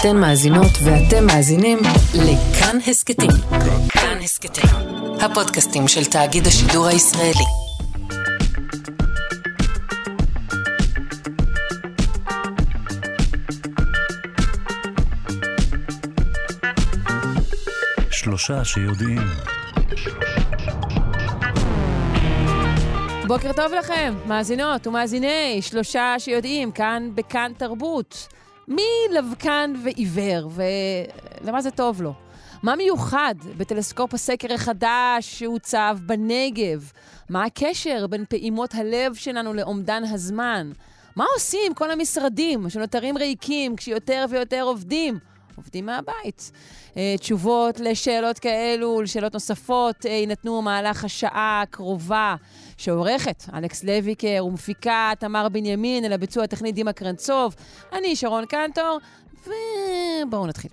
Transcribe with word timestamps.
אתן 0.00 0.16
מאזינות 0.16 0.70
ואתם 0.84 1.26
מאזינים 1.26 1.78
לכאן 2.14 2.78
הסכתים. 2.86 3.30
כאן 3.88 4.18
הסכתים, 4.22 4.64
הפודקאסטים 5.20 5.88
של 5.88 6.04
תאגיד 6.04 6.46
השידור 6.46 6.86
הישראלי. 6.86 7.44
שלושה 18.10 18.64
שיודעים. 18.64 19.22
בוקר 23.26 23.52
טוב 23.52 23.72
לכם, 23.72 24.14
מאזינות 24.26 24.86
ומאזיני 24.86 25.58
שלושה 25.60 26.14
שיודעים, 26.18 26.72
כאן 26.72 27.10
בכאן 27.14 27.52
תרבות. 27.56 28.28
מי 28.68 28.82
לבקן 29.12 29.72
ועיוור, 29.84 30.50
ולמה 30.54 31.62
זה 31.62 31.70
טוב 31.70 32.02
לו? 32.02 32.12
מה 32.62 32.76
מיוחד 32.76 33.34
בטלסקופ 33.56 34.14
הסקר 34.14 34.54
החדש 34.54 35.20
שהוצב 35.20 35.98
בנגב? 36.06 36.90
מה 37.28 37.44
הקשר 37.44 38.06
בין 38.06 38.24
פעימות 38.28 38.74
הלב 38.74 39.14
שלנו 39.14 39.54
לאומדן 39.54 40.02
הזמן? 40.04 40.72
מה 41.16 41.24
עושים 41.34 41.74
כל 41.74 41.90
המשרדים 41.90 42.70
שנותרים 42.70 43.18
ריקים 43.18 43.76
כשיותר 43.76 44.24
ויותר 44.30 44.62
עובדים? 44.62 45.18
עובדים 45.56 45.86
מהבית. 45.86 46.50
אה, 46.96 47.14
תשובות 47.18 47.80
לשאלות 47.80 48.38
כאלו 48.38 48.88
ולשאלות 48.88 49.34
נוספות 49.34 50.06
אה, 50.06 50.10
יינתנו 50.10 50.58
במהלך 50.58 51.04
השעה 51.04 51.60
הקרובה, 51.62 52.36
שעורכת 52.76 53.44
אלכס 53.54 53.84
לויקר 53.84 54.44
ומפיקה 54.46 55.12
תמר 55.18 55.48
בנימין, 55.48 56.04
אל 56.04 56.12
הביצוע 56.12 56.44
הטכני 56.44 56.72
דימה 56.72 56.92
קרנצוב. 56.92 57.54
אני 57.92 58.16
שרון 58.16 58.44
קנטור, 58.46 58.98
ובואו 59.46 60.46
נתחיל. 60.46 60.70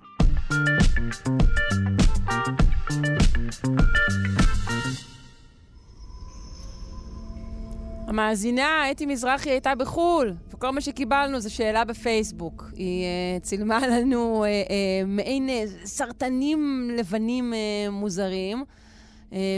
המאזינה, 8.07 8.91
אתי 8.91 9.05
מזרחי, 9.05 9.49
הייתה 9.49 9.75
בחו"ל, 9.75 10.33
וכל 10.53 10.69
מה 10.69 10.81
שקיבלנו 10.81 11.39
זה 11.39 11.49
שאלה 11.49 11.85
בפייסבוק. 11.85 12.65
היא 12.75 13.05
uh, 13.39 13.43
צילמה 13.43 13.87
לנו 13.87 14.45
uh, 14.45 14.69
uh, 14.69 14.71
מעין 15.07 15.49
uh, 15.49 15.87
סרטנים 15.87 16.89
לבנים 16.97 17.53
uh, 17.53 17.91
מוזרים, 17.91 18.63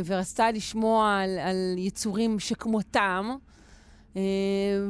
ורצתה 0.05 0.51
לשמוע 0.51 1.19
על, 1.21 1.39
על 1.39 1.75
יצורים 1.77 2.39
שכמותם. 2.39 3.35
Uh, 4.13 4.17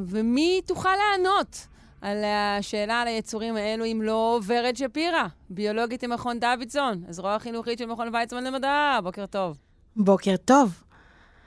ומי 0.06 0.62
תוכל 0.66 0.90
לענות 0.96 1.68
על 2.02 2.24
השאלה 2.24 3.02
על 3.02 3.08
היצורים 3.08 3.56
האלו, 3.56 3.86
אם 3.86 4.02
לא 4.04 4.40
ורד 4.46 4.76
שפירא, 4.76 5.26
ביולוגית 5.50 6.04
עם 6.04 6.12
מכון 6.14 6.40
דוידסון, 6.40 7.04
הזרוע 7.08 7.36
החינוכית 7.36 7.80
של 7.80 7.86
מכון 7.86 8.16
ויצמן 8.16 8.44
למדע. 8.44 9.00
בוקר 9.04 9.26
טוב. 9.26 9.58
בוקר 9.96 10.36
טוב. 10.46 10.84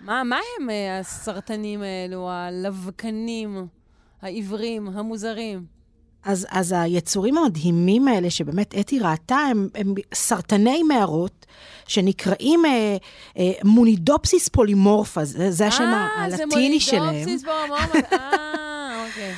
מה, 0.01 0.23
מה 0.25 0.37
הם 0.37 0.69
uh, 0.69 0.73
הסרטנים 1.01 1.83
האלו, 1.83 2.31
הלבקנים, 2.31 3.67
העיוורים, 4.23 4.89
המוזרים? 4.89 5.78
אז, 6.29 6.47
אז 6.51 6.75
היצורים 6.79 7.39
המדהימים 7.39 8.09
האלה, 8.09 8.31
שבאמת 8.31 8.75
אתי 8.81 8.99
ראתה, 8.99 9.37
הם, 9.37 9.69
הם 9.75 9.95
סרטני 10.15 10.83
מערות, 10.83 11.47
שנקראים 11.87 12.65
אה, 12.67 12.97
אה, 13.39 13.53
מונידופסיס 13.65 14.49
פולימורפה, 14.49 15.25
זה, 15.25 15.51
זה 15.51 15.67
השם 15.67 15.85
הלטיני 16.19 16.81
שלהם. 16.81 17.03
אה, 17.03 17.13
זה 17.13 17.19
מונידופסיס 17.19 17.45
פולימורפה, 17.45 18.17
אה, 18.17 19.05
אוקיי. 19.07 19.35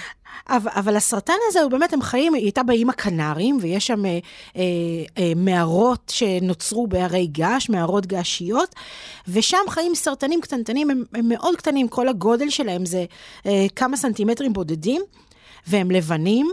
אבל, 0.48 0.70
אבל 0.74 0.96
הסרטן 0.96 1.33
הזה, 1.48 1.62
הוא 1.62 1.70
באמת, 1.70 1.92
הם 1.92 2.02
חיים, 2.02 2.34
היא 2.34 2.42
הייתה 2.42 2.62
באיים 2.62 2.91
הקנרים, 2.91 3.58
ויש 3.61 3.86
שם 3.86 4.06
אה, 4.06 4.18
אה, 4.56 4.62
אה, 5.18 5.33
מערות 5.36 6.12
שנוצרו 6.14 6.86
בהרי 6.86 7.27
געש, 7.27 7.68
מערות 7.68 8.06
געשיות, 8.06 8.74
ושם 9.28 9.64
חיים 9.68 9.94
סרטנים 9.94 10.40
קטנטנים, 10.40 10.90
הם, 10.90 11.05
הם 11.14 11.28
מאוד 11.28 11.57
קטנים, 11.57 11.89
כל 11.89 12.08
הגודל 12.08 12.51
שלהם 12.51 12.86
זה 12.86 13.05
אה, 13.46 13.67
כמה 13.77 13.96
סנטימטרים 13.96 14.52
בודדים, 14.52 15.02
והם 15.67 15.90
לבנים. 15.90 16.51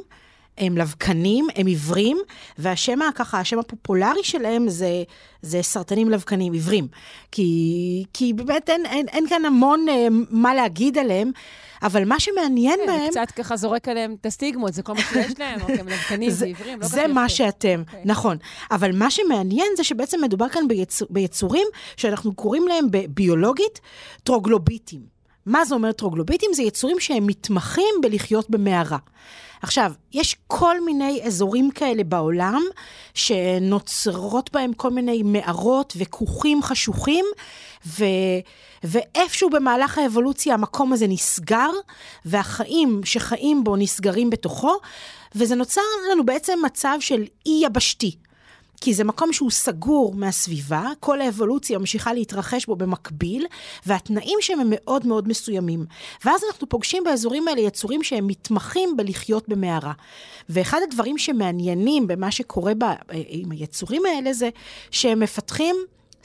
הם 0.57 0.77
לבקנים, 0.77 1.47
הם 1.55 1.65
עיוורים, 1.65 2.17
והשם 2.57 2.99
ככה, 3.15 3.39
השם 3.39 3.59
הפופולרי 3.59 4.23
שלהם 4.23 4.69
זה, 4.69 5.03
זה 5.41 5.61
סרטנים 5.61 6.09
לבקנים, 6.09 6.53
עיוורים. 6.53 6.87
כי, 7.31 8.05
כי 8.13 8.33
באמת 8.33 8.69
אין, 8.69 8.85
אין, 8.85 9.07
אין 9.07 9.29
כאן 9.29 9.45
המון 9.45 9.85
אה, 9.89 10.07
מה 10.29 10.53
להגיד 10.53 10.97
עליהם. 10.97 11.31
אבל 11.83 12.05
מה 12.05 12.19
שמעניין 12.19 12.79
כן, 12.85 12.87
בהם... 12.87 13.09
קצת 13.09 13.31
ככה 13.35 13.55
זורק 13.55 13.87
עליהם 13.87 14.15
את 14.21 14.25
הסטיגמות, 14.25 14.73
זה 14.73 14.83
כל 14.83 14.93
מה 14.93 15.01
שיש 15.01 15.39
להם, 15.39 15.61
אוקיי, 15.61 15.79
הם 15.79 15.87
לבקנים 15.87 16.31
ועיוורים, 16.37 16.79
לא 16.79 16.85
ככה 16.85 16.95
זה 16.95 17.07
מה. 17.07 17.29
שאתם, 17.29 17.83
אוקיי. 17.87 18.01
נכון. 18.05 18.37
אבל 18.71 18.95
מה 18.95 19.11
שמעניין 19.11 19.67
זה 19.77 19.83
שבעצם 19.83 20.19
מדובר 20.23 20.49
כאן 20.49 20.67
ביצור, 20.67 21.07
ביצורים 21.11 21.67
שאנחנו 21.97 22.33
קוראים 22.33 22.67
להם 22.67 22.85
ביולוגית 23.09 23.79
טרוגלוביטים. 24.23 25.16
מה 25.47 25.65
זה 25.65 25.75
אומר 25.75 25.91
טרוגלוביטים? 25.91 26.53
זה 26.53 26.63
יצורים 26.63 26.99
שהם 26.99 27.27
מתמחים 27.27 27.95
בלחיות 28.01 28.49
במערה. 28.49 28.97
עכשיו, 29.61 29.91
יש 30.13 30.35
כל 30.47 30.81
מיני 30.81 31.21
אזורים 31.23 31.71
כאלה 31.71 32.03
בעולם, 32.03 32.61
שנוצרות 33.13 34.51
בהם 34.53 34.73
כל 34.73 34.89
מיני 34.89 35.23
מערות 35.23 35.93
וכוכים 35.97 36.63
חשוכים, 36.63 37.25
ו... 37.85 38.05
ואיפשהו 38.83 39.49
במהלך 39.49 39.97
האבולוציה 39.97 40.53
המקום 40.53 40.93
הזה 40.93 41.07
נסגר, 41.07 41.69
והחיים 42.25 43.01
שחיים 43.05 43.63
בו 43.63 43.75
נסגרים 43.75 44.29
בתוכו, 44.29 44.75
וזה 45.35 45.55
נוצר 45.55 45.81
לנו 46.11 46.25
בעצם 46.25 46.59
מצב 46.65 46.97
של 46.99 47.23
אי 47.45 47.61
יבשתי. 47.65 48.15
כי 48.81 48.93
זה 48.93 49.03
מקום 49.03 49.33
שהוא 49.33 49.51
סגור 49.51 50.13
מהסביבה, 50.15 50.89
כל 50.99 51.21
האבולוציה 51.21 51.79
ממשיכה 51.79 52.13
להתרחש 52.13 52.65
בו 52.65 52.75
במקביל, 52.75 53.45
והתנאים 53.85 54.37
שם 54.41 54.59
הם 54.59 54.67
מאוד 54.69 55.05
מאוד 55.05 55.27
מסוימים. 55.27 55.85
ואז 56.25 56.41
אנחנו 56.47 56.69
פוגשים 56.69 57.03
באזורים 57.03 57.47
האלה 57.47 57.61
יצורים 57.61 58.03
שהם 58.03 58.27
מתמחים 58.27 58.97
בלחיות 58.97 59.49
במערה. 59.49 59.93
ואחד 60.49 60.79
הדברים 60.83 61.17
שמעניינים 61.17 62.07
במה 62.07 62.31
שקורה 62.31 62.73
ב, 62.73 62.83
עם 63.11 63.51
היצורים 63.51 64.05
האלה 64.05 64.33
זה 64.33 64.49
שהם 64.91 65.19
מפתחים 65.19 65.75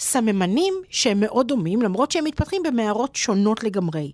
סממנים 0.02 0.74
שהם 0.90 1.20
מאוד 1.20 1.48
דומים, 1.48 1.82
למרות 1.82 2.10
שהם 2.10 2.24
מתפתחים 2.24 2.62
במערות 2.62 3.16
שונות 3.16 3.64
לגמרי. 3.64 4.12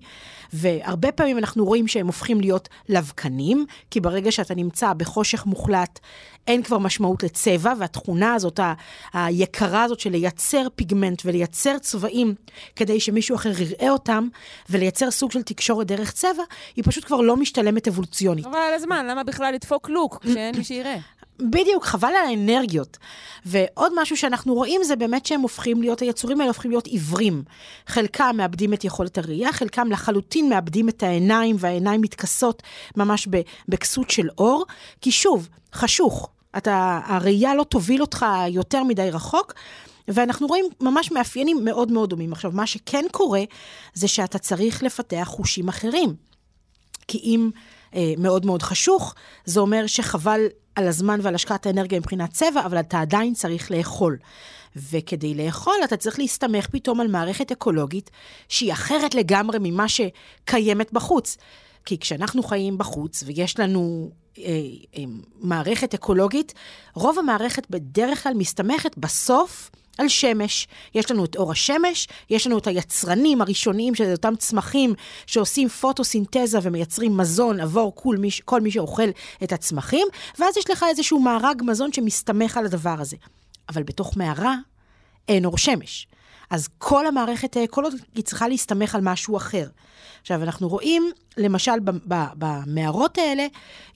והרבה 0.53 1.13
פעמים 1.13 1.39
אנחנו 1.39 1.65
רואים 1.65 1.89
שהם 1.89 2.07
הופכים 2.07 2.41
להיות 2.41 2.69
לבקנים, 2.89 3.67
כי 3.91 4.01
ברגע 4.01 4.33
שאתה 4.33 4.55
נמצא 4.55 4.93
בחושך 4.93 5.47
מוחלט, 5.47 5.99
אין 6.47 6.63
כבר 6.63 6.79
משמעות 6.79 7.23
לצבע, 7.23 7.73
והתכונה 7.79 8.35
הזאת, 8.35 8.59
ה- 8.59 8.75
היקרה 9.13 9.83
הזאת 9.85 10.01
של 10.01 10.11
לייצר 10.11 10.67
פיגמנט 10.77 11.23
ולייצר 11.25 11.79
צבעים 11.79 12.35
כדי 12.77 13.01
שמישהו 13.01 13.37
אחר 13.37 13.53
יראה 13.63 13.91
אותם, 13.91 14.29
ולייצר 14.71 15.11
סוג 15.11 15.33
של 15.33 15.43
תקשורת 15.43 15.87
דרך 15.87 16.13
צבע, 16.13 16.43
היא 16.77 16.85
פשוט 16.87 17.05
כבר 17.05 17.21
לא 17.21 17.37
משתלמת 17.37 17.89
אבולוציונית. 17.89 18.47
אבל 18.47 18.59
על 18.59 18.75
הזמן, 18.75 19.07
למה 19.07 19.25
בכלל 19.25 19.55
לדפוק 19.55 19.89
לוק 19.91 20.19
כשאין 20.25 20.57
מי 20.57 20.65
שיראה? 20.65 20.97
בדיוק, 21.43 21.85
חבל 21.85 22.09
על 22.09 22.27
האנרגיות. 22.27 22.99
ועוד 23.47 23.93
משהו 23.97 24.17
שאנחנו 24.17 24.55
רואים 24.55 24.85
זה 24.85 24.97
באמת 24.97 25.27
שהם 25.27 25.41
הופכים 25.41 25.83
להיות, 25.83 26.01
היצורים 26.01 26.41
האלה 26.41 26.51
הופכים 26.51 26.71
להיות 26.71 26.87
עיוורים. 26.87 27.43
חלקם 27.87 28.35
מאבדים 28.37 28.75
את 28.75 28.85
יכולת 28.85 29.19
הראייה, 29.19 29.53
חלקם 29.53 29.89
לחלוטין 29.91 30.49
מאבדים 30.49 30.89
את 30.89 31.03
העיניים, 31.03 31.57
והעיניים 31.59 32.01
מתכסות 32.01 32.63
ממש 32.97 33.29
בכסות 33.69 34.11
של 34.11 34.29
אור, 34.39 34.65
כי 35.01 35.11
שוב, 35.11 35.49
חשוך. 35.75 36.31
אתה, 36.57 37.01
הראייה 37.05 37.55
לא 37.55 37.65
תוביל 37.65 38.01
אותך 38.01 38.27
יותר 38.49 38.83
מדי 38.85 39.11
רחוק, 39.11 39.55
ואנחנו 40.09 40.47
רואים 40.47 40.65
ממש 40.81 41.13
מאפיינים 41.13 41.65
מאוד 41.65 41.93
מאוד 41.93 42.11
דומים. 42.11 42.33
עכשיו, 42.33 42.51
מה 42.55 42.67
שכן 42.67 43.05
קורה, 43.13 43.43
זה 43.95 44.09
שאתה 44.09 44.39
צריך 44.39 44.83
לפתח 44.83 45.25
חושים 45.31 45.69
אחרים. 45.69 46.15
כי 47.09 47.19
אם 47.19 47.51
אה, 47.95 48.13
מאוד 48.19 48.47
מאוד 48.47 48.63
חשוך, 48.63 49.15
זה 49.45 49.61
אומר 49.61 49.87
שחבל 49.87 50.41
על 50.79 50.89
הזמן 50.89 51.21
ועל 51.23 51.35
השקעת 51.35 51.67
האנרגיה 51.67 51.99
מבחינת 51.99 52.33
צבע, 52.33 52.61
אבל 52.67 52.81
אתה 52.81 53.01
עדיין 53.01 53.35
צריך 53.35 53.71
לאכול. 53.71 54.17
וכדי 54.77 55.35
לאכול 55.35 55.75
אתה 55.85 55.97
צריך 55.97 56.19
להסתמך 56.19 56.67
פתאום 56.67 57.01
על 57.01 57.09
מערכת 57.09 57.53
אקולוגית 57.53 58.11
שהיא 58.49 58.73
אחרת 58.73 59.15
לגמרי 59.15 59.59
ממה 59.61 59.87
שקיימת 59.89 60.93
בחוץ. 60.93 61.37
כי 61.85 61.99
כשאנחנו 61.99 62.43
חיים 62.43 62.79
בחוץ 62.79 63.23
ויש 63.27 63.59
לנו 63.59 64.11
אה, 64.39 64.43
אה, 64.97 65.03
מערכת 65.41 65.95
אקולוגית, 65.95 66.55
רוב 66.95 67.19
המערכת 67.19 67.71
בדרך 67.71 68.23
כלל 68.23 68.35
מסתמכת 68.35 68.99
בסוף 68.99 69.71
על 69.99 70.09
שמש. 70.09 70.69
יש 70.95 71.11
לנו 71.11 71.25
את 71.25 71.37
אור 71.37 71.53
השמש, 71.53 72.09
יש 72.31 72.47
לנו 72.47 72.59
את 72.59 72.67
היצרנים 72.67 73.41
הראשוניים 73.41 73.95
של 73.95 74.13
אותם 74.13 74.37
צמחים 74.37 74.95
שעושים 75.27 75.69
פוטוסינתזה 75.69 76.59
ומייצרים 76.63 77.17
מזון 77.17 77.61
עבור 77.61 77.93
כל 77.95 78.17
מי, 78.17 78.29
כל 78.45 78.61
מי 78.61 78.71
שאוכל 78.71 79.09
את 79.43 79.53
הצמחים, 79.53 80.07
ואז 80.39 80.57
יש 80.57 80.71
לך 80.71 80.85
איזשהו 80.89 81.21
מארג 81.21 81.63
מזון 81.67 81.93
שמסתמך 81.93 82.57
על 82.57 82.65
הדבר 82.65 82.97
הזה. 82.99 83.17
אבל 83.69 83.83
בתוך 83.83 84.17
מערה 84.17 84.57
אין 85.29 85.45
אור 85.45 85.59
שמש. 85.59 86.07
אז 86.51 86.69
כל 86.79 87.07
המערכת 87.07 87.57
האקולוגית 87.57 88.03
היא 88.15 88.25
צריכה 88.25 88.49
להסתמך 88.49 88.95
על 88.95 89.01
משהו 89.01 89.37
אחר. 89.37 89.67
עכשיו, 90.21 90.43
אנחנו 90.43 90.69
רואים, 90.69 91.11
למשל, 91.37 91.73
במערות 92.37 93.19
האלה, 93.19 93.47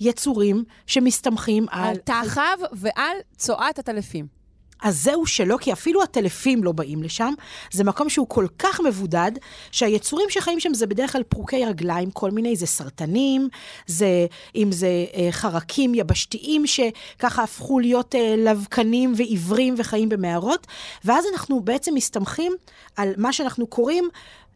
יצורים 0.01 0.65
שמסתמכים 0.87 1.67
על... 1.71 1.85
על 1.85 1.97
תחב 1.97 2.57
ועל 2.73 3.17
צואת 3.37 3.79
הטלפים. 3.79 4.42
אז 4.83 5.03
זהו 5.03 5.27
שלא, 5.27 5.57
כי 5.61 5.73
אפילו 5.73 6.03
הטלפים 6.03 6.65
לא 6.65 6.73
באים 6.73 7.03
לשם. 7.03 7.35
זה 7.71 7.85
מקום 7.85 8.09
שהוא 8.09 8.27
כל 8.29 8.47
כך 8.59 8.81
מבודד, 8.81 9.33
שהיצורים 9.71 10.31
שחיים 10.31 10.61
שם 10.61 10.75
זה 10.75 10.87
בדרך 10.87 11.13
כלל 11.13 11.23
פרוקי 11.23 11.65
רגליים, 11.65 12.11
כל 12.11 12.31
מיני, 12.31 12.57
זה 12.57 12.67
סרטנים, 12.67 13.49
זה, 13.87 14.27
אם 14.57 14.73
זה 14.73 15.07
אה, 15.15 15.29
חרקים 15.31 15.95
יבשתיים 15.95 16.65
שככה 16.67 17.43
הפכו 17.43 17.81
להיות 17.81 18.15
אה, 18.15 18.35
לבקנים 18.39 19.13
ועיוורים 19.17 19.75
וחיים 19.79 20.09
במערות, 20.09 20.67
ואז 21.05 21.25
אנחנו 21.33 21.61
בעצם 21.61 21.95
מסתמכים 21.95 22.53
על 22.97 23.13
מה 23.17 23.33
שאנחנו 23.33 23.67
קוראים 23.67 24.09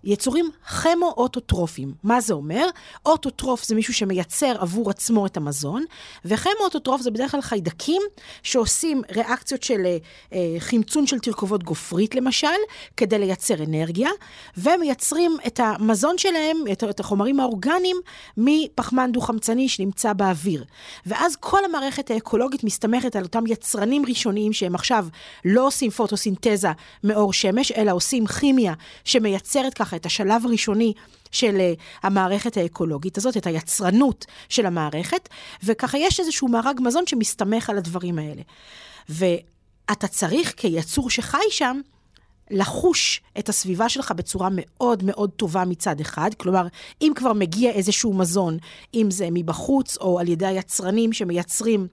יצורים 0.06 0.50
כימו-אוטוטרופיים. 0.82 1.94
מה 2.04 2.20
זה 2.20 2.34
אומר? 2.34 2.66
אוטוטרוף 3.06 3.64
זה 3.64 3.74
מישהו 3.74 3.94
שמייצר 3.94 4.56
עבור 4.58 4.90
עצמו 4.90 5.26
את 5.26 5.36
המזון, 5.36 5.84
וכימו-אוטוטרוף 6.24 7.00
זה 7.00 7.10
בדרך 7.10 7.30
כלל 7.30 7.40
חיידקים 7.40 8.02
שעושים 8.42 9.02
ריאקציות 9.10 9.62
של 9.62 9.86
אה, 9.86 9.96
אה, 10.32 10.56
חמצון 10.58 11.06
של 11.06 11.18
תרכובות 11.18 11.64
גופרית 11.64 12.14
למשל, 12.14 12.46
כדי 12.96 13.18
לייצר 13.18 13.54
אנרגיה, 13.64 14.10
ומייצרים 14.56 15.36
את 15.46 15.60
המזון 15.62 16.18
שלהם, 16.18 16.56
את, 16.72 16.84
את 16.84 17.00
החומרים 17.00 17.40
האורגניים, 17.40 17.96
מפחמן 18.36 19.12
דו-חמצני 19.12 19.68
שנמצא 19.68 20.12
באוויר. 20.12 20.64
ואז 21.06 21.36
כל 21.36 21.64
המערכת 21.64 22.10
האקולוגית 22.10 22.64
מסתמכת 22.64 23.16
על 23.16 23.22
אותם 23.22 23.46
יצרנים 23.46 24.06
ראשוניים 24.08 24.52
שהם 24.52 24.74
עכשיו 24.74 25.06
לא 25.44 25.66
עושים 25.66 25.90
פוטוסינתזה 25.90 26.68
מאור 27.04 27.32
שמש, 27.32 27.72
אלא 27.72 27.92
עושים 27.92 28.26
כימיה 28.26 28.74
שמייצרת 29.04 29.74
ככה 29.74 29.95
את 29.96 30.06
השלב 30.06 30.46
הראשוני 30.46 30.92
של 31.30 31.56
uh, 31.56 31.80
המערכת 32.02 32.56
האקולוגית 32.56 33.18
הזאת, 33.18 33.36
את 33.36 33.46
היצרנות 33.46 34.24
של 34.48 34.66
המערכת, 34.66 35.28
וככה 35.64 35.98
יש 35.98 36.20
איזשהו 36.20 36.48
מארג 36.48 36.80
מזון 36.82 37.06
שמסתמך 37.06 37.70
על 37.70 37.78
הדברים 37.78 38.18
האלה. 38.18 38.42
ואתה 39.08 40.06
צריך 40.08 40.54
כיצור 40.56 41.10
שחי 41.10 41.38
שם, 41.50 41.80
לחוש 42.50 43.20
את 43.38 43.48
הסביבה 43.48 43.88
שלך 43.88 44.12
בצורה 44.16 44.48
מאוד 44.52 45.02
מאוד 45.04 45.30
טובה 45.30 45.64
מצד 45.64 46.00
אחד. 46.00 46.30
כלומר, 46.36 46.66
אם 47.02 47.12
כבר 47.16 47.32
מגיע 47.32 47.70
איזשהו 47.70 48.12
מזון, 48.12 48.58
אם 48.94 49.06
זה 49.10 49.28
מבחוץ 49.32 49.96
או 49.96 50.18
על 50.20 50.28
ידי 50.28 50.46
היצרנים 50.46 51.12
שמייצרים 51.12 51.86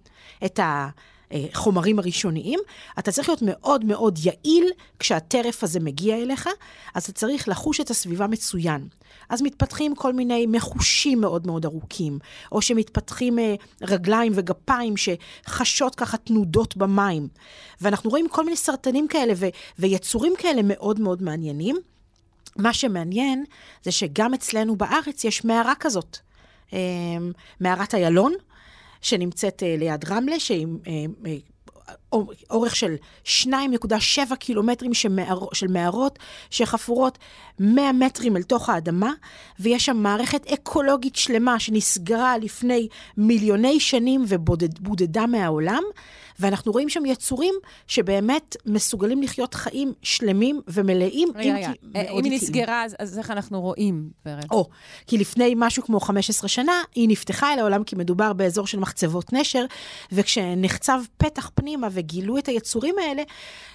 את 0.46 0.60
ה... 0.60 0.90
החומרים 1.34 2.00
הראשוניים, 2.00 2.60
אתה 3.00 3.12
צריך 3.12 3.30
להיות 3.30 3.42
מאוד 3.42 3.86
מאוד 3.86 4.20
יעיל 4.24 4.72
כשהטרף 5.00 5.64
הזה 5.64 5.80
מגיע 5.80 6.18
אליך, 6.18 6.50
אז 6.94 7.04
אתה 7.04 7.12
צריך 7.12 7.48
לחוש 7.48 7.80
את 7.80 7.90
הסביבה 7.90 8.28
מצוין. 8.28 8.88
אז 9.30 9.42
מתפתחים 9.42 9.96
כל 9.96 10.14
מיני 10.14 10.46
מחושים 10.46 11.22
מאוד 11.22 11.48
מאוד 11.48 11.66
ארוכים, 11.66 12.20
או 12.52 12.62
שמתפתחים 12.62 13.40
אה, 13.40 13.56
רגליים 13.82 14.32
וגפיים 14.36 14.94
שחשות 14.98 15.96
ככה 15.96 16.18
תנודות 16.18 16.78
במים. 16.78 17.28
ואנחנו 17.82 18.10
רואים 18.10 18.30
כל 18.30 18.44
מיני 18.46 18.58
סרטנים 18.58 19.08
כאלה 19.08 19.34
ו- 19.38 19.48
ויצורים 19.80 20.34
כאלה 20.38 20.62
מאוד 20.64 21.00
מאוד 21.00 21.24
מעניינים. 21.24 21.76
מה 22.56 22.74
שמעניין 22.74 23.46
זה 23.84 23.92
שגם 23.92 24.34
אצלנו 24.34 24.76
בארץ 24.76 25.24
יש 25.24 25.46
מערה 25.46 25.74
כזאת, 25.80 26.18
אה, 26.74 26.80
מערת 27.60 27.96
איילון. 27.96 28.34
שנמצאת 29.04 29.64
uh, 29.64 29.80
ליד 29.80 30.06
רמלה, 30.10 30.40
שהיא 30.40 30.68
uh, 30.68 30.88
uh, 31.26 31.54
אורך 32.50 32.76
של 32.76 32.96
2.7 33.26 34.36
קילומטרים 34.36 34.94
של, 34.94 35.10
מער, 35.10 35.40
של 35.54 35.68
מערות 35.68 36.20
שחפורות 36.50 37.18
100 37.60 37.94
מטרים 37.94 38.38
אל 38.38 38.44
תוך 38.44 38.70
האדמה, 38.70 39.12
ויש 39.60 39.86
שם 39.86 39.98
מערכת 39.98 40.48
אקולוגית 40.48 41.16
שלמה 41.16 41.60
שנסגרה 41.60 42.38
לפני 42.38 42.88
מיליוני 43.18 43.80
שנים 43.80 44.26
ובודדה 44.28 45.26
מהעולם, 45.26 45.84
ואנחנו 46.40 46.72
רואים 46.72 46.90
שם 46.90 47.06
יצורים 47.06 47.56
שבאמת 47.88 48.56
מסוגלים 48.66 49.22
לחיות 49.22 49.54
חיים 49.54 49.94
שלמים 50.02 50.62
ומלאים, 50.68 51.30
רגע, 51.36 51.56
רגע. 51.56 51.72
מאוד 51.84 52.26
אם 52.26 52.32
היא. 52.32 52.42
נסגרה, 52.42 52.84
אז, 52.84 52.96
אז 53.00 53.18
איך 53.18 53.32
אנחנו 53.32 53.62
רואים, 53.62 54.10
ורד? 54.26 54.46
או, 54.52 54.70
כי 55.08 55.18
לפני 55.18 55.54
משהו 55.58 55.84
כמו 55.84 56.00
15 56.00 56.48
שנה, 56.48 56.82
היא 56.96 57.10
נפתחה 57.10 57.54
אל 57.54 57.60
העולם 57.60 57.84
כי 57.84 57.96
מדובר 57.96 58.34
באזור 58.34 58.68
של 58.68 58.80
מחצבות 58.80 59.34
נשר, 59.34 59.66
וכשנחצב 60.12 61.02
פתח 61.18 61.52
פנימה 61.56 61.88
וגילו 61.92 62.38
את 62.38 62.48
היצורים 62.48 62.96
האלה, 63.00 63.24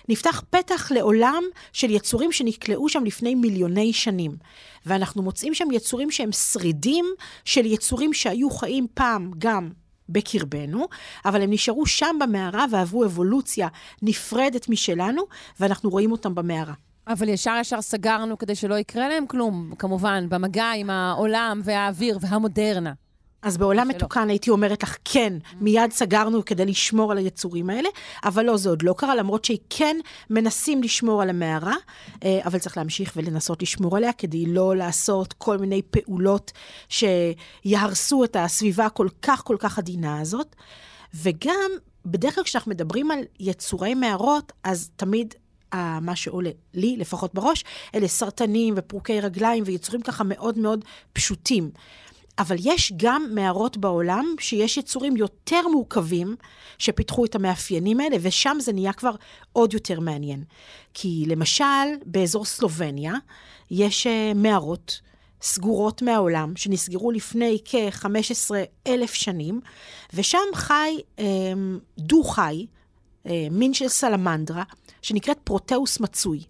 נפתח 0.09 0.43
פתח 0.51 0.93
לעולם 0.93 1.43
של 1.73 1.91
יצורים 1.91 2.33
שנקלעו 2.33 2.89
שם 2.89 3.05
לפני 3.05 3.35
מיליוני 3.35 3.93
שנים. 3.93 4.37
ואנחנו 4.87 5.23
מוצאים 5.23 5.55
שם 5.55 5.69
יצורים 5.73 6.11
שהם 6.11 6.33
שרידים 6.33 7.07
של 7.45 7.67
יצורים 7.67 8.15
שהיו 8.15 8.51
חיים 8.51 8.87
פעם 8.95 9.31
גם 9.39 9.71
בקרבנו, 10.09 10.89
אבל 11.25 11.43
הם 11.43 11.51
נשארו 11.51 11.87
שם 11.87 12.17
במערה 12.21 12.65
ועברו 12.71 13.05
אבולוציה 13.05 13.69
נפרדת 14.03 14.69
משלנו, 14.69 15.23
ואנחנו 15.61 15.91
רואים 15.91 16.13
אותם 16.13 16.35
במערה. 16.35 16.75
אבל 17.09 17.29
ישר 17.29 17.55
ישר 17.61 17.83
סגרנו 17.83 18.39
כדי 18.39 18.55
שלא 18.55 18.79
יקרה 18.79 19.09
להם 19.09 19.27
כלום, 19.27 19.73
כמובן, 19.79 20.27
במגע 20.29 20.71
עם 20.77 20.91
העולם 20.91 21.61
והאוויר 21.65 22.19
והמודרנה. 22.21 22.93
אז 23.43 23.57
בעולם 23.57 23.87
שלא. 23.87 23.97
מתוקן 23.97 24.29
הייתי 24.29 24.51
אומרת 24.51 24.83
לך, 24.83 24.97
כן, 25.05 25.33
מיד 25.61 25.93
סגרנו 25.93 26.45
כדי 26.45 26.67
לשמור 26.67 27.13
על 27.13 27.19
היצורים 27.19 27.71
האלה, 27.71 27.89
אבל 28.25 28.45
לא, 28.45 28.57
זה 28.57 28.69
עוד 28.69 28.83
לא 28.83 28.95
קרה, 28.99 29.15
למרות 29.15 29.45
שכן 29.45 29.97
מנסים 30.31 30.83
לשמור 30.83 31.23
על 31.23 31.31
המערה, 31.31 31.77
אה, 32.25 32.41
אבל 32.45 32.59
צריך 32.59 32.77
להמשיך 32.77 33.13
ולנסות 33.17 33.63
לשמור 33.63 33.97
עליה 33.97 34.13
כדי 34.13 34.47
לא 34.47 34.77
לעשות 34.77 35.33
כל 35.33 35.59
מיני 35.59 35.83
פעולות 35.83 36.53
שיהרסו 36.89 38.25
את 38.25 38.37
הסביבה 38.37 38.87
הכל 38.87 39.09
כך 39.23 39.45
כל 39.45 39.57
כך 39.59 39.79
עדינה 39.79 40.21
הזאת. 40.21 40.57
וגם, 41.15 41.71
בדרך 42.07 42.35
כלל 42.35 42.45
כשאנחנו 42.45 42.71
מדברים 42.71 43.11
על 43.11 43.21
יצורי 43.41 43.95
מערות, 43.95 44.53
אז 44.65 44.91
תמיד 44.97 45.35
אה, 45.75 46.01
מה 46.01 46.17
שעולה 46.17 46.51
לי, 46.75 46.97
לפחות 46.97 47.35
בראש, 47.35 47.65
אלה 47.95 48.09
סרטנים 48.09 48.75
ופרוקי 48.77 49.21
רגליים 49.21 49.65
ויצורים 49.67 50.03
ככה 50.03 50.25
מאוד 50.25 50.59
מאוד 50.59 50.85
פשוטים. 51.13 51.71
אבל 52.39 52.57
יש 52.61 52.93
גם 52.97 53.27
מערות 53.35 53.77
בעולם 53.77 54.35
שיש 54.41 54.77
יצורים 54.77 55.17
יותר 55.17 55.69
מורכבים 55.73 56.37
שפיתחו 56.79 57.25
את 57.25 57.35
המאפיינים 57.35 58.01
האלה, 58.01 58.17
ושם 58.21 58.57
זה 58.61 58.73
נהיה 58.73 58.93
כבר 58.93 59.15
עוד 59.53 59.75
יותר 59.75 60.01
מעניין. 60.01 60.45
כי 60.95 61.25
למשל, 61.27 61.65
באזור 62.07 62.45
סלובניה 62.45 63.15
יש 63.71 64.07
uh, 64.07 64.11
מערות 64.35 65.01
סגורות 65.43 66.03
מהעולם, 66.03 66.57
שנסגרו 66.57 67.11
לפני 67.11 67.59
כ-15 67.65 68.51
אלף 68.87 69.15
שנים, 69.15 69.61
ושם 70.15 70.39
חי 70.55 70.99
um, 71.17 71.21
דו-חי, 71.99 72.67
uh, 73.27 73.31
מין 73.51 73.75
של 73.75 73.89
סלמנדרה, 73.89 74.63
שנקראת 75.03 75.39
פרוטאוס 75.45 76.01
מצוי. 76.01 76.43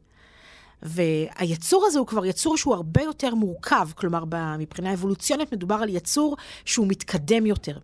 והיצור 0.83 1.85
הזה 1.87 1.99
הוא 1.99 2.07
כבר 2.07 2.27
יצור 2.27 2.57
שהוא 2.57 2.75
הרבה 2.75 3.03
יותר 3.03 3.35
מורכב, 3.35 3.89
כלומר, 3.95 4.25
מבחינה 4.59 4.93
אבולוציונית 4.93 5.53
מדובר 5.53 5.75
על 5.75 5.89
יצור 5.89 6.37
שהוא 6.65 6.87
מתקדם 6.89 7.47
יותר. 7.47 7.79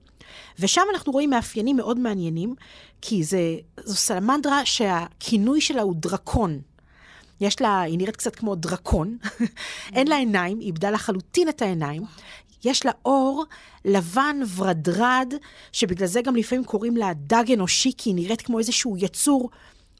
ושם 0.59 0.83
אנחנו 0.95 1.13
רואים 1.13 1.31
מאפיינים 1.31 1.77
מאוד 1.77 1.99
מעניינים, 1.99 2.55
כי 3.01 3.25
זה, 3.25 3.57
זו 3.85 3.97
סלמנדרה 3.97 4.65
שהכינוי 4.65 5.61
שלה 5.61 5.83
הוא 5.83 5.95
דרקון. 5.97 6.61
יש 7.41 7.61
לה, 7.61 7.81
היא 7.81 7.99
נראית 7.99 8.17
קצת 8.17 8.37
כמו 8.37 8.55
דרקון, 8.55 9.17
אין 9.95 10.09
לה 10.09 10.17
עיניים, 10.17 10.59
היא 10.59 10.67
איבדה 10.67 10.91
לחלוטין 10.91 11.49
את 11.49 11.63
העיניים. 11.63 12.03
יש 12.65 12.87
לה 12.87 12.93
עור 13.05 13.45
לבן 13.85 14.37
ורדרד, 14.57 15.35
שבגלל 15.73 16.07
זה 16.07 16.23
גם 16.23 16.37
לפעמים 16.37 16.65
קוראים 16.65 16.97
לה 16.97 17.13
דג 17.15 17.53
אנושי, 17.53 17.93
כי 17.99 18.11
היא 18.11 18.15
נראית 18.15 18.43
כמו 18.43 18.59
איזשהו 18.59 18.97
יצור 18.99 19.51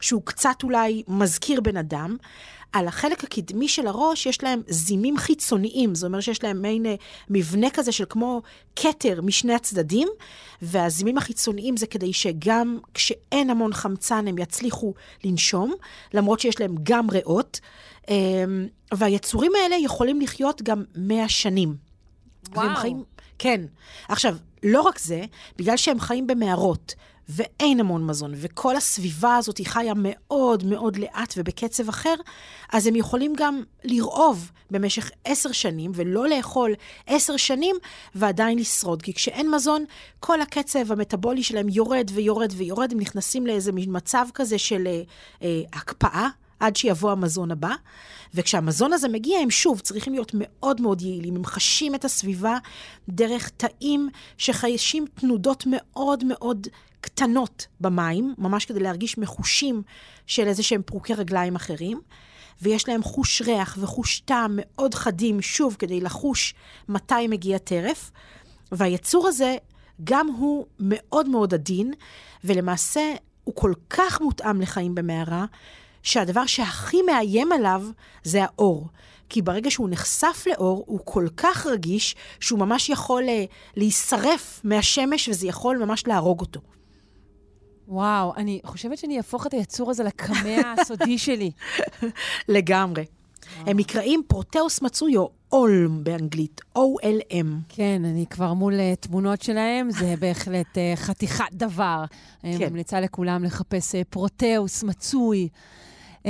שהוא 0.01 0.21
קצת 0.25 0.55
אולי 0.63 1.03
מזכיר 1.07 1.61
בן 1.61 1.77
אדם. 1.77 2.17
על 2.75 2.87
החלק 2.87 3.23
הקדמי 3.23 3.67
של 3.67 3.87
הראש 3.87 4.25
יש 4.25 4.43
להם 4.43 4.61
זימים 4.67 5.17
חיצוניים, 5.17 5.95
זאת 5.95 6.07
אומרת 6.07 6.23
שיש 6.23 6.43
להם 6.43 6.61
מעין 6.61 6.85
אה, 6.85 6.95
מבנה 7.29 7.69
כזה 7.69 7.91
של 7.91 8.05
כמו 8.09 8.41
כתר 8.75 9.21
משני 9.21 9.53
הצדדים, 9.53 10.07
והזימים 10.61 11.17
החיצוניים 11.17 11.77
זה 11.77 11.87
כדי 11.87 12.13
שגם 12.13 12.79
כשאין 12.93 13.49
המון 13.49 13.73
חמצן 13.73 14.27
הם 14.27 14.37
יצליחו 14.37 14.93
לנשום, 15.23 15.73
למרות 16.13 16.39
שיש 16.39 16.59
להם 16.59 16.75
גם 16.83 17.09
ריאות, 17.09 17.59
אה, 18.09 18.15
והיצורים 18.93 19.51
האלה 19.63 19.75
יכולים 19.75 20.21
לחיות 20.21 20.61
גם 20.61 20.83
100 20.95 21.29
שנים. 21.29 21.75
וואו. 22.51 22.67
והם 22.67 22.75
חיים, 22.75 23.03
כן. 23.39 23.61
עכשיו, 24.07 24.35
לא 24.63 24.81
רק 24.81 24.99
זה, 24.99 25.23
בגלל 25.57 25.77
שהם 25.77 25.99
חיים 25.99 26.27
במערות, 26.27 26.95
ואין 27.29 27.79
המון 27.79 28.05
מזון, 28.05 28.31
וכל 28.35 28.75
הסביבה 28.75 29.35
הזאת 29.35 29.57
היא 29.57 29.67
חיה 29.67 29.93
מאוד 29.95 30.63
מאוד 30.63 30.97
לאט 30.97 31.33
ובקצב 31.37 31.89
אחר, 31.89 32.15
אז 32.73 32.87
הם 32.87 32.95
יכולים 32.95 33.33
גם 33.37 33.63
לרעוב 33.83 34.51
במשך 34.71 35.11
עשר 35.25 35.51
שנים, 35.51 35.91
ולא 35.95 36.27
לאכול 36.27 36.73
עשר 37.07 37.37
שנים, 37.37 37.75
ועדיין 38.15 38.59
לשרוד. 38.59 39.01
כי 39.01 39.13
כשאין 39.13 39.51
מזון, 39.51 39.85
כל 40.19 40.41
הקצב 40.41 40.91
המטאבולי 40.91 41.43
שלהם 41.43 41.69
יורד 41.69 42.11
ויורד 42.13 42.53
ויורד, 42.55 42.91
הם 42.91 42.99
נכנסים 42.99 43.47
לאיזה 43.47 43.71
מצב 43.73 44.25
כזה 44.33 44.57
של 44.57 44.87
אה, 44.87 45.01
אה, 45.41 45.61
הקפאה. 45.73 46.29
עד 46.59 46.75
שיבוא 46.75 47.11
המזון 47.11 47.51
הבא, 47.51 47.73
וכשהמזון 48.33 48.93
הזה 48.93 49.07
מגיע, 49.07 49.39
הם 49.39 49.51
שוב 49.51 49.79
צריכים 49.79 50.13
להיות 50.13 50.31
מאוד 50.33 50.81
מאוד 50.81 51.01
יעילים. 51.01 51.35
הם 51.35 51.45
חשים 51.45 51.95
את 51.95 52.05
הסביבה 52.05 52.57
דרך 53.09 53.49
תאים 53.49 54.09
שחיישים 54.37 55.05
תנודות 55.15 55.63
מאוד 55.67 56.23
מאוד 56.23 56.67
קטנות 57.05 57.67
במים, 57.81 58.33
ממש 58.37 58.65
כדי 58.65 58.79
להרגיש 58.79 59.17
מחושים 59.17 59.81
של 60.27 60.47
איזה 60.47 60.63
שהם 60.63 60.81
פרוקי 60.85 61.13
רגליים 61.13 61.55
אחרים. 61.55 62.01
ויש 62.61 62.87
להם 62.87 63.03
חוש 63.03 63.41
ריח 63.41 63.77
וחוש 63.81 64.19
טעם 64.19 64.51
מאוד 64.61 64.93
חדים, 64.93 65.41
שוב, 65.41 65.75
כדי 65.79 66.01
לחוש 66.01 66.53
מתי 66.89 67.27
מגיע 67.27 67.57
טרף. 67.57 68.11
והיצור 68.71 69.27
הזה, 69.27 69.55
גם 70.03 70.27
הוא 70.27 70.65
מאוד 70.79 71.29
מאוד 71.29 71.53
עדין, 71.53 71.93
ולמעשה 72.43 73.13
הוא 73.43 73.55
כל 73.55 73.73
כך 73.89 74.21
מותאם 74.21 74.61
לחיים 74.61 74.95
במערה, 74.95 75.45
שהדבר 76.03 76.45
שהכי 76.45 77.01
מאיים 77.01 77.51
עליו 77.51 77.83
זה 78.23 78.43
האור. 78.43 78.87
כי 79.29 79.41
ברגע 79.41 79.71
שהוא 79.71 79.89
נחשף 79.89 80.43
לאור, 80.51 80.83
הוא 80.87 80.99
כל 81.03 81.27
כך 81.37 81.65
רגיש, 81.65 82.15
שהוא 82.39 82.59
ממש 82.59 82.89
יכול 82.89 83.23
uh, 83.23 83.51
להישרף 83.75 84.61
מהשמש, 84.63 85.29
וזה 85.29 85.47
יכול 85.47 85.77
ממש 85.77 86.07
להרוג 86.07 86.39
אותו. 86.39 86.59
וואו, 87.87 88.33
אני 88.35 88.59
חושבת 88.65 88.97
שאני 88.97 89.17
אהפוך 89.17 89.47
את 89.47 89.53
היצור 89.53 89.91
הזה 89.91 90.03
לקמע 90.03 90.61
הסודי 90.81 91.17
שלי. 91.17 91.51
לגמרי. 92.47 93.05
הם 93.59 93.77
נקראים 93.77 94.21
פרוטאוס 94.27 94.81
מצוי 94.81 95.17
או 95.17 95.31
olm 95.51 96.03
באנגלית, 96.03 96.61
O-L-M. 96.77 97.47
כן, 97.69 98.01
אני 98.05 98.25
כבר 98.29 98.53
מול 98.53 98.73
uh, 98.73 98.95
תמונות 98.95 99.41
שלהם, 99.41 99.91
זה 99.91 100.13
בהחלט 100.21 100.77
uh, 100.77 100.95
חתיכת 100.95 101.45
דבר. 101.53 102.05
אני 102.43 102.57
כן. 102.57 102.69
ממליצה 102.69 102.99
לכולם 102.99 103.43
לחפש 103.43 103.95
uh, 103.95 103.97
פרוטאוס 104.09 104.83
מצוי. 104.83 105.47
Uh, 106.23 106.27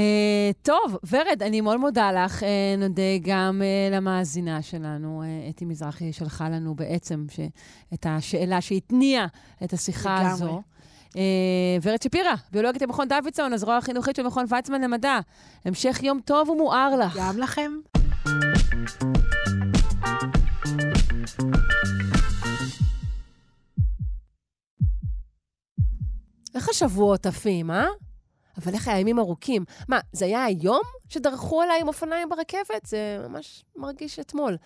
טוב, 0.62 0.98
ורד, 1.12 1.42
אני 1.42 1.62
מאוד 1.62 1.78
מודה 1.78 2.12
לך. 2.12 2.44
Uh, 2.44 2.46
נודה 2.78 3.18
גם 3.22 3.62
uh, 3.62 3.96
למאזינה 3.96 4.62
שלנו, 4.62 5.24
uh, 5.24 5.50
אתי 5.50 5.66
מזרחי, 5.66 6.14
שלחה 6.14 6.50
לנו 6.50 6.76
בעצם 6.76 7.26
ש... 7.32 7.40
את 7.94 8.06
השאלה 8.10 8.62
שהתניעה 8.62 9.28
את 9.64 9.74
השיחה 9.74 10.16
לגמרי. 10.20 10.32
הזו. 10.32 10.62
Uh, 11.16 11.18
ורד 11.82 12.02
שפירא, 12.02 12.34
ביולוגית 12.52 12.82
במכון 12.82 13.08
דוידסון, 13.08 13.54
הזרוע 13.54 13.78
החינוכית 13.78 14.16
של 14.16 14.24
מכון 14.24 14.46
ויצמן 14.50 14.82
למדע. 14.82 15.20
המשך 15.66 16.04
יום 16.04 16.20
טוב 16.26 16.50
ומואר 16.50 16.96
לך. 16.96 17.18
גם 17.18 17.38
לכם. 17.38 17.72
איך 26.56 26.70
השבועות 26.70 27.26
עפים, 27.26 27.72
אה? 27.72 27.88
אבל 28.58 28.74
איך 28.74 28.88
הימים 28.88 29.20
ארוכים? 29.20 29.66
מה, 29.88 30.00
זה 30.12 30.26
היה 30.26 30.44
היום 30.44 30.82
שדרכו 31.10 31.62
עליי 31.62 31.82
עם 31.82 31.88
אופניים 31.88 32.30
ברכבת? 32.30 32.86
זה 32.86 33.18
ממש 33.30 33.64
מרגיש 33.76 34.20
אתמול. 34.20 34.58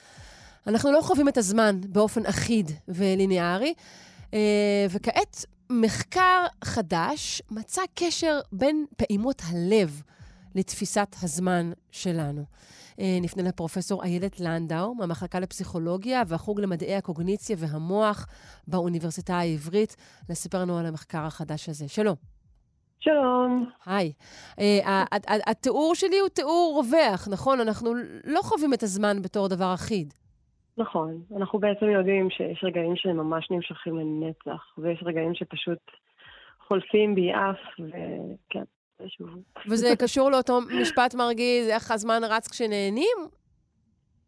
אנחנו 0.68 0.92
לא 0.92 1.02
חווים 1.02 1.30
את 1.30 1.38
הזמן 1.38 1.80
באופן 1.88 2.26
אחיד 2.26 2.72
וליניארי, 2.88 3.74
אה, 4.34 4.86
וכעת 4.90 5.46
מחקר 5.72 6.46
חדש 6.64 7.42
מצא 7.52 7.82
קשר 7.94 8.40
בין 8.52 8.86
פעימות 8.98 9.42
הלב 9.46 10.02
לתפיסת 10.56 11.16
הזמן 11.24 11.72
שלנו. 11.92 12.44
אה, 13.00 13.18
נפנה 13.22 13.44
לפרופסור 13.44 14.04
איילת 14.04 14.40
לנדאו 14.40 14.96
מהמחלקה 14.96 15.40
לפסיכולוגיה 15.40 16.24
והחוג 16.28 16.62
למדעי 16.62 16.96
הקוגניציה 16.96 17.56
והמוח 17.60 18.26
באוניברסיטה 18.68 19.38
העברית, 19.38 19.96
לספר 20.30 20.62
לנו 20.62 20.78
על 20.78 20.86
המחקר 20.86 21.26
החדש 21.26 21.70
הזה. 21.70 21.88
שלום. 21.88 22.16
שלום. 23.00 23.70
היי. 23.86 24.14
אה, 24.60 25.04
התיאור 25.48 25.96
שלי 25.96 26.20
הוא 26.20 26.30
תיאור 26.30 26.84
רווח, 26.84 27.28
נכון? 27.28 27.60
אנחנו 27.60 27.94
לא 28.24 28.42
חווים 28.42 28.74
את 28.74 28.84
הזמן 28.84 29.22
בתור 29.22 29.48
דבר 29.48 29.74
אחיד. 29.74 30.14
נכון. 30.80 31.22
אנחנו 31.38 31.60
בעצם 31.60 31.86
יודעים 31.86 32.30
שיש 32.30 32.64
רגעים 32.64 32.96
שממש 32.96 33.52
נמשכים 33.52 33.98
לנצח, 33.98 34.74
ויש 34.78 35.04
רגעים 35.06 35.36
שפשוט 35.36 35.80
חולפים 36.68 37.16
ביעף, 37.16 37.58
וכן, 37.80 38.64
זה 39.00 39.10
שוב. 39.10 39.30
וזה 39.70 39.88
קשור 40.04 40.32
לאותו 40.32 40.60
משפט 40.82 41.16
מרגיז, 41.16 41.70
איך 41.70 41.92
הזמן 41.92 42.22
רץ 42.30 42.48
כשנהנים? 42.52 43.18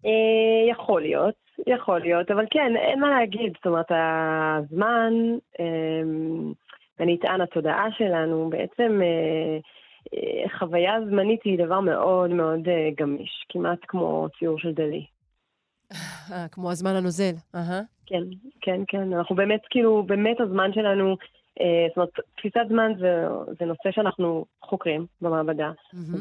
אה, 0.05 0.71
יכול 0.71 1.01
להיות, 1.01 1.35
יכול 1.67 1.99
להיות, 1.99 2.31
אבל 2.31 2.45
כן, 2.51 2.73
אין 2.75 2.99
מה 2.99 3.09
להגיד. 3.09 3.53
זאת 3.57 3.65
אומרת, 3.65 3.91
הזמן, 3.91 5.13
ונטען 6.99 7.41
התודעה 7.41 7.87
שלנו, 7.97 8.49
בעצם 8.49 8.99
אה, 9.01 9.57
אה, 10.13 10.59
חוויה 10.59 10.97
זמנית 11.09 11.43
היא 11.43 11.65
דבר 11.65 11.79
מאוד 11.79 12.29
מאוד 12.29 12.59
גמיש, 12.97 13.45
כמעט 13.49 13.79
כמו 13.87 14.27
ציור 14.39 14.59
של 14.59 14.71
דלי. 14.71 15.05
אה, 16.31 16.47
כמו 16.47 16.71
הזמן 16.71 16.95
הנוזל. 16.95 17.33
כן, 18.05 18.23
כן, 18.61 18.81
כן. 18.87 19.13
אנחנו 19.13 19.35
באמת, 19.35 19.61
כאילו, 19.69 20.03
באמת 20.03 20.41
הזמן 20.41 20.73
שלנו, 20.73 21.15
אה, 21.61 21.85
זאת 21.87 21.97
אומרת, 21.97 22.09
תפיסת 22.37 22.65
זמן 22.69 22.91
זה, 22.99 23.27
זה 23.59 23.65
נושא 23.65 23.91
שאנחנו 23.91 24.45
חוקרים 24.61 25.05
במעבדה. 25.21 25.71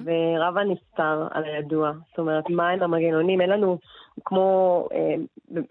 ורב 0.05 0.59
הנסתר 0.59 1.29
על 1.31 1.45
הידוע. 1.45 1.93
זאת 2.09 2.19
אומרת, 2.19 2.51
מהם 2.51 2.83
המנגנונים? 2.83 3.41
אין 3.41 3.51
לנו, 3.51 3.79
כמו 4.25 4.89
אה, 4.93 5.15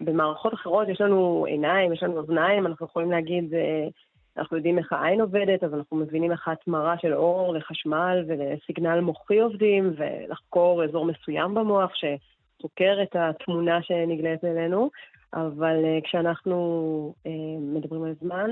במערכות 0.00 0.54
אחרות, 0.54 0.88
יש 0.88 1.00
לנו 1.00 1.44
עיניים, 1.48 1.92
יש 1.92 2.02
לנו 2.02 2.16
אוזניים, 2.16 2.66
אנחנו 2.66 2.86
יכולים 2.86 3.10
להגיד, 3.10 3.54
אה, 3.54 3.88
אנחנו 4.36 4.56
יודעים 4.56 4.78
איך 4.78 4.92
העין 4.92 5.20
עובדת, 5.20 5.64
אז 5.64 5.74
אנחנו 5.74 5.96
מבינים 5.96 6.32
איך 6.32 6.48
ההתמרה 6.48 6.94
של 6.98 7.14
אור 7.14 7.54
לחשמל 7.54 8.24
ולסיגנל 8.26 9.00
מוחי 9.00 9.40
עובדים, 9.40 9.92
ולחקור 9.96 10.84
אזור 10.84 11.04
מסוים 11.04 11.54
במוח 11.54 11.90
שחוקר 12.60 13.02
את 13.02 13.16
התמונה 13.16 13.82
שנגלית 13.82 14.44
אלינו. 14.44 14.90
אבל 15.34 15.76
uh, 15.84 16.04
כשאנחנו 16.04 17.14
uh, 17.26 17.30
מדברים 17.60 18.04
על 18.04 18.14
זמן, 18.20 18.50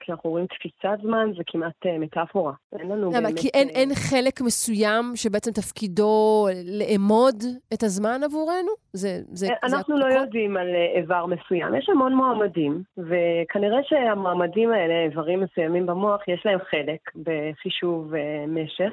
כשאנחנו 0.00 0.30
רואים 0.30 0.46
תפיסת 0.46 0.98
זמן, 1.02 1.30
זה 1.36 1.42
כמעט 1.46 1.86
uh, 1.86 1.88
מטאפורה. 1.98 2.52
אין 2.78 2.88
לנו 2.88 3.10
למה? 3.10 3.20
באמת... 3.20 3.38
כי 3.38 3.48
אין, 3.54 3.68
אין 3.68 3.94
חלק 3.94 4.40
מסוים 4.40 5.04
שבעצם 5.14 5.50
תפקידו 5.50 6.46
לאמוד 6.64 7.34
את 7.74 7.82
הזמן 7.82 8.20
עבורנו? 8.24 8.72
זה, 8.92 9.20
זה, 9.28 9.46
זה 9.46 9.52
אנחנו 9.62 9.98
לא 9.98 10.06
הכל? 10.06 10.16
יודעים 10.16 10.56
על 10.56 10.68
איבר 10.96 11.26
מסוים. 11.26 11.74
יש 11.74 11.88
המון 11.88 12.14
מועמדים, 12.14 12.82
וכנראה 12.98 13.78
שהמועמדים 13.82 14.72
האלה, 14.72 15.04
איברים 15.04 15.40
מסוימים 15.40 15.86
במוח, 15.86 16.28
יש 16.28 16.42
להם 16.44 16.58
חלק 16.70 17.00
בחישוב 17.16 18.14
אה, 18.14 18.44
משך. 18.48 18.92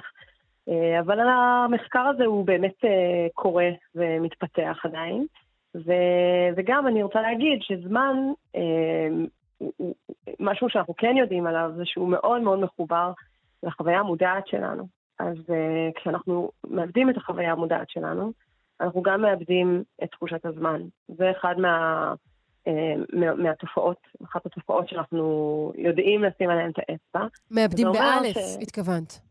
אה, 0.70 1.00
אבל 1.00 1.20
המחקר 1.20 2.00
הזה 2.16 2.26
הוא 2.26 2.46
באמת 2.46 2.86
אה, 2.86 3.28
קורה 3.34 3.70
ומתפתח 3.96 4.78
עדיין. 4.84 5.26
ו- 5.76 6.50
וגם 6.56 6.88
אני 6.88 7.04
רוצה 7.04 7.22
להגיד 7.22 7.60
שזמן, 7.62 8.16
אה, 8.56 9.08
משהו 10.40 10.70
שאנחנו 10.70 10.94
כן 10.98 11.18
יודעים 11.18 11.48
עליו 11.48 11.72
זה 11.78 11.86
שהוא 11.86 12.10
מאוד 12.10 12.42
מאוד 12.42 12.60
מחובר 12.60 13.12
לחוויה 13.64 14.00
המודעת 14.00 14.48
שלנו. 14.48 14.88
אז 15.20 15.36
כשאנחנו 15.96 16.52
מאבדים 16.68 17.10
את 17.10 17.18
החוויה 17.18 17.52
המודעת 17.52 17.90
שלנו, 17.90 18.32
אנחנו 18.82 19.02
גם 19.02 19.22
מאבדים 19.22 19.84
את 20.04 20.12
תחושת 20.12 20.46
הזמן. 20.46 20.82
זה 21.08 21.32
אחד 21.32 21.56
מה, 21.58 22.14
מה, 23.14 23.36
מהתופעות, 23.36 23.98
אחת 24.24 24.46
התופעות 24.46 24.90
שאנחנו 24.90 25.24
יודעים 25.78 26.24
לשים 26.24 26.50
עליהן 26.50 26.72
את 26.72 26.80
האצבע. 26.80 27.28
מאבדים 27.52 27.88
באלף, 27.92 28.38
ש- 28.38 28.58
התכוונת. 28.62 29.29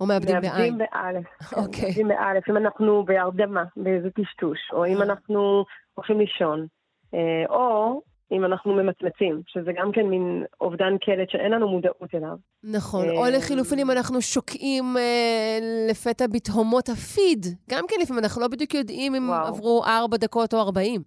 או 0.00 0.06
מאבדים 0.06 0.40
בעין. 0.40 0.52
מאבדים 0.52 0.78
באלף. 0.78 1.26
כן, 1.26 1.56
אוקיי. 1.62 1.84
מאבדים 1.84 2.08
באלף, 2.08 2.48
אם 2.48 2.56
אנחנו 2.56 3.04
בהרדמה, 3.04 3.64
באיזה 3.76 4.10
טשטוש, 4.10 4.58
או 4.72 4.86
אם 4.86 4.96
אה. 4.96 5.02
אנחנו 5.02 5.64
הולכים 5.94 6.18
לישון, 6.18 6.66
אה, 7.14 7.44
או 7.48 8.00
אם 8.32 8.44
אנחנו 8.44 8.74
ממצמצים, 8.74 9.42
שזה 9.46 9.70
גם 9.76 9.92
כן 9.92 10.06
מין 10.06 10.44
אובדן 10.60 10.98
קלט 10.98 11.30
שאין 11.30 11.52
לנו 11.52 11.68
מודעות 11.68 12.14
אליו. 12.14 12.36
נכון, 12.64 13.08
אה, 13.08 13.12
או 13.12 13.24
לחילופין 13.36 13.78
אם 13.78 13.90
אנחנו 13.90 14.22
שוקעים 14.22 14.96
אה, 14.96 15.58
לפתע 15.90 16.26
בתהומות 16.26 16.88
הפיד. 16.88 17.46
גם 17.70 17.84
כן 17.88 17.96
לפעמים 18.02 18.22
אנחנו 18.22 18.42
לא 18.42 18.48
בדיוק 18.48 18.74
יודעים 18.74 19.14
אם 19.14 19.28
וואו. 19.28 19.46
עברו 19.46 19.84
ארבע 19.84 20.16
דקות 20.16 20.54
או 20.54 20.58
ארבעים. 20.58 21.02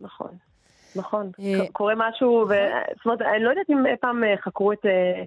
נכון. 0.00 0.30
נכון, 0.96 1.30
אה, 1.40 1.66
קורה 1.72 1.94
משהו, 1.96 2.46
ו... 2.48 2.54
זאת 2.96 3.04
אומרת, 3.06 3.22
אני 3.22 3.44
לא 3.44 3.50
יודעת 3.50 3.70
אם 3.70 3.86
אי 3.86 3.96
פעם 4.00 4.24
אה, 4.24 4.34
חקרו 4.44 4.72
את, 4.72 4.86
אה, 4.86 5.22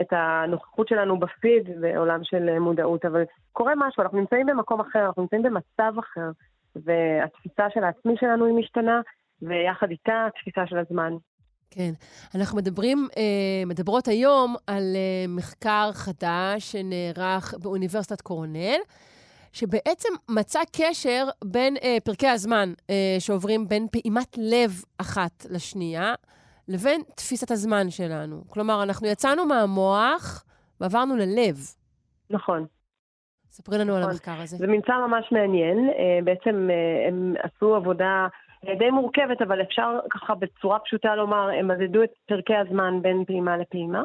את 0.00 0.06
הנוכחות 0.10 0.88
שלנו 0.88 1.18
בפיד 1.18 1.80
בעולם 1.80 2.20
של 2.22 2.58
מודעות, 2.58 3.04
אבל 3.04 3.22
קורה 3.52 3.72
משהו, 3.76 4.02
אנחנו 4.02 4.18
נמצאים 4.18 4.46
במקום 4.46 4.80
אחר, 4.80 5.06
אנחנו 5.06 5.22
נמצאים 5.22 5.42
במצב 5.42 5.92
אחר, 5.98 6.30
והתפיסה 6.76 7.66
של 7.74 7.84
העצמי 7.84 8.14
שלנו 8.20 8.46
היא 8.46 8.54
משתנה, 8.54 9.00
ויחד 9.42 9.90
איתה 9.90 10.26
התפיסה 10.26 10.66
של 10.66 10.78
הזמן. 10.78 11.12
כן. 11.70 11.92
אנחנו 12.34 12.58
מדברים, 12.58 13.08
מדברות 13.66 14.08
היום 14.08 14.54
על 14.66 14.96
מחקר 15.28 15.90
חדש 15.92 16.72
שנערך 16.72 17.54
באוניברסיטת 17.62 18.20
קורנל, 18.20 18.78
שבעצם 19.52 20.08
מצא 20.28 20.60
קשר 20.76 21.24
בין 21.44 21.76
אה, 21.82 21.96
פרקי 22.04 22.28
הזמן 22.28 22.72
אה, 22.90 23.16
שעוברים 23.18 23.68
בין 23.68 23.86
פעימת 23.92 24.38
לב 24.38 24.70
אחת 25.00 25.46
לשנייה, 25.50 26.14
לבין 26.68 27.02
תפיסת 27.16 27.50
הזמן 27.50 27.90
שלנו. 27.90 28.44
כלומר, 28.48 28.82
אנחנו 28.82 29.08
יצאנו 29.08 29.44
מהמוח 29.44 30.44
ועברנו 30.80 31.16
ללב. 31.16 31.56
נכון. 32.30 32.66
ספרי 33.50 33.78
לנו 33.78 33.94
על 33.94 34.00
נכון. 34.00 34.10
המחקר 34.10 34.42
הזה. 34.42 34.56
זה 34.56 34.66
ממצא 34.66 34.92
ממש 34.92 35.32
מעניין. 35.32 35.90
אה, 35.90 36.18
בעצם 36.24 36.68
אה, 36.70 37.08
הם 37.08 37.34
עשו 37.42 37.74
עבודה 37.74 38.26
אה, 38.68 38.74
די 38.74 38.90
מורכבת, 38.90 39.42
אבל 39.42 39.62
אפשר 39.62 39.98
ככה 40.10 40.34
בצורה 40.34 40.78
פשוטה 40.78 41.14
לומר, 41.14 41.48
הם 41.58 41.68
מדדו 41.68 42.02
את 42.02 42.10
פרקי 42.26 42.56
הזמן 42.56 43.02
בין 43.02 43.24
פעימה 43.24 43.56
לפעימה, 43.56 44.02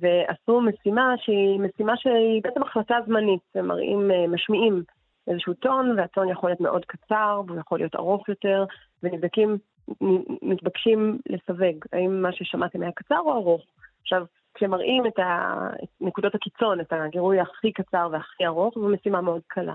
ועשו 0.00 0.60
משימה 0.60 1.14
שהיא 1.16 1.60
משימה 1.60 1.96
שהיא 1.96 2.42
בעצם 2.42 2.62
החלטה 2.62 2.96
זמנית. 3.06 3.40
הם 3.54 3.66
מראים, 3.66 4.10
אה, 4.10 4.26
משמיעים 4.26 4.82
איזשהו 5.28 5.54
טון, 5.54 5.98
והטון 5.98 6.28
יכול 6.28 6.50
להיות 6.50 6.60
מאוד 6.60 6.84
קצר, 6.84 7.40
והוא 7.46 7.60
יכול 7.60 7.78
להיות 7.78 7.94
ארוך 7.94 8.28
יותר, 8.28 8.64
ונבדקים, 9.02 9.58
מתבקשים 10.42 11.18
לסווג 11.26 11.84
האם 11.92 12.22
מה 12.22 12.32
ששמעתם 12.32 12.82
היה 12.82 12.92
קצר 12.92 13.18
או 13.18 13.32
ארוך. 13.32 13.62
עכשיו, 14.02 14.24
כשמראים 14.54 15.06
את, 15.06 15.18
נקודות 16.00 16.34
הקיצון, 16.34 16.80
את 16.80 16.92
הגירוי 16.92 17.40
הכי 17.40 17.72
קצר 17.72 18.08
והכי 18.12 18.46
ארוך, 18.46 18.74
זו 18.74 18.88
משימה 18.88 19.20
מאוד 19.20 19.42
קלה. 19.46 19.74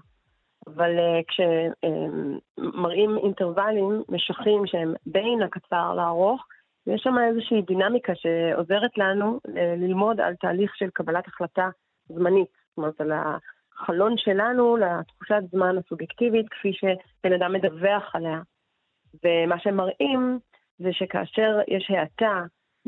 אבל 0.67 0.91
uh, 0.97 1.23
כשמראים 1.27 3.17
uh, 3.17 3.23
אינטרוולים 3.23 4.03
משכים 4.09 4.67
שהם 4.67 4.93
בין 5.05 5.41
הקצר 5.41 5.93
לארוך, 5.93 6.45
יש 6.87 7.01
שם 7.01 7.15
איזושהי 7.29 7.61
דינמיקה 7.61 8.13
שעוזרת 8.15 8.97
לנו 8.97 9.39
uh, 9.47 9.51
ללמוד 9.77 10.21
על 10.21 10.35
תהליך 10.35 10.75
של 10.75 10.89
קבלת 10.89 11.27
החלטה 11.27 11.69
זמנית. 12.09 12.49
זאת 12.69 12.77
אומרת, 12.77 13.01
על 13.01 13.11
החלון 13.11 14.17
שלנו 14.17 14.77
לתחושת 14.77 15.41
זמן 15.51 15.77
הסובייקטיבית, 15.77 16.49
כפי 16.49 16.73
שבן 16.73 17.33
אדם 17.33 17.53
מדווח 17.53 18.15
עליה. 18.15 18.41
ומה 19.23 19.59
שהם 19.59 19.75
מראים 19.75 20.39
זה 20.79 20.89
שכאשר 20.93 21.59
יש 21.67 21.91
האטה 21.91 22.43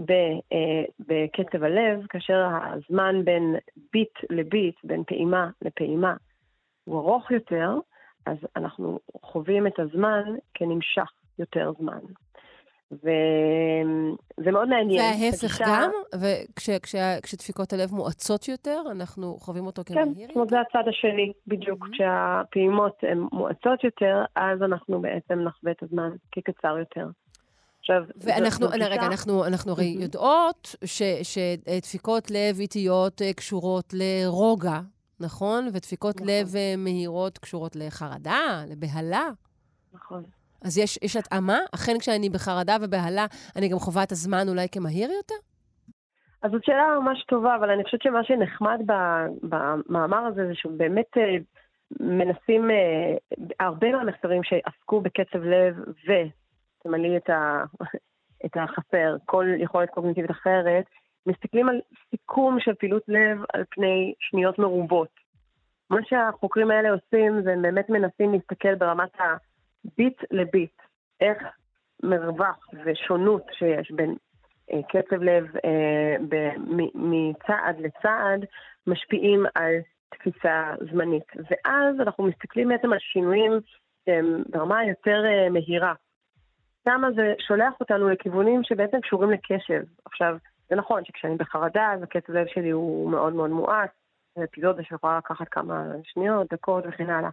אה, 0.10 0.84
בקצב 1.00 1.64
הלב, 1.64 2.06
כאשר 2.10 2.48
הזמן 2.64 3.16
בין 3.24 3.56
ביט 3.94 4.18
לביט, 4.30 4.76
בין 4.84 5.04
פעימה 5.04 5.50
לפעימה, 5.62 6.16
הוא 6.84 7.00
ארוך 7.00 7.32
יותר, 7.32 7.78
אז 8.26 8.38
אנחנו 8.56 9.00
חווים 9.22 9.68
את 9.68 9.80
הזמן 9.80 10.24
כנמשך 10.54 11.12
יותר 11.40 11.72
זמן. 11.80 12.00
וזה 12.92 14.52
מאוד 14.52 14.70
מעניין. 14.70 15.02
וההפך 15.02 15.44
הגישה... 15.44 15.66
גם? 15.68 15.92
וכשדפיקות 16.20 17.74
הלב 17.74 17.94
מואצות 17.94 18.48
יותר, 18.48 18.82
אנחנו 18.92 19.38
חווים 19.40 19.66
אותו 19.66 19.82
כמהיר 19.86 20.28
כן, 20.28 20.34
אומרת, 20.36 20.50
זה 20.50 20.56
הצד 20.60 20.88
השני, 20.90 21.32
בדיוק. 21.48 21.86
Mm-hmm. 21.86 21.92
כשהפעימות 21.92 22.98
הן 23.04 23.28
מואצות 23.32 23.84
יותר, 23.84 24.24
אז 24.36 24.62
אנחנו 24.62 25.02
בעצם 25.02 25.40
נחווה 25.40 25.72
את 25.72 25.84
הזמן 25.84 26.10
כקצר 26.32 26.78
יותר. 26.78 27.08
עכשיו, 27.80 28.04
ואנחנו, 28.24 28.68
זו, 28.68 28.74
זו 28.74 28.86
רגע, 28.90 29.06
אנחנו, 29.06 29.46
אנחנו 29.46 29.72
הרי 29.72 29.96
mm-hmm. 29.96 30.04
יודעות 30.04 30.76
ש, 30.86 31.02
שדפיקות 31.24 32.32
לב 32.32 32.60
איטיות 32.60 33.22
אה, 33.22 33.34
קשורות 33.34 33.94
לרוגע, 33.94 34.80
נכון? 35.20 35.68
ודפיקות 35.74 36.16
נכון. 36.16 36.28
לב 36.28 36.56
אה, 36.56 36.74
מהירות 36.78 37.38
קשורות 37.38 37.76
לחרדה, 37.76 38.64
לבהלה. 38.68 39.30
נכון. 39.94 40.24
אז 40.66 40.78
יש, 40.78 41.00
יש 41.02 41.16
התאמה? 41.16 41.60
אכן 41.76 42.00
כשאני 42.00 42.30
בחרדה 42.30 42.78
ובהלה, 42.82 43.26
אני 43.56 43.70
גם 43.70 43.80
חווה 43.80 44.04
את 44.04 44.12
הזמן 44.12 44.46
אולי 44.48 44.68
כמהיר 44.72 45.10
יותר? 45.12 45.36
אז 46.42 46.52
זאת 46.52 46.64
שאלה 46.64 47.00
ממש 47.02 47.24
טובה, 47.28 47.56
אבל 47.56 47.70
אני 47.70 47.84
חושבת 47.84 48.02
שמה 48.02 48.24
שנחמד 48.24 48.80
במאמר 49.44 50.26
הזה 50.26 50.48
זה 50.48 50.56
שהוא 50.56 50.78
באמת 50.78 51.18
אה, 51.18 51.36
מנסים, 52.00 52.70
הרבה 53.60 53.92
מהמחקרים 53.92 54.44
שעסקו 54.44 55.02
בקצב 55.02 55.44
לב 55.44 55.76
ו... 55.80 56.12
תמלאי 56.84 57.18
את, 57.18 57.30
ה, 57.30 57.64
את 58.46 58.58
החסר, 58.58 59.16
כל 59.26 59.46
יכולת 59.58 59.90
קוגניטיבית 59.90 60.32
אחרת, 60.32 60.86
מסתכלים 61.26 61.70
על 61.70 61.82
סיכום 62.10 62.60
של 62.60 62.74
פעילות 62.74 63.04
לב 63.08 63.38
על 63.54 63.64
פני 63.70 64.14
שניות 64.20 64.60
מרובות. 64.60 65.10
מה 65.90 66.00
שהחוקרים 66.04 66.72
האלה 66.72 66.90
עושים 66.90 67.42
זה 67.42 67.56
באמת 67.62 67.90
מנסים 67.90 68.34
להסתכל 68.34 68.76
ברמת 68.76 69.10
הביט 69.86 70.24
לביט, 70.32 70.82
איך 71.22 71.44
מרווח 72.04 72.68
ושונות 72.86 73.44
שיש 73.52 73.92
בין 73.92 74.16
אה, 74.72 74.84
קצב 74.84 75.22
לב 75.22 75.46
אה, 75.66 76.16
ב, 76.30 76.36
מ, 76.58 77.12
מצעד 77.12 77.80
לצעד 77.80 78.46
משפיעים 78.88 79.46
על 79.56 79.74
תפיסה 80.10 80.74
זמנית. 80.92 81.28
ואז 81.36 82.00
אנחנו 82.00 82.24
מסתכלים 82.24 82.68
בעצם 82.68 82.94
על 82.94 83.00
שינויים 83.00 83.52
שהם 84.06 84.44
ברמה 84.50 84.86
יותר 84.86 85.24
אה, 85.26 85.50
מהירה. 85.50 85.94
שמה 86.84 87.12
זה 87.16 87.34
שולח 87.48 87.74
אותנו 87.80 88.10
לכיוונים 88.10 88.64
שבעצם 88.64 89.02
קשורים 89.02 89.32
לקשב. 89.32 89.84
עכשיו, 90.06 90.38
זה 90.70 90.76
נכון 90.76 91.06
שכשאני 91.06 91.36
בחרדה, 91.36 91.92
אז 91.94 92.04
הקצב 92.04 92.34
לב 92.34 92.48
שלי 92.48 92.70
הוא 92.70 93.12
מאוד 93.12 93.34
מאוד 93.34 93.50
מואץ, 93.50 93.90
זו 94.36 94.44
אפיזודה 94.44 94.84
שיכולה 94.84 95.18
לקחת 95.18 95.48
כמה 95.50 95.86
שניות, 96.04 96.54
דקות 96.54 96.84
וכן 96.88 97.10
הלאה. 97.10 97.30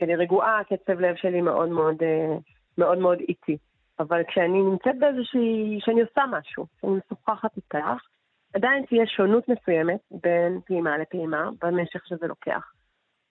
כשאני 0.00 0.16
רגועה, 0.16 0.60
הקצב 0.60 1.00
לב 1.00 1.16
שלי 1.16 1.40
מאוד 1.40 1.68
מאוד, 1.68 2.02
אה, 2.02 2.36
מאוד 2.78 2.98
מאוד 2.98 3.18
איטי. 3.28 3.56
אבל 3.98 4.22
כשאני 4.28 4.62
נמצאת 4.62 4.98
באיזושהי, 4.98 5.78
כשאני 5.82 6.00
עושה 6.00 6.22
משהו, 6.30 6.66
כשאני 6.78 6.92
משוחחת 6.92 7.56
איתך, 7.56 8.06
עדיין 8.54 8.84
תהיה 8.86 9.06
שונות 9.06 9.48
מסוימת 9.48 10.00
בין 10.10 10.60
פעימה 10.66 10.98
לפעימה 10.98 11.50
במשך 11.62 12.06
שזה 12.06 12.26
לוקח. 12.26 12.72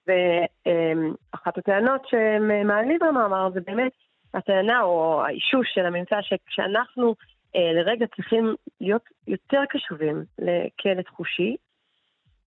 ואחת 0.08 1.58
הטענות 1.58 2.02
שהם 2.08 2.68
מעלים 2.68 3.00
במאמר 3.02 3.50
זה 3.54 3.60
באמת 3.62 3.92
הטענה 4.34 4.82
או 4.82 5.24
האישוש 5.26 5.72
של 5.74 5.86
הממצא 5.86 6.16
שכשאנחנו 6.22 7.16
אה, 7.56 7.74
לרגע 7.74 8.06
צריכים 8.16 8.56
להיות 8.82 9.04
יותר 9.28 9.62
קשובים 9.70 10.24
לכלא 10.40 11.02
חושי, 11.08 11.56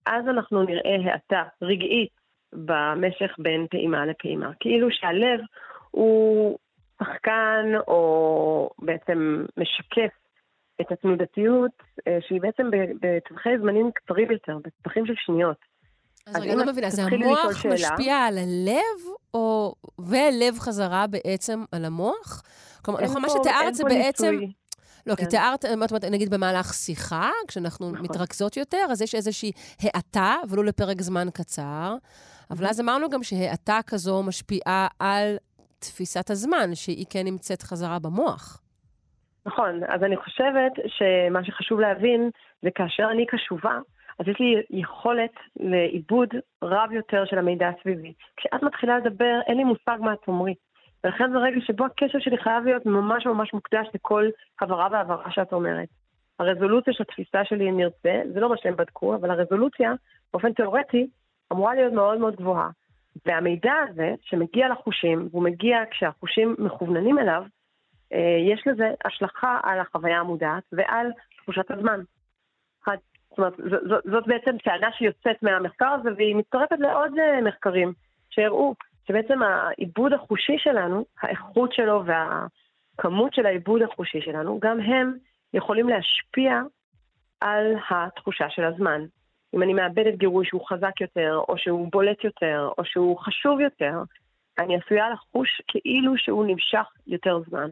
אז 0.06 0.28
אנחנו 0.28 0.62
נראה 0.62 1.12
האטה 1.12 1.42
רגעית 1.62 2.21
במשך 2.52 3.34
בין 3.38 3.66
פעימה 3.70 4.06
לפעימה. 4.06 4.50
כאילו 4.60 4.88
שהלב 4.90 5.40
הוא 5.90 6.58
שחקן 6.98 7.72
או 7.88 8.70
בעצם 8.78 9.44
משקף 9.56 10.12
את 10.80 10.92
התנודתיות 10.92 11.70
אה, 12.08 12.18
שהיא 12.20 12.40
בעצם 12.40 12.70
בטווחי 13.00 13.58
זמנים 13.60 13.90
קצרים 13.94 14.30
יותר, 14.30 14.58
בטווחים 14.64 15.06
של 15.06 15.14
שניות. 15.16 15.72
אז 16.26 16.42
רגע, 16.42 16.52
אני 16.52 16.60
לא 16.60 16.66
מבינה, 16.72 16.90
זה 16.90 17.02
המוח 17.02 17.66
משפיע 17.66 18.16
על 18.16 18.38
הלב, 18.38 19.14
או... 19.34 19.74
והלב 19.98 20.58
חזרה 20.58 21.06
בעצם 21.06 21.64
על 21.72 21.84
המוח? 21.84 22.42
כלומר, 22.84 23.00
נכון, 23.00 23.22
מה 23.22 23.28
שתיארת 23.28 23.74
זה 23.74 23.84
בעצם... 23.84 24.38
לא, 25.06 25.14
כי 25.14 25.22
כן. 25.22 25.28
תיארת, 25.28 25.64
נגיד 26.10 26.30
במהלך 26.34 26.74
שיחה, 26.74 27.30
כשאנחנו 27.48 27.90
נכון. 27.90 28.04
מתרכזות 28.04 28.56
יותר, 28.56 28.86
אז 28.90 29.02
יש 29.02 29.14
איזושהי 29.14 29.52
האטה, 29.82 30.36
ולו 30.48 30.62
לפרק 30.62 31.02
זמן 31.02 31.28
קצר. 31.34 31.96
אבל 32.52 32.66
אז 32.66 32.80
אמרנו 32.80 33.10
גם 33.10 33.22
שהאטה 33.22 33.78
כזו 33.86 34.22
משפיעה 34.22 34.86
על 34.98 35.36
תפיסת 35.78 36.30
הזמן, 36.30 36.74
שהיא 36.74 37.06
כן 37.10 37.24
נמצאת 37.24 37.62
חזרה 37.62 37.98
במוח. 37.98 38.60
נכון, 39.46 39.80
אז 39.88 40.02
אני 40.02 40.16
חושבת 40.16 40.72
שמה 40.86 41.44
שחשוב 41.44 41.80
להבין 41.80 42.30
זה 42.62 42.70
כאשר 42.74 43.08
אני 43.10 43.26
קשובה, 43.26 43.78
אז 44.18 44.28
יש 44.28 44.36
לי 44.40 44.80
יכולת 44.80 45.34
לעיבוד 45.56 46.28
רב 46.62 46.92
יותר 46.92 47.24
של 47.24 47.38
המידע 47.38 47.68
הסביבי. 47.68 48.12
כשאת 48.36 48.62
מתחילה 48.62 48.98
לדבר, 48.98 49.40
אין 49.46 49.56
לי 49.56 49.64
מושג 49.64 49.96
מה 50.00 50.12
את 50.12 50.28
אומרי. 50.28 50.54
ולכן 51.04 51.30
זה 51.32 51.38
רגע 51.38 51.60
שבו 51.60 51.84
הקשר 51.84 52.18
שלי 52.20 52.38
חייב 52.38 52.64
להיות 52.64 52.86
ממש 52.86 53.26
ממש 53.26 53.54
מוקדש 53.54 53.86
לכל 53.94 54.28
הבהרה 54.60 54.88
והבהרה 54.92 55.30
שאת 55.30 55.52
אומרת. 55.52 55.88
הרזולוציה 56.38 56.92
של 56.92 57.04
התפיסה 57.08 57.44
שלי, 57.44 57.70
אם 57.70 57.76
נרצה, 57.76 58.22
זה 58.34 58.40
לא 58.40 58.48
מה 58.48 58.56
שהם 58.56 58.76
בדקו, 58.76 59.14
אבל 59.14 59.30
הרזולוציה, 59.30 59.92
באופן 60.32 60.52
תיאורטי, 60.52 61.06
אמורה 61.52 61.74
להיות 61.74 61.92
מאוד 61.92 62.18
מאוד 62.18 62.36
גבוהה. 62.36 62.70
והמידע 63.26 63.72
הזה, 63.88 64.14
שמגיע 64.22 64.68
לחושים, 64.68 65.28
והוא 65.30 65.42
מגיע 65.42 65.78
כשהחושים 65.90 66.56
מכווננים 66.58 67.18
אליו, 67.18 67.42
אה, 68.12 68.52
יש 68.52 68.66
לזה 68.66 68.90
השלכה 69.04 69.60
על 69.62 69.80
החוויה 69.80 70.20
המודעת 70.20 70.62
ועל 70.72 71.06
תחושת 71.36 71.70
הזמן. 71.70 72.00
זאת 73.32 73.38
אומרת, 73.38 73.52
זאת, 73.88 74.04
זאת 74.04 74.26
בעצם 74.26 74.58
טענה 74.58 74.92
שיוצאת 74.92 75.42
מהמחקר 75.42 75.88
הזה, 75.88 76.10
והיא 76.16 76.36
מצטרפת 76.36 76.76
לעוד 76.78 77.18
אה, 77.18 77.40
מחקרים 77.40 77.92
שהראו 78.30 78.74
שבעצם 79.08 79.42
העיבוד 79.42 80.12
החושי 80.12 80.58
שלנו, 80.58 81.04
האיכות 81.22 81.72
שלו 81.72 82.04
והכמות 82.06 83.34
של 83.34 83.46
העיבוד 83.46 83.82
החושי 83.82 84.20
שלנו, 84.20 84.60
גם 84.62 84.80
הם 84.80 85.14
יכולים 85.54 85.88
להשפיע 85.88 86.60
על 87.40 87.74
התחושה 87.90 88.50
של 88.50 88.64
הזמן. 88.64 89.04
אם 89.54 89.62
אני 89.62 89.72
מאבדת 89.72 90.14
גירוי 90.14 90.46
שהוא 90.46 90.68
חזק 90.68 91.00
יותר, 91.00 91.40
או 91.48 91.58
שהוא 91.58 91.88
בולט 91.92 92.24
יותר, 92.24 92.68
או 92.78 92.84
שהוא 92.84 93.18
חשוב 93.18 93.60
יותר, 93.60 94.02
אני 94.58 94.76
עשויה 94.76 95.10
לחוש 95.10 95.62
כאילו 95.68 96.16
שהוא 96.16 96.46
נמשך 96.46 96.86
יותר 97.06 97.40
זמן. 97.48 97.68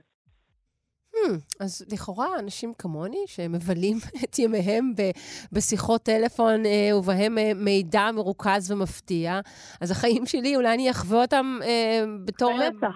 Hmm, 1.15 1.37
אז 1.61 1.89
לכאורה 1.93 2.27
אנשים 2.39 2.73
כמוני, 2.79 3.25
שמבלים 3.27 3.97
את 4.25 4.39
ימיהם 4.39 4.93
ב- 4.99 5.15
בשיחות 5.53 6.03
טלפון 6.03 6.67
אה, 6.67 6.97
ובהם 6.99 7.39
אה, 7.39 7.53
מידע 7.55 8.11
מרוכז 8.15 8.73
ומפתיע, 8.73 9.41
אז 9.81 9.91
החיים 9.91 10.27
שלי, 10.27 10.57
אולי 10.57 10.75
אני 10.75 10.91
אחווה 10.91 11.23
אותם 11.23 11.47
אה, 11.63 12.01
בתור 12.27 12.53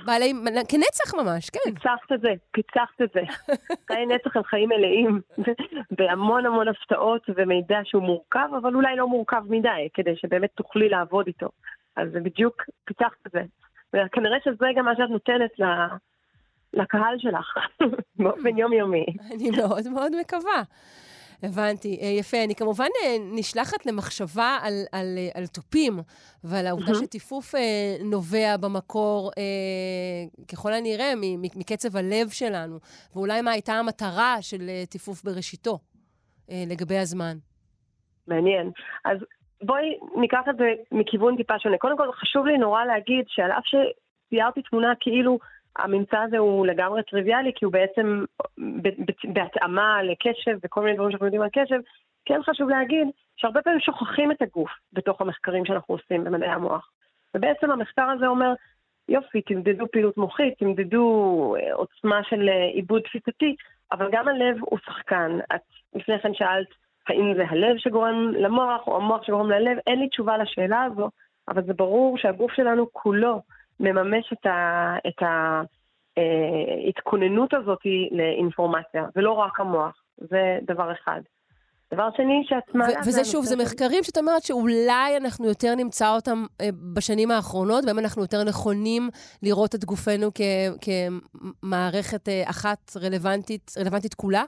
בעלי... 0.06 0.32
כנצח 0.68 1.14
ממש, 1.14 1.50
כן. 1.50 1.70
פיצחת 1.74 2.12
את 2.14 2.20
זה, 2.20 2.32
פיצחת 2.50 3.02
את 3.02 3.10
זה. 3.14 3.20
חיי 3.88 4.06
נצח 4.06 4.36
הם 4.36 4.42
חיים 4.42 4.68
מלאים, 4.68 5.20
בהמון 5.90 6.46
המון 6.46 6.68
הפתעות 6.68 7.22
ומידע 7.36 7.78
שהוא 7.84 8.02
מורכב, 8.02 8.48
אבל 8.62 8.74
אולי 8.74 8.96
לא 8.96 9.08
מורכב 9.08 9.42
מדי, 9.48 9.88
כדי 9.94 10.16
שבאמת 10.16 10.50
תוכלי 10.54 10.88
לעבוד 10.88 11.26
איתו. 11.26 11.48
אז 11.96 12.08
זה 12.12 12.20
בדיוק 12.20 12.62
פיתחת 12.84 13.26
את 13.26 13.32
זה. 13.32 13.42
וכנראה 13.94 14.38
שזה 14.44 14.66
גם 14.76 14.84
מה 14.84 14.96
שאת 14.96 15.10
נותנת 15.10 15.50
לקהל 16.74 17.18
שלך, 17.18 17.58
באופן 18.18 18.58
יומיומי. 18.58 19.06
אני 19.34 19.50
מאוד 19.50 19.88
מאוד 19.88 20.12
מקווה. 20.20 20.62
הבנתי, 21.42 21.98
אה, 22.02 22.06
יפה. 22.06 22.44
אני 22.44 22.54
כמובן 22.54 22.88
אה, 23.02 23.16
נשלחת 23.38 23.86
למחשבה 23.86 24.58
על, 24.62 24.72
על, 24.92 25.06
אה, 25.18 25.28
על 25.34 25.46
תופים 25.46 25.92
ועל 26.44 26.66
העובדה 26.66 26.92
mm-hmm. 26.92 27.04
שטיפוף 27.04 27.54
נובע 28.10 28.56
במקור, 28.56 29.30
ככל 30.52 30.72
הנראה, 30.72 31.12
מקצב 31.56 31.96
הלב 31.96 32.28
שלנו, 32.28 32.78
ואולי 33.14 33.42
מה 33.42 33.50
הייתה 33.50 33.72
המטרה 33.72 34.36
של 34.40 34.70
טיפוף 34.90 35.24
בראשיתו 35.24 35.78
לגבי 36.70 36.98
הזמן. 36.98 37.36
מעניין. 38.28 38.70
אז 39.04 39.18
בואי 39.62 39.98
ניקח 40.16 40.40
את 40.50 40.56
זה 40.56 40.64
מכיוון 40.92 41.36
טיפה 41.36 41.58
שונה. 41.58 41.78
קודם 41.78 41.96
כל, 41.96 42.12
חשוב 42.12 42.46
לי 42.46 42.58
נורא 42.58 42.84
להגיד 42.84 43.24
שעל 43.28 43.52
אף 43.52 43.64
שציירתי 43.64 44.62
תמונה 44.62 44.92
כאילו 45.00 45.38
הממצא 45.78 46.18
הזה 46.18 46.38
הוא 46.38 46.66
לגמרי 46.66 47.02
טריוויאלי, 47.02 47.52
כי 47.54 47.64
הוא 47.64 47.72
בעצם 47.72 48.24
בהתאמה 49.24 50.02
לקשב 50.02 50.58
וכל 50.62 50.80
מיני 50.80 50.94
דברים 50.94 51.10
שאנחנו 51.10 51.26
יודעים 51.26 51.42
על 51.42 51.48
קשב, 51.52 51.80
כן 52.24 52.40
חשוב 52.42 52.68
להגיד 52.68 53.08
שהרבה 53.36 53.62
פעמים 53.62 53.80
שוכחים 53.80 54.32
את 54.32 54.42
הגוף 54.42 54.70
בתוך 54.92 55.20
המחקרים 55.20 55.64
שאנחנו 55.64 55.94
עושים 55.94 56.24
במדעי 56.24 56.50
המוח. 56.50 56.90
ובעצם 57.34 57.70
המחקר 57.70 58.02
הזה 58.02 58.26
אומר, 58.26 58.52
יופי, 59.08 59.42
תמדדו 59.42 59.84
פעילות 59.92 60.16
מוחית, 60.16 60.58
תמדדו 60.58 61.54
אה, 61.58 61.74
עוצמה 61.74 62.20
של 62.24 62.48
אה, 62.48 62.64
עיבוד 62.64 63.02
תפיסתי, 63.02 63.56
אבל 63.92 64.08
גם 64.12 64.28
הלב 64.28 64.56
הוא 64.60 64.78
שחקן. 64.86 65.38
את 65.54 65.60
לפני 65.94 66.20
כן 66.20 66.34
שאלת 66.34 66.68
האם 67.08 67.34
זה 67.36 67.44
הלב 67.48 67.76
שגורם 67.78 68.32
למוח 68.32 68.86
או 68.86 68.96
המוח 68.96 69.22
שגורם 69.22 69.50
ללב, 69.50 69.78
אין 69.86 69.98
לי 69.98 70.08
תשובה 70.08 70.38
לשאלה 70.38 70.82
הזו, 70.82 71.10
אבל 71.48 71.64
זה 71.64 71.72
ברור 71.72 72.18
שהגוף 72.18 72.52
שלנו 72.52 72.86
כולו 72.92 73.42
מממש 73.84 74.32
את, 74.32 74.46
ה, 74.46 74.96
את 75.08 75.22
ההתכוננות 76.16 77.54
הזאת 77.54 77.80
לאינפורמציה, 78.10 79.04
ולא 79.16 79.32
רק 79.32 79.60
המוח. 79.60 80.04
זה 80.18 80.58
דבר 80.62 80.92
אחד. 80.92 81.20
דבר 81.94 82.08
שני 82.16 82.42
שאת 82.44 82.74
מעלה... 82.74 83.00
וזה 83.06 83.24
שוב, 83.24 83.44
זה 83.44 83.56
מחקרים 83.56 84.02
שאת 84.02 84.18
אומרת 84.18 84.42
שאולי 84.42 85.16
אנחנו 85.16 85.46
יותר 85.46 85.74
נמצא 85.74 86.14
אותם 86.14 86.44
אה, 86.60 86.68
בשנים 86.94 87.30
האחרונות, 87.30 87.84
בהם 87.84 87.98
אנחנו 87.98 88.22
יותר 88.22 88.44
נכונים 88.44 89.08
לראות 89.42 89.74
את 89.74 89.84
גופנו 89.84 90.30
כמערכת 90.84 92.28
אה, 92.28 92.42
אחת 92.50 92.78
רלוונטית, 93.02 93.70
רלוונטית 93.78 94.14
כולה? 94.14 94.44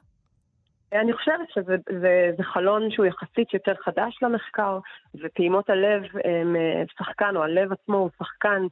אני 0.93 1.13
חושבת 1.13 1.51
שזה 1.55 1.77
זה, 2.01 2.31
זה 2.37 2.43
חלון 2.43 2.91
שהוא 2.91 3.07
יחסית 3.07 3.55
יותר 3.55 3.75
חדש 3.85 4.19
למחקר, 4.23 4.79
ופעימות 5.15 5.71
הלב 5.71 6.03
הם 6.25 6.57
אה, 6.57 6.83
שחקן, 6.99 7.37
או 7.37 7.43
הלב 7.43 7.73
עצמו 7.73 7.97
הוא 7.97 8.11
שחקן 8.19 8.63
אה, 8.63 8.69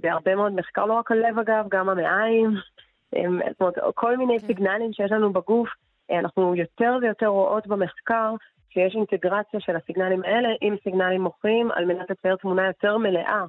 בהרבה 0.00 0.34
מאוד 0.34 0.52
מחקר, 0.52 0.84
לא 0.84 0.92
רק 0.92 1.10
הלב 1.10 1.38
אגב, 1.38 1.64
גם 1.68 1.88
המעיים, 1.88 2.50
זאת 3.12 3.60
אומרת, 3.60 3.74
כל 3.94 4.16
מיני 4.16 4.40
כן. 4.40 4.46
סיגנלים 4.46 4.92
שיש 4.92 5.12
לנו 5.12 5.32
בגוף, 5.32 5.68
אה, 6.10 6.18
אנחנו 6.18 6.54
יותר 6.54 6.96
ויותר 7.02 7.26
רואות 7.26 7.66
במחקר 7.66 8.34
שיש 8.70 8.94
אינטגרציה 8.94 9.60
של 9.60 9.76
הסיגנלים 9.76 10.22
האלה 10.24 10.48
עם 10.60 10.76
סיגנלים 10.84 11.20
מוחיים, 11.20 11.70
על 11.70 11.84
מנת 11.84 12.10
לצייר 12.10 12.36
תמונה 12.36 12.66
יותר 12.66 12.98
מלאה 12.98 13.44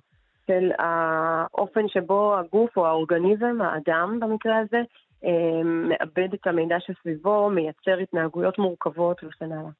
של 0.47 0.71
האופן 0.77 1.87
שבו 1.87 2.37
הגוף 2.37 2.77
או 2.77 2.87
האורגניזם, 2.87 3.61
האדם 3.61 4.19
במקרה 4.19 4.57
הזה, 4.57 4.81
אה, 5.25 5.63
מאבד 5.63 6.33
את 6.33 6.47
המידע 6.47 6.77
שסביבו, 6.79 7.49
מייצר 7.49 7.97
התנהגויות 7.97 8.57
מורכבות 8.57 9.23
וכן 9.23 9.51
הלאה. 9.51 9.71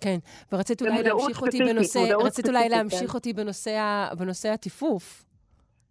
כן, 0.00 0.16
ורצית 0.52 0.82
אולי 0.82 1.02
להמשיך 1.02 1.42
אותי 1.42 1.58
בנושא, 1.64 1.98
רצית 2.24 2.48
אולי 2.48 2.68
להמשיך 2.68 3.14
אותי 3.14 3.32
בנושא 4.18 4.48
הטיפוף. 4.48 5.26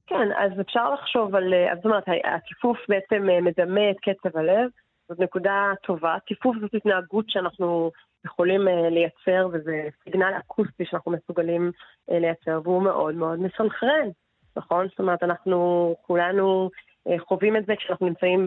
כן, 0.07 0.31
אז 0.37 0.61
אפשר 0.61 0.93
לחשוב 0.93 1.35
על, 1.35 1.53
אה, 1.53 1.75
זאת 1.75 1.85
אומרת, 1.85 2.03
הטיפוף 2.23 2.77
בעצם 2.89 3.29
אה, 3.29 3.41
מדמה 3.41 3.91
את 3.91 3.95
קצב 3.99 4.37
הלב, 4.37 4.69
זאת 5.09 5.19
נקודה 5.19 5.71
טובה. 5.83 6.17
טיפוף 6.27 6.55
זאת 6.61 6.73
התנהגות 6.75 7.29
שאנחנו 7.29 7.91
יכולים 8.25 8.67
אה, 8.67 8.89
לייצר, 8.89 9.47
וזה 9.53 9.87
סיגנל 10.03 10.33
אקוסטי 10.37 10.85
שאנחנו 10.85 11.11
מסוגלים 11.11 11.71
לייצר, 12.09 12.61
והוא 12.63 12.83
מאוד 12.83 13.15
מאוד 13.15 13.39
מסנכרן, 13.39 14.09
נכון? 14.57 14.87
זאת 14.89 14.99
אומרת, 14.99 15.23
אנחנו 15.23 15.95
כולנו 16.01 16.69
חווים 17.19 17.57
את 17.57 17.65
זה 17.65 17.73
כשאנחנו 17.75 18.07
נמצאים 18.07 18.45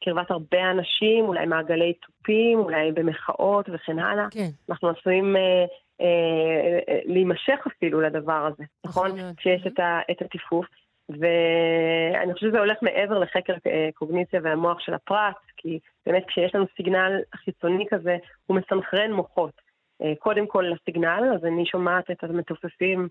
בקרבת 0.00 0.30
הרבה 0.30 0.70
אנשים, 0.70 1.24
אולי 1.24 1.46
מעגלי 1.46 1.92
תופים, 1.92 2.58
אולי 2.58 2.92
במחאות 2.92 3.68
וכן 3.72 3.98
הלאה. 3.98 4.26
כן. 4.30 4.48
אנחנו 4.70 4.88
עשויים 4.88 5.36
אה, 5.36 5.64
אה, 6.00 6.98
להימשך 7.04 7.66
אפילו 7.66 8.00
לדבר 8.00 8.46
הזה, 8.46 8.64
נכון? 8.86 9.10
כשיש 9.36 9.66
את 10.10 10.22
הטיפוף. 10.22 10.66
ואני 11.08 12.34
חושבת 12.34 12.50
שזה 12.50 12.58
הולך 12.58 12.78
מעבר 12.82 13.18
לחקר 13.18 13.54
אה, 13.66 13.88
קוגניציה 13.94 14.40
והמוח 14.42 14.80
של 14.80 14.94
הפרט, 14.94 15.36
כי 15.56 15.78
באמת 16.06 16.24
כשיש 16.26 16.54
לנו 16.54 16.64
סיגנל 16.76 17.20
חיצוני 17.34 17.86
כזה, 17.90 18.16
הוא 18.46 18.56
מסנכרן 18.56 19.12
מוחות. 19.12 19.70
קודם 20.18 20.46
כל 20.46 20.72
לסיגנל, 20.72 21.32
אז 21.34 21.44
אני 21.44 21.66
שומעת 21.66 22.10
את 22.10 22.24
המתופפים 22.24 23.08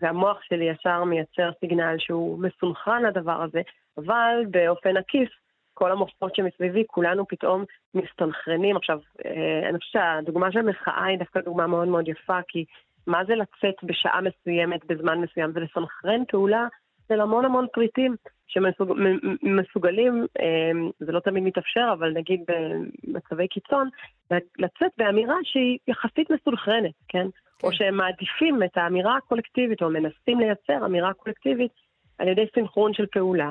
והמוח 0.00 0.42
שלי 0.42 0.64
ישר 0.64 1.04
מייצר 1.04 1.50
סיגנל 1.60 1.94
שהוא 1.98 2.38
מסונכרן 2.38 3.02
לדבר 3.02 3.42
הזה, 3.42 3.60
אבל 3.98 4.44
באופן 4.50 4.96
עקיף 4.96 5.28
כל 5.74 5.92
המוחות 5.92 6.36
שמסביבי, 6.36 6.84
כולנו 6.86 7.28
פתאום 7.28 7.64
מסתנכרנים. 7.94 8.76
עכשיו, 8.76 8.98
אה, 9.24 9.68
אני 9.68 9.78
חושבת 9.78 9.92
שהדוגמה 9.92 10.52
של 10.52 10.58
המחאה 10.58 11.04
היא 11.04 11.18
דווקא 11.18 11.40
דוגמה 11.40 11.66
מאוד 11.66 11.88
מאוד 11.88 12.08
יפה, 12.08 12.38
כי 12.48 12.64
מה 13.06 13.24
זה 13.24 13.34
לצאת 13.34 13.74
בשעה 13.82 14.20
מסוימת, 14.20 14.84
בזמן 14.84 15.18
מסוים, 15.18 15.52
זה 15.52 15.60
לסנכרן 15.60 16.24
פעולה 16.28 16.66
של 17.08 17.20
המון 17.20 17.44
המון 17.44 17.66
פריטים 17.72 18.16
שמסוגלים, 18.48 20.26
אה, 20.40 20.70
זה 21.00 21.12
לא 21.12 21.20
תמיד 21.20 21.42
מתאפשר, 21.42 21.90
אבל 21.92 22.12
נגיד 22.12 22.40
במצבי 22.48 23.48
קיצון, 23.48 23.88
לצאת 24.58 24.90
באמירה 24.98 25.36
שהיא 25.42 25.78
יחסית 25.88 26.30
מסונכרנת, 26.30 26.94
כן? 27.08 27.26
כן. 27.62 27.66
או 27.66 27.72
שהם 27.72 27.96
מעדיפים 27.96 28.62
את 28.62 28.76
האמירה 28.76 29.16
הקולקטיבית, 29.16 29.82
או 29.82 29.90
מנסים 29.90 30.40
לייצר 30.40 30.86
אמירה 30.86 31.12
קולקטיבית 31.12 31.72
על 32.18 32.28
ידי 32.28 32.44
סינכרון 32.54 32.94
של 32.94 33.06
פעולה. 33.06 33.50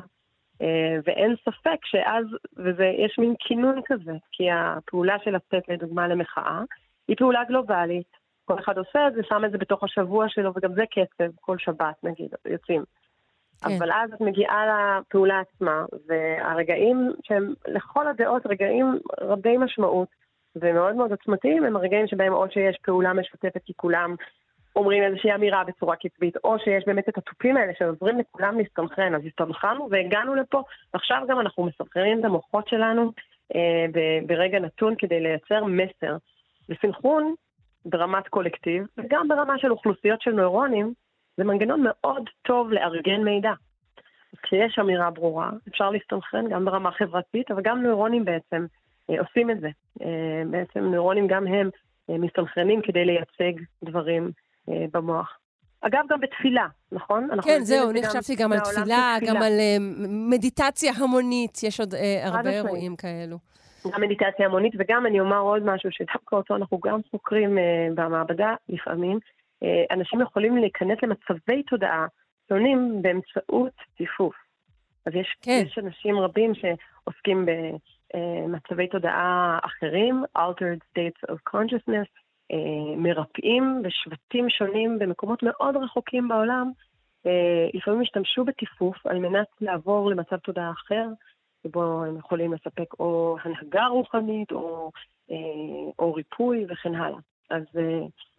אה, 0.62 0.98
ואין 1.06 1.36
ספק 1.42 1.86
שאז, 1.86 2.26
ויש 2.58 3.20
מין 3.20 3.34
כינון 3.40 3.82
כזה, 3.86 4.14
כי 4.32 4.52
הפעולה 4.52 5.16
של 5.24 5.32
לצאת 5.36 5.70
לדוגמה 5.70 6.08
למחאה, 6.08 6.62
היא 7.08 7.18
פעולה 7.18 7.44
גלובלית. 7.48 8.22
כל 8.46 8.60
אחד 8.60 8.78
עושה 8.78 9.08
את 9.08 9.14
זה, 9.14 9.22
שם 9.30 9.46
את 9.46 9.52
זה 9.52 9.58
בתוך 9.58 9.84
השבוע 9.84 10.26
שלו, 10.30 10.52
וגם 10.56 10.74
זה 10.74 10.84
קצב, 10.92 11.32
כל 11.42 11.58
שבת 11.58 12.04
נגיד, 12.04 12.30
יוצאים. 12.46 12.84
כן. 13.62 13.72
אבל 13.78 13.92
אז 13.92 14.14
את 14.14 14.22
מגיעה 14.22 14.66
לפעולה 15.00 15.40
עצמה, 15.40 15.86
והרגעים 16.08 17.12
שהם 17.24 17.54
לכל 17.68 18.08
הדעות 18.08 18.46
רגעים 18.46 19.00
רבי 19.22 19.58
משמעות 19.58 20.08
ומאוד 20.56 20.96
מאוד 20.96 21.12
עוצמתיים, 21.12 21.64
הם 21.64 21.76
הרגעים 21.76 22.08
שבהם 22.08 22.34
או 22.34 22.46
שיש 22.52 22.78
פעולה 22.84 23.14
משותפת 23.14 23.62
כי 23.66 23.74
כולם 23.76 24.16
אומרים 24.76 25.04
איזושהי 25.04 25.36
אמירה 25.36 25.64
בצורה 25.64 25.96
קצבית, 25.96 26.38
או 26.44 26.60
שיש 26.60 26.84
באמת 26.88 27.10
את 27.10 27.18
התופים 27.18 27.58
האלה 27.58 27.72
שעוזרים 27.80 28.20
לכולם 28.20 28.58
להסתנכרן. 28.58 29.16
אז 29.16 29.22
הסתנכרנו 29.26 29.88
והגענו 29.92 30.36
לפה, 30.36 30.64
ועכשיו 30.94 31.22
גם 31.30 31.40
אנחנו 31.40 31.64
מסנכרנים 31.66 32.20
את 32.20 32.26
המוחות 32.26 32.68
שלנו 32.68 33.12
אה, 33.56 33.86
ברגע 34.28 34.60
נתון 34.60 34.96
כדי 34.98 35.20
לייצר 35.20 35.64
מסר. 35.64 36.18
וסנכרון 36.70 37.34
ברמת 37.86 38.28
קולקטיב, 38.28 38.84
וגם 38.98 39.28
ברמה 39.28 39.58
של 39.58 39.72
אוכלוסיות 39.72 40.22
של 40.22 40.32
נוירונים, 40.32 40.94
זה 41.38 41.44
מנגנון 41.44 41.84
מאוד 41.84 42.30
טוב 42.42 42.72
לארגן 42.72 43.24
מידע. 43.24 43.52
אז 44.34 44.40
כשיש 44.44 44.80
אמירה 44.80 45.10
ברורה, 45.12 45.50
אפשר 45.68 45.90
להסתנכרן 45.90 46.50
גם 46.50 46.66
ברמה 46.66 46.92
חברתית, 46.92 47.52
אבל 47.52 47.62
גם 47.62 47.82
נוירונים 47.82 48.26
בעצם 48.26 48.66
אה, 49.10 49.20
עושים 49.20 49.52
את 49.52 49.60
זה. 49.60 49.70
אה, 50.02 50.44
בעצם 50.52 50.80
נוירונים 50.80 51.28
גם 51.28 51.48
הם 51.48 51.70
אה, 52.10 52.18
מסתנכרנים 52.18 52.82
כדי 52.82 53.06
לייצג 53.06 53.64
דברים 53.84 54.32
במוח. 54.68 55.38
אגב, 55.82 56.00
גם 56.10 56.20
בתפילה, 56.20 56.68
נכון? 56.92 57.30
כן, 57.44 57.60
זהו, 57.64 57.90
אני 57.90 58.04
חשבתי 58.04 58.36
גם 58.36 58.52
על 58.52 58.60
תפילה, 58.60 59.16
גם 59.28 59.36
על 59.36 59.60
אה, 59.60 59.78
מדיטציה 60.30 60.92
המונית, 60.98 61.64
יש 61.64 61.80
עוד 61.80 61.94
אה, 61.94 62.28
הרבה 62.28 62.50
אירועים 62.50 62.96
כאלו. 62.96 63.38
גם 63.94 64.02
מדיטציה 64.02 64.46
המונית, 64.46 64.74
וגם 64.80 65.06
אני 65.06 65.20
אומר 65.20 65.40
עוד 65.40 65.64
משהו, 65.66 65.90
שדווקא 65.92 66.36
אותו 66.36 66.56
אנחנו 66.56 66.80
גם 66.80 67.00
חוקרים 67.12 67.58
במעבדה 67.96 68.56
לפעמים. 68.70 69.20
אנשים 69.92 70.22
יכולים 70.22 70.58
להיכנס 70.58 70.98
למצבי 71.04 71.64
תודעה 71.64 72.06
שונים 72.50 73.02
באמצעות 73.02 73.74
טיפוף. 73.98 74.36
אז 75.06 75.16
יש, 75.16 75.36
כן. 75.42 75.64
יש 75.66 75.78
אנשים 75.78 76.20
רבים 76.20 76.52
שעוסקים 76.56 77.46
במצבי 78.14 78.88
תודעה 78.88 79.60
אחרים, 79.64 80.24
altered 80.38 80.80
states 80.90 81.32
of 81.32 81.56
consciousness, 81.56 81.90
אה, 81.90 82.21
מרפאים 82.98 83.82
בשבטים 83.84 84.50
שונים 84.50 85.00
במקומות 85.00 85.44
מאוד 85.44 85.76
רחוקים 85.78 86.28
בעולם, 86.28 86.72
אה, 87.26 87.68
לפעמים 87.74 88.02
השתמשו 88.02 88.46
בטיפוף 88.46 89.08
על 89.08 89.20
מנת 89.20 89.48
לעבור 89.62 90.10
למצב 90.12 90.36
תודעה 90.38 90.72
אחר, 90.72 91.08
שבו 91.64 92.04
הם 92.04 92.18
יכולים 92.18 92.54
לספק 92.54 92.94
או 93.00 93.38
הנהגה 93.44 93.86
רוחנית 93.86 94.52
או, 94.52 94.92
אה, 95.32 95.36
או 96.00 96.14
ריפוי 96.14 96.66
וכן 96.70 96.96
הלאה. 96.96 97.20
אז, 97.50 97.64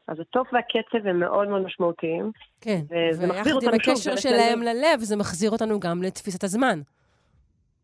אז 0.08 0.20
הטוף 0.20 0.48
והקצב 0.52 1.06
הם 1.06 1.20
מאוד 1.20 1.48
מאוד 1.48 1.62
משמעותיים. 1.62 2.30
כן, 2.60 2.80
וזה 2.90 3.26
מחזיר 3.26 3.56
ויחד 3.56 3.68
עם 3.68 3.74
הקשר 3.74 4.16
שלהם. 4.16 4.62
ללב, 4.62 5.00
זה 5.00 5.16
מחזיר 5.16 5.50
אותנו 5.50 5.80
גם 5.80 6.02
לתפיסת 6.02 6.44
הזמן. 6.44 6.80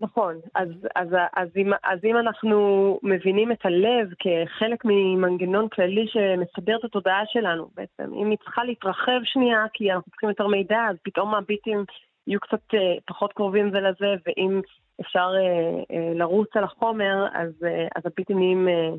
נכון, 0.00 0.34
אז, 0.54 0.68
אז, 0.96 1.08
אז, 1.36 1.48
אם, 1.56 1.72
אז 1.84 1.98
אם 2.04 2.16
אנחנו 2.16 2.58
מבינים 3.02 3.52
את 3.52 3.66
הלב 3.66 4.08
כחלק 4.18 4.84
ממנגנון 4.84 5.68
כללי 5.68 6.06
שמסדר 6.08 6.76
את 6.76 6.84
התודעה 6.84 7.22
שלנו 7.26 7.68
בעצם, 7.74 8.14
אם 8.14 8.30
היא 8.30 8.38
צריכה 8.38 8.64
להתרחב 8.64 9.20
שנייה 9.24 9.64
כי 9.72 9.92
אנחנו 9.92 10.10
צריכים 10.10 10.28
יותר 10.28 10.46
מידע, 10.46 10.86
אז 10.90 10.96
פתאום 11.02 11.34
הביטים 11.34 11.84
יהיו 12.26 12.40
קצת 12.40 12.74
אה, 12.74 12.94
פחות 13.06 13.32
קרובים 13.32 13.70
זה 13.70 13.80
לזה, 13.80 14.14
ואם 14.26 14.60
אפשר 15.00 15.30
אה, 15.36 15.96
אה, 15.96 16.14
לרוץ 16.14 16.48
על 16.54 16.64
החומר, 16.64 17.26
אז, 17.34 17.64
אה, 17.64 17.86
אז 17.96 18.02
הביטים 18.06 18.38
נהיים 18.38 18.68
אה, 18.68 18.90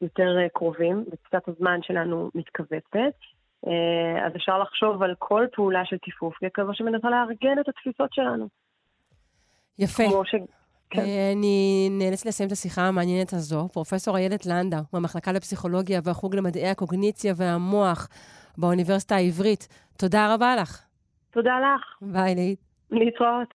יותר 0.00 0.38
אה, 0.42 0.48
קרובים, 0.48 1.04
ותפיסת 1.12 1.48
הזמן 1.48 1.82
שלנו 1.82 2.30
מתכווצת. 2.34 3.16
אה, 3.66 4.26
אז 4.26 4.36
אפשר 4.36 4.58
לחשוב 4.58 5.02
על 5.02 5.14
כל 5.18 5.46
פעולה 5.52 5.84
של 5.84 5.98
טיפוף 5.98 6.34
ככזו 6.44 6.74
שמנסה 6.74 7.10
לארגן 7.10 7.58
את 7.60 7.68
התפיסות 7.68 8.12
שלנו. 8.12 8.48
יפה. 9.78 10.02
ש... 10.24 10.34
כן. 10.90 11.00
אה, 11.00 11.32
אני 11.32 11.88
נאלצת 11.90 12.26
לסיים 12.26 12.46
את 12.46 12.52
השיחה 12.52 12.82
המעניינת 12.82 13.32
הזו. 13.32 13.68
פרופסור 13.72 14.16
איילת 14.16 14.46
לנדאו, 14.46 14.78
מהמחלקה 14.92 15.32
לפסיכולוגיה 15.32 16.00
והחוג 16.04 16.34
למדעי 16.36 16.68
הקוגניציה 16.68 17.34
והמוח 17.36 18.08
באוניברסיטה 18.58 19.16
העברית. 19.16 19.68
תודה 19.96 20.34
רבה 20.34 20.56
לך. 20.56 20.82
תודה 21.30 21.52
לך, 21.60 22.12
ביי, 22.12 22.34
ליט. 22.34 22.58
להתראות. 22.90 23.54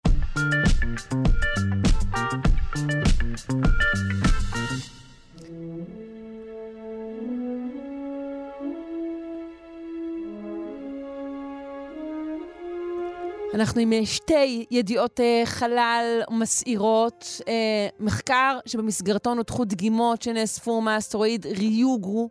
אנחנו 13.55 13.81
עם 13.81 13.93
אה, 13.93 14.07
שתי 14.07 14.67
ידיעות 14.71 15.21
אה, 15.21 15.43
חלל 15.45 16.21
מסעירות. 16.31 17.41
אה, 17.49 17.89
מחקר 18.01 18.59
שבמסגרתו 18.67 19.35
נותחו 19.35 19.65
דגימות 19.65 20.23
שנאספו 20.23 20.81
מהאסטרואיד 20.81 21.47
ריוגרו, 21.47 22.31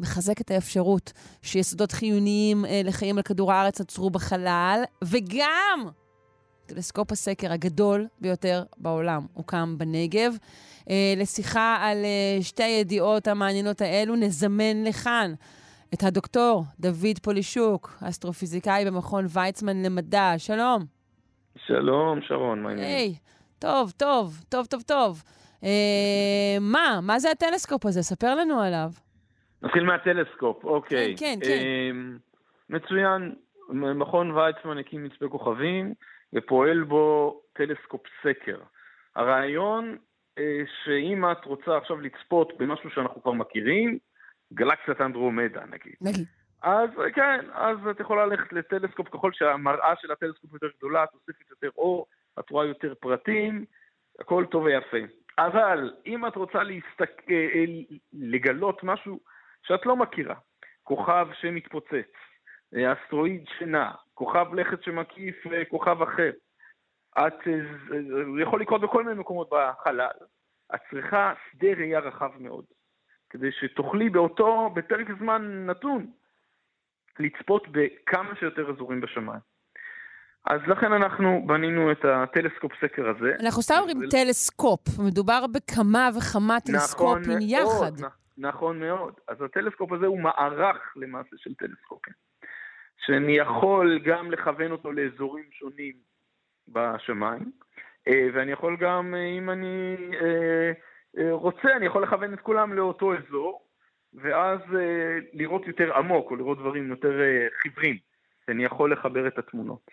מחזק 0.00 0.40
את 0.40 0.50
האפשרות 0.50 1.12
שיסודות 1.42 1.92
חיוניים 1.92 2.64
לחיים 2.84 3.16
על 3.16 3.22
כדור 3.22 3.52
הארץ 3.52 3.80
עצרו 3.80 4.10
בחלל, 4.10 4.82
וגם 5.04 5.88
טלסקופ 6.66 7.12
הסקר 7.12 7.52
הגדול 7.52 8.06
ביותר 8.20 8.62
בעולם 8.78 9.26
הוקם 9.32 9.74
בנגב. 9.78 10.36
לשיחה 11.16 11.76
על 11.80 11.96
שתי 12.40 12.62
הידיעות 12.62 13.28
המעניינות 13.28 13.80
האלו 13.80 14.16
נזמן 14.16 14.84
לכאן 14.84 15.34
את 15.94 16.02
הדוקטור 16.02 16.64
דוד 16.80 17.18
פולישוק, 17.22 17.90
אסטרופיזיקאי 18.08 18.84
במכון 18.86 19.24
ויצמן 19.34 19.82
למדע. 19.86 20.32
שלום. 20.38 20.82
שלום, 21.56 22.20
שרון, 22.22 22.62
מה 22.62 22.68
העניינים? 22.68 22.96
היי, 22.96 23.14
טוב, 23.58 23.90
טוב, 23.90 24.44
טוב, 24.48 24.66
טוב, 24.66 24.82
טוב. 24.82 25.22
אה, 25.64 26.56
מה? 26.60 27.00
מה 27.02 27.18
זה 27.18 27.30
הטלסקופ 27.30 27.86
הזה? 27.86 28.02
ספר 28.02 28.34
לנו 28.34 28.60
עליו. 28.60 28.88
נתחיל 29.62 29.84
מהטלסקופ, 29.84 30.64
אוקיי. 30.64 31.16
כן, 31.16 31.38
כן, 31.40 31.48
כן. 31.48 31.62
אמ, 31.90 32.18
מצוין, 32.70 33.34
מכון 33.70 34.30
ויצמן 34.30 34.78
הקים 34.78 35.04
מצפה 35.04 35.28
כוכבים 35.28 35.94
ופועל 36.32 36.82
בו 36.82 37.40
טלסקופ 37.52 38.02
סקר. 38.22 38.58
הרעיון 39.16 39.96
אה, 40.38 40.62
שאם 40.84 41.24
את 41.32 41.44
רוצה 41.44 41.76
עכשיו 41.76 42.00
לצפות 42.00 42.52
במשהו 42.58 42.90
שאנחנו 42.90 43.22
כבר 43.22 43.32
מכירים, 43.32 43.98
גלקסיית 44.54 45.00
אנדרומדה 45.00 45.64
נגיד. 45.64 45.94
נגיד. 46.00 46.26
אז 46.62 46.90
כן, 47.14 47.40
אז 47.52 47.76
את 47.90 48.00
יכולה 48.00 48.26
ללכת 48.26 48.52
לטלסקופ 48.52 49.08
ככל 49.08 49.32
שהמראה 49.32 49.94
של 50.00 50.12
הטלסקופ 50.12 50.52
יותר 50.52 50.68
גדולה, 50.78 51.04
את 51.04 51.08
אוספת 51.14 51.50
יותר 51.50 51.70
אור, 51.76 52.06
את 52.38 52.50
רואה 52.50 52.66
יותר 52.66 52.94
פרטים, 53.00 53.64
הכל 54.20 54.44
טוב 54.50 54.64
ויפה. 54.64 54.96
אבל 55.38 55.92
אם 56.06 56.26
את 56.26 56.36
רוצה 56.36 56.62
להסתק... 56.62 57.22
אה, 57.30 57.34
אה, 57.34 57.64
לגלות 58.12 58.82
משהו 58.82 59.20
שאת 59.62 59.86
לא 59.86 59.96
מכירה, 59.96 60.34
כוכב 60.82 61.28
שמתפוצץ, 61.40 62.12
אה, 62.76 62.92
אסטרואיד 62.92 63.44
שנע, 63.58 63.90
כוכב 64.14 64.54
לכת 64.54 64.82
שמקיף 64.82 65.36
כוכב 65.68 66.02
אחר, 66.02 66.30
את, 67.18 67.34
זה 68.34 68.42
יכול 68.42 68.60
לקרות 68.60 68.80
בכל 68.80 69.04
מיני 69.04 69.20
מקומות 69.20 69.50
בחלל, 69.50 70.08
את 70.74 70.80
צריכה 70.90 71.32
שדה 71.52 71.68
ראייה 71.76 71.98
רחב 71.98 72.30
מאוד, 72.38 72.64
כדי 73.30 73.52
שתוכלי 73.52 74.10
באותו, 74.10 74.70
בפרק 74.74 75.06
זמן 75.18 75.66
נתון, 75.66 76.06
לצפות 77.18 77.66
בכמה 77.72 78.30
שיותר 78.40 78.70
אזורים 78.70 79.00
בשמיים. 79.00 79.40
אז 80.50 80.60
לכן 80.66 80.92
אנחנו 80.92 81.42
בנינו 81.46 81.92
את 81.92 82.04
הטלסקופ 82.04 82.72
סקר 82.80 83.08
הזה. 83.08 83.32
אנחנו 83.40 83.62
סתם 83.62 83.74
אומרים 83.78 83.98
זה- 84.00 84.06
טלסקופ, 84.10 84.80
מדובר 84.98 85.44
בכמה 85.54 86.08
וכמה 86.18 86.60
טלסקופים 86.60 87.22
נכון 87.22 87.38
יחד. 87.42 88.00
מאוד, 88.00 88.12
נ- 88.38 88.46
נכון 88.46 88.80
מאוד. 88.80 89.14
אז 89.28 89.42
הטלסקופ 89.42 89.92
הזה 89.92 90.06
הוא 90.06 90.20
מערך 90.20 90.92
למעשה 90.96 91.36
של 91.36 91.54
טלסקופים. 91.54 92.14
שאני 93.06 93.32
יכול 93.36 93.98
גם 94.04 94.30
לכוון 94.30 94.70
אותו 94.72 94.92
לאזורים 94.92 95.44
שונים 95.52 95.92
בשמיים, 96.68 97.50
אה, 98.08 98.28
ואני 98.34 98.52
יכול 98.52 98.76
גם, 98.80 99.14
אה, 99.14 99.24
אם 99.38 99.50
אני 99.50 99.96
אה, 100.20 100.72
רוצה, 101.30 101.76
אני 101.76 101.86
יכול 101.86 102.02
לכוון 102.02 102.34
את 102.34 102.40
כולם 102.40 102.72
לאותו 102.72 103.12
אזור, 103.14 103.62
ואז 104.14 104.60
אה, 104.74 105.18
לראות 105.32 105.66
יותר 105.66 105.96
עמוק, 105.96 106.30
או 106.30 106.36
לראות 106.36 106.58
דברים 106.58 106.90
יותר 106.90 107.20
אה, 107.20 107.46
חיוורים. 107.62 107.96
ואני 108.48 108.64
יכול 108.64 108.92
לחבר 108.92 109.26
את 109.26 109.38
התמונות. 109.38 109.90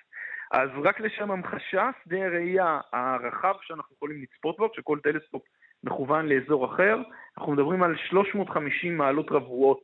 אז 0.51 0.69
רק 0.83 0.99
לשם 0.99 1.31
המחשה, 1.31 1.89
שדה 2.03 2.25
הראייה 2.25 2.79
הרחב 2.93 3.53
שאנחנו 3.61 3.95
יכולים 3.95 4.21
לצפות 4.21 4.57
בו, 4.57 4.71
כשכל 4.71 4.99
טלסקופ 5.03 5.41
מכוון 5.83 6.25
לאזור 6.25 6.65
אחר, 6.65 6.97
אנחנו 7.37 7.51
מדברים 7.51 7.83
על 7.83 7.95
350 8.09 8.97
מעלות 8.97 9.31
רבועות. 9.31 9.81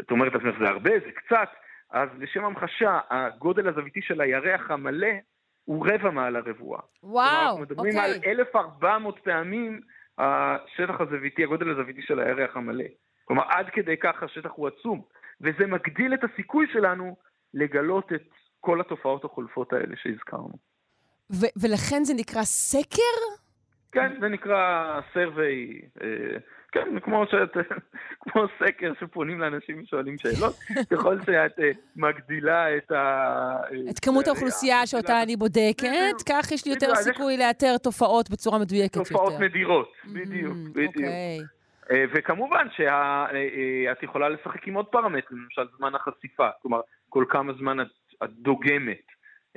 את 0.00 0.10
אומרת 0.10 0.34
לעצמך, 0.34 0.58
זה 0.58 0.68
הרבה, 0.68 0.90
זה 0.90 1.12
קצת, 1.14 1.48
אז 1.90 2.08
לשם 2.18 2.44
המחשה, 2.44 2.98
הגודל 3.10 3.68
הזוויתי 3.68 4.02
של 4.02 4.20
הירח 4.20 4.70
המלא 4.70 5.12
הוא 5.64 5.86
רבע 5.86 6.10
מעלה 6.10 6.40
רבועה. 6.46 6.80
וואו, 7.02 7.42
אנחנו 7.42 7.60
מדברים 7.60 7.98
על 7.98 8.14
אוקיי. 8.16 8.32
1,400 8.32 9.18
פעמים 9.24 9.80
השטח 10.20 11.00
הזוויתי, 11.00 11.44
הגודל 11.44 11.70
הזוויתי 11.70 12.02
של 12.02 12.20
הירח 12.20 12.56
המלא. 12.56 12.84
כלומר, 13.24 13.42
עד 13.48 13.66
כדי 13.72 13.96
כך 13.96 14.22
השטח 14.22 14.50
הוא 14.54 14.68
עצום, 14.68 15.02
וזה 15.40 15.66
מגדיל 15.66 16.14
את 16.14 16.24
הסיכוי 16.24 16.66
שלנו 16.72 17.16
לגלות 17.54 18.12
את 18.12 18.22
כל 18.60 18.80
התופעות 18.80 19.24
החולפות 19.24 19.72
האלה 19.72 19.96
שהזכרנו. 19.96 20.52
ו- 21.32 21.52
ולכן 21.62 22.04
זה 22.04 22.14
נקרא 22.14 22.42
סקר? 22.42 23.20
כן, 23.92 24.20
זה 24.20 24.28
נקרא 24.28 25.00
survey, 25.14 25.86
אה, 26.76 26.82
כן, 26.84 27.00
כמו, 27.00 27.24
שאת, 27.30 27.56
כמו 28.22 28.42
סקר 28.58 28.92
שפונים 29.00 29.40
לאנשים 29.40 29.82
ושואלים 29.82 30.18
שאלות, 30.18 30.54
ככל 30.90 31.16
שאת 31.26 31.60
אה, 31.60 31.70
מגדילה 31.96 32.76
את 32.76 32.92
ה... 32.92 33.56
את 33.90 33.98
כמות 33.98 34.26
האוכלוסייה 34.26 34.76
מגדילה 34.82 35.02
שאותה 35.02 35.22
אני 35.22 35.36
בודקת, 35.36 35.88
בדיוק. 35.88 36.22
כך 36.28 36.52
יש 36.52 36.66
לי 36.66 36.72
יותר 36.72 36.86
בדיוק, 36.86 37.00
סיכוי 37.00 37.36
לאתר 37.36 37.78
תופעות 37.78 38.30
בצורה 38.30 38.58
מדויקת 38.58 38.96
יותר. 38.96 39.08
תופעות 39.08 39.32
נדירות, 39.40 39.92
בדיוק, 40.04 40.52
Mm, 40.52 40.72
בדיוק. 40.72 40.96
אוקיי. 40.96 41.38
אה, 41.90 42.04
וכמובן 42.14 42.66
שאת 42.76 44.02
יכולה 44.02 44.28
לשחק 44.28 44.68
עם 44.68 44.74
עוד 44.74 44.86
פרמטרים, 44.86 45.42
למשל 45.42 45.62
זמן 45.78 45.94
החשיפה, 45.94 46.48
כלומר 46.62 46.80
כל 47.08 47.24
כמה 47.28 47.52
זמן 47.52 47.80
את, 47.80 47.86
דוגמת 48.30 49.06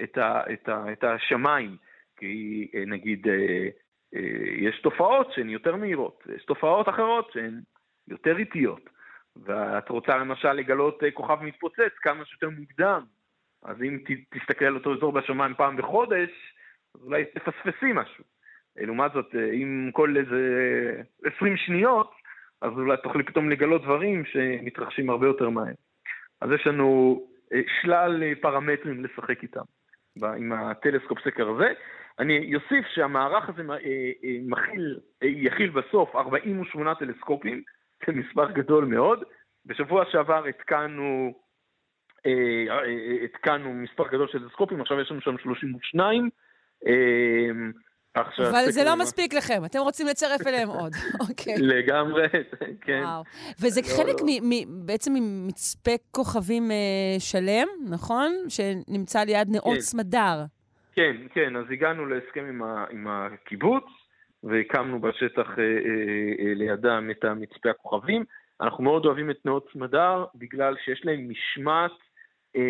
את, 0.03 1.03
השמיים, 1.03 1.77
כי 2.17 2.67
אה, 2.75 2.83
נגיד 2.87 3.27
אה, 3.27 3.33
אה, 3.33 3.67
יש 4.57 4.79
תופעות 4.81 5.31
שהן 5.31 5.49
יותר 5.49 5.75
מהירות, 5.75 6.23
יש 6.35 6.45
תופעות 6.45 6.89
אחרות 6.89 7.31
שהן 7.33 7.61
יותר 8.07 8.37
איטיות, 8.37 8.89
ואת 9.35 9.89
רוצה 9.89 10.17
למשל 10.17 10.53
לגלות 10.53 11.03
אה, 11.03 11.11
כוכב 11.11 11.37
מתפוצץ 11.41 11.93
כמה 12.01 12.25
שיותר 12.25 12.49
מוקדם, 12.49 13.03
אז 13.63 13.81
אם 13.81 13.97
תסתכל 14.29 14.65
על 14.65 14.75
אותו 14.75 14.93
אזור 14.93 15.11
בשמיים 15.11 15.53
פעם 15.53 15.77
בחודש, 15.77 16.29
אז 16.95 17.01
אולי 17.03 17.25
תפספסי 17.25 17.93
משהו. 17.93 18.23
אה, 18.79 18.85
לעומת 18.85 19.11
זאת, 19.11 19.35
אה, 19.35 19.51
אם 19.51 19.89
כל 19.93 20.17
איזה 20.17 20.41
20 21.35 21.57
שניות, 21.57 22.11
אז 22.61 22.71
אולי 22.71 22.97
תוכלי 23.03 23.23
פתאום 23.23 23.49
לגלות 23.49 23.83
דברים 23.83 24.25
שמתרחשים 24.25 25.09
הרבה 25.09 25.27
יותר 25.27 25.49
מהר. 25.49 25.73
אז 26.41 26.49
יש 26.51 26.67
לנו 26.67 27.21
אה, 27.53 27.61
שלל 27.81 28.23
אה, 28.23 28.33
פרמטרים 28.41 29.03
לשחק 29.03 29.43
איתם 29.43 29.61
עם 30.23 30.53
הטלסקופ 30.53 31.19
סקר 31.19 31.49
הזה. 31.49 31.73
אני 32.19 32.55
אוסיף 32.55 32.85
שהמערך 32.93 33.49
הזה 33.49 33.61
אה, 33.69 33.75
אה, 33.75 34.37
מכיל, 34.43 34.99
אה, 35.23 35.27
יכיל 35.27 35.69
בסוף 35.69 36.15
48 36.15 36.95
טלסקופים, 36.95 37.61
זה 38.07 38.13
מספר 38.13 38.51
גדול 38.51 38.85
מאוד. 38.85 39.23
בשבוע 39.65 40.03
שעבר 40.11 40.45
התקנו, 40.45 41.33
התקנו 43.23 43.73
מספר 43.73 44.07
גדול 44.07 44.27
של 44.27 44.39
טלסקופים, 44.39 44.81
עכשיו 44.81 44.99
יש 44.99 45.11
לנו 45.11 45.21
שם 45.21 45.37
32. 45.37 46.29
אה, 46.87 46.91
עכשיו, 48.15 48.49
אבל 48.49 48.71
זה 48.71 48.83
לא 48.83 48.95
מספיק 48.95 49.33
לכם, 49.33 49.65
אתם 49.65 49.79
רוצים 49.79 50.07
לצרף 50.07 50.47
אליהם 50.47 50.69
עוד. 50.69 50.93
אוקיי. 51.29 51.55
לגמרי, 51.57 52.27
כן. 52.81 53.01
וואו. 53.03 53.23
וזה 53.61 53.81
לא, 53.81 53.87
חלק 53.87 54.21
לא. 54.21 54.27
בעצם 54.67 55.13
ממצפה 55.13 55.91
כוכבים 56.11 56.71
שלם, 57.19 57.67
נכון? 57.89 58.33
שנמצא 58.49 59.19
ליד 59.19 59.47
נאות 59.51 59.75
כן. 59.75 59.79
סמדר. 59.79 60.43
כן, 60.95 61.15
כן, 61.33 61.55
אז 61.55 61.65
הגענו 61.71 62.05
להסכם 62.05 62.45
עם, 62.45 62.63
ה, 62.63 62.85
עם 62.91 63.07
הקיבוץ, 63.07 63.83
והקמנו 64.43 64.99
בשטח 65.01 65.59
אה, 65.59 65.63
אה, 65.63 65.69
אה, 66.47 66.53
לידם 66.53 67.07
את 67.11 67.23
המצפה 67.23 67.69
הכוכבים. 67.69 68.23
אנחנו 68.61 68.83
מאוד 68.83 69.05
אוהבים 69.05 69.29
את 69.31 69.45
נאות 69.45 69.67
סמדר, 69.73 70.25
בגלל 70.35 70.75
שיש 70.85 71.05
להם 71.05 71.29
משמעת 71.29 71.91
אה, 72.55 72.61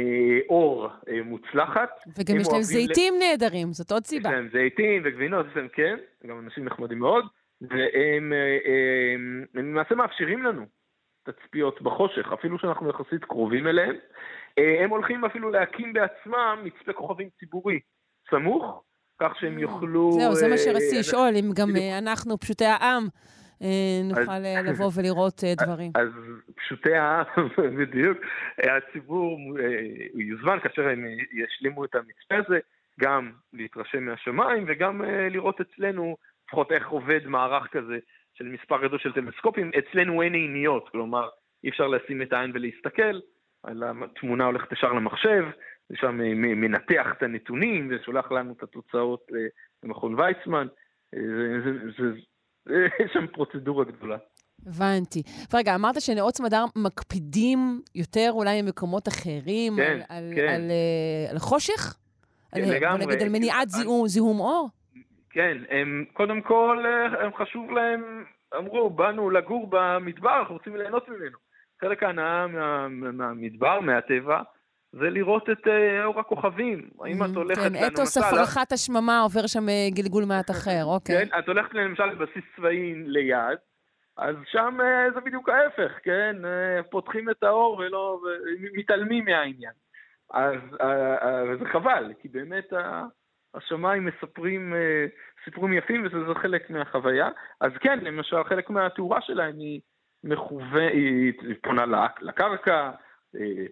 אור 0.50 0.88
אה, 1.10 1.22
מוצלחת. 1.24 1.90
וגם 2.08 2.40
יש 2.40 2.48
להם 2.48 2.56
אוהבים 2.56 2.60
ל- 2.60 2.64
זיתים 2.64 3.14
נהדרים, 3.20 3.68
זאת 3.74 3.92
עוד 3.92 4.02
יש 4.04 4.08
סיבה. 4.10 4.32
להם 4.32 4.50
זיתים 4.54 5.02
וגבינות, 5.06 5.46
יש 5.52 5.56
להם 5.56 5.68
כן, 5.68 5.98
גם 6.28 6.40
אנשים 6.40 6.66
נחמדים 6.66 7.00
מאוד, 7.00 7.26
והם 7.62 8.34
אה, 8.34 8.58
אה, 8.66 9.14
הם 9.14 9.46
למעשה 9.56 9.96
מאפשרים 9.96 10.44
לנו 10.44 10.66
תצפיות 11.24 11.82
בחושך, 11.82 12.34
אפילו 12.34 12.60
שאנחנו 12.60 12.90
יחסית 12.90 13.26
קרובים 13.26 13.68
אליהם. 13.68 13.96
אה, 14.58 14.84
הם 14.84 14.90
הולכים 14.90 15.26
אפילו 15.26 15.50
להקים 15.52 15.94
בעצמם 15.94 16.60
מצפה 16.64 16.94
כוכבים 16.94 17.30
ציבורי 17.40 17.80
סמוך, 18.30 18.84
כך 19.20 19.40
שהם 19.40 19.60
יוכלו... 19.60 20.12
זהו, 20.12 20.36
זה 20.36 20.48
מה 20.48 20.54
אה, 20.54 20.58
שרציתי 20.58 21.00
לשאול, 21.00 21.34
אם 21.40 21.52
גם. 21.56 21.76
אה, 21.76 21.98
אנחנו, 21.98 22.40
פשוטי 22.40 22.66
העם, 22.66 23.08
אה, 23.62 24.02
נוכל 24.04 24.46
אה, 24.46 24.62
לבוא 24.62 24.92
ולראות 24.96 25.44
אה, 25.44 25.54
דברים. 25.66 25.92
אז 25.96 26.10
פשוטי 26.56 26.96
העם, 26.96 27.26
בדיוק, 27.80 28.18
הציבור 28.58 29.38
אה, 29.60 29.80
יוזמן 30.16 30.60
כאשר 30.64 30.88
הם 30.88 31.06
אה, 31.06 31.44
ישלימו 31.44 31.86
את 31.86 31.96
המצפה 31.96 32.36
הזה, 32.48 32.60
גם 33.00 33.32
להתרשם 33.54 34.04
מהשמיים 34.04 34.66
וגם 34.68 35.04
אה, 35.04 35.30
לראות 35.30 35.62
אצלנו 35.62 36.18
לפחות 36.48 36.72
איך 36.72 36.90
עובד 36.90 37.26
מערך 37.26 37.68
כזה 37.72 37.98
של 38.34 38.46
מספר 38.46 38.88
גדול 38.88 39.00
של 39.00 39.12
טלסקופים. 39.12 39.72
אצלנו 39.80 40.22
אין 40.22 40.34
עיניות, 40.34 40.90
כלומר 40.90 41.30
אי 41.64 41.70
אפשר 41.70 41.88
לשים 41.88 42.22
את 42.22 42.34
העין 42.34 42.52
ולהסתכל, 42.54 43.20
על 43.64 43.84
התמונה 43.84 44.46
הולכת 44.46 44.72
ישר 44.72 44.94
למחשב, 44.94 45.46
מ- 46.04 46.62
מנתח 46.62 47.08
את 47.18 47.24
הנתונים 47.24 47.90
ושולח 47.92 48.32
לנו 48.32 48.54
את 48.58 48.64
התוצאות 48.64 49.28
אה, 49.36 49.40
למכון 49.84 50.20
ויצמן. 50.20 50.68
אה, 51.16 51.20
יש 53.06 53.12
שם 53.14 53.28
פרוצדורה 53.28 53.86
גדולה. 53.86 54.18
הבנתי. 54.66 55.24
ורגע, 55.54 55.76
אמרת 55.76 56.02
שנאות 56.02 56.36
סמדר 56.36 56.66
מקפידים 56.76 57.82
יותר 57.96 58.30
אולי 58.32 58.62
ממקומות 58.62 59.08
אחרים 59.08 59.74
כן, 59.76 59.82
על, 59.92 60.02
על, 60.10 60.32
כן. 60.36 60.48
על, 60.48 60.72
אה, 60.72 61.32
על 61.32 61.40
חושך? 61.40 61.96
כן, 62.56 62.62
על, 62.62 62.76
לגמרי. 62.76 63.06
נגיד 63.06 63.22
על 63.22 63.30
מניעת 63.30 63.70
זיהום, 63.70 64.08
זיהום 64.08 64.40
אור? 64.40 64.70
כן, 65.30 65.58
הם, 65.70 66.06
קודם 66.14 66.42
כל, 66.42 66.86
הם 67.24 67.32
חשוב 67.38 67.72
להם, 67.72 68.24
אמרו, 68.58 68.90
באנו 68.90 69.30
לגור 69.30 69.68
במדבר, 69.70 70.40
אנחנו 70.40 70.56
רוצים 70.56 70.76
ליהנות 70.76 71.10
ממנו. 71.10 71.38
חלק 71.82 72.04
ההנאה 72.04 72.48
מה, 72.48 72.88
מהמדבר, 72.90 73.80
מהטבע, 73.80 74.42
זה 74.94 75.10
לראות 75.10 75.50
את 75.50 75.68
אה, 75.68 76.06
אור 76.06 76.20
הכוכבים. 76.20 76.90
האם 77.04 77.24
את 77.26 77.36
הולכת 77.36 77.62
כן, 77.62 77.88
אתוס 77.88 78.18
הפרחת 78.18 78.72
השממה 78.72 79.20
עובר 79.22 79.48
שם 79.48 79.70
אה, 79.70 79.88
גלגול 79.90 80.24
מעט 80.28 80.52
אחר, 80.52 80.82
אוקיי. 80.96 81.26
כן, 81.30 81.40
את 81.40 81.48
הולכת 81.48 81.74
למשל 81.74 82.06
לבסיס 82.06 82.44
צבאי 82.56 82.94
ליד, 82.96 83.58
אז 84.18 84.36
שם 84.52 84.78
אה, 84.82 85.12
זה 85.14 85.20
בדיוק 85.22 85.50
ההפך, 85.50 85.92
כן? 86.04 86.36
פותחים 86.90 87.30
את 87.30 87.44
האור 87.44 87.78
ולא, 87.78 88.20
ומתעלמים 88.60 89.26
מהעניין. 89.26 89.72
אז 90.34 90.56
זה 91.60 91.66
חבל, 91.72 92.12
כי 92.22 92.28
באמת 92.28 92.74
השמיים 93.54 94.06
מספרים 94.06 94.74
סיפורים 95.46 95.74
יפים 95.74 96.06
וזה 96.06 96.18
זה 96.28 96.40
חלק 96.42 96.70
מהחוויה. 96.70 97.30
אז 97.62 97.72
כן, 97.80 98.00
למשל, 98.02 98.44
חלק 98.44 98.70
מהתאורה 98.70 99.22
שלהם 99.22 99.60
היא 99.60 99.82
מכוונת, 100.24 100.92
היא 100.94 101.56
פונה 101.64 101.86
לק- 101.86 102.22
לקרקע, 102.22 102.92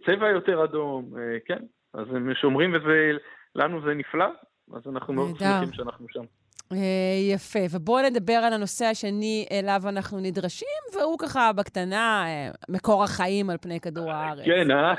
צבע 0.05 0.29
יותר 0.29 0.63
אדום, 0.63 1.13
אה, 1.17 1.37
כן. 1.45 1.59
אז 1.93 2.07
הם 2.15 2.31
שומרים 2.41 2.73
ולנו 2.73 3.81
זה 3.81 3.93
נפלא, 3.93 4.27
אז 4.73 4.81
אנחנו 4.87 5.13
מאוד. 5.13 5.37
שמחים 5.39 5.73
שאנחנו 5.73 6.05
שם. 6.09 6.23
אה, 6.73 7.33
יפה, 7.33 7.59
ובואו 7.71 8.05
נדבר 8.09 8.33
על 8.33 8.53
הנושא 8.53 8.85
השני 8.85 9.45
אליו 9.51 9.81
אנחנו 9.89 10.19
נדרשים, 10.19 10.67
והוא 10.93 11.19
ככה 11.19 11.53
בקטנה, 11.53 12.25
אה, 12.27 12.51
מקור 12.69 13.03
החיים 13.03 13.49
על 13.49 13.57
פני 13.61 13.79
כדור 13.79 14.11
הארץ. 14.11 14.45
כן, 14.45 14.71
אה? 14.71 14.93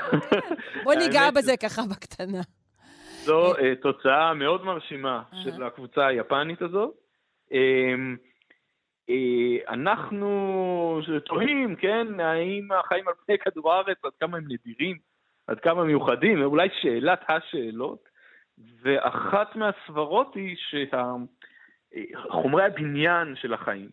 בואו 0.83 0.97
ניגע 0.97 1.31
בזה 1.31 1.57
ככה 1.57 1.81
בקטנה. 1.91 2.41
זו 3.23 3.55
אה, 3.57 3.75
תוצאה 3.81 4.33
מאוד 4.33 4.65
מרשימה. 4.65 5.21
של 5.43 5.63
הקבוצה 5.63 6.07
היפנית 6.07 6.61
הזאת. 6.61 6.91
אה, 9.09 9.73
אנחנו 9.73 10.99
תוהים, 11.25 11.75
כן, 11.75 12.19
האם 12.19 12.71
החיים 12.71 13.07
על 13.07 13.13
פני 13.25 13.37
כדור 13.37 13.73
הארץ, 13.73 13.97
עד 14.03 14.11
כמה 14.19 14.37
הם 14.37 14.43
נדירים, 14.43 14.97
עד 15.47 15.59
כמה 15.59 15.83
מיוחדים, 15.83 16.41
ואולי 16.41 16.67
שאלת 16.81 17.19
השאלות, 17.27 18.09
ואחת 18.81 19.55
מהסברות 19.55 20.35
היא 20.35 20.55
שחומרי 22.29 22.63
הבניין 22.63 23.35
של 23.35 23.53
החיים, 23.53 23.89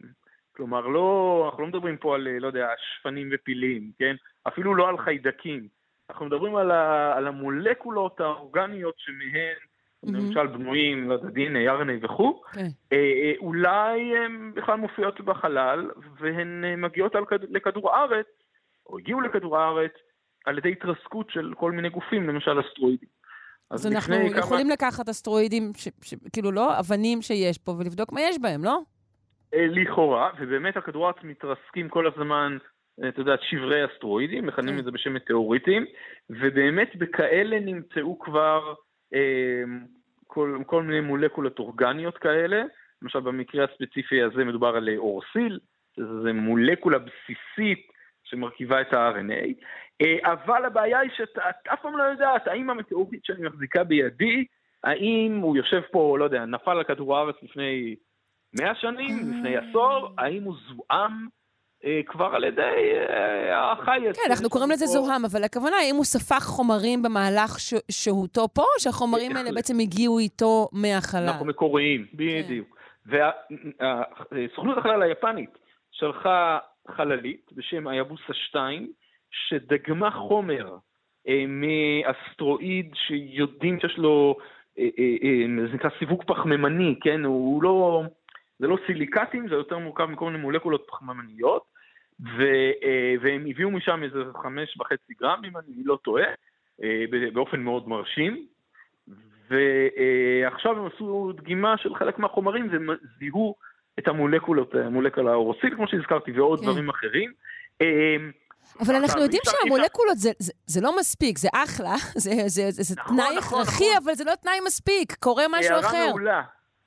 כלומר, 0.56 0.86
לא, 0.86 1.42
אנחנו 1.46 1.62
לא 1.62 1.68
מדברים 1.68 1.96
פה 1.96 2.14
על, 2.14 2.28
אה, 2.28 2.38
לא 2.38 2.46
יודע, 2.46 2.68
שפנים 2.78 3.30
ופילים, 3.32 3.90
כן? 3.98 4.16
אפילו 4.48 4.74
לא 4.74 4.88
על 4.88 4.98
חיידקים. 4.98 5.68
אנחנו 6.10 6.26
מדברים 6.26 6.56
על, 6.56 6.70
ה, 6.70 7.14
על 7.16 7.26
המולקולות 7.26 8.20
האורגניות 8.20 8.94
שמהן. 8.98 9.56
למשל 10.04 10.46
בנויים, 10.46 11.08
לא 11.08 11.14
יודע, 11.14 11.28
DNA, 11.28 11.80
RNA 11.82 12.04
וכו', 12.04 12.42
כן. 12.52 12.66
אה, 12.92 12.96
אה, 12.96 13.32
אולי 13.38 14.16
הן 14.18 14.52
בכלל 14.54 14.76
מופיעות 14.76 15.20
בחלל, 15.20 15.90
והן 16.20 16.64
אה, 16.64 16.76
מגיעות 16.76 17.12
לכדור 17.50 17.90
הארץ, 17.94 18.26
או 18.86 18.98
הגיעו 18.98 19.20
לכדור 19.20 19.58
הארץ, 19.58 19.92
על 20.46 20.58
ידי 20.58 20.72
התרסקות 20.72 21.30
של 21.30 21.52
כל 21.56 21.72
מיני 21.72 21.88
גופים, 21.88 22.28
למשל 22.28 22.60
אסטרואידים. 22.60 23.08
אז 23.70 23.86
אנחנו 23.86 24.14
לפני 24.14 24.30
כמה- 24.30 24.38
יכולים 24.38 24.70
לקחת 24.70 25.08
אסטרואידים, 25.08 25.72
ש- 25.76 25.88
ש- 26.02 26.14
כאילו 26.32 26.52
לא, 26.52 26.78
אבנים 26.80 27.22
שיש 27.22 27.58
פה, 27.58 27.72
ולבדוק 27.72 28.12
מה 28.12 28.20
יש 28.20 28.38
בהם, 28.38 28.64
לא? 28.64 28.80
לכאורה, 29.52 30.30
ובאמת 30.40 30.76
הכדור 30.76 31.06
הארץ 31.06 31.16
מתרסקים 31.24 31.88
כל 31.88 32.06
הזמן, 32.06 32.58
אה, 33.02 33.08
אתה 33.08 33.20
יודע, 33.20 33.34
שברי 33.50 33.84
אסטרואידים, 33.86 34.46
מכנים 34.46 34.74
כן. 34.74 34.78
את 34.80 34.84
זה 34.84 34.90
בשם 34.90 35.14
מטאוריטים, 35.14 35.84
ובאמת 36.30 36.96
בכאלה 36.96 37.60
נמצאו 37.60 38.18
כבר 38.18 38.74
כל, 40.26 40.58
כל 40.66 40.82
מיני 40.82 41.00
מולקולות 41.00 41.58
אורגניות 41.58 42.18
כאלה, 42.18 42.62
למשל 43.02 43.20
במקרה 43.20 43.64
הספציפי 43.64 44.22
הזה 44.22 44.44
מדובר 44.44 44.76
על 44.76 44.88
אה, 44.88 44.96
אורסיל, 44.96 45.58
שזה 45.96 46.32
מולקולה 46.32 46.98
בסיסית 46.98 47.86
שמרכיבה 48.24 48.80
את 48.80 48.92
ה-RNA, 48.92 49.64
אה, 50.02 50.32
אבל 50.32 50.64
הבעיה 50.64 50.98
היא 50.98 51.10
שאת 51.16 51.38
את 51.38 51.68
אף 51.68 51.82
פעם 51.82 51.96
לא 51.96 52.02
יודעת 52.02 52.48
האם 52.48 52.70
המטאוריט 52.70 53.24
שאני 53.24 53.48
מחזיקה 53.48 53.84
בידי, 53.84 54.44
האם 54.84 55.38
הוא 55.42 55.56
יושב 55.56 55.80
פה, 55.90 56.16
לא 56.18 56.24
יודע, 56.24 56.44
נפל 56.44 56.70
על 56.70 56.84
כדור 56.84 57.16
הארץ 57.16 57.36
לפני 57.42 57.96
100 58.60 58.74
שנים, 58.74 59.16
לפני 59.30 59.56
עשור, 59.56 60.08
האם 60.18 60.42
הוא 60.42 60.54
זוהם 60.68 61.28
כבר 62.06 62.34
על 62.34 62.44
ידי 62.44 62.92
אה, 63.10 63.72
החי 63.72 64.08
הזה? 64.08 64.20
כן, 64.24 64.30
אנחנו 64.30 64.50
קוראים 64.50 64.70
לזה 64.70 64.86
זוהם, 64.86 65.24
אבל 65.24 65.44
הכוונה, 65.44 65.76
האם 65.76 65.96
הוא 65.96 66.04
ספח 66.04 66.44
חומרים 66.44 67.02
במהלך 67.02 67.56
שהותו 67.90 68.48
פה, 68.48 68.62
או 68.62 68.80
שהחומרים 68.80 69.36
האלה. 69.36 69.52
בעצם 69.52 69.78
הגיעו 69.80 70.18
איתו 70.18 70.68
מהחלל? 70.72 71.28
אנחנו 71.28 71.46
מקוריים, 71.46 72.06
בדיוק. 72.14 72.76
והסוכנות 73.06 74.78
החלל 74.78 75.02
היפנית 75.02 75.50
שלחה 75.90 76.58
חללית 76.88 77.50
בשם 77.52 77.86
היבוסה 77.86 78.34
2, 78.34 78.92
שדגמה 79.30 80.10
חומר 80.10 80.76
אה, 81.28 81.44
מאסטרואיד 81.48 82.94
שיודעים 82.94 83.80
שיש 83.80 83.98
לו, 83.98 84.36
אה, 84.78 84.88
אה, 84.98 85.16
אה, 85.22 85.66
זה 85.68 85.74
נקרא 85.74 85.90
סיווג 85.98 86.22
פחמימני, 86.26 86.94
כן? 87.00 87.24
הוא 87.24 87.62
לא, 87.62 88.02
זה 88.58 88.66
לא 88.66 88.76
סיליקטים, 88.86 89.48
זה 89.48 89.54
יותר 89.54 89.78
מורכב 89.78 90.06
מכל 90.06 90.24
מיני 90.30 90.38
מולקולות 90.38 90.84
פחמימניות, 90.88 91.69
ו, 92.24 92.42
אה, 92.82 93.14
והם 93.22 93.46
הביאו 93.50 93.70
משם 93.70 94.02
איזה 94.02 94.18
חמש 94.42 94.76
וחצי 94.76 95.14
גרם, 95.20 95.42
אם 95.44 95.56
אני 95.56 95.84
לא 95.84 95.98
טועה, 96.04 96.24
אה, 96.82 97.04
באופן 97.32 97.60
מאוד 97.60 97.88
מרשים. 97.88 98.46
ועכשיו 99.50 100.78
הם 100.78 100.86
עשו 100.94 101.32
דגימה 101.36 101.76
של 101.78 101.94
חלק 101.94 102.18
מהחומרים 102.18 102.66
וזיהו 102.66 103.54
את 103.98 104.08
המולקולות, 104.08 104.74
המולקולה 104.74 105.30
האורוסיל, 105.30 105.74
כמו 105.74 105.88
שהזכרתי, 105.88 106.32
ועוד 106.32 106.60
כן. 106.60 106.66
דברים 106.66 106.88
אחרים. 106.88 107.32
אה, 107.82 108.16
אבל 108.80 108.94
אנחנו 108.94 109.22
יודעים 109.22 109.42
שהמולקולות 109.44 110.16
זה, 110.16 110.30
זה, 110.38 110.52
זה 110.66 110.80
לא 110.80 110.96
מספיק, 110.98 111.38
זה 111.38 111.48
אחלה, 111.54 111.94
זה, 112.24 112.30
זה, 112.46 112.70
זה, 112.70 112.82
זה 112.82 112.94
נכון, 112.98 113.16
תנאי 113.16 113.36
נכון, 113.36 113.60
הכרחי, 113.60 113.84
נכון. 113.84 114.02
אבל 114.04 114.14
זה 114.14 114.24
לא 114.24 114.32
תנאי 114.42 114.58
מספיק, 114.66 115.14
קורה 115.14 115.44
משהו 115.50 115.74
הערה 115.74 115.88
אחר. 115.88 116.06
מעולה, 116.08 116.42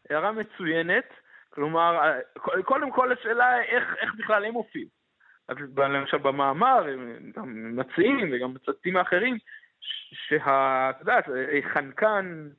הערה 0.09 0.31
מצוינת. 0.31 1.05
כלומר, 1.49 1.97
אה, 1.97 2.61
קודם 2.63 2.91
כל 2.91 3.11
השאלה 3.11 3.61
איך, 3.61 3.84
איך 4.01 4.11
בכלל 4.17 4.45
הם 4.45 4.53
הופיעו. 4.53 5.03
למשל 5.77 6.17
במאמר, 6.17 6.85
גם 7.35 7.75
מציעים 7.75 8.29
וגם 8.31 8.53
מצטטים 8.53 8.97
האחרים, 8.97 9.37
ש- 9.79 10.13
שה... 10.29 10.89
את 10.89 10.99
יודעת, 10.99 11.29
אה, 11.29 11.59
חנקן 11.73 12.49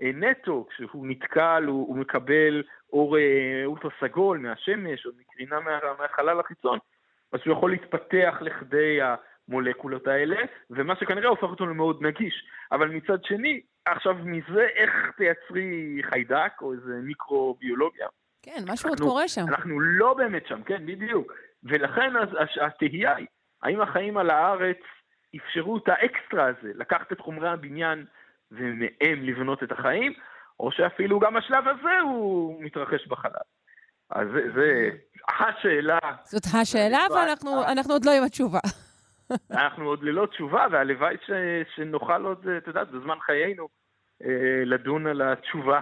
נטו, 0.00 0.66
כשהוא 0.70 1.06
נתקל, 1.06 1.64
הוא, 1.66 1.88
הוא 1.88 1.96
מקבל 1.96 2.62
אור 2.92 3.16
אולטרה 3.64 3.90
סגול 4.00 4.38
מהשמש 4.38 5.06
או 5.06 5.10
מקרינה 5.18 5.60
מה, 5.60 5.78
מהחלל 5.98 6.40
החיצון, 6.40 6.78
אז 7.32 7.40
הוא 7.44 7.52
יכול 7.52 7.70
להתפתח 7.70 8.38
לכדי 8.40 8.98
המולקולות 9.02 10.06
האלה, 10.06 10.36
ומה 10.70 10.96
שכנראה 10.96 11.28
הופך 11.28 11.42
אותו 11.44 11.66
למאוד 11.66 12.02
נגיש. 12.02 12.46
אבל 12.72 12.88
מצד 12.88 13.24
שני, 13.24 13.60
עכשיו 13.84 14.14
מזה 14.24 14.66
איך 14.74 15.10
תייצרי 15.16 16.00
חיידק 16.02 16.52
או 16.62 16.72
איזה 16.72 16.92
מיקרוביולוגיה? 17.02 18.06
כן, 18.42 18.64
משהו 18.68 18.88
עוד 18.88 19.00
קורה 19.00 19.28
שם. 19.28 19.44
אנחנו 19.48 19.80
לא 19.80 20.14
באמת 20.14 20.46
שם, 20.46 20.62
כן, 20.62 20.86
בדיוק. 20.86 21.32
ולכן 21.64 22.16
אז 22.16 22.28
התהייה 22.60 23.16
היא, 23.16 23.26
האם 23.62 23.80
החיים 23.80 24.16
על 24.16 24.30
הארץ 24.30 24.78
אפשרו 25.36 25.76
את 25.76 25.88
האקסטרה 25.88 26.46
הזה, 26.46 26.72
לקחת 26.74 27.12
את 27.12 27.20
חומרי 27.20 27.48
הבניין 27.48 28.04
ומהם 28.50 29.22
לבנות 29.22 29.62
את 29.62 29.72
החיים, 29.72 30.12
או 30.60 30.72
שאפילו 30.72 31.18
גם 31.18 31.36
השלב 31.36 31.68
הזה 31.68 31.98
הוא 32.02 32.62
מתרחש 32.62 33.06
בחלל. 33.06 33.32
אז 34.10 34.28
זה, 34.34 34.40
זה 34.54 34.90
השאלה. 35.38 35.98
זאת 36.24 36.42
השאלה, 36.54 36.98
אבל 37.12 37.28
אנחנו 37.72 37.94
עוד 37.94 38.04
לא 38.04 38.10
עם 38.10 38.24
התשובה. 38.24 38.60
אנחנו 39.50 39.84
עוד 39.84 40.02
ללא 40.02 40.26
תשובה, 40.26 40.66
והלוואי 40.70 41.16
ש, 41.26 41.30
שנוכל 41.74 42.24
עוד, 42.24 42.48
את 42.58 42.66
יודעת, 42.66 42.90
בזמן 42.90 43.16
חיינו, 43.20 43.68
לדון 44.66 45.06
על 45.06 45.22
התשובה, 45.22 45.80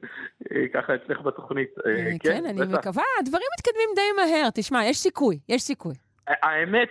אה, 0.52 0.68
ככה 0.74 0.94
אצלך 0.94 1.20
בתוכנית. 1.20 1.68
אה, 1.86 1.96
כן, 1.96 2.30
כן, 2.30 2.44
אני 2.46 2.60
מקווה, 2.78 3.02
הדברים 3.20 3.46
מתקדמים 3.58 3.88
די 3.94 4.12
מהר. 4.16 4.48
תשמע, 4.54 4.84
יש 4.84 4.96
סיכוי, 4.96 5.38
יש 5.48 5.62
סיכוי. 5.62 5.94
האמת 6.26 6.88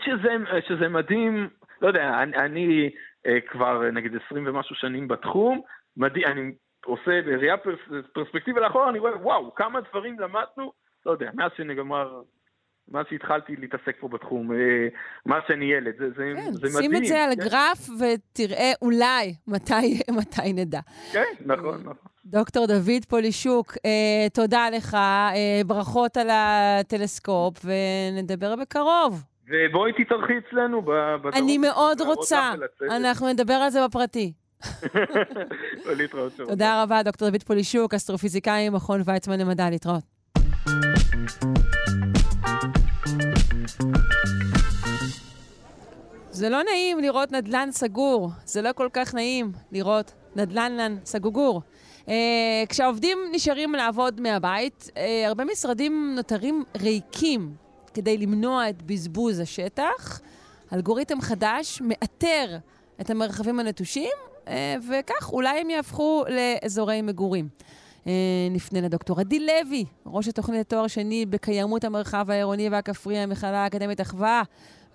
שזה, 0.67 0.89
מדהים, 0.89 1.49
לא 1.81 1.87
יודע, 1.87 2.23
אני, 2.23 2.89
כבר 3.47 3.81
נגיד 3.91 4.11
20 4.25 4.47
ומשהו 4.47 4.75
שנים 4.75 5.07
בתחום, 5.07 5.61
מדהים, 5.97 6.27
אני 6.27 6.51
עושה 6.85 7.21
בראייה 7.25 7.57
פרס, 7.57 7.79
פרספקטיבה 8.13 8.61
לאחורה, 8.61 8.89
אני 8.89 8.99
רואה, 8.99 9.17
וואו, 9.17 9.55
כמה 9.55 9.79
דברים 9.81 10.19
למדנו, 10.19 10.71
לא 11.05 11.11
יודע, 11.11 11.29
מאז 11.33 11.51
שנגמר 11.57 12.21
מאז 12.91 13.05
שהתחלתי 13.09 13.55
להתעסק 13.55 13.95
פה 13.99 14.07
בתחום, 14.07 14.51
אה, 14.51 14.57
מאז 15.25 15.41
שאני 15.47 15.65
ילד, 15.65 15.93
זה, 15.99 16.09
זה, 16.17 16.33
כן, 16.35 16.53
זה 16.53 16.59
מדהים. 16.59 16.91
שים 16.91 16.95
את 16.95 17.05
זה 17.05 17.23
על 17.23 17.35
כן. 17.35 17.41
גרף 17.41 17.89
ותראה 17.99 18.71
אולי 18.81 19.35
מתי, 19.47 20.01
מתי 20.19 20.53
נדע. 20.53 20.79
כן, 21.11 21.23
נכון, 21.45 21.79
נכון. 21.81 21.93
דוקטור 22.25 22.67
דוד 22.67 23.05
פולישוק, 23.09 23.73
אה, 23.85 24.29
תודה 24.33 24.69
לך, 24.69 24.93
אה, 24.93 25.61
ברכות 25.65 26.17
על 26.17 26.27
הטלסקופ, 26.31 27.65
ונדבר 27.65 28.55
בקרוב. 28.55 29.23
ובואי 29.47 29.91
תתארחי 29.93 30.33
אצלנו 30.37 30.81
בדרום. 30.81 31.33
אני 31.33 31.57
מאוד 31.57 32.01
רוצה, 32.01 32.51
אנחנו 32.91 33.29
נדבר 33.33 33.53
על 33.53 33.69
זה 33.69 33.79
בפרטי. 33.87 34.33
תודה 36.47 36.83
רבה, 36.83 37.03
דוקטור 37.03 37.29
דוד 37.29 37.43
פולישוק, 37.43 37.93
אסטרופיזיקאי 37.93 38.69
ממכון 38.69 39.01
ויצמן 39.05 39.39
למדע, 39.39 39.69
להתראות. 39.69 40.03
זה 46.31 46.49
לא 46.49 46.63
נעים 46.63 46.99
לראות 46.99 47.31
נדל"ן 47.31 47.69
סגור, 47.71 48.29
זה 48.45 48.61
לא 48.61 48.69
כל 48.75 48.89
כך 48.93 49.13
נעים 49.13 49.51
לראות 49.71 50.13
נדל"ן 50.35 50.97
סגוגור. 51.05 51.61
Uh, 52.05 52.09
כשהעובדים 52.69 53.17
נשארים 53.31 53.73
לעבוד 53.73 54.21
מהבית, 54.21 54.89
uh, 54.93 54.99
הרבה 55.27 55.45
משרדים 55.45 56.13
נותרים 56.15 56.63
ריקים 56.81 57.55
כדי 57.93 58.17
למנוע 58.17 58.69
את 58.69 58.81
בזבוז 58.81 59.39
השטח. 59.39 60.21
אלגוריתם 60.73 61.21
חדש 61.21 61.81
מאתר 61.81 62.57
את 63.01 63.09
המרחבים 63.09 63.59
הנטושים, 63.59 64.11
uh, 64.45 64.49
וכך 64.89 65.29
אולי 65.29 65.61
הם 65.61 65.69
יהפכו 65.69 66.23
לאזורי 66.29 67.01
מגורים. 67.01 67.49
Uh, 68.03 68.07
נפנה 68.51 68.81
לדוקטור 68.81 69.19
עדי 69.19 69.39
לוי, 69.39 69.85
ראש 70.05 70.27
התוכנית 70.27 70.59
לתואר 70.59 70.87
שני 70.87 71.25
בקיימות 71.25 71.83
המרחב 71.83 72.29
העירוני 72.29 72.69
והכפרי, 72.69 73.17
המכללה 73.17 73.63
האקדמית 73.63 74.01
אחווה. 74.01 74.43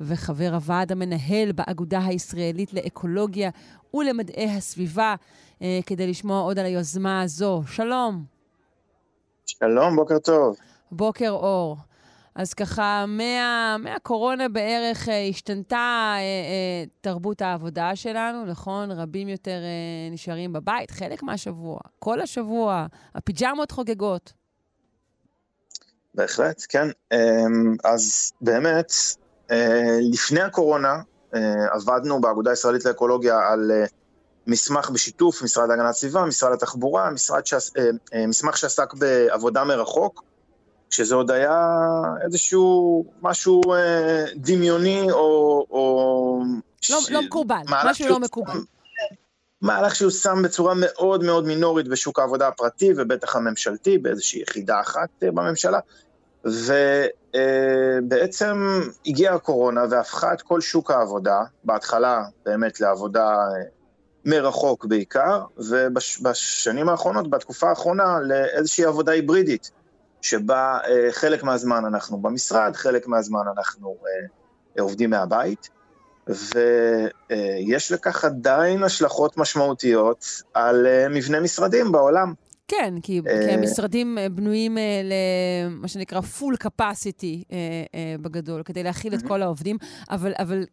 וחבר 0.01 0.51
הוועד 0.55 0.93
המנהל 0.93 1.53
באגודה 1.53 2.01
הישראלית 2.07 2.75
לאקולוגיה 2.75 3.51
ולמדעי 3.95 4.51
הסביבה, 4.51 5.15
אה, 5.63 5.81
כדי 5.87 6.07
לשמוע 6.07 6.41
עוד 6.41 6.59
על 6.59 6.67
היוזמה 6.67 7.23
הזו. 7.23 7.63
שלום. 7.67 8.25
שלום, 9.47 9.97
בוקר 9.97 10.19
טוב. 10.19 10.57
בוקר 10.93 11.31
אור. 11.31 11.77
אז 12.39 12.55
ככה, 12.55 13.05
מה, 13.09 13.77
מהקורונה 13.79 14.49
בערך 14.49 15.09
אה, 15.09 15.27
השתנתה 15.31 16.15
אה, 16.17 16.19
אה, 16.19 16.85
תרבות 17.01 17.43
העבודה 17.43 17.97
שלנו, 17.97 18.45
נכון? 18.45 18.91
רבים 18.91 19.29
יותר 19.29 19.59
נשארים 20.11 20.53
בבית, 20.53 20.91
חלק 20.91 21.23
מהשבוע, 21.23 21.79
כל 21.99 22.21
השבוע, 22.21 22.87
הפיג'מות 23.15 23.71
חוגגות. 23.71 24.33
בהחלט, 26.15 26.63
כן. 26.69 26.89
אמ, 27.13 27.77
אז 27.85 28.33
באמת, 28.41 28.93
לפני 30.13 30.41
הקורונה 30.41 31.03
עבדנו 31.71 32.21
באגודה 32.21 32.51
הישראלית 32.51 32.85
לאקולוגיה 32.85 33.39
על 33.53 33.71
מסמך 34.47 34.91
בשיתוף 34.91 35.43
משרד 35.43 35.69
להגנת 35.69 35.91
הסביבה, 35.91 36.25
משרד 36.25 36.53
התחבורה, 36.53 37.11
משרד 37.11 37.47
שעס, 37.47 37.73
מסמך 38.29 38.57
שעסק 38.57 38.95
בעבודה 38.95 39.65
מרחוק, 39.65 40.23
שזה 40.91 41.15
עוד 41.15 41.31
היה 41.31 41.79
איזשהו 42.25 43.05
משהו 43.23 43.61
דמיוני 44.37 45.11
או... 45.11 45.67
או 45.71 46.43
לא, 46.91 47.01
ש... 47.01 47.11
לא 47.11 47.23
מקובל, 47.23 47.63
משהו 47.69 48.09
לא 48.09 48.21
מקובל. 48.21 48.59
מהלך 49.61 49.95
שיושם 49.95 50.43
בצורה 50.45 50.75
מאוד 50.77 51.25
מאוד 51.25 51.47
מינורית 51.47 51.89
בשוק 51.89 52.19
העבודה 52.19 52.49
הפרטי 52.49 52.93
ובטח 52.97 53.37
הממשלתי, 53.37 53.99
באיזושהי 53.99 54.43
יחידה 54.43 54.81
אחת 54.81 55.09
בממשלה. 55.23 55.79
ובעצם 58.05 58.81
הגיעה 59.07 59.35
הקורונה 59.35 59.85
והפכה 59.91 60.33
את 60.33 60.43
כל 60.43 60.61
שוק 60.61 60.91
העבודה, 60.91 61.43
בהתחלה 61.65 62.23
באמת 62.45 62.81
לעבודה 62.81 63.27
אה, 63.27 63.63
מרחוק 64.25 64.85
בעיקר, 64.85 65.45
ובשנים 65.57 66.89
האחרונות, 66.89 67.31
בתקופה 67.31 67.69
האחרונה, 67.69 68.19
לאיזושהי 68.21 68.85
עבודה 68.85 69.13
היברידית, 69.13 69.71
שבה 70.23 70.79
אה, 70.85 71.09
חלק 71.13 71.43
מהזמן 71.43 71.85
אנחנו 71.85 72.19
במשרד, 72.19 72.77
חלק 72.77 73.07
מהזמן 73.07 73.45
אנחנו 73.57 73.97
אה, 74.07 74.83
עובדים 74.83 75.11
מהבית, 75.11 75.69
ויש 76.27 77.93
לכך 77.93 78.25
עדיין 78.25 78.83
השלכות 78.83 79.37
משמעותיות 79.37 80.25
על 80.55 80.87
מבנה 81.11 81.41
משרדים 81.41 81.93
בעולם. 81.93 82.35
כן, 82.69 82.95
כי, 83.03 83.21
כי 83.23 83.29
אה, 83.29 83.55
המשרדים 83.55 84.19
אה, 84.19 84.29
בנויים 84.29 84.79
אה, 84.79 85.01
למה 85.05 85.89
שנקרא 85.89 86.21
full 86.21 86.65
capacity 86.65 87.55
בגדול, 88.23 88.63
כדי 88.63 88.83
להכיל 88.83 89.15
את 89.15 89.23
כל 89.23 89.43
העובדים, 89.43 89.77
אבל, 90.11 90.33
אבל 90.39 90.65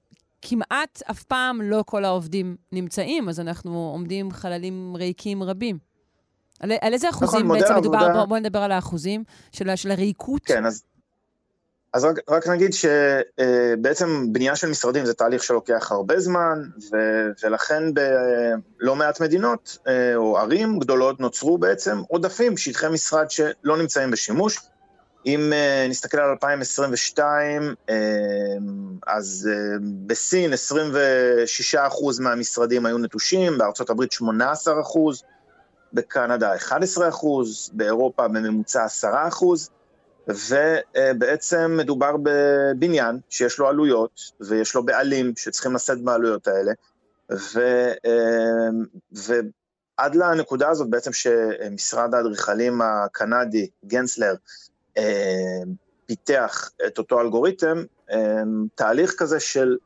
כמעט 0.41 1.01
אף 1.11 1.23
פעם 1.23 1.61
לא 1.61 1.83
כל 1.85 2.05
העובדים 2.05 2.55
נמצאים, 2.71 3.29
אז 3.29 3.39
אנחנו 3.39 3.89
עומדים 3.93 4.31
חללים 4.31 4.95
ריקים 4.95 5.43
רבים. 5.43 5.94
על, 6.59 6.71
על 6.81 6.93
איזה 6.93 7.07
נכון, 7.07 7.27
אחוזים 7.27 7.45
נכון, 7.45 7.59
בעצם 7.59 7.75
מדובר? 7.77 8.13
בואו 8.13 8.27
בוא 8.27 8.37
נדבר 8.37 8.59
על 8.59 8.71
האחוזים 8.71 9.23
של, 9.51 9.75
של 9.75 9.91
הריקות. 9.91 10.41
כן, 10.45 10.65
אז 10.65 10.83
אז 11.95 12.05
רק, 12.05 12.19
רק 12.29 12.47
נגיד 12.47 12.71
שבעצם 12.73 14.33
בנייה 14.33 14.55
של 14.55 14.69
משרדים 14.69 15.05
זה 15.05 15.13
תהליך 15.13 15.43
שלוקח 15.43 15.91
הרבה 15.91 16.19
זמן, 16.19 16.61
ו, 16.91 16.97
ולכן 17.43 17.83
בלא 17.93 18.95
מעט 18.95 19.21
מדינות 19.21 19.77
אה, 19.87 20.15
או 20.15 20.37
ערים 20.37 20.79
גדולות 20.79 21.19
נוצרו 21.19 21.57
בעצם 21.57 22.01
עודפים, 22.07 22.57
שטחי 22.57 22.87
משרד 22.87 23.31
שלא 23.31 23.77
נמצאים 23.77 24.11
בשימוש. 24.11 24.59
אם 25.25 25.53
אה, 25.53 25.85
נסתכל 25.89 26.17
על 26.19 26.29
2022, 26.29 27.75
אה, 27.89 27.95
אז 29.07 29.49
בסין 30.07 30.53
26% 30.53 30.55
מהמשרדים 32.19 32.85
היו 32.85 32.97
נטושים, 32.97 33.57
בארצות 33.57 33.89
הברית 33.89 34.13
18%, 34.13 34.23
בקנדה 35.95 36.55
11%, 36.55 36.69
באירופה 37.73 38.27
בממוצע 38.27 38.85
10%. 39.01 39.07
ובעצם 40.27 41.77
מדובר 41.77 42.15
בבניין 42.23 43.19
שיש 43.29 43.59
לו 43.59 43.67
עלויות, 43.67 44.31
ויש 44.41 44.75
לו 44.75 44.85
בעלים 44.85 45.33
שצריכים 45.37 45.75
לשאת 45.75 46.01
בעלויות 46.01 46.47
האלה, 46.47 46.71
ו, 47.31 47.59
ועד 49.11 50.15
לנקודה 50.15 50.69
הזאת 50.69 50.89
בעצם 50.89 51.13
שמשרד 51.13 52.15
האדריכלים 52.15 52.81
הקנדי, 52.81 53.69
גנסלר, 53.85 54.33
פיתח 56.05 56.69
את 56.87 56.97
אותו 56.97 57.21
אלגוריתם, 57.21 57.83
תהליך 58.75 59.15
כזה 59.17 59.39
של 59.39 59.77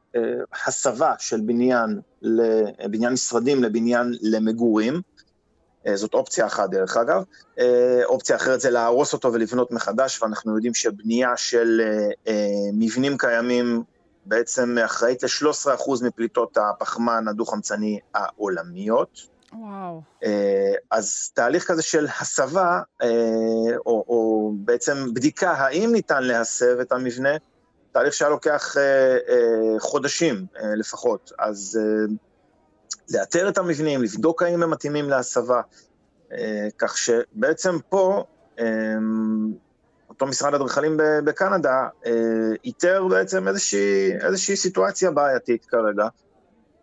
הסבה 0.65 1.13
של 1.19 1.41
בניין, 1.41 1.99
בניין 2.89 3.13
משרדים 3.13 3.63
לבניין 3.63 4.13
למגורים, 4.21 4.93
אה, 4.95 5.18
זאת 5.95 6.13
אופציה 6.13 6.45
אחת 6.45 6.69
דרך 6.69 6.97
אגב. 6.97 7.23
אה, 7.59 8.01
אופציה 8.05 8.35
אחרת 8.35 8.61
זה 8.61 8.69
להרוס 8.69 9.13
אותו 9.13 9.33
ולבנות 9.33 9.71
מחדש, 9.71 10.21
ואנחנו 10.21 10.55
יודעים 10.55 10.73
שבנייה 10.73 11.37
של 11.37 11.81
אה, 12.27 12.33
מבנים 12.73 13.17
קיימים 13.17 13.83
בעצם 14.25 14.77
אחראית 14.85 15.23
ל-13% 15.23 16.05
מפליטות 16.05 16.57
הפחמן 16.57 17.27
הדו-חמצני 17.27 17.99
העולמיות. 18.13 19.39
וואו. 19.53 20.01
אז 20.91 21.31
תהליך 21.33 21.67
כזה 21.67 21.81
של 21.81 22.07
הסבה, 22.21 22.81
או, 23.85 24.05
או 24.07 24.51
בעצם 24.55 25.13
בדיקה 25.13 25.51
האם 25.51 25.91
ניתן 25.91 26.23
להסב 26.23 26.79
את 26.79 26.91
המבנה, 26.91 27.29
תהליך 27.91 28.13
שהיה 28.13 28.29
לוקח 28.29 28.75
חודשים 29.79 30.45
לפחות. 30.75 31.31
אז 31.39 31.79
לאתר 33.13 33.49
את 33.49 33.57
המבנים, 33.57 34.03
לבדוק 34.03 34.43
האם 34.43 34.63
הם 34.63 34.71
מתאימים 34.71 35.09
להסבה, 35.09 35.61
כך 36.77 36.97
שבעצם 36.97 37.77
פה 37.89 38.23
אותו 40.09 40.27
משרד 40.27 40.53
אדריכלים 40.53 40.97
בקנדה 41.23 41.87
אה, 42.05 42.11
איתר 42.65 43.07
בעצם 43.09 43.47
איזושהי, 43.47 44.11
איזושהי 44.21 44.55
סיטואציה 44.55 45.11
בעייתית 45.11 45.65
כרגע. 45.65 46.07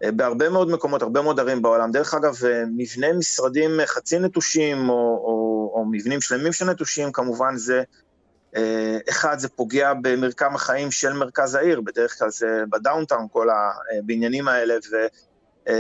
אה, 0.05 0.13
בהרבה 0.13 0.49
מאוד 0.49 0.71
מקומות, 0.71 1.03
הרבה 1.03 1.23
מאוד 1.23 1.41
ערים 1.41 1.63
בעולם. 1.63 1.91
דרך 1.91 2.15
אגב, 2.15 2.35
אה, 2.45 2.65
מבני 2.77 3.13
משרדים 3.19 3.71
חצי 3.87 4.19
נטושים, 4.19 4.89
או, 4.89 4.95
או, 4.95 5.73
או 5.75 5.85
מבנים 5.91 6.21
שלמים 6.21 6.53
שנטושים, 6.53 7.13
כמובן 7.13 7.57
זה, 7.57 7.83
אחד, 9.09 9.39
זה 9.39 9.49
פוגע 9.49 9.93
במרקם 10.03 10.55
החיים 10.55 10.91
של 10.91 11.13
מרכז 11.13 11.55
העיר, 11.55 11.81
בדרך 11.81 12.19
כלל 12.19 12.31
זה 12.31 12.63
בדאונטאון, 12.71 13.27
כל 13.33 13.49
הבניינים 13.99 14.49
האלה, 14.49 14.75
ו... 15.69 15.73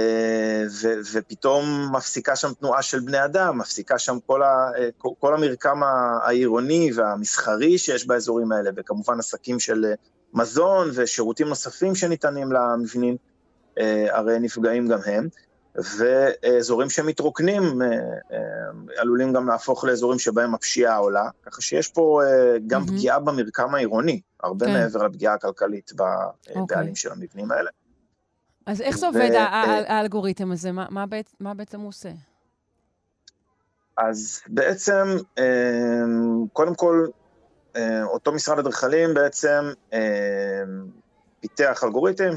ו- 0.82 1.00
ופתאום 1.12 1.88
מפסיקה 1.92 2.36
שם 2.36 2.52
תנועה 2.52 2.82
של 2.82 3.00
בני 3.00 3.24
אדם, 3.24 3.58
מפסיקה 3.58 3.98
שם 3.98 4.18
כל, 4.26 4.42
ה- 4.42 4.70
כל 5.18 5.34
המרקם 5.34 5.80
העירוני 6.22 6.90
והמסחרי 6.94 7.78
שיש 7.78 8.06
באזורים 8.06 8.52
האלה, 8.52 8.70
וכמובן 8.76 9.18
עסקים 9.18 9.60
של 9.60 9.92
מזון 10.34 10.90
ושירותים 10.94 11.48
נוספים 11.48 11.94
שניתנים 11.94 12.52
למבנים, 12.52 13.16
הרי 14.10 14.38
נפגעים 14.38 14.88
גם 14.88 14.98
הם. 15.06 15.28
ואזורים 15.98 16.90
שמתרוקנים 16.90 17.62
עלולים 18.96 19.32
גם 19.32 19.48
להפוך 19.48 19.84
לאזורים 19.84 20.18
שבהם 20.18 20.54
הפשיעה 20.54 20.96
עולה, 20.96 21.28
ככה 21.42 21.62
שיש 21.62 21.88
פה 21.88 22.20
גם 22.66 22.82
mm-hmm. 22.82 22.86
פגיעה 22.86 23.18
במרקם 23.20 23.74
העירוני, 23.74 24.20
הרבה 24.42 24.66
כן. 24.66 24.72
מעבר 24.72 25.02
לפגיעה 25.02 25.34
הכלכלית 25.34 25.92
בבעלים 25.94 26.92
okay. 26.92 26.96
של 26.96 27.12
המבנים 27.12 27.52
האלה. 27.52 27.70
אז 28.66 28.80
איך 28.80 28.98
זה 28.98 29.06
עובד, 29.06 29.30
אה, 29.34 29.96
האלגוריתם 29.96 30.52
הזה? 30.52 30.70
מה 31.40 31.54
בעצם 31.54 31.80
הוא 31.80 31.88
עושה? 31.88 32.10
אז 33.98 34.40
בעצם, 34.46 35.16
אמ, 35.38 36.46
קודם 36.52 36.74
כל, 36.74 37.06
אה, 37.76 38.04
אותו 38.04 38.32
משרד 38.32 38.58
אדריכלים 38.58 39.14
בעצם 39.14 39.72
אמ, 39.92 39.98
פיתח 41.40 41.84
אלגוריתם 41.84 42.30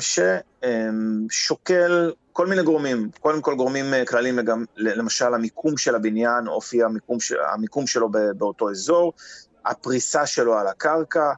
ששוקל 1.29 2.11
כל 2.33 2.47
מיני 2.47 2.63
גורמים, 2.63 3.09
קודם 3.19 3.41
כל 3.41 3.55
גורמים 3.55 3.93
אה, 3.93 4.05
כלליים, 4.05 4.39
למשל 4.77 5.33
המיקום 5.33 5.77
של 5.77 5.95
הבניין, 5.95 6.47
אופי 6.47 6.83
המיקום, 6.83 7.17
המיקום 7.53 7.87
שלו 7.87 8.09
באותו 8.37 8.69
אזור, 8.69 9.13
הפריסה 9.65 10.25
שלו 10.25 10.57
על 10.57 10.67
הקרקע, 10.67 11.31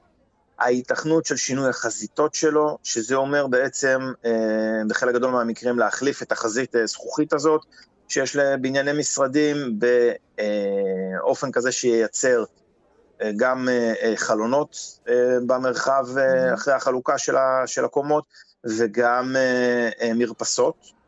ההיתכנות 0.62 1.26
של 1.26 1.36
שינוי 1.36 1.70
החזיתות 1.70 2.34
שלו, 2.34 2.78
שזה 2.84 3.16
אומר 3.16 3.48
בעצם, 3.48 4.14
אה, 4.26 4.32
בחלק 4.88 5.16
גדול 5.16 5.32
מהמקרים, 5.32 5.80
להחליף 5.80 6.22
את 6.22 6.32
החזית 6.32 6.76
הזכוכית 6.76 7.34
הזאת, 7.34 7.62
שיש 8.08 8.36
לבנייני 8.36 9.00
משרדים 9.00 9.80
באופן 9.80 11.52
כזה 11.52 11.72
שייצר 11.72 12.44
אה, 13.22 13.32
גם 13.38 13.70
אה, 13.70 14.14
חלונות 14.16 15.00
במרחב 15.46 16.06
mm-hmm. 16.16 16.54
אחרי 16.54 16.74
החלוקה 16.74 17.18
של 17.66 17.86
הקומות, 17.86 18.24
וגם 18.64 19.36
מרפסות. 20.16 21.01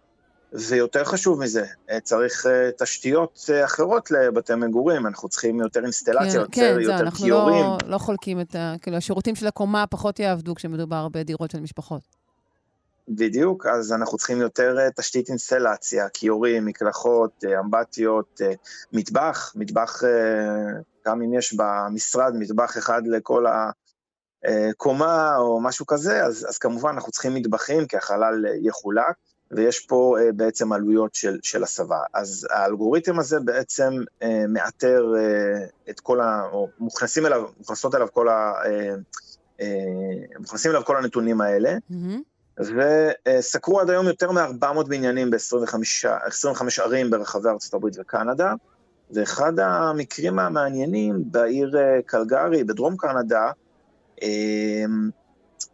ויותר 0.54 1.04
חשוב 1.04 1.39
מזה, 1.39 1.66
אה, 1.89 1.99
צריך 1.99 2.45
אה, 2.45 2.70
תשתיות 2.78 3.49
אה, 3.54 3.66
אחרות 3.66 4.12
לבתי 4.12 4.56
מגורים, 4.56 5.08
אנחנו 5.08 5.30
צריכים 5.30 5.60
יותר 5.60 5.84
אינסטלציה, 5.84 6.32
כן, 6.32 6.39
יותר, 6.39 6.51
כן, 6.51 6.80
יותר 6.80 6.97
זה, 6.97 7.04
אנחנו 7.04 7.26
כיורים. 7.26 7.66
לא, 7.66 7.78
לא 7.88 7.97
חולקים 7.97 8.41
את 8.41 8.56
ה... 8.56 8.76
כאילו, 8.82 8.97
השירותים 8.97 9.36
של 9.36 9.47
הקומה 9.47 9.88
פחות 9.88 10.20
יעבדו 10.20 10.56
כשמדובר 10.56 11.08
בדירות 11.12 11.51
של 11.51 11.60
משפחות. 11.60 12.01
בדיוק, 13.08 13.66
אז 13.66 13.93
אנחנו 13.93 14.18
צריכים 14.18 14.41
יותר 14.41 14.89
תשתית 14.95 15.30
אינסטלציה, 15.30 16.10
כיורים, 16.10 16.66
מקלחות, 16.66 17.43
אמבטיות, 17.60 18.41
מטבח, 18.93 19.54
מטבח, 19.56 20.01
גם 21.06 21.22
אם 21.22 21.34
יש 21.34 21.56
במשרד 21.58 22.34
מטבח 22.36 22.78
אחד 22.78 23.01
לכל 23.08 23.45
הקומה 24.43 25.36
או 25.38 25.62
משהו 25.62 25.86
כזה, 25.86 26.26
אז, 26.26 26.45
אז 26.49 26.58
כמובן 26.58 26.89
אנחנו 26.89 27.12
צריכים 27.12 27.34
מטבחים, 27.34 27.88
כי 27.88 27.97
החלל 27.97 28.45
יחולק. 28.62 29.16
ויש 29.56 29.80
פה 29.80 30.16
uh, 30.20 30.34
בעצם 30.34 30.74
עלויות 30.74 31.16
של, 31.16 31.39
של 31.43 31.64
הסבה. 31.64 31.99
אז 32.14 32.47
האלגוריתם 32.51 33.20
הזה 33.20 33.39
בעצם 33.39 33.93
uh, 33.93 34.26
מאתר 34.49 35.14
uh, 35.16 35.89
את 35.89 35.99
כל 35.99 36.22
ה... 36.22 36.43
או 36.51 36.68
מוכנסים 36.80 37.26
אליו, 37.26 37.43
מוכנסות 37.58 37.95
אליו 37.95 38.08
כל 38.14 38.30
ה... 38.30 38.54
uh, 38.64 39.60
uh, 39.60 39.64
מוכנסים 40.39 40.72
אליו 40.72 40.86
כל 40.86 40.97
הנתונים 40.97 41.41
האלה, 41.41 41.78
mm-hmm. 41.91 42.64
וסקרו 43.39 43.80
עד 43.80 43.89
היום 43.89 44.08
יותר 44.08 44.32
מ-400 44.32 44.84
בניינים 44.88 45.30
ב-25 45.32 46.82
ערים 46.84 47.10
ברחבי 47.10 47.49
הברית 47.74 47.95
וקנדה, 47.99 48.54
ואחד 49.12 49.60
המקרים 49.60 50.39
המעניינים 50.39 51.24
בעיר 51.26 51.76
קלגרי, 52.06 52.64
בדרום 52.64 52.97
קנדה, 52.97 53.51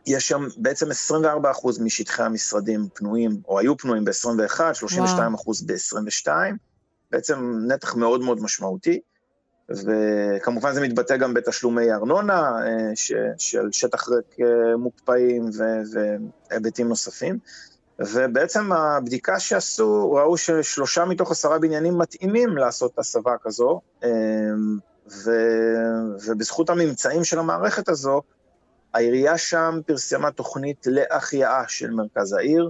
יש 0.09 0.27
שם 0.27 0.47
בעצם 0.57 0.91
24 0.91 1.51
אחוז 1.51 1.79
משטחי 1.79 2.23
המשרדים 2.23 2.87
פנויים, 2.93 3.41
או 3.47 3.59
היו 3.59 3.77
פנויים 3.77 4.05
ב-21, 4.05 4.73
32 4.73 5.33
אחוז 5.33 5.61
ב-22, 5.61 6.27
בעצם 7.11 7.59
נתח 7.67 7.95
מאוד 7.95 8.21
מאוד 8.21 8.43
משמעותי, 8.43 8.99
וכמובן 9.69 10.73
זה 10.73 10.81
מתבטא 10.81 11.17
גם 11.17 11.33
בתשלומי 11.33 11.91
ארנונה 11.91 12.41
אה, 12.41 12.95
ש, 12.95 13.13
של 13.37 13.71
שטח 13.71 14.09
ריק 14.09 14.39
אה, 14.39 14.77
מוקפאים 14.77 15.49
והיבטים 16.49 16.87
נוספים. 16.87 17.39
ובעצם 17.99 18.71
הבדיקה 18.71 19.39
שעשו, 19.39 20.11
ראו 20.11 20.37
ששלושה 20.37 21.05
מתוך 21.05 21.31
עשרה 21.31 21.59
בניינים 21.59 21.97
מתאימים 21.97 22.57
לעשות 22.57 22.99
הסבה 22.99 23.35
כזו, 23.41 23.81
אה, 24.03 24.09
ו, 25.25 25.31
ובזכות 26.25 26.69
הממצאים 26.69 27.23
של 27.23 27.39
המערכת 27.39 27.89
הזו, 27.89 28.21
העירייה 28.93 29.37
שם 29.37 29.79
פרסמה 29.85 30.31
תוכנית 30.31 30.87
להחייאה 30.87 31.63
של 31.67 31.91
מרכז 31.91 32.33
העיר, 32.33 32.69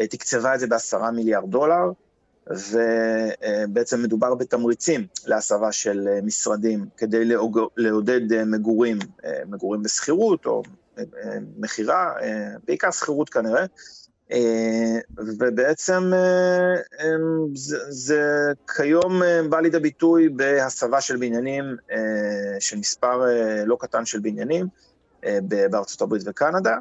אה, 0.00 0.06
תקצבה 0.06 0.54
את 0.54 0.60
זה 0.60 0.66
בעשרה 0.66 1.10
מיליארד 1.10 1.50
דולר, 1.50 1.90
ובעצם 2.46 4.02
מדובר 4.02 4.34
בתמריצים 4.34 5.06
להסבה 5.26 5.72
של 5.72 6.08
אה, 6.08 6.20
משרדים 6.22 6.86
כדי 6.96 7.24
לעודד 7.76 8.32
אה, 8.32 8.44
מגורים, 8.44 8.98
מגורים 9.46 9.82
בשכירות 9.82 10.46
או 10.46 10.62
מכירה, 11.58 12.14
בעיקר 12.66 12.90
שכירות 12.90 13.28
כנראה, 13.28 13.64
ובעצם 15.16 16.12
זה, 17.54 17.78
זה 17.88 18.52
כיום 18.76 19.22
בא 19.48 19.60
לידי 19.60 19.78
ביטוי 19.78 20.28
בהסבה 20.28 21.00
של 21.00 21.16
בניינים, 21.16 21.64
של 22.60 22.78
מספר 22.78 23.22
לא 23.66 23.76
קטן 23.80 24.04
של 24.04 24.20
בניינים, 24.20 24.66
בארצות 25.70 26.02
הברית 26.02 26.22
וקנדה, 26.26 26.76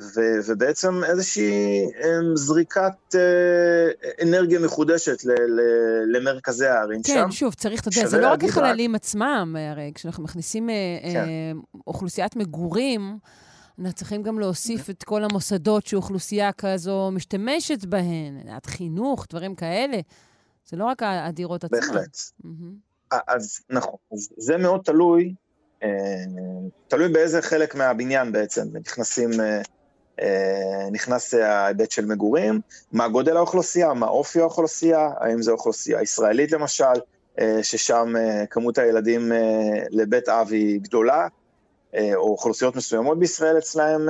ו, 0.00 0.20
ובעצם 0.46 1.04
איזושהי 1.04 1.84
אמ, 1.84 2.36
זריקת 2.36 3.14
אה, 3.14 4.22
אנרגיה 4.22 4.58
מחודשת 4.58 5.24
ל, 5.24 5.30
ל, 5.30 5.60
למרכזי 6.16 6.66
הערים 6.66 7.02
כן, 7.02 7.12
שם. 7.14 7.24
כן, 7.24 7.30
שוב, 7.30 7.54
צריך, 7.54 7.80
אתה 7.80 7.88
יודע, 7.88 8.08
זה 8.08 8.18
לא 8.18 8.28
רק 8.28 8.44
החללים 8.44 8.94
עצמם, 8.94 9.56
הרי 9.70 9.92
כשאנחנו 9.94 10.24
מכניסים 10.24 10.70
אה, 10.70 10.74
כן. 11.12 11.28
אוכלוסיית 11.86 12.36
מגורים, 12.36 13.18
אנחנו 13.78 13.92
צריכים 13.92 14.22
גם 14.22 14.38
להוסיף 14.38 14.90
את 14.90 15.02
כל 15.02 15.24
המוסדות 15.24 15.86
שאוכלוסייה 15.86 16.52
כזו 16.52 17.10
משתמשת 17.12 17.84
בהן, 17.84 18.48
עד 18.48 18.66
חינוך, 18.66 19.26
דברים 19.30 19.54
כאלה. 19.54 20.00
זה 20.66 20.76
לא 20.76 20.84
רק 20.84 21.02
הדירות 21.02 21.64
עצמן. 21.64 21.78
בהחלט. 21.78 22.16
Mm-hmm. 22.44 23.16
אז 23.28 23.60
נכון, 23.70 23.96
אז 24.12 24.28
זה 24.36 24.56
מאוד 24.56 24.80
תלוי 24.84 25.24
אה, 25.24 25.32
תלוי 26.88 27.08
באיזה 27.08 27.42
חלק 27.42 27.74
מהבניין 27.74 28.32
בעצם 28.32 28.62
נכנסים, 28.74 29.30
אה, 29.40 29.60
אה, 30.20 30.90
נכנס 30.92 31.34
ההיבט 31.34 31.90
של 31.90 32.06
מגורים, 32.06 32.60
מה 32.92 33.08
גודל 33.08 33.36
האוכלוסייה, 33.36 33.94
מה 33.94 34.06
אופי 34.08 34.40
האוכלוסייה, 34.40 35.10
האם 35.20 35.42
זו 35.42 35.52
אוכלוסייה 35.52 36.02
ישראלית 36.02 36.52
למשל, 36.52 36.92
ששם 37.62 38.14
כמות 38.50 38.78
הילדים 38.78 39.32
לבית 39.90 40.28
אב 40.28 40.48
היא 40.50 40.80
גדולה, 40.80 41.28
או 41.94 42.28
אוכלוסיות 42.28 42.76
מסוימות 42.76 43.18
בישראל 43.18 43.58
אצלהם 43.58 44.08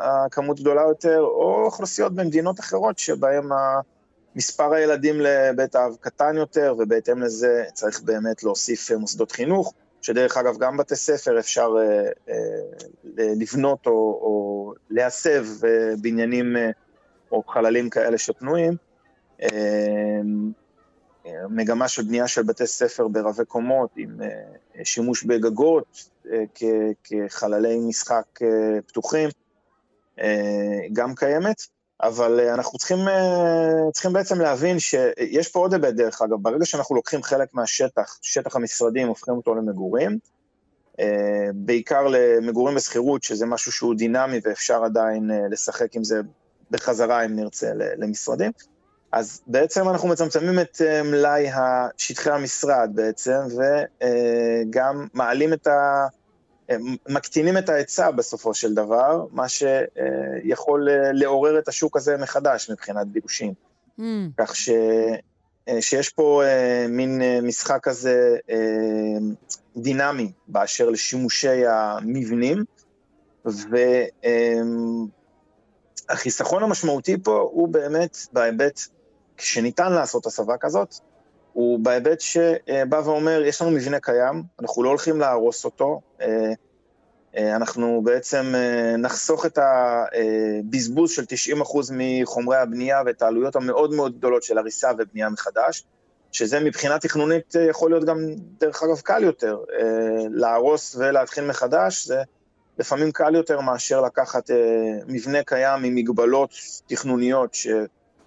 הכמות 0.00 0.60
גדולה 0.60 0.82
יותר, 0.82 1.20
או 1.20 1.64
אוכלוסיות 1.64 2.14
במדינות 2.14 2.60
אחרות 2.60 2.98
שבהן 2.98 3.48
מספר 4.36 4.72
הילדים 4.72 5.20
לבית 5.20 5.76
אב 5.76 5.96
קטן 6.00 6.36
יותר, 6.36 6.74
ובהתאם 6.78 7.22
לזה 7.22 7.64
צריך 7.72 8.00
באמת 8.00 8.42
להוסיף 8.42 8.90
מוסדות 8.90 9.32
חינוך. 9.32 9.74
שדרך 10.06 10.36
אגב, 10.36 10.58
גם 10.58 10.76
בתי 10.76 10.96
ספר 10.96 11.38
אפשר 11.38 11.68
אה, 11.78 12.10
אה, 12.28 12.34
לבנות 13.16 13.86
או, 13.86 13.92
או 13.92 14.72
להסב 14.90 15.46
אה, 15.64 15.96
בניינים 16.00 16.56
אה, 16.56 16.70
או 17.32 17.42
חללים 17.42 17.90
כאלה 17.90 18.18
שפנויים. 18.18 18.76
מגמה 21.50 21.88
של 21.88 22.02
בנייה 22.02 22.28
של 22.28 22.42
בתי 22.42 22.66
ספר 22.66 23.08
ברבי 23.08 23.44
קומות, 23.44 23.90
עם 23.96 24.20
שימוש 24.84 25.24
בגגות 25.24 26.10
כחללי 27.04 27.78
משחק 27.88 28.38
פתוחים, 28.86 29.28
גם 30.92 31.14
קיימת. 31.14 31.75
אבל 32.02 32.40
אנחנו 32.40 32.78
צריכים, 32.78 32.98
צריכים 33.92 34.12
בעצם 34.12 34.40
להבין 34.40 34.78
שיש 34.78 35.48
פה 35.48 35.58
עוד 35.58 35.72
היבט, 35.72 35.94
דרך 35.94 36.22
אגב, 36.22 36.36
ברגע 36.42 36.66
שאנחנו 36.66 36.94
לוקחים 36.94 37.22
חלק 37.22 37.54
מהשטח, 37.54 38.18
שטח 38.22 38.56
המשרדים, 38.56 39.08
הופכים 39.08 39.34
אותו 39.34 39.54
למגורים, 39.54 40.18
בעיקר 41.54 42.06
למגורים 42.10 42.74
בשכירות, 42.74 43.22
שזה 43.22 43.46
משהו 43.46 43.72
שהוא 43.72 43.94
דינמי 43.94 44.40
ואפשר 44.44 44.84
עדיין 44.84 45.30
לשחק 45.50 45.96
עם 45.96 46.04
זה 46.04 46.20
בחזרה, 46.70 47.24
אם 47.24 47.36
נרצה, 47.36 47.70
למשרדים, 47.74 48.52
אז 49.12 49.40
בעצם 49.46 49.88
אנחנו 49.88 50.08
מצמצמים 50.08 50.60
את 50.60 50.80
מלאי 51.04 51.48
שטחי 51.96 52.30
המשרד 52.30 52.90
בעצם, 52.94 53.38
וגם 53.50 55.06
מעלים 55.14 55.52
את 55.52 55.66
ה... 55.66 56.06
מקטינים 57.08 57.58
את 57.58 57.68
ההיצע 57.68 58.10
בסופו 58.10 58.54
של 58.54 58.74
דבר, 58.74 59.26
מה 59.32 59.46
שיכול 59.48 60.88
לעורר 61.12 61.58
את 61.58 61.68
השוק 61.68 61.96
הזה 61.96 62.16
מחדש 62.16 62.70
מבחינת 62.70 63.06
ביקושים. 63.06 63.52
Mm. 63.98 64.02
כך 64.36 64.56
ש... 64.56 64.70
שיש 65.80 66.08
פה 66.10 66.42
מין 66.88 67.22
משחק 67.42 67.78
כזה 67.82 68.36
דינמי 69.76 70.32
באשר 70.48 70.90
לשימושי 70.90 71.66
המבנים, 71.66 72.64
והחיסכון 76.08 76.62
המשמעותי 76.62 77.16
פה 77.22 77.48
הוא 77.52 77.68
באמת 77.68 78.16
בהיבט, 78.32 78.80
כשניתן 79.36 79.92
לעשות 79.92 80.26
הסבה 80.26 80.54
כזאת, 80.60 80.94
הוא 81.56 81.78
בהיבט 81.80 82.20
שבא 82.20 83.00
ואומר, 83.04 83.42
יש 83.44 83.62
לנו 83.62 83.70
מבנה 83.70 84.00
קיים, 84.00 84.42
אנחנו 84.60 84.82
לא 84.82 84.88
הולכים 84.88 85.20
להרוס 85.20 85.64
אותו, 85.64 86.00
אנחנו 87.36 88.00
בעצם 88.04 88.54
נחסוך 88.98 89.46
את 89.46 89.58
הבזבוז 89.58 91.10
של 91.10 91.22
90% 91.22 91.92
מחומרי 91.92 92.56
הבנייה 92.56 93.02
ואת 93.06 93.22
העלויות 93.22 93.56
המאוד 93.56 93.94
מאוד 93.94 94.18
גדולות 94.18 94.42
של 94.42 94.58
הריסה 94.58 94.90
ובנייה 94.98 95.28
מחדש, 95.28 95.84
שזה 96.32 96.60
מבחינה 96.60 96.98
תכנונית 96.98 97.54
יכול 97.70 97.90
להיות 97.90 98.04
גם, 98.04 98.18
דרך 98.60 98.82
אגב, 98.82 99.00
קל 99.00 99.24
יותר. 99.24 99.58
להרוס 100.30 100.96
ולהתחיל 100.96 101.44
מחדש, 101.44 102.06
זה 102.06 102.22
לפעמים 102.78 103.12
קל 103.12 103.34
יותר 103.34 103.60
מאשר 103.60 104.00
לקחת 104.00 104.50
מבנה 105.06 105.42
קיים 105.42 105.84
עם 105.84 105.94
מגבלות 105.94 106.50
תכנוניות 106.86 107.54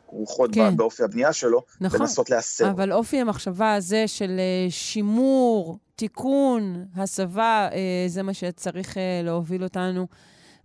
שכרוכות 0.09 0.53
כן. 0.53 0.77
באופי 0.77 1.03
הבנייה 1.03 1.33
שלו, 1.33 1.61
נכון, 1.81 1.99
ולנסות 1.99 2.29
להסר. 2.29 2.69
אבל 2.69 2.93
אופי 2.93 3.21
המחשבה 3.21 3.73
הזה 3.73 4.07
של 4.07 4.39
שימור, 4.69 5.77
תיקון, 5.95 6.85
הסבה, 6.95 7.69
זה 8.07 8.23
מה 8.23 8.33
שצריך 8.33 8.97
להוביל 9.23 9.63
אותנו 9.63 10.07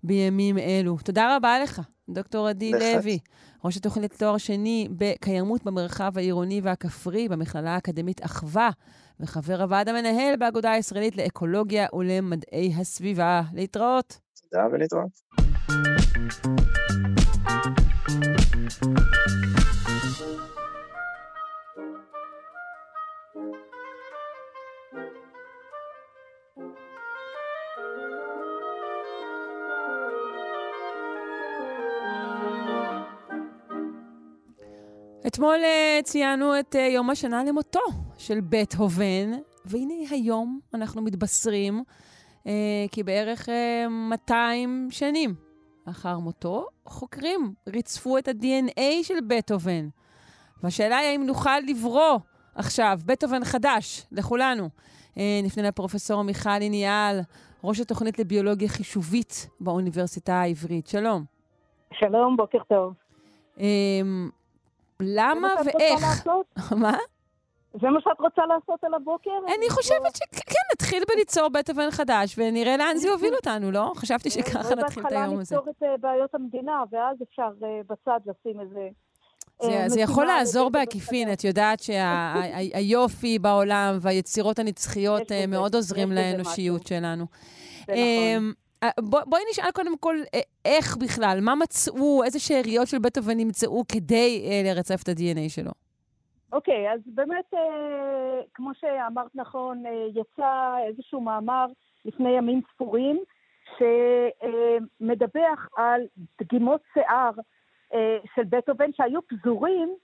בימים 0.02 0.58
אלו. 0.58 0.96
תודה 1.04 1.36
רבה 1.36 1.58
לך, 1.58 1.80
דוקטור 2.08 2.48
עדי 2.48 2.72
לוי. 2.72 3.18
ראש 3.64 3.76
התוכנית 3.76 4.14
לתואר 4.14 4.38
שני 4.38 4.88
בקיימות 4.90 5.64
במרחב 5.64 6.18
העירוני 6.18 6.60
והכפרי 6.64 7.28
במכללה 7.28 7.74
האקדמית 7.74 8.24
אחווה, 8.24 8.70
וחבר 9.20 9.62
הוועד 9.62 9.88
המנהל 9.88 10.36
באגודה 10.36 10.72
הישראלית 10.72 11.16
לאקולוגיה 11.16 11.86
ולמדעי 11.92 12.74
הסביבה. 12.76 13.42
להתראות. 13.54 14.18
תודה 14.50 14.66
ולהתראות. 14.72 15.20
אתמול 18.64 18.80
uh, 35.60 36.02
ציינו 36.02 36.58
את 36.60 36.74
uh, 36.74 36.78
יום 36.78 37.10
השנה 37.10 37.44
למותו 37.44 37.80
של 38.18 38.40
בטהובן, 38.40 39.32
והנה 39.64 39.94
היום 40.10 40.60
אנחנו 40.74 41.02
מתבשרים 41.02 41.82
uh, 42.42 42.46
כי 42.92 43.02
בערך 43.02 43.48
uh, 43.48 43.88
200 43.88 44.88
שנים 44.90 45.43
לאחר 45.86 46.18
מותו, 46.18 46.66
חוקרים 46.86 47.54
ריצפו 47.68 48.18
את 48.18 48.28
ה-DNA 48.28 48.80
של 49.02 49.14
בטהובן. 49.26 49.88
והשאלה 50.62 50.96
היא 50.96 51.08
האם 51.08 51.26
נוכל 51.26 51.58
לברוא 51.68 52.18
עכשיו 52.54 52.98
בטהובן 53.06 53.44
חדש 53.44 54.06
לכולנו. 54.12 54.68
Uh, 55.14 55.18
נפנה 55.44 55.68
לפרופסור 55.68 56.22
מיכל 56.22 56.50
איניאל, 56.50 57.20
ראש 57.64 57.80
התוכנית 57.80 58.18
לביולוגיה 58.18 58.68
חישובית 58.68 59.48
באוניברסיטה 59.60 60.34
העברית. 60.34 60.86
שלום. 60.86 61.24
שלום, 61.92 62.36
בוקר 62.36 62.58
טוב. 62.68 62.94
Uh, 63.56 63.60
למה 65.00 65.48
ואיך? 65.64 66.26
מה? 66.82 66.96
זה 67.80 67.90
מה 67.90 68.00
שאת 68.00 68.20
רוצה 68.20 68.42
לעשות 68.46 68.84
על 68.84 68.94
הבוקר? 68.94 69.30
אני 69.58 69.70
חושבת 69.70 70.16
שכן, 70.16 70.60
נתחיל 70.74 71.02
בליצור 71.08 71.48
בית 71.48 71.70
אבן 71.70 71.90
חדש, 71.90 72.34
ונראה 72.38 72.76
לאן 72.76 72.96
זה 72.96 73.08
יוביל 73.08 73.34
אותנו, 73.34 73.70
לא? 73.70 73.92
חשבתי 73.96 74.30
שככה 74.30 74.74
נתחיל 74.74 75.06
את 75.06 75.12
היום 75.12 75.38
הזה. 75.38 75.56
בהתחלה 75.56 75.72
נפתור 75.72 75.94
את 75.94 76.00
בעיות 76.00 76.34
המדינה, 76.34 76.82
ואז 76.90 77.16
אפשר 77.22 77.48
בצד 77.60 78.20
לשים 78.26 78.60
איזה... 78.60 78.88
זה, 79.86 80.00
יכול 80.00 80.26
לעזור 80.26 80.70
בעקיפין, 80.70 81.32
את 81.32 81.44
יודעת 81.44 81.80
שהיופי 81.80 83.38
בעולם 83.44 83.98
והיצירות 84.00 84.58
הנצחיות 84.58 85.22
מאוד 85.48 85.74
עוזרים 85.74 86.12
לאנושיות 86.12 86.86
שלנו. 86.86 87.24
זה 87.86 87.92
נכון. 87.92 88.52
בוא, 89.00 89.20
בואי 89.26 89.42
נשאל 89.50 89.70
קודם 89.70 89.98
כל, 89.98 90.16
איך 90.64 90.96
בכלל, 90.96 91.38
מה 91.42 91.54
מצאו, 91.54 92.24
איזה 92.24 92.38
שאריות 92.38 92.88
של 92.88 92.98
בטהובן 92.98 93.36
נמצאו 93.36 93.84
כדי 93.88 94.46
אה, 94.50 94.62
לרצף 94.64 95.02
את 95.02 95.08
ה-DNA 95.08 95.48
שלו? 95.48 95.70
אוקיי, 96.54 96.90
okay, 96.90 96.94
אז 96.94 97.00
באמת, 97.06 97.54
אה, 97.54 98.40
כמו 98.54 98.74
שאמרת 98.74 99.30
נכון, 99.34 99.86
אה, 99.86 100.06
יצא 100.14 100.76
איזשהו 100.86 101.20
מאמר 101.20 101.66
לפני 102.04 102.30
ימים 102.30 102.60
ספורים, 102.74 103.20
שמדווח 103.78 105.68
על 105.76 106.02
דגימות 106.40 106.80
שיער 106.94 107.30
אה, 107.94 108.18
של 108.34 108.42
בטהובן 108.44 108.92
שהיו 108.92 109.20
פזורים, 109.22 109.94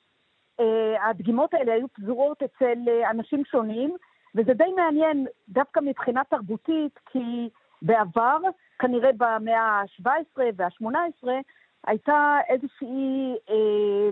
אה, 0.60 1.08
הדגימות 1.08 1.54
האלה 1.54 1.72
היו 1.72 1.88
פזורות 1.88 2.42
אצל 2.42 2.78
אה, 2.88 3.10
אנשים 3.10 3.44
שונים, 3.44 3.96
וזה 4.34 4.54
די 4.54 4.72
מעניין 4.76 5.26
דווקא 5.48 5.80
מבחינה 5.80 6.22
תרבותית, 6.24 6.98
כי 7.12 7.48
בעבר 7.82 8.38
כנראה 8.78 9.10
במאה 9.16 9.60
ה-17 9.60 10.40
וה-18, 10.56 11.28
הייתה 11.86 12.38
איזושהי 12.48 13.34
אה, 13.50 13.54
אה, 13.54 14.10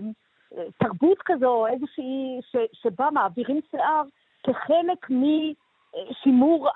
תרבות 0.77 1.17
כזו, 1.25 1.67
איזושהי, 1.67 2.39
ש, 2.41 2.55
שבה 2.73 3.09
מעבירים 3.11 3.59
שיער 3.71 4.03
כחלק 4.43 5.09
משימור 5.09 6.69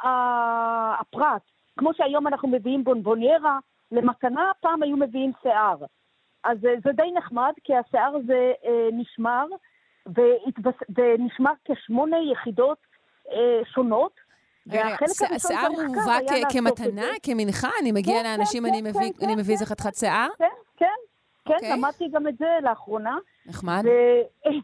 הפרט. 0.99 1.41
כמו 1.77 1.93
שהיום 1.93 2.27
אנחנו 2.27 2.47
מביאים 2.47 2.83
בונבוניירה 2.83 3.59
למתנה, 3.91 4.51
פעם 4.61 4.83
היו 4.83 4.97
מביאים 4.97 5.31
שיער. 5.41 5.77
אז 6.43 6.65
אה, 6.65 6.73
זה 6.83 6.91
די 6.91 7.11
נחמד, 7.13 7.53
כי 7.63 7.73
השיער 7.75 8.15
הזה 8.15 8.51
אה, 8.65 8.89
נשמר, 8.91 9.45
והתבס... 10.05 10.73
ונשמר 10.95 11.51
כשמונה 11.65 12.17
יחידות 12.31 12.77
אה, 13.31 13.61
שונות, 13.73 14.11
שיער 15.37 15.69
מובא 15.71 16.19
כמתנה, 16.51 17.07
כמנחה? 17.23 17.69
אני 17.81 17.91
מגיע 17.91 18.23
כן, 18.23 18.23
לאנשים, 18.23 18.63
כן, 18.63 18.69
אני 19.25 19.35
מביא 19.35 19.53
איזה 19.53 19.65
חתיכת 19.65 19.95
שיער? 19.95 20.27
כן, 20.37 20.45
כן, 20.77 20.85
כן, 21.45 21.53
אוקיי. 21.53 21.71
למדתי 21.77 22.07
גם 22.07 22.27
את 22.27 22.37
זה 22.37 22.57
לאחרונה. 22.61 23.17
נחמד. 23.45 23.83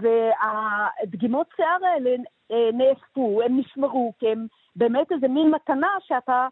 והדגימות 0.00 1.46
שיער 1.56 1.84
האלה 1.84 2.10
אה, 2.50 2.70
נאספו, 2.72 3.42
הם 3.42 3.60
נשמרו, 3.60 4.12
כי 4.18 4.28
הם 4.28 4.46
באמת 4.76 5.12
איזה 5.12 5.28
מין 5.28 5.50
מתנה 5.50 5.88
שאתה, 6.00 6.48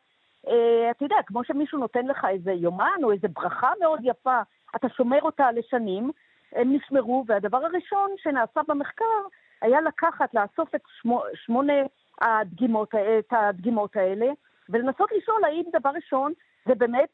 אה, 0.48 0.90
אתה 0.90 1.04
יודע, 1.04 1.16
כמו 1.26 1.44
שמישהו 1.44 1.78
נותן 1.78 2.06
לך 2.06 2.26
איזה 2.30 2.52
יומן 2.52 3.00
או 3.02 3.12
איזה 3.12 3.28
ברכה 3.28 3.70
מאוד 3.80 4.00
יפה, 4.02 4.40
אתה 4.76 4.88
שומר 4.88 5.22
אותה 5.22 5.52
לשנים, 5.52 6.11
הם 6.52 6.76
נשמרו, 6.76 7.24
והדבר 7.26 7.64
הראשון 7.64 8.11
שנעשה 8.16 8.61
במחקר 8.68 9.04
היה 9.62 9.80
לקחת, 9.80 10.34
לאסוף 10.34 10.74
את 10.74 10.80
שמונה 11.34 11.72
הדגימות, 12.20 12.94
את 12.94 13.32
הדגימות 13.32 13.96
האלה, 13.96 14.26
ולנסות 14.68 15.11
לשאול 15.16 15.44
האם 15.44 15.62
דבר 15.72 15.90
ראשון 15.90 16.32
זה 16.66 16.74
באמת 16.74 17.12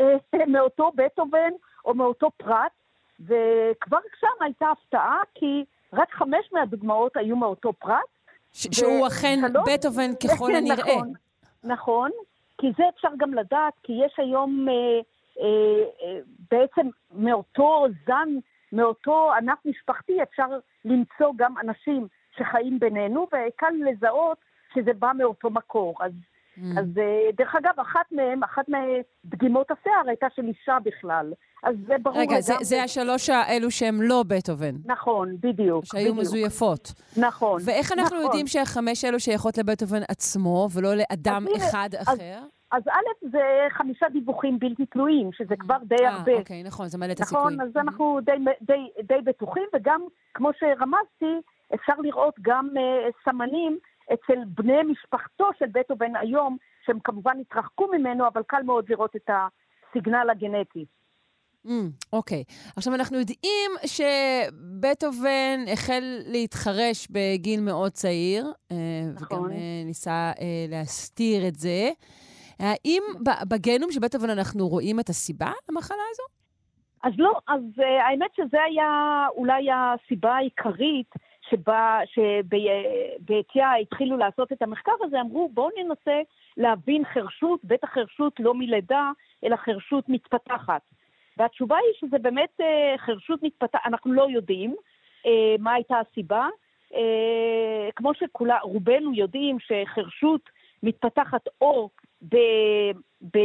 אה, 0.00 0.46
מאותו 0.52 0.92
בטהובן 0.94 1.50
או 1.86 1.94
מאותו 1.94 2.30
פרט, 2.36 2.72
וכבר 3.20 3.98
שם 4.20 4.44
הייתה 4.44 4.66
הפתעה, 4.70 5.20
כי 5.34 5.64
רק 5.92 6.12
חמש 6.12 6.52
מהדוגמאות 6.52 7.16
היו 7.16 7.36
מאותו 7.36 7.72
פרט. 7.72 7.98
ש- 8.52 8.68
שהוא 8.72 9.06
אכן 9.06 9.38
בטהובן 9.66 10.10
ככל 10.24 10.54
הנראה. 10.54 10.96
נכון, 10.96 11.12
נכון, 11.64 12.10
כי 12.58 12.66
זה 12.78 12.84
אפשר 12.94 13.08
גם 13.16 13.34
לדעת, 13.34 13.74
כי 13.82 13.92
יש 14.06 14.14
היום 14.18 14.66
אה, 14.68 14.74
אה, 15.40 15.84
אה, 16.02 16.18
בעצם 16.50 16.88
מאותו 17.12 17.86
זן 18.06 18.28
מאותו 18.72 19.32
ענף 19.32 19.58
משפחתי 19.64 20.22
אפשר 20.22 20.46
למצוא 20.84 21.32
גם 21.36 21.54
אנשים 21.58 22.06
שחיים 22.36 22.78
בינינו, 22.78 23.26
וקל 23.26 23.72
לזהות 23.90 24.38
שזה 24.74 24.92
בא 24.92 25.12
מאותו 25.18 25.50
מקור. 25.50 25.94
אז, 26.00 26.12
mm. 26.56 26.80
אז 26.80 26.98
אה, 26.98 27.30
דרך 27.36 27.54
אגב, 27.54 27.80
אחת 27.80 28.12
מהן, 28.12 28.42
אחת 28.42 28.64
מדגימות 28.68 29.70
השיער 29.70 30.02
הייתה 30.08 30.26
של 30.36 30.42
אישה 30.42 30.76
בכלל. 30.84 31.32
אז 31.62 31.74
זה 31.86 31.94
ברור 32.02 32.18
רגע, 32.18 32.40
זה, 32.40 32.54
זה 32.60 32.82
השלוש 32.82 33.30
האלו 33.30 33.70
שהם 33.70 34.02
לא 34.02 34.22
בטהובן. 34.26 34.74
נכון, 34.84 35.36
בדיוק. 35.40 35.84
שהיו 35.84 36.02
בדיוק. 36.02 36.18
מזויפות. 36.18 36.92
נכון. 37.16 37.60
ואיך 37.64 37.92
אנחנו 37.92 38.16
נכון. 38.16 38.22
יודעים 38.26 38.46
שהחמש 38.46 39.04
אלו 39.04 39.20
שייכות 39.20 39.58
לבטהובן 39.58 40.00
עצמו, 40.08 40.68
ולא 40.74 40.94
לאדם 40.94 41.44
אז 41.56 41.62
אחד 41.62 41.88
אז- 41.98 42.08
אחר? 42.08 42.38
אז 42.72 42.82
א', 42.88 43.28
זה 43.30 43.40
חמישה 43.70 44.06
דיווחים 44.12 44.58
בלתי 44.58 44.86
תלויים, 44.86 45.30
שזה 45.32 45.54
כבר 45.58 45.76
די 45.84 46.06
הרבה. 46.06 46.32
אה, 46.32 46.38
אוקיי, 46.38 46.62
נכון, 46.62 46.88
זה 46.88 46.98
מעלה 46.98 47.12
את 47.12 47.20
הסיכויים. 47.20 47.46
נכון, 47.60 47.60
אז 47.66 47.76
אנחנו 47.76 48.18
די, 48.24 48.32
די, 48.62 48.88
די 49.02 49.20
בטוחים, 49.24 49.62
וגם, 49.74 50.00
כמו 50.34 50.50
שרמזתי, 50.58 51.40
אפשר 51.74 51.92
לראות 52.02 52.34
גם 52.42 52.68
uh, 52.74 53.12
סמנים 53.24 53.78
אצל 54.14 54.44
בני 54.46 54.82
משפחתו 54.82 55.50
של 55.58 55.66
בטהובן 55.72 56.16
היום, 56.16 56.56
שהם 56.86 56.98
כמובן 57.04 57.36
התרחקו 57.40 57.88
ממנו, 57.92 58.26
אבל 58.28 58.42
קל 58.46 58.62
מאוד 58.62 58.84
לראות 58.88 59.16
את 59.16 59.30
הסיגנל 59.30 60.30
הגנטי. 60.30 60.84
Mm, 61.66 61.70
אוקיי. 62.12 62.44
עכשיו, 62.76 62.94
אנחנו 62.94 63.18
יודעים 63.18 63.70
שבטהובן 63.86 65.58
החל 65.72 66.02
להתחרש 66.26 67.08
בגיל 67.10 67.60
מאוד 67.60 67.92
צעיר, 67.92 68.52
אה, 68.72 68.76
נכון. 69.14 69.38
וגם 69.38 69.50
אה, 69.50 69.82
ניסה 69.84 70.32
אה, 70.40 70.66
להסתיר 70.68 71.48
את 71.48 71.54
זה. 71.54 71.90
האם 72.58 73.02
בגנום 73.48 73.90
של 73.90 74.00
בטהובן 74.00 74.30
אנחנו 74.30 74.68
רואים 74.68 75.00
את 75.00 75.08
הסיבה 75.08 75.52
למחלה 75.68 76.02
הזו? 76.10 76.22
אז 77.02 77.12
לא, 77.18 77.32
אז 77.48 77.60
האמת 78.08 78.30
שזה 78.36 78.58
היה 78.66 78.88
אולי 79.36 79.66
הסיבה 79.72 80.36
העיקרית 80.36 81.10
שבה, 81.50 81.98
שבעטיה 82.06 83.74
התחילו 83.74 84.16
לעשות 84.16 84.52
את 84.52 84.62
המחקר 84.62 84.92
הזה, 85.00 85.20
אמרו 85.20 85.50
בואו 85.54 85.68
ננסה 85.78 86.20
להבין 86.56 87.04
חרשות, 87.04 87.60
בטח 87.64 87.88
חרשות 87.88 88.32
לא 88.40 88.54
מלידה, 88.54 89.10
אלא 89.44 89.56
חרשות 89.56 90.08
מתפתחת. 90.08 90.82
והתשובה 91.36 91.76
היא 91.76 92.08
שזה 92.08 92.18
באמת 92.18 92.60
uh, 92.60 92.98
חרשות 92.98 93.42
מתפתחת, 93.42 93.80
אנחנו 93.84 94.12
לא 94.12 94.26
יודעים 94.30 94.74
uh, 95.22 95.28
מה 95.58 95.72
הייתה 95.72 95.96
הסיבה. 95.98 96.48
Uh, 96.92 96.96
כמו 97.96 98.12
שרובנו 98.14 99.14
יודעים 99.14 99.56
שחרשות 99.60 100.40
מתפתחת 100.82 101.48
או 101.60 101.88
ב, 102.28 102.36
ב, 103.32 103.38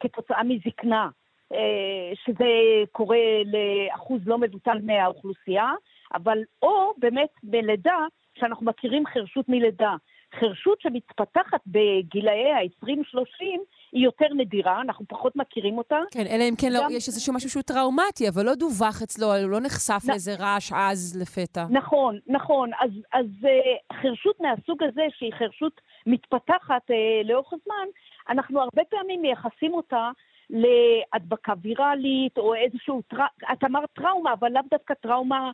כתוצאה 0.00 0.42
מזקנה, 0.44 1.08
אה, 1.52 2.12
שזה 2.24 2.44
קורה 2.92 3.18
לאחוז 3.44 4.20
לא 4.26 4.38
מבוטל 4.38 4.78
מהאוכלוסייה, 4.82 5.72
אבל 6.14 6.38
או 6.62 6.92
באמת 6.98 7.28
בלידה, 7.42 7.98
שאנחנו 8.38 8.66
מכירים 8.66 9.06
חרשות 9.06 9.48
מלידה. 9.48 9.94
חרשות 10.40 10.80
שמתפתחת 10.80 11.60
בגילאי 11.66 12.52
ה-20-30 12.52 13.44
היא 13.92 14.04
יותר 14.04 14.26
נדירה, 14.36 14.80
אנחנו 14.80 15.04
פחות 15.08 15.36
מכירים 15.36 15.78
אותה. 15.78 15.98
כן, 16.10 16.26
אלא 16.30 16.44
אם 16.48 16.54
כן 16.60 16.72
לא, 16.72 16.80
גם- 16.84 16.90
יש 16.90 17.08
איזשהו 17.08 17.34
משהו 17.34 17.50
שהוא 17.50 17.62
טראומטי, 17.62 18.28
אבל 18.28 18.44
לא 18.46 18.54
דווח 18.54 19.02
אצלו, 19.02 19.26
הוא 19.34 19.50
לא 19.50 19.60
נחשף 19.60 20.02
נ- 20.04 20.10
לאיזה 20.10 20.34
רעש 20.38 20.72
עז 20.72 21.20
לפתע. 21.22 21.64
נכון, 21.70 22.18
נכון. 22.26 22.70
אז, 22.80 22.90
אז 23.12 23.26
uh, 23.42 23.94
חרשות 24.02 24.40
מהסוג 24.40 24.82
הזה, 24.82 25.02
שהיא 25.18 25.32
חרשות 25.38 25.80
מתפתחת 26.06 26.90
uh, 26.90 26.94
לאורך 27.28 27.52
הזמן, 27.52 27.86
אנחנו 28.28 28.60
הרבה 28.60 28.82
פעמים 28.90 29.22
מייחסים 29.22 29.74
אותה 29.74 30.10
להדבקה 30.50 31.52
ויראלית, 31.62 32.38
או 32.38 32.54
איזשהו, 32.54 33.02
טר... 33.08 33.16
את 33.52 33.64
אמרת 33.64 33.90
טראומה, 33.92 34.32
אבל 34.32 34.52
לאו 34.52 34.62
דווקא 34.70 34.94
טראומה 34.94 35.50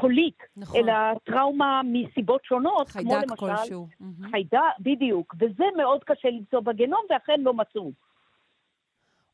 קולית, 0.00 0.42
נכון. 0.56 0.80
אלא 0.80 0.92
טראומה 1.24 1.80
מסיבות 1.84 2.44
שונות, 2.44 2.88
כמו 2.88 3.10
חיידק 3.10 3.30
למשל... 3.30 3.36
כלשהו. 3.36 3.86
מהמם. 4.00 4.30
חיידק, 4.30 4.58
בדיוק. 4.80 5.34
וזה 5.38 5.64
מאוד 5.76 6.04
קשה 6.04 6.28
למצוא 6.30 6.60
בגנום, 6.60 7.00
ואכן 7.10 7.40
לא 7.40 7.54
מצאו. 7.54 7.90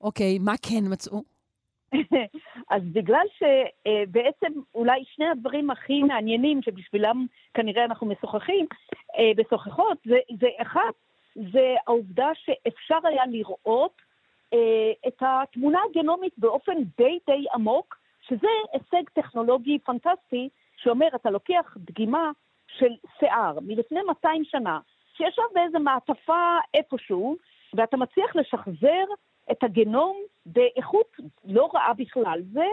אוקיי, 0.00 0.38
מה 0.38 0.52
כן 0.62 0.84
מצאו? 0.92 1.22
אז 2.74 2.82
בגלל 2.92 3.26
שבעצם 3.38 4.52
אולי 4.74 5.04
שני 5.14 5.28
הדברים 5.28 5.70
הכי 5.70 6.02
מעניינים 6.02 6.62
שבשבילם 6.62 7.26
כנראה 7.54 7.84
אנחנו 7.84 8.06
משוחחים, 8.06 8.66
אה, 9.18 9.30
משוחחות, 9.38 9.98
זה, 10.06 10.18
זה 10.40 10.48
אחד, 10.62 10.90
זה 11.34 11.74
העובדה 11.86 12.28
שאפשר 12.34 12.98
היה 13.04 13.22
לראות 13.26 14.02
אה, 14.52 14.58
את 15.08 15.22
התמונה 15.22 15.78
הגנומית 15.90 16.32
באופן 16.38 16.72
די 16.98 17.18
די 17.26 17.44
עמוק, 17.54 17.96
שזה 18.28 18.48
הישג 18.72 19.08
טכנולוגי 19.12 19.78
פנטסטי, 19.78 20.48
שאומר, 20.76 21.08
אתה 21.14 21.30
לוקח 21.30 21.76
דגימה 21.76 22.30
של 22.78 22.92
שיער 23.18 23.58
מלפני 23.60 24.02
200 24.02 24.44
שנה, 24.44 24.80
שישב 25.16 25.42
באיזה 25.54 25.78
מעטפה 25.78 26.58
איפשהו, 26.74 27.36
ואתה 27.74 27.96
מצליח 27.96 28.36
לשחזר 28.36 29.04
את 29.50 29.64
הגנום 29.64 30.16
באיכות 30.46 31.16
לא 31.44 31.68
רעה 31.74 31.94
בכלל. 31.94 32.42
זה, 32.52 32.66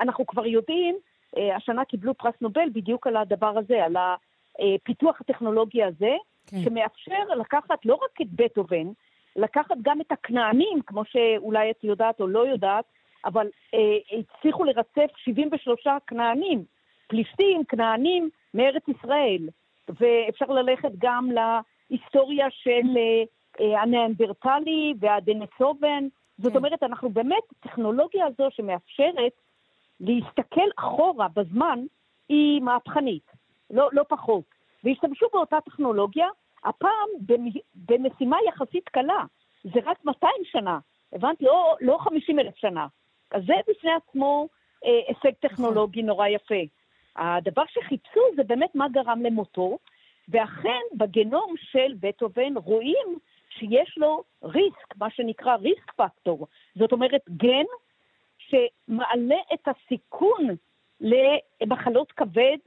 אנחנו 0.00 0.26
כבר 0.26 0.46
יודעים, 0.46 0.96
אה, 1.36 1.56
השנה 1.56 1.84
קיבלו 1.84 2.14
פרס 2.14 2.34
נובל 2.40 2.68
בדיוק 2.72 3.06
על 3.06 3.16
הדבר 3.16 3.58
הזה, 3.58 3.84
על 3.84 3.96
הפיתוח 3.96 5.20
הטכנולוגי 5.20 5.84
הזה, 5.84 6.14
כן. 6.46 6.56
שמאפשר 6.64 7.24
לקחת 7.40 7.86
לא 7.86 7.94
רק 7.94 8.20
את 8.20 8.26
בטהובן, 8.32 8.86
לקחת 9.36 9.76
גם 9.82 10.00
את 10.00 10.12
הכנענים, 10.12 10.80
כמו 10.86 11.02
שאולי 11.04 11.70
את 11.70 11.84
יודעת 11.84 12.20
או 12.20 12.26
לא 12.26 12.46
יודעת, 12.46 12.84
אבל 13.26 13.46
אה, 13.74 14.18
הצליחו 14.18 14.64
לרצף 14.64 15.16
73 15.16 15.86
כנענים, 16.06 16.64
פלישתים, 17.06 17.64
כנענים 17.64 18.30
מארץ 18.54 18.82
ישראל. 18.88 19.48
ואפשר 19.88 20.46
ללכת 20.46 20.90
גם 20.98 21.28
להיסטוריה 21.90 22.46
של 22.50 22.96
אה, 22.96 23.24
אה, 23.60 23.82
הניאנדרטלי 23.82 24.94
והדנסובן. 25.00 26.04
זאת 26.38 26.52
כן. 26.52 26.58
אומרת, 26.58 26.82
אנחנו 26.82 27.10
באמת, 27.10 27.42
הטכנולוגיה 27.60 28.26
הזו 28.26 28.48
שמאפשרת 28.50 29.32
להסתכל 30.00 30.68
אחורה 30.78 31.28
בזמן, 31.34 31.84
היא 32.28 32.62
מהפכנית, 32.62 33.30
לא, 33.70 33.88
לא 33.92 34.02
פחות. 34.08 34.44
והשתמשו 34.84 35.26
באותה 35.32 35.60
טכנולוגיה, 35.60 36.26
הפעם 36.64 37.08
במ- 37.20 37.60
במשימה 37.74 38.36
יחסית 38.48 38.88
קלה. 38.88 39.24
זה 39.64 39.80
רק 39.84 40.04
200 40.04 40.32
שנה, 40.44 40.78
הבנת? 41.12 41.42
לא, 41.42 41.76
לא 41.80 41.98
50 41.98 42.38
אלף 42.38 42.56
שנה. 42.56 42.86
אז 43.30 43.42
זה 43.46 43.54
בפני 43.68 43.90
עצמו 43.92 44.48
אה, 44.84 45.00
הישג 45.08 45.32
טכנולוגי 45.40 46.02
נורא 46.02 46.28
יפה. 46.28 46.62
הדבר 47.16 47.62
שחיפשו 47.68 48.20
זה 48.36 48.42
באמת 48.42 48.74
מה 48.74 48.88
גרם 48.88 49.22
למותו, 49.22 49.78
ואכן 50.28 50.80
בגנום 50.94 51.54
של 51.56 51.94
בטהובן 52.00 52.56
רואים 52.56 53.18
שיש 53.48 53.98
לו 53.98 54.24
ריסק, 54.42 54.96
מה 54.96 55.10
שנקרא 55.10 55.56
ריסק 55.56 55.92
פקטור. 55.96 56.46
זאת 56.74 56.92
אומרת, 56.92 57.20
גן 57.30 57.64
שמעלה 58.38 59.36
את 59.54 59.68
הסיכון 59.68 60.46
למחלות 61.00 62.12
כבד 62.12 62.58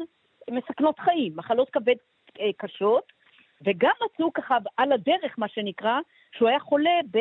מסכנות 0.51 0.99
חיים, 0.99 1.35
מחלות 1.35 1.69
כבד 1.69 1.95
אה, 2.39 2.49
קשות, 2.57 3.13
וגם 3.65 3.91
מצאו 4.05 4.33
ככה 4.33 4.57
על 4.77 4.91
הדרך, 4.91 5.35
מה 5.39 5.47
שנקרא, 5.47 5.99
שהוא 6.37 6.49
היה 6.49 6.59
חולה 6.59 6.99
ב... 7.11 7.17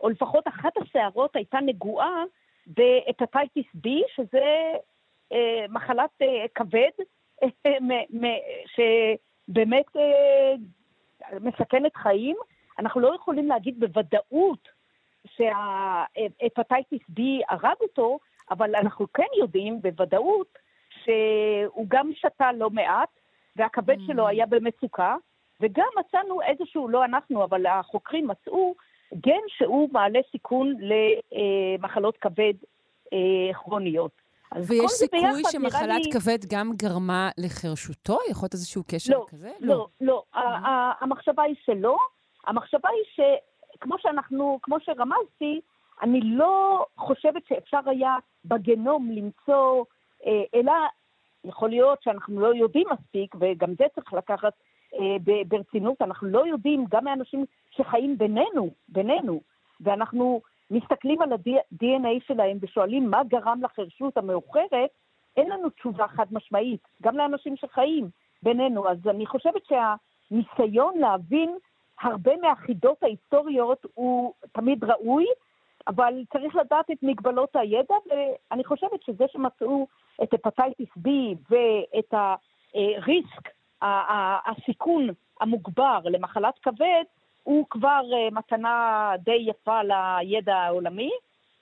או 0.00 0.08
לפחות 0.08 0.48
אחת 0.48 0.72
השערות 0.76 1.36
הייתה 1.36 1.58
נגועה 1.66 2.24
בהפטייטיס 2.74 3.66
B, 3.86 3.88
שזה 4.14 4.72
אה, 5.32 5.66
מחלת 5.68 6.10
אה, 6.22 6.44
כבד, 6.54 6.90
אה, 7.42 7.48
מ- 7.80 8.24
מ- 8.24 8.40
שבאמת 8.74 9.96
אה, 9.96 10.54
מסכנת 11.40 11.96
חיים. 11.96 12.36
אנחנו 12.78 13.00
לא 13.00 13.14
יכולים 13.14 13.46
להגיד 13.48 13.80
בוודאות 13.80 14.68
שההפטייטיס 15.26 17.00
B 17.18 17.20
הרג 17.48 17.76
אותו, 17.80 18.18
אבל 18.50 18.74
אנחנו 18.74 19.06
כן 19.12 19.26
יודעים 19.38 19.82
בוודאות 19.82 20.58
שהוא 21.04 21.86
גם 21.88 22.10
שתה 22.14 22.52
לא 22.52 22.70
מעט, 22.70 23.08
והכבד 23.56 23.96
Mm. 23.98 24.06
שלו 24.06 24.28
היה 24.28 24.46
במצוקה, 24.46 25.16
וגם 25.60 25.86
מצאנו 25.98 26.42
איזשהו, 26.42 26.88
לא 26.88 27.04
אנחנו, 27.04 27.44
אבל 27.44 27.66
החוקרים 27.66 28.26
מצאו 28.28 28.74
גן 29.14 29.40
שהוא 29.48 29.88
מעלה 29.92 30.18
סיכון 30.32 30.74
למחלות 31.78 32.16
כבד 32.16 32.52
אה, 33.12 33.18
כרוניות. 33.54 34.10
ויש 34.56 34.90
סיכוי 34.90 35.20
שמחלת 35.50 36.04
לי- 36.06 36.12
כבד 36.12 36.38
גם 36.50 36.72
גרמה 36.76 37.30
לחרשותו? 37.38 38.18
יכול 38.30 38.44
להיות 38.44 38.54
איזשהו 38.54 38.82
קשר 38.88 39.12
לא, 39.12 39.26
כזה? 39.28 39.50
לא, 39.60 39.86
לא. 40.00 40.22
אה. 40.34 40.40
ה- 40.40 40.92
המחשבה 41.00 41.42
היא 41.42 41.54
שלא. 41.64 41.96
המחשבה 42.46 42.88
היא 42.88 43.26
שכמו 43.76 43.94
שאנחנו, 43.98 44.58
כמו 44.62 44.76
שרמזתי, 44.80 45.60
אני 46.02 46.20
לא 46.22 46.86
חושבת 46.96 47.42
שאפשר 47.48 47.78
היה 47.86 48.16
בגנום 48.44 49.10
למצוא, 49.10 49.84
אה, 50.26 50.42
אלא 50.54 50.72
יכול 51.44 51.68
להיות 51.70 52.02
שאנחנו 52.02 52.40
לא 52.40 52.54
יודעים 52.54 52.86
מספיק, 52.92 53.34
וגם 53.40 53.74
זה 53.78 53.84
צריך 53.94 54.12
לקחת 54.12 54.52
ברצינות, 55.48 56.02
אנחנו 56.02 56.28
לא 56.28 56.46
יודעים, 56.46 56.84
גם 56.90 57.04
מאנשים 57.04 57.44
שחיים 57.70 58.18
בינינו, 58.18 58.70
בינינו, 58.88 59.40
ואנחנו 59.80 60.40
מסתכלים 60.70 61.22
על 61.22 61.32
ה-DNA 61.32 62.26
שלהם 62.26 62.58
ושואלים 62.60 63.10
מה 63.10 63.24
גרם 63.24 63.60
לחרשות 63.62 64.16
המאוחרת, 64.16 64.90
אין 65.36 65.50
לנו 65.50 65.70
תשובה 65.70 66.08
חד 66.08 66.26
משמעית, 66.30 66.80
גם 67.02 67.16
לאנשים 67.16 67.56
שחיים 67.56 68.08
בינינו. 68.42 68.88
אז 68.88 68.98
אני 69.06 69.26
חושבת 69.26 69.62
שהניסיון 69.66 70.98
להבין 70.98 71.56
הרבה 72.00 72.36
מהחידות 72.36 73.02
ההיסטוריות 73.02 73.86
הוא 73.94 74.32
תמיד 74.52 74.84
ראוי, 74.84 75.26
אבל 75.88 76.14
צריך 76.32 76.56
לדעת 76.56 76.90
את 76.90 77.02
מגבלות 77.02 77.56
הידע, 77.56 77.94
ואני 78.06 78.64
חושבת 78.64 79.02
שזה 79.02 79.24
שמצאו 79.32 79.86
את 80.22 80.34
הפטייטיס 80.34 80.88
B 80.98 81.08
ואת 81.50 82.14
הריסק, 82.14 83.48
הסיכון 83.82 85.08
המוגבר 85.40 85.98
למחלת 86.04 86.58
כבד, 86.62 87.04
הוא 87.42 87.66
כבר 87.70 88.02
אה, 88.12 88.28
מתנה 88.32 89.12
די 89.24 89.46
יפה 89.48 89.80
לידע 89.82 90.56
העולמי. 90.56 91.10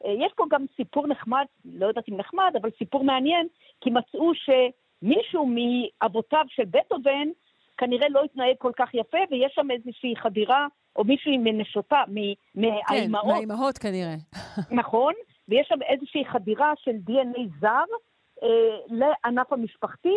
אה, 0.04 0.12
יש 0.18 0.32
פה 0.36 0.44
גם 0.50 0.64
סיפור 0.76 1.06
נחמד, 1.06 1.44
לא 1.64 1.86
יודעת 1.86 2.08
אם 2.08 2.16
נחמד, 2.16 2.52
אבל 2.60 2.70
סיפור 2.78 3.04
מעניין, 3.04 3.46
כי 3.80 3.90
מצאו 3.90 4.32
שמישהו 4.34 5.46
מאבותיו 5.46 6.44
של 6.48 6.64
בטהובן 6.64 7.28
כנראה 7.78 8.08
לא 8.08 8.22
התנהג 8.24 8.56
כל 8.58 8.72
כך 8.76 8.94
יפה, 8.94 9.18
ויש 9.30 9.52
שם 9.54 9.70
איזושהי 9.70 10.16
חדירה, 10.16 10.66
או 10.96 11.04
מישהי 11.04 11.38
מנשותה, 11.38 12.02
מהאימהות. 12.54 12.84
כן, 12.88 13.10
מהאימהות 13.10 13.78
כנראה. 13.78 14.14
נכון, 14.80 15.12
ויש 15.48 15.68
שם 15.68 15.82
איזושהי 15.82 16.24
חדירה 16.24 16.72
של 16.76 16.96
DNA 17.10 17.40
זר 17.60 17.84
אה, 18.42 18.48
לענף 18.86 19.52
המשפחתי, 19.52 20.14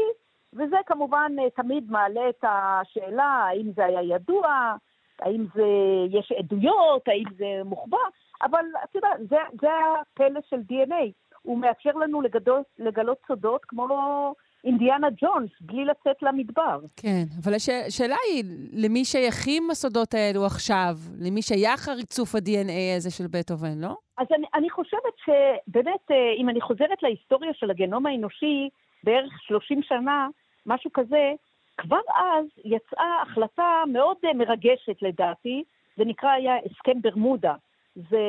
וזה 0.53 0.77
כמובן 0.85 1.31
אה, 1.39 1.49
תמיד 1.49 1.91
מעלה 1.91 2.29
את 2.29 2.43
השאלה 2.43 3.23
האם 3.23 3.71
זה 3.75 3.85
היה 3.85 4.01
ידוע, 4.01 4.75
האם 5.19 5.45
זה, 5.55 5.65
יש 6.09 6.31
עדויות, 6.31 7.07
האם 7.07 7.25
זה 7.37 7.45
מוחבא, 7.65 7.97
אבל 8.43 8.65
את 8.83 8.95
יודעת, 8.95 9.19
זה, 9.29 9.35
זה 9.61 9.67
הפלא 10.01 10.39
של 10.49 10.57
DNA. 10.57 11.11
הוא 11.41 11.57
מאפשר 11.57 11.91
לנו 11.91 12.21
לגדות, 12.21 12.65
לגלות 12.79 13.17
סודות 13.27 13.65
כמו 13.65 14.33
אינדיאנה 14.63 15.07
ג'ונס, 15.21 15.49
בלי 15.61 15.85
לצאת 15.85 16.23
למדבר. 16.23 16.79
כן, 16.95 17.23
אבל 17.43 17.53
השאלה 17.53 18.15
היא, 18.27 18.43
למי 18.73 19.05
שייכים 19.05 19.71
הסודות 19.71 20.13
האלו 20.13 20.45
עכשיו? 20.45 20.93
למי 21.19 21.41
שייך 21.41 21.89
הריצוף 21.89 22.35
ה-DNA 22.35 22.97
הזה 22.97 23.11
של 23.11 23.27
בטהובן, 23.27 23.79
לא? 23.81 23.95
אז 24.17 24.27
אני, 24.35 24.47
אני 24.55 24.69
חושבת 24.69 25.15
שבאמת, 25.25 26.11
אה, 26.11 26.33
אם 26.37 26.49
אני 26.49 26.61
חוזרת 26.61 27.03
להיסטוריה 27.03 27.53
של 27.53 27.71
הגנום 27.71 28.05
האנושי, 28.05 28.69
בערך 29.03 29.33
30 29.41 29.83
שנה, 29.83 30.27
משהו 30.65 30.91
כזה, 30.93 31.33
כבר 31.77 31.99
אז 32.15 32.45
יצאה 32.65 33.21
החלטה 33.21 33.83
מאוד 33.87 34.17
אה, 34.25 34.33
מרגשת 34.33 35.01
לדעתי, 35.01 35.63
זה 35.97 36.05
נקרא 36.05 36.29
היה 36.29 36.55
הסכם 36.65 37.01
ברמודה. 37.01 37.53
זה 37.95 38.19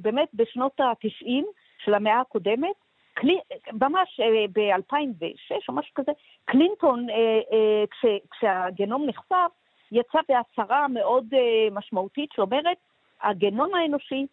באמת 0.00 0.28
בשנות 0.34 0.80
ה-90 0.80 1.44
של 1.84 1.94
המאה 1.94 2.20
הקודמת, 2.20 2.74
קלי, 3.14 3.38
ממש 3.72 4.20
אה, 4.20 4.46
ב-2006 4.52 5.56
או 5.68 5.74
משהו 5.74 5.94
כזה, 5.94 6.12
קלינטון, 6.44 7.10
אה, 7.10 7.84
כש, 7.90 8.04
כשהגנום 8.30 9.06
נחשף, 9.06 9.50
יצא 9.92 10.18
בהצהרה 10.28 10.88
מאוד 10.88 11.24
משמעותית 11.72 12.32
שאומרת, 12.32 12.76
הגנום 13.22 13.74
האנושי 13.74 14.26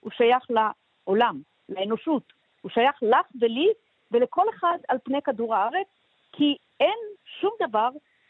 הוא 0.00 0.10
שייך 0.10 0.46
לעולם, 0.50 1.40
לאנושות. 1.68 2.32
הוא 2.60 2.70
שייך 2.70 2.96
לך 3.02 3.26
ולי 3.40 3.68
ולכל 4.10 4.46
אחד 4.54 4.78
על 4.88 4.98
פני 5.04 5.22
כדור 5.22 5.54
הארץ, 5.54 5.86
כי 6.32 6.56
אין 6.80 6.98
שום 7.40 7.50
דבר 7.68 7.88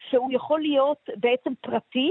שהוא 0.09 0.33
יכול 0.33 0.61
להיות 0.61 1.09
בעצם 1.17 1.53
פרטי, 1.61 2.11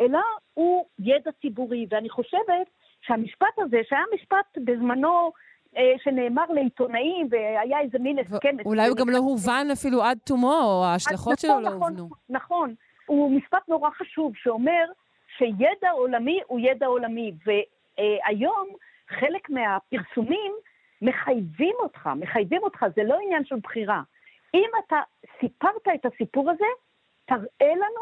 אלא 0.00 0.18
הוא 0.54 0.84
ידע 0.98 1.30
ציבורי. 1.40 1.86
ואני 1.90 2.10
חושבת 2.10 2.66
שהמשפט 3.00 3.58
הזה, 3.58 3.80
שהיה 3.88 4.02
משפט 4.14 4.58
בזמנו 4.64 5.32
אה, 5.76 5.92
שנאמר 6.04 6.44
לעיתונאים, 6.54 7.28
והיה 7.30 7.80
איזה 7.80 7.98
מין 7.98 8.18
הסכם... 8.18 8.56
אולי 8.64 8.88
הוא 8.88 8.96
גם 8.96 9.10
לא 9.10 9.18
הובן 9.18 9.66
אפילו 9.72 10.02
עד 10.02 10.18
תומו, 10.24 10.60
או 10.62 10.84
ההשלכות 10.84 11.38
שלו 11.38 11.60
לא 11.60 11.70
נכון, 11.70 11.92
הובנו. 11.92 12.08
נכון, 12.28 12.74
הוא 13.06 13.30
משפט 13.30 13.68
נורא 13.68 13.90
חשוב, 13.90 14.32
שאומר 14.36 14.84
שידע 15.38 15.90
עולמי 15.92 16.40
הוא 16.46 16.60
ידע 16.60 16.86
עולמי, 16.86 17.32
והיום 17.44 18.68
חלק 19.08 19.50
מהפרסומים 19.50 20.52
מחייבים 21.02 21.74
אותך, 21.78 22.10
מחייבים 22.16 22.62
אותך, 22.62 22.86
זה 22.96 23.02
לא 23.02 23.18
עניין 23.24 23.44
של 23.44 23.56
בחירה. 23.62 24.02
אם 24.54 24.70
אתה 24.86 25.00
סיפרת 25.40 25.88
את 25.94 26.06
הסיפור 26.06 26.50
הזה, 26.50 26.64
תראה 27.24 27.74
לנו 27.74 28.00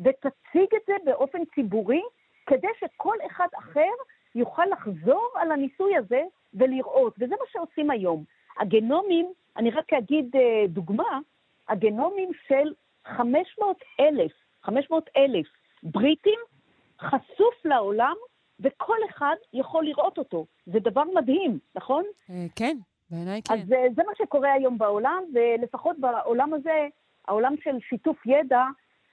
ותציג 0.00 0.74
את 0.76 0.82
זה 0.86 0.92
באופן 1.04 1.38
ציבורי, 1.54 2.02
כדי 2.46 2.68
שכל 2.80 3.16
אחד 3.26 3.46
אחר 3.58 3.90
יוכל 4.34 4.66
לחזור 4.72 5.32
על 5.34 5.52
הניסוי 5.52 5.96
הזה 5.96 6.22
ולראות, 6.54 7.14
וזה 7.18 7.34
מה 7.40 7.44
שעושים 7.52 7.90
היום. 7.90 8.24
הגנומים, 8.58 9.32
אני 9.56 9.70
רק 9.70 9.92
אגיד 9.92 10.36
אה, 10.36 10.66
דוגמה, 10.68 11.18
הגנומים 11.68 12.30
של 12.48 12.74
500 13.04 13.76
אלף, 14.00 14.32
500 14.62 15.10
אלף 15.16 15.46
בריטים 15.82 16.38
חשוף 17.00 17.64
לעולם, 17.64 18.14
וכל 18.60 18.96
אחד 19.10 19.34
יכול 19.52 19.84
לראות 19.84 20.18
אותו. 20.18 20.46
זה 20.66 20.78
דבר 20.80 21.04
מדהים, 21.14 21.58
נכון? 21.74 22.04
אה, 22.30 22.46
כן, 22.56 22.76
בעיניי 23.10 23.42
כן. 23.42 23.54
אז 23.54 23.72
אה, 23.72 23.86
זה 23.96 24.02
מה 24.06 24.12
שקורה 24.18 24.52
היום 24.52 24.78
בעולם, 24.78 25.22
ולפחות 25.34 25.96
בעולם 25.98 26.54
הזה, 26.54 26.88
העולם 27.28 27.54
של 27.62 27.76
שיתוף 27.80 28.26
ידע, 28.26 28.64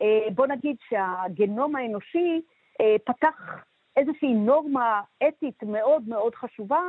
אה, 0.01 0.27
בוא 0.35 0.47
נגיד 0.47 0.75
שהגנום 0.89 1.75
האנושי 1.75 2.41
אה, 2.81 2.95
פתח 3.05 3.63
איזושהי 3.97 4.33
נורמה 4.33 5.01
אתית 5.27 5.63
מאוד 5.63 6.03
מאוד 6.07 6.35
חשובה, 6.35 6.81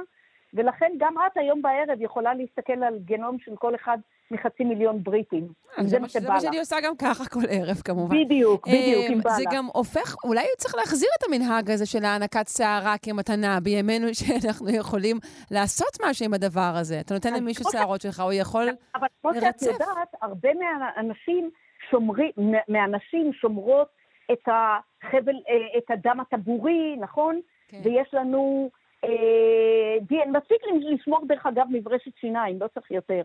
ולכן 0.55 0.93
גם 0.99 1.15
את 1.27 1.37
היום 1.37 1.63
בערב 1.63 2.01
יכולה 2.01 2.35
להסתכל 2.35 2.83
על 2.85 2.99
גנום 3.05 3.39
של 3.39 3.57
כל 3.57 3.75
אחד 3.75 3.99
מחצי 4.31 4.65
מיליון 4.65 5.03
בריטים. 5.03 5.49
זה 5.81 5.99
מה 5.99 6.09
שבא 6.09 6.21
לך. 6.21 6.27
זה 6.27 6.33
מה 6.33 6.41
שאני 6.41 6.59
עושה 6.59 6.77
גם 6.85 6.97
ככה 6.97 7.25
כל 7.25 7.41
ערב, 7.49 7.77
כמובן. 7.85 8.25
בדיוק, 8.25 8.69
בדיוק, 8.69 9.05
אם 9.11 9.21
בא 9.21 9.31
לך. 9.31 9.37
זה 9.37 9.45
גם 9.53 9.67
הופך, 9.73 10.15
אולי 10.25 10.45
צריך 10.57 10.75
להחזיר 10.75 11.09
את 11.19 11.25
המנהג 11.29 11.71
הזה 11.71 11.87
של 11.87 12.05
הענקת 12.05 12.49
שערה 12.49 12.95
כמתנה, 13.03 13.61
בימינו 13.61 14.07
שאנחנו 14.19 14.71
יכולים 14.71 15.17
לעשות 15.51 15.97
משהו 16.09 16.25
עם 16.25 16.35
הדבר 16.35 16.73
הזה. 16.75 17.01
אתה 17.01 17.15
נותן 17.15 17.35
למישהו 17.35 17.65
שערות 17.73 18.01
שלך, 18.01 18.21
הוא 18.21 18.33
יכול 18.33 18.65
לרצף. 18.65 18.79
אבל 18.95 19.07
כמו 19.21 19.35
שאת 19.35 19.63
יודעת, 19.63 20.15
הרבה 20.23 20.49
מהאנשים 20.55 21.51
שומרים, 21.91 22.31
מהנשים 22.69 23.33
שומרות 23.33 23.89
את 24.33 24.49
החבל, 24.49 25.35
אה, 25.49 25.79
את 25.79 25.91
הדם 25.91 26.21
הטבורי, 26.21 26.97
נכון? 27.01 27.41
כן. 27.69 27.81
ויש 27.85 28.15
לנו... 28.15 28.71
אה, 29.05 30.27
מספיק 30.27 30.63
לשמור, 30.81 31.27
דרך 31.27 31.47
אגב, 31.47 31.67
מברשת 31.71 32.17
שיניים, 32.21 32.61
לא 32.61 32.67
צריך 32.67 32.91
יותר. 32.91 33.23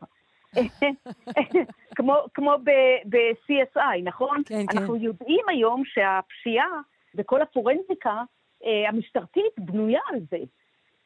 כמו, 1.96 2.16
כמו 2.34 2.56
ב-CSI, 3.10 4.02
נכון? 4.04 4.42
כן, 4.46 4.66
כן. 4.68 4.78
אנחנו 4.78 4.96
יודעים 4.96 5.46
היום 5.48 5.84
שהפשיעה 5.86 6.82
וכל 7.16 7.42
הפורנזיקה 7.42 8.24
אה, 8.66 8.90
המשטרתית 8.90 9.54
בנויה 9.58 10.02
על 10.12 10.20
זה. 10.32 10.38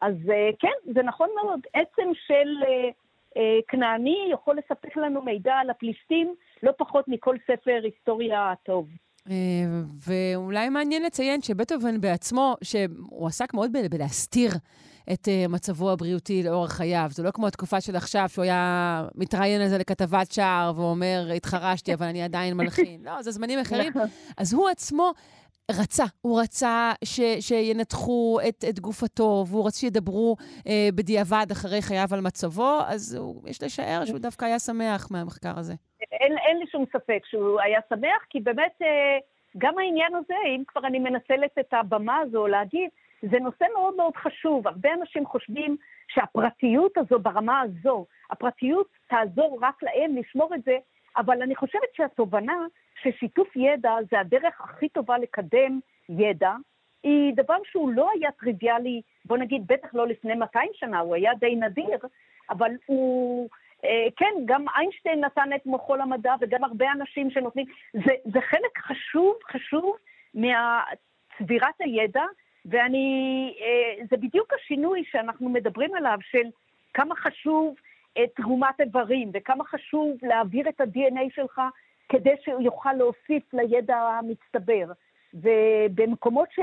אז 0.02 0.16
אה, 0.30 0.50
כן, 0.60 0.94
זה 0.94 1.04
נכון 1.04 1.30
מאוד. 1.36 1.60
עצם 1.74 2.10
של 2.14 2.64
אה, 2.68 2.90
אה, 3.38 3.60
כנעני 3.68 4.30
יכול 4.32 4.58
לספק 4.58 4.98
לנו 4.98 5.22
מידע 5.22 5.54
על 5.54 5.70
הפלישתים 5.70 6.36
לא 6.64 6.72
פחות 6.78 7.08
מכל 7.08 7.36
ספר 7.48 7.80
היסטוריה 7.84 8.54
טוב. 8.64 8.88
אה, 9.30 9.36
ואולי 10.08 10.70
מעניין 10.70 11.04
לציין 11.04 11.42
שבטהובן 11.42 12.02
בעצמו, 12.02 12.56
שהוא 12.62 13.28
עסק 13.28 13.54
מאוד 13.54 13.72
בלהסתיר 13.92 14.52
את 15.14 15.28
uh, 15.28 15.52
מצבו 15.52 15.92
הבריאותי 15.92 16.44
לאורך 16.44 16.72
חייו. 16.72 17.10
זה 17.14 17.24
לא 17.24 17.32
כמו 17.32 17.48
התקופה 17.48 17.82
של 17.82 17.96
עכשיו, 17.96 18.30
שהוא 18.30 18.44
היה 18.44 19.08
מתראיין 19.16 19.62
על 19.62 19.70
זה 19.70 19.78
לכתבת 19.78 20.32
שער 20.32 20.74
ואומר, 20.76 21.32
התחרשתי, 21.36 21.94
אבל 21.94 22.06
אני 22.06 22.24
עדיין 22.24 22.58
מלחין. 22.58 23.02
לא, 23.04 23.22
זה 23.22 23.32
זמנים 23.32 23.60
אחרים. 23.60 23.94
אז 24.38 24.54
הוא 24.54 24.70
עצמו 24.70 25.12
רצה, 25.72 26.06
הוא 26.22 26.42
רצה 26.42 26.92
ש, 27.04 27.20
שינתחו 27.40 28.40
את, 28.48 28.66
את 28.70 28.80
גופתו, 28.80 29.46
והוא 29.48 29.68
רצה 29.68 29.80
שידברו 29.80 30.36
אה, 30.68 30.90
בדיעבד 30.96 31.48
אחרי 31.52 31.82
חייו 31.82 32.08
על 32.12 32.22
מצבו, 32.22 32.80
אז 32.88 33.14
הוא, 33.14 33.42
יש 33.46 33.64
לשער 33.64 34.06
שהוא 34.06 34.20
דווקא 34.20 34.46
היה 34.46 34.60
שמח 34.60 35.08
מהמחקר 35.12 35.60
הזה. 35.60 35.74
אין, 36.12 36.38
אין 36.38 36.58
לי 36.58 36.68
שום 36.68 36.86
ספק 36.94 37.22
שהוא 37.26 37.62
היה 37.62 37.80
שמח, 37.90 38.26
כי 38.30 38.40
באמת 38.40 38.82
אה, 38.82 39.18
גם 39.58 39.78
העניין 39.78 40.16
הזה, 40.16 40.36
אם 40.46 40.64
כבר 40.68 40.88
אני 40.88 41.00
מנצלת 41.00 41.58
את 41.60 41.74
הבמה 41.74 42.18
הזו 42.18 42.48
להגיד, 42.48 42.90
זה 43.22 43.40
נושא 43.40 43.66
מאוד 43.74 43.96
מאוד 43.96 44.16
חשוב. 44.16 44.68
הרבה 44.68 44.94
אנשים 44.94 45.26
חושבים 45.26 45.78
שהפרטיות 46.08 46.98
הזו 46.98 47.20
ברמה 47.20 47.62
הזו, 47.62 48.06
הפרטיות 48.32 48.88
תעזור 49.08 49.60
רק 49.62 49.84
להם 49.84 50.16
לשמור 50.16 50.56
את 50.56 50.64
זה, 50.64 50.78
אבל 51.18 51.42
אני 51.42 51.56
חושבת 51.56 51.94
שהתובנה 51.94 52.58
ששיתוף 53.02 53.56
ידע 53.56 53.96
זה 54.12 54.20
הדרך 54.20 54.62
הכי 54.62 54.90
טובה 54.90 55.18
לקדם 55.18 55.80
ידע, 56.10 56.52
היא 57.04 57.34
דבר 57.36 57.58
שהוא 57.72 57.92
לא 57.92 58.10
היה 58.16 58.32
טריוויאלי, 58.32 59.02
בוא 59.26 59.38
נגיד, 59.38 59.68
בטח 59.68 59.94
לא 59.94 60.08
לפני 60.08 60.36
200 60.36 60.70
שנה, 60.74 61.00
הוא 61.00 61.16
היה 61.16 61.32
די 61.40 61.56
נדיר, 61.56 62.00
אבל 62.50 62.72
הוא, 62.86 63.50
כן, 64.16 64.34
גם 64.46 64.66
איינשטיין 64.78 65.24
נתן 65.24 65.50
את 65.56 65.66
מוחו 65.66 65.96
למדע, 65.96 66.34
וגם 66.42 66.64
הרבה 66.64 66.92
אנשים 66.92 67.32
שנותנים, 67.32 67.66
זה, 67.94 68.14
זה 68.26 68.42
חלק 68.42 68.78
חשוב, 68.78 69.36
חשוב 69.52 69.96
מצבירת 70.34 71.76
הידע, 71.80 72.24
ואני, 72.66 73.54
אה, 73.62 74.06
זה 74.10 74.18
בדיוק 74.18 74.54
השינוי 74.54 75.04
שאנחנו 75.12 75.50
מדברים 75.50 75.96
עליו, 75.96 76.18
של 76.22 76.48
כמה 76.94 77.16
חשוב 77.16 77.76
את 78.24 78.30
תרומת 78.36 78.82
איברים, 78.82 79.32
וכמה 79.34 79.64
חשוב 79.64 80.18
להעביר 80.22 80.70
את 80.70 80.82
ה-DNA 80.82 81.36
שלך 81.36 81.62
כדי 82.10 82.36
שהוא 82.44 82.62
יוכל 82.62 82.94
להוסיף 82.94 83.54
לידע 83.54 83.98
המצטבר. 83.98 84.92
ובמקומות 85.34 86.50
ש... 86.52 86.60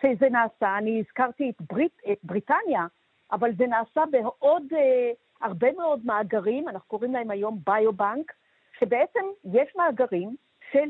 שזה 0.00 0.28
נעשה, 0.30 0.78
אני 0.78 1.00
הזכרתי 1.00 1.50
את, 1.50 1.62
ברית, 1.72 2.00
את 2.12 2.18
בריטניה, 2.22 2.86
אבל 3.32 3.50
זה 3.58 3.66
נעשה 3.66 4.02
בעוד 4.10 4.62
אה, 4.72 5.10
הרבה 5.40 5.72
מאוד 5.72 6.00
מאגרים, 6.04 6.68
אנחנו 6.68 6.88
קוראים 6.88 7.12
להם 7.12 7.30
היום 7.30 7.60
ביובנק, 7.66 8.32
שבעצם 8.78 9.24
יש 9.44 9.76
מאגרים 9.76 10.36
של 10.72 10.88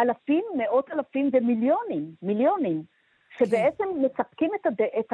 אלפים, 0.00 0.44
מאות 0.56 0.90
אלפים 0.90 1.30
ומיליונים, 1.32 2.14
מיליונים, 2.22 2.82
שבעצם. 3.38 3.84
מספקים 4.04 4.50
את, 4.60 4.66
הד... 4.66 4.82
את 4.98 5.12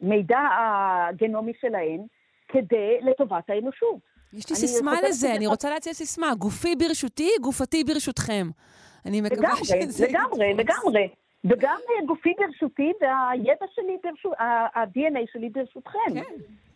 המידע 0.00 0.40
הגנומי 0.56 1.52
שלהם 1.60 2.00
כדי, 2.48 2.98
לטובת 3.02 3.50
האנושות. 3.50 3.98
יש 4.32 4.50
לי 4.50 4.56
סיסמה 4.56 5.02
לזה, 5.02 5.34
אני 5.34 5.46
רוצה 5.46 5.70
להציע 5.70 5.92
סיסמה, 5.92 6.34
גופי 6.38 6.76
ברשותי, 6.76 7.30
גופתי 7.40 7.84
ברשותכם. 7.84 8.46
אני 9.06 9.20
מקווה 9.20 9.56
שזה... 9.56 10.06
לגמרי, 10.08 10.54
לגמרי, 10.54 10.54
לגמרי. 10.54 11.08
וגם 11.44 11.76
אה, 11.90 12.06
גופי 12.06 12.32
ברשותי 12.38 12.92
והידע 13.00 13.66
שלי, 13.74 13.96
ברשות, 14.04 14.32
ה-DNA 14.38 15.32
שלי 15.32 15.48
ברשותכם. 15.48 15.98
כן. 16.14 16.22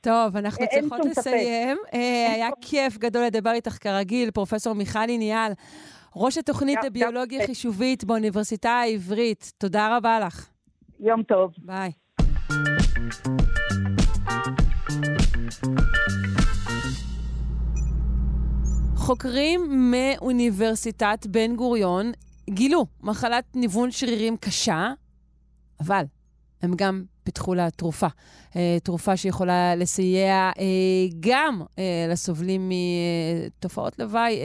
טוב, 0.09 0.37
אנחנו 0.37 0.65
צריכות 0.71 1.01
לסיים. 1.05 1.79
אה, 1.95 2.33
היה 2.33 2.49
כיף 2.61 2.99
גדול 2.99 3.25
לדבר 3.25 3.51
איתך 3.51 3.77
כרגיל, 3.81 4.31
פרופ' 4.31 4.67
מיכלי 4.75 5.19
ניאל, 5.19 5.53
ראש 6.17 6.39
התוכנית 6.39 6.79
לביולוגיה 6.85 7.47
חישובית 7.47 8.05
באוניברסיטה 8.05 8.71
העברית. 8.71 9.53
תודה 9.59 9.97
רבה 9.97 10.21
לך. 10.21 10.49
יום 11.01 11.23
טוב. 11.23 11.53
ביי. 11.59 11.91
חוקרים 18.97 19.91
מאוניברסיטת 19.91 21.27
בן 21.27 21.57
גוריון 21.57 22.13
גילו 22.51 22.87
מחלת 23.03 23.45
ניוון 23.55 23.91
שרירים 23.91 24.37
קשה, 24.37 24.93
אבל 25.81 26.05
הם 26.63 26.71
גם 26.77 27.03
פיתחו 27.25 27.55
לה 27.55 27.71
תרופה. 27.71 28.07
אה, 28.57 28.77
תרופה 28.83 29.17
שיכולה 29.17 29.75
לסייע 29.77 30.51
אה, 30.59 30.65
גם 31.21 31.63
אה, 31.79 32.07
לסובלים 32.09 32.71
מתופעות 32.71 33.99
לוואי 33.99 34.41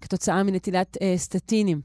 כתוצאה 0.00 0.42
מנטילת 0.42 0.96
סטטינים. 1.16 1.80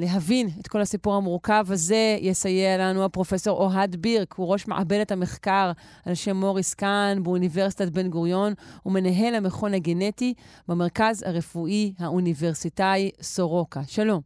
להבין 0.00 0.48
את 0.60 0.68
כל 0.68 0.80
הסיפור 0.80 1.14
המורכב 1.14 1.66
הזה 1.68 2.16
יסייע 2.20 2.78
לנו 2.78 3.04
הפרופסור 3.04 3.58
אוהד 3.58 3.96
בירק, 3.96 4.34
הוא 4.34 4.52
ראש 4.52 4.68
מעבדת 4.68 5.12
המחקר 5.12 5.72
על 6.06 6.14
שם 6.14 6.36
מוריס 6.36 6.74
קאן 6.74 7.22
באוניברסיטת 7.22 7.88
בן 7.88 8.08
גוריון, 8.08 8.52
ומנהל 8.86 9.34
המכון 9.34 9.74
הגנטי 9.74 10.34
במרכז 10.68 11.22
הרפואי 11.26 11.92
האוניברסיטאי 11.98 13.10
סורוקה. 13.20 13.80
שלום. 13.86 14.20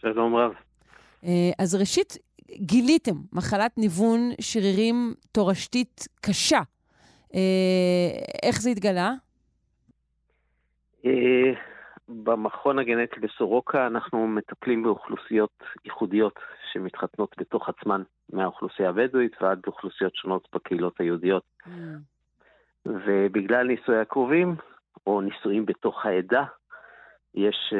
שלום 0.00 0.36
רב. 0.36 0.69
אה, 1.24 1.50
אז 1.58 1.74
ראשית, 1.74 2.18
גיליתם 2.50 3.14
מחלת 3.32 3.78
ניוון 3.78 4.30
שרירים 4.40 5.14
תורשתית 5.32 6.08
קשה. 6.20 6.60
אה, 7.34 8.10
איך 8.42 8.60
זה 8.60 8.70
התגלה? 8.70 9.10
אה, 11.06 11.52
במכון 12.08 12.78
הגנטי 12.78 13.20
בסורוקה 13.20 13.86
אנחנו 13.86 14.26
מטפלים 14.26 14.82
באוכלוסיות 14.82 15.62
ייחודיות 15.84 16.38
שמתחתנות 16.72 17.34
בתוך 17.38 17.68
עצמן, 17.68 18.02
מהאוכלוסייה 18.32 18.88
הבדואית 18.88 19.42
ועד 19.42 19.60
אוכלוסיות 19.66 20.16
שונות 20.16 20.48
בקהילות 20.52 21.00
היהודיות. 21.00 21.42
Mm. 21.66 21.70
ובגלל 22.86 23.66
נישואי 23.66 23.98
הקרובים, 23.98 24.56
או 25.06 25.20
נישואים 25.20 25.66
בתוך 25.66 26.06
העדה, 26.06 26.44
יש 27.34 27.74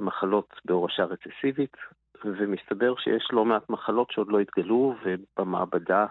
מחלות 0.00 0.54
בהורשה 0.64 1.04
רצסיבית, 1.04 1.76
ומסתבר 2.24 2.96
שיש 2.96 3.28
לא 3.32 3.44
מעט 3.44 3.70
מחלות 3.70 4.10
שעוד 4.10 4.28
לא 4.28 4.40
התגלו, 4.40 4.94
ובמעבדה 5.04 6.06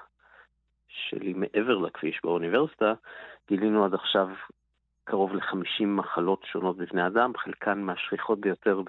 שלי 0.88 1.34
מעבר 1.34 1.78
לכביש 1.78 2.20
באוניברסיטה, 2.24 2.94
גילינו 3.48 3.86
עד 3.86 3.94
עכשיו 3.94 4.28
קרוב 5.04 5.36
ל-50 5.36 5.86
מחלות 5.86 6.44
שונות 6.44 6.78
בבני 6.78 7.08
אדם, 7.08 7.32
חלקן 7.38 7.82
מהשכיחות 7.82 8.40
ביותר 8.40 8.82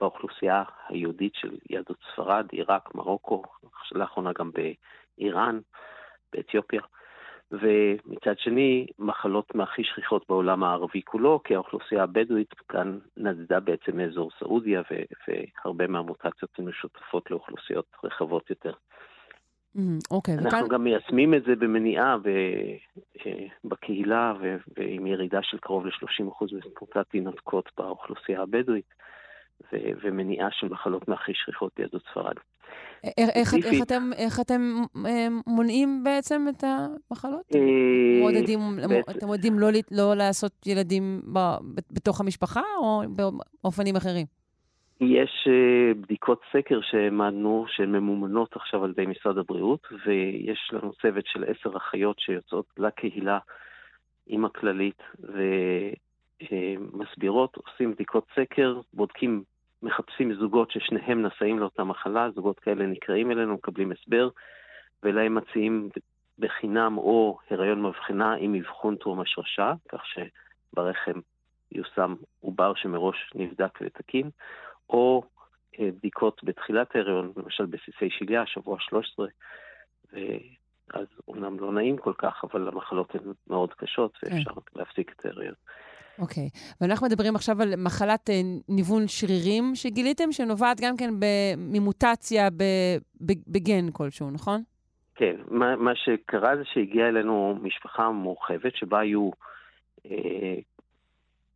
באוכלוסייה 0.00 0.62
היהודית 0.88 1.34
של 1.34 1.56
יהדות 1.70 1.96
ספרד, 2.12 2.46
עיראק, 2.52 2.94
מרוקו, 2.94 3.42
לאחרונה 3.92 4.30
גם 4.38 4.50
באיראן, 5.18 5.58
באתיופיה. 6.32 6.80
ומצד 7.52 8.38
שני, 8.38 8.86
מחלות 8.98 9.54
מהכי 9.54 9.84
שכיחות 9.84 10.24
בעולם 10.28 10.64
הערבי 10.64 11.02
כולו, 11.02 11.40
כי 11.44 11.54
האוכלוסייה 11.54 12.02
הבדואית 12.02 12.54
כאן 12.68 12.98
נדדה 13.16 13.60
בעצם 13.60 13.96
מאזור 13.96 14.30
סעודיה, 14.38 14.82
ו- 14.90 15.30
והרבה 15.64 15.86
מהמוטציות 15.86 16.50
הן 16.58 16.64
משותפות 16.64 17.30
לאוכלוסיות 17.30 17.86
רחבות 18.04 18.50
יותר. 18.50 18.72
אוקיי, 20.10 20.34
mm, 20.34 20.38
okay, 20.38 20.40
אנחנו 20.40 20.58
וכאן... 20.58 20.74
גם 20.74 20.84
מיישמים 20.84 21.34
את 21.34 21.42
זה 21.44 21.56
במניעה 21.56 22.18
ב- 22.18 22.28
אה, 23.26 23.46
בקהילה, 23.64 24.34
ו- 24.40 24.56
ועם 24.76 25.06
ירידה 25.06 25.42
של 25.42 25.58
קרוב 25.58 25.86
ל-30% 25.86 26.44
מתמותת 26.52 27.08
תינוקות 27.10 27.70
באוכלוסייה 27.78 28.42
הבדואית, 28.42 28.94
ו- 29.72 29.90
ומניעה 30.02 30.50
של 30.50 30.68
מחלות 30.68 31.08
מהכי 31.08 31.32
שכיחות 31.34 31.72
ביהדות 31.76 32.02
ספרד. 32.10 32.34
איך, 33.18 33.30
איך, 33.34 33.54
איך, 33.54 33.82
אתם, 33.82 34.10
איך 34.16 34.40
אתם 34.40 34.60
אה, 35.06 35.26
מונעים 35.46 36.04
בעצם 36.04 36.46
את 36.48 36.64
המחלות? 36.64 37.44
אה, 37.54 37.60
מועדדים, 38.20 38.60
אתם 39.10 39.26
מועדים 39.26 39.58
לא, 39.58 39.68
לא 39.90 40.14
לעשות 40.14 40.52
ילדים 40.66 41.20
ב, 41.32 41.38
בתוך 41.92 42.20
המשפחה 42.20 42.62
או 42.78 43.02
באופנים 43.62 43.96
אחרים? 43.96 44.26
יש 45.00 45.48
אה, 45.48 45.94
בדיקות 45.94 46.40
סקר 46.52 46.80
שהעמדנו, 46.82 47.64
שהן 47.68 47.92
ממומנות 47.92 48.56
עכשיו 48.56 48.84
על 48.84 48.90
ידי 48.90 49.06
משרד 49.06 49.38
הבריאות, 49.38 49.86
ויש 50.06 50.70
לנו 50.72 50.92
צוות 51.02 51.24
של 51.26 51.44
עשר 51.44 51.76
אחיות 51.76 52.18
שיוצאות 52.18 52.66
לקהילה 52.78 53.38
עם 54.26 54.44
הכללית 54.44 55.02
ומסבירות, 56.40 57.56
עושים 57.56 57.92
בדיקות 57.92 58.26
סקר, 58.34 58.80
בודקים 58.94 59.42
מחפשים 59.86 60.34
זוגות 60.34 60.70
ששניהם 60.70 61.26
נשאים 61.26 61.58
לאותה 61.58 61.84
מחלה, 61.84 62.30
זוגות 62.34 62.58
כאלה 62.58 62.86
נקראים 62.86 63.30
אלינו, 63.30 63.54
מקבלים 63.54 63.92
הסבר, 63.92 64.28
ולהם 65.02 65.34
מציעים 65.34 65.88
בחינם 66.38 66.98
או 66.98 67.38
הריון 67.50 67.82
מבחנה 67.82 68.34
עם 68.34 68.54
אבחון 68.54 68.96
תרום 68.96 69.20
השרשה, 69.20 69.72
כך 69.88 70.02
שברחם 70.06 71.20
יושם 71.72 72.14
עובר 72.40 72.74
שמראש 72.74 73.32
נבדק 73.34 73.78
ותקין, 73.82 74.30
או 74.90 75.22
אה, 75.80 75.88
בדיקות 75.98 76.40
בתחילת 76.44 76.96
ההריון, 76.96 77.32
למשל 77.36 77.66
בסיסי 77.66 78.10
שליה, 78.10 78.46
שבוע 78.46 78.76
13, 78.80 79.26
ואז 80.12 81.06
אומנם 81.28 81.60
לא 81.60 81.72
נעים 81.72 81.96
כל 81.96 82.12
כך, 82.18 82.44
אבל 82.44 82.68
המחלות 82.68 83.14
הן 83.14 83.32
מאוד 83.46 83.74
קשות 83.74 84.18
ואפשר 84.22 84.54
כן. 84.54 84.60
להפסיק 84.76 85.12
את 85.16 85.26
ההריון. 85.26 85.54
אוקיי. 86.18 86.48
Okay. 86.52 86.76
ואנחנו 86.80 87.06
מדברים 87.06 87.36
עכשיו 87.36 87.62
על 87.62 87.74
מחלת 87.76 88.30
אה, 88.30 88.40
ניוון 88.68 89.08
שרירים 89.08 89.74
שגיליתם, 89.74 90.32
שנובעת 90.32 90.80
גם 90.80 90.96
כן 90.96 91.10
ממוטציה 91.56 92.48
בגן 93.46 93.90
כלשהו, 93.92 94.30
נכון? 94.30 94.62
כן. 95.14 95.36
מה, 95.50 95.76
מה 95.76 95.92
שקרה 95.94 96.56
זה 96.56 96.62
שהגיעה 96.64 97.08
אלינו 97.08 97.58
משפחה 97.62 98.10
מורחבת, 98.10 98.76
שבה 98.76 99.00
היו 99.00 99.30
אה, 100.10 100.54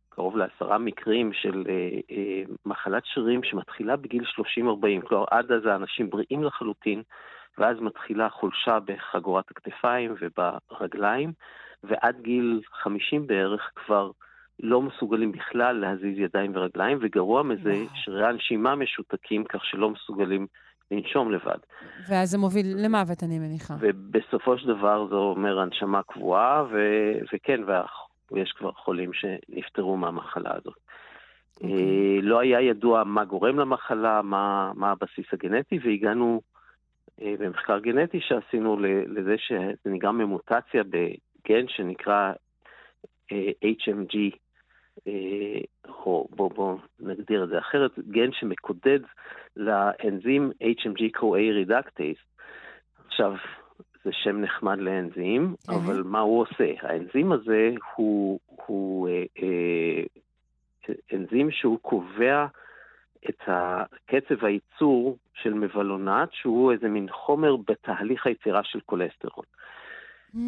קרוב 0.09 0.37
לעשרה 0.37 0.77
מקרים 0.77 1.33
של 1.33 1.63
אה, 1.69 1.99
אה, 2.11 2.43
מחלת 2.65 3.03
שרירים 3.05 3.43
שמתחילה 3.43 3.95
בגיל 3.95 4.23
30-40. 4.23 5.07
כלומר, 5.07 5.25
עד 5.31 5.51
אז 5.51 5.65
האנשים 5.65 6.09
בריאים 6.09 6.43
לחלוטין, 6.43 7.01
ואז 7.57 7.77
מתחילה 7.79 8.29
חולשה 8.29 8.79
בחגורת 8.85 9.51
הכתפיים 9.51 10.15
וברגליים, 10.21 11.33
ועד 11.83 12.21
גיל 12.21 12.61
50 12.71 13.27
בערך 13.27 13.71
כבר 13.75 14.11
לא 14.59 14.81
מסוגלים 14.81 15.31
בכלל 15.31 15.75
להזיז 15.75 16.19
ידיים 16.19 16.51
ורגליים, 16.55 16.97
וגרוע 17.01 17.43
מזה, 17.43 17.83
שרירי 17.93 18.27
הנשימה 18.27 18.75
משותקים 18.75 19.43
כך 19.43 19.65
שלא 19.65 19.89
מסוגלים 19.89 20.47
לנשום 20.91 21.31
לבד. 21.31 21.57
ואז 22.09 22.29
זה 22.29 22.37
מוביל 22.37 22.65
למוות, 22.85 23.23
אני 23.23 23.39
מניחה. 23.39 23.73
ובסופו 23.79 24.57
של 24.57 24.67
דבר 24.67 25.07
זה 25.09 25.15
אומר 25.15 25.59
הנשמה 25.59 26.03
קבועה, 26.03 26.63
ו- 26.71 27.19
וכן, 27.33 27.61
ויש 28.31 28.51
כבר 28.51 28.71
חולים 28.71 29.11
שנפטרו 29.13 29.97
מהמחלה 29.97 30.51
הזאת. 30.55 30.73
Okay. 30.73 31.63
אוקיי. 31.63 32.17
אה, 32.17 32.21
לא 32.21 32.39
היה 32.39 32.61
ידוע 32.61 33.03
מה 33.03 33.25
גורם 33.25 33.59
למחלה, 33.59 34.21
מה, 34.21 34.71
מה 34.75 34.91
הבסיס 34.91 35.25
הגנטי, 35.33 35.79
והגענו 35.83 36.41
אה, 37.21 37.33
במחקר 37.39 37.79
גנטי 37.79 38.19
שעשינו 38.21 38.77
לזה 39.07 39.35
שזה 39.37 39.89
נגרם 39.89 40.17
ממוטציה 40.17 40.83
בגן 40.83 41.67
שנקרא 41.67 42.31
HMG 43.63 44.37
אה, 45.07 45.61
או 45.89 46.27
בואו 46.29 46.49
בוא 46.49 46.77
נגדיר 46.99 47.43
את 47.43 47.49
זה 47.49 47.59
אחרת, 47.59 47.99
גן 47.99 48.31
שמקודד 48.31 48.99
לאנזים 49.57 50.51
HMG-CoA 50.61 51.67
Reductase. 51.67 52.41
עכשיו, 53.07 53.35
זה 54.03 54.11
שם 54.13 54.41
נחמד 54.41 54.77
לאנזים, 54.77 55.55
כן. 55.67 55.73
אבל 55.73 56.03
מה 56.03 56.19
הוא 56.19 56.41
עושה? 56.41 56.73
האנזים 56.81 57.31
הזה 57.31 57.71
הוא, 57.95 58.39
הוא 58.65 59.09
אה, 59.09 59.23
אה, 59.41 60.03
אנזים 61.13 61.51
שהוא 61.51 61.79
קובע 61.81 62.45
את 63.29 63.41
קצב 64.05 64.45
הייצור 64.45 65.17
של 65.33 65.53
מבלונט, 65.53 66.29
שהוא 66.31 66.71
איזה 66.71 66.87
מין 66.87 67.07
חומר 67.11 67.55
בתהליך 67.55 68.27
היצירה 68.27 68.63
של 68.63 68.79
כולסטרול. 68.85 69.45
Mm. 70.35 70.39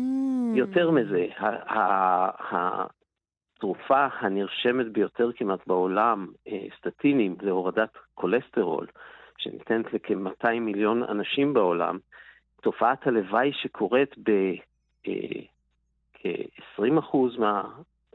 יותר 0.55 0.91
מזה, 0.91 1.27
התרופה 2.49 4.07
הנרשמת 4.19 4.91
ביותר 4.91 5.29
כמעט 5.35 5.67
בעולם, 5.67 6.27
אה, 6.47 6.65
סטטינים, 6.77 7.35
להורדת 7.41 7.97
כולסטרול, 8.13 8.87
שניתנת 9.37 9.93
לכ-200 9.93 10.59
מיליון 10.59 11.03
אנשים 11.03 11.53
בעולם, 11.53 11.97
תופעת 12.61 13.07
הלוואי 13.07 13.51
שקורית 13.53 14.15
בכ-20% 14.17 15.11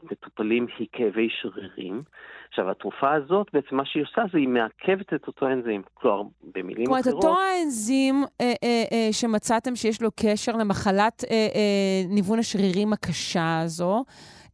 מהמטופלים 0.03 0.67
היא 0.77 0.87
כאבי 0.91 1.27
שרירים. 1.41 2.03
עכשיו, 2.49 2.71
התרופה 2.71 3.13
הזאת, 3.13 3.47
בעצם 3.53 3.75
מה 3.75 3.85
שהיא 3.85 4.03
עושה 4.03 4.21
זה 4.31 4.37
היא 4.37 4.47
מעכבת 4.47 5.13
את 5.13 5.27
אותו 5.27 5.47
אנזים. 5.47 5.81
כלומר, 5.93 6.21
במילים 6.55 6.85
זאת 6.85 6.87
אומרת, 6.87 7.07
אחרות... 7.07 7.23
אותו 7.23 7.37
האנזים 7.39 8.15
אה, 8.41 8.53
אה, 8.63 8.83
אה, 8.91 9.07
שמצאתם 9.11 9.75
שיש 9.75 10.01
לו 10.01 10.09
קשר 10.15 10.51
למחלת 10.51 11.23
אה, 11.23 11.35
אה, 11.55 12.15
ניוון 12.15 12.39
השרירים 12.39 12.93
הקשה 12.93 13.59
הזו, 13.63 14.03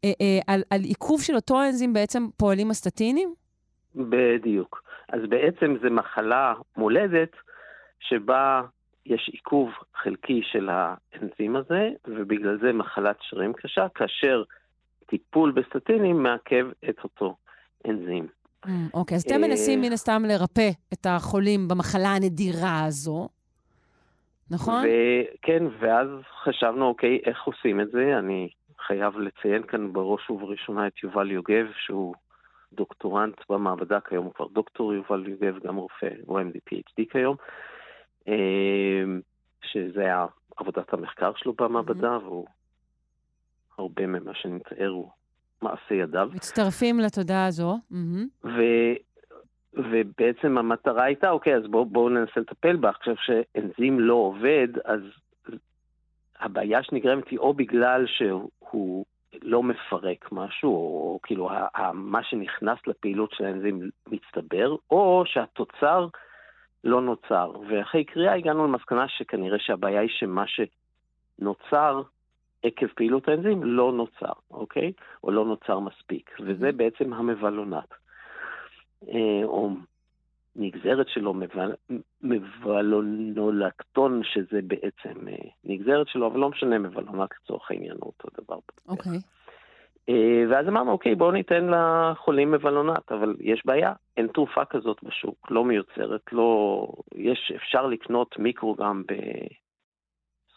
אה, 0.06 0.12
אה, 0.22 0.54
על, 0.54 0.62
על 0.70 0.82
עיכוב 0.82 1.22
של 1.22 1.36
אותו 1.36 1.60
האנזים 1.60 1.94
בעצם 1.94 2.28
פועלים 2.38 2.70
הסטטינים? 2.70 3.34
בדיוק. 3.96 4.84
אז 5.10 5.22
בעצם 5.30 5.76
זו 5.82 5.90
מחלה 5.92 6.54
מולדת 6.78 7.32
שבה 8.00 8.62
יש 9.06 9.30
עיכוב 9.34 9.70
חלקי 9.96 10.42
של 10.44 10.70
האנזים 10.70 11.56
הזה, 11.56 11.90
ובגלל 12.08 12.58
זה 12.62 12.74
מחלת 12.74 13.16
שרירים 13.22 13.54
קשה, 13.54 13.88
כאשר 13.96 14.44
טיפול 15.06 15.52
בסטטינים 15.52 16.24
מעכב 16.24 16.68
את 16.90 17.04
אותו 17.04 17.36
אנזים. 17.88 18.28
Mm, 18.66 18.70
אוקיי, 18.94 19.16
אז 19.16 19.24
אתם 19.24 19.44
אה, 19.44 19.48
מנסים 19.48 19.82
מן 19.82 19.92
הסתם 19.92 20.24
לרפא 20.28 20.70
את 20.94 21.06
החולים 21.10 21.68
במחלה 21.68 22.10
הנדירה 22.16 22.86
הזו, 22.86 23.30
נכון? 24.52 24.84
וכן, 24.86 25.64
ואז 25.80 26.08
חשבנו, 26.44 26.86
אוקיי, 26.86 27.20
איך 27.26 27.44
עושים 27.44 27.82
את 27.82 27.92
זה? 27.92 28.20
אני 28.20 28.50
חייב 28.88 29.20
לציין 29.20 29.64
כאן 29.64 29.94
בראש 29.94 30.30
ובראשונה 30.30 30.88
את 30.88 31.04
יובל 31.04 31.32
יוגב, 31.32 31.66
שהוא 31.78 32.16
דוקטורנט 32.74 33.36
במעבדה 33.50 34.00
כיום, 34.00 34.26
הוא 34.26 34.34
כבר 34.34 34.48
דוקטור 34.48 34.94
יובל 34.94 35.28
יוגב, 35.28 35.60
גם 35.64 35.76
רופא, 35.76 36.10
הוא 36.26 36.40
MD 36.40 36.74
PhD 36.74 37.04
כיום, 37.12 37.36
אה, 38.28 39.04
שזה 39.62 40.02
היה 40.02 40.26
עבודת 40.58 40.94
המחקר 40.94 41.32
שלו 41.36 41.54
במעבדה, 41.54 42.18
והוא, 42.18 42.46
הרבה 43.78 44.08
ממה 44.08 44.32
שאני 44.34 44.54
מתאר 44.54 44.90
הוא 44.90 45.10
מעשה 45.62 45.96
ידיו. 45.96 46.30
מצטרפים 46.34 47.00
לתודה 47.00 47.46
הזו. 47.46 47.80
ו... 48.44 48.62
ובעצם 49.74 50.58
המטרה 50.58 51.04
הייתה, 51.04 51.30
אוקיי, 51.30 51.56
אז 51.56 51.64
בואו 51.70 51.86
בוא 51.86 52.10
ננסה 52.10 52.40
לטפל 52.40 52.76
בה. 52.76 52.90
עכשיו 52.90 53.16
שאנזים 53.18 54.00
לא 54.00 54.14
עובד, 54.14 54.68
אז 54.86 55.02
הבעיה 56.40 56.84
שנגרמת 56.84 57.28
היא 57.28 57.40
או 57.40 57.54
בגלל 57.54 58.06
שהוא 58.08 59.06
לא 59.42 59.64
מפרק 59.64 60.32
משהו, 60.32 60.76
או, 60.76 61.12
או 61.14 61.20
כאילו 61.24 61.52
ה, 61.52 61.68
ה, 61.76 61.94
מה 61.94 62.24
שנכנס 62.24 62.80
לפעילות 62.88 63.32
של 63.32 63.46
האנזים 63.46 63.90
מצטבר, 64.08 64.76
או 64.92 65.24
שהתוצר 65.26 66.08
לא 66.84 67.02
נוצר. 67.02 67.52
ואחרי 67.70 68.04
קריאה 68.04 68.34
הגענו 68.34 68.68
למסקנה 68.68 69.08
שכנראה 69.08 69.60
שהבעיה 69.60 70.02
היא 70.02 70.10
שמה 70.10 70.46
שנוצר 70.48 72.02
עקב 72.66 72.88
פעילות 72.88 73.28
האנזים 73.28 73.64
לא 73.64 73.92
נוצר, 73.92 74.34
אוקיי? 74.52 74.92
או 75.24 75.32
לא 75.32 75.46
נוצר 75.46 75.80
מספיק, 75.80 76.30
וזה 76.40 76.72
בעצם 76.72 77.14
המבלונט. 77.14 77.94
אה, 79.10 79.44
או 79.44 79.70
נגזרת 80.56 81.08
שלו, 81.10 81.34
מבל- 81.34 81.76
מבלונולקטון, 82.24 84.22
שזה 84.24 84.60
בעצם 84.68 85.28
אה, 85.28 85.50
נגזרת 85.64 86.08
שלו, 86.08 86.28
אבל 86.28 86.40
לא 86.40 86.50
משנה, 86.50 86.80
מבלונט 86.80 87.30
לצורך 87.44 87.72
העניין 87.72 87.96
הוא 88.02 88.14
אותו 88.20 88.42
דבר. 88.42 88.60
אוקיי. 88.88 89.20
אה, 90.10 90.44
ואז 90.50 90.68
אמרנו, 90.68 90.92
אוקיי, 90.92 91.16
בואו 91.16 91.32
ניתן 91.32 91.70
לחולים 91.70 92.52
מבלונט, 92.52 93.12
אבל 93.12 93.36
יש 93.40 93.66
בעיה, 93.66 93.94
אין 94.18 94.28
תרופה 94.28 94.66
כזאת 94.66 95.04
בשוק, 95.04 95.52
לא 95.52 95.64
מיוצרת, 95.64 96.22
לא... 96.32 96.88
יש, 97.16 97.52
אפשר 97.56 97.88
לקנות 97.88 98.40
מיקרוגרם 98.40 99.04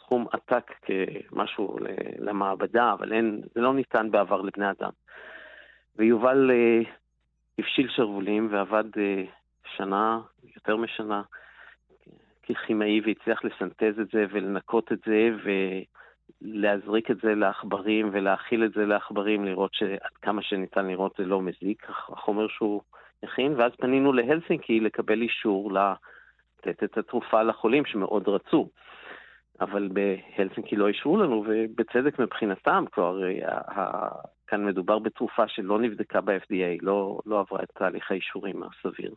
בסכום 0.08 0.26
עתק 0.32 0.72
כמשהו 0.82 1.78
למעבדה, 2.18 2.92
אבל 2.92 3.12
אין, 3.12 3.40
זה 3.54 3.60
לא 3.60 3.74
ניתן 3.74 4.10
בעבר 4.10 4.42
לבני 4.42 4.70
אדם. 4.70 4.90
ויובל 5.96 6.50
אה, 6.50 6.80
הפשיל 7.58 7.88
שרוולים 7.88 8.48
ועבד 8.50 8.84
אה, 8.98 9.24
שנה, 9.76 10.20
יותר 10.56 10.76
משנה, 10.76 11.22
ככימאי 12.48 13.00
והצליח 13.00 13.44
לסנטז 13.44 14.00
את 14.00 14.08
זה 14.12 14.24
ולנקות 14.30 14.92
את 14.92 14.98
זה 15.06 15.30
ולהזריק 16.42 17.10
את 17.10 17.16
זה 17.22 17.34
לעכברים 17.34 18.10
ולהאכיל 18.12 18.64
את 18.64 18.72
זה 18.72 18.86
לעכברים, 18.86 19.44
לראות 19.44 19.74
שעד 19.74 20.16
כמה 20.22 20.42
שניתן 20.42 20.86
לראות 20.86 21.14
זה 21.18 21.24
לא 21.24 21.40
מזיק, 21.40 21.86
החומר 21.88 22.48
שהוא 22.48 22.82
הכין, 23.22 23.54
ואז 23.56 23.72
פנינו 23.78 24.12
להלסינקי 24.12 24.80
לקבל 24.80 25.22
אישור 25.22 25.72
לתת 25.72 26.84
את 26.84 26.98
התרופה 26.98 27.42
לחולים 27.42 27.84
שמאוד 27.84 28.28
רצו. 28.28 28.68
אבל 29.60 29.88
בהלסינקי 29.92 30.76
לא 30.76 30.88
אישרו 30.88 31.16
לנו, 31.16 31.44
ובצדק 31.48 32.18
מבחינתם, 32.18 32.84
כלומר, 32.94 33.22
ה- 33.46 34.08
כאן 34.46 34.64
מדובר 34.66 34.98
בתרופה 34.98 35.48
שלא 35.48 35.78
נבדקה 35.80 36.20
ב-FDA, 36.20 36.78
לא, 36.82 37.18
לא 37.26 37.40
עברה 37.40 37.62
את 37.62 37.68
תהליך 37.78 38.10
האישורים 38.10 38.62
הסביר. 38.62 39.14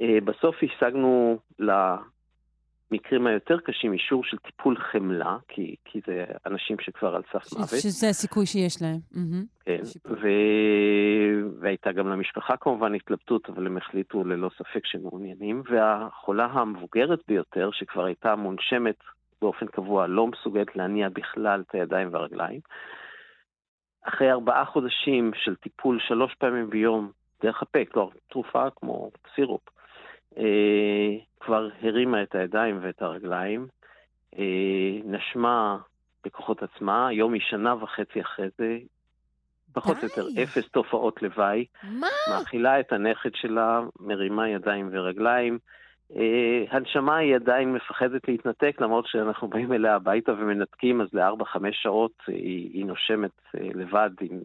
אה, 0.00 0.18
בסוף 0.24 0.56
השגנו 0.62 1.38
למקרים 1.58 3.26
היותר 3.26 3.58
קשים 3.60 3.92
אישור 3.92 4.24
של 4.24 4.36
טיפול 4.38 4.76
חמלה, 4.78 5.36
כי, 5.48 5.74
כי 5.84 6.00
זה 6.06 6.24
אנשים 6.46 6.76
שכבר 6.80 7.14
על 7.16 7.22
סף 7.32 7.44
ש- 7.48 7.52
מוות. 7.52 7.68
שזה 7.68 8.08
הסיכוי 8.08 8.46
שיש 8.46 8.82
להם. 8.82 8.98
כן. 9.64 9.80
ו... 10.06 10.28
והייתה 11.60 11.92
גם 11.92 12.08
למשפחה 12.08 12.56
כמובן 12.56 12.94
התלבטות, 12.94 13.48
אבל 13.50 13.66
הם 13.66 13.76
החליטו 13.76 14.24
ללא 14.24 14.50
ספק 14.58 14.86
שהם 14.86 15.02
מעוניינים. 15.02 15.62
והחולה 15.70 16.44
המבוגרת 16.44 17.20
ביותר, 17.28 17.70
שכבר 17.72 18.04
הייתה 18.04 18.36
מונשמת 18.36 18.96
באופן 19.42 19.66
קבוע, 19.66 20.06
לא 20.06 20.26
מסוגלת 20.26 20.76
להניע 20.76 21.08
בכלל 21.08 21.62
את 21.68 21.74
הידיים 21.74 22.08
והרגליים, 22.12 22.60
אחרי 24.02 24.32
ארבעה 24.32 24.64
חודשים 24.64 25.30
של 25.34 25.56
טיפול 25.56 26.00
שלוש 26.08 26.34
פעמים 26.34 26.70
ביום 26.70 27.10
דרך 27.42 27.62
הפה, 27.62 27.78
כלומר 27.92 28.10
תרופה 28.30 28.70
כמו 28.76 29.10
סירופ, 29.34 29.62
אה, 30.38 31.10
כבר 31.40 31.68
הרימה 31.82 32.22
את 32.22 32.34
הידיים 32.34 32.78
ואת 32.82 33.02
הרגליים, 33.02 33.66
אה, 34.38 34.98
נשמה 35.04 35.78
בכוחות 36.24 36.62
עצמה, 36.62 37.08
היום 37.08 37.32
היא 37.32 37.42
שנה 37.44 37.74
וחצי 37.74 38.20
אחרי 38.20 38.48
זה, 38.58 38.78
פחות 39.72 39.96
או 39.96 40.04
יותר. 40.04 40.42
אפס 40.42 40.68
תופעות 40.68 41.22
לוואי, 41.22 41.64
מה? 41.82 42.06
מאכילה 42.30 42.80
את 42.80 42.92
הנכד 42.92 43.34
שלה, 43.34 43.80
מרימה 44.00 44.48
ידיים 44.48 44.88
ורגליים. 44.92 45.58
אה, 46.16 46.64
הנשמה 46.70 47.16
היא 47.16 47.34
עדיין 47.34 47.72
מפחדת 47.72 48.28
להתנתק, 48.28 48.80
למרות 48.80 49.06
שאנחנו 49.06 49.48
באים 49.48 49.72
אליה 49.72 49.94
הביתה 49.94 50.32
ומנתקים, 50.32 51.00
אז 51.00 51.08
לארבע-חמש 51.12 51.82
שעות 51.82 52.12
היא, 52.26 52.70
היא 52.72 52.86
נושמת 52.86 53.30
אה, 53.56 53.68
לבד 53.74 54.10
עם 54.20 54.40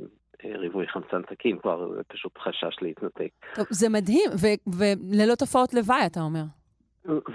אה, 0.46 0.52
ריבוי 0.58 0.88
חמצן 0.88 1.22
תקין, 1.22 1.58
כבר 1.58 2.02
פשוט 2.08 2.38
חשש 2.38 2.76
להתנתק. 2.82 3.30
טוב, 3.56 3.66
זה 3.70 3.90
מדהים, 3.90 4.30
ו- 4.42 4.78
וללא 4.80 5.36
תופעות 5.36 5.74
לוואי, 5.74 6.06
אתה 6.06 6.20
אומר. 6.20 6.44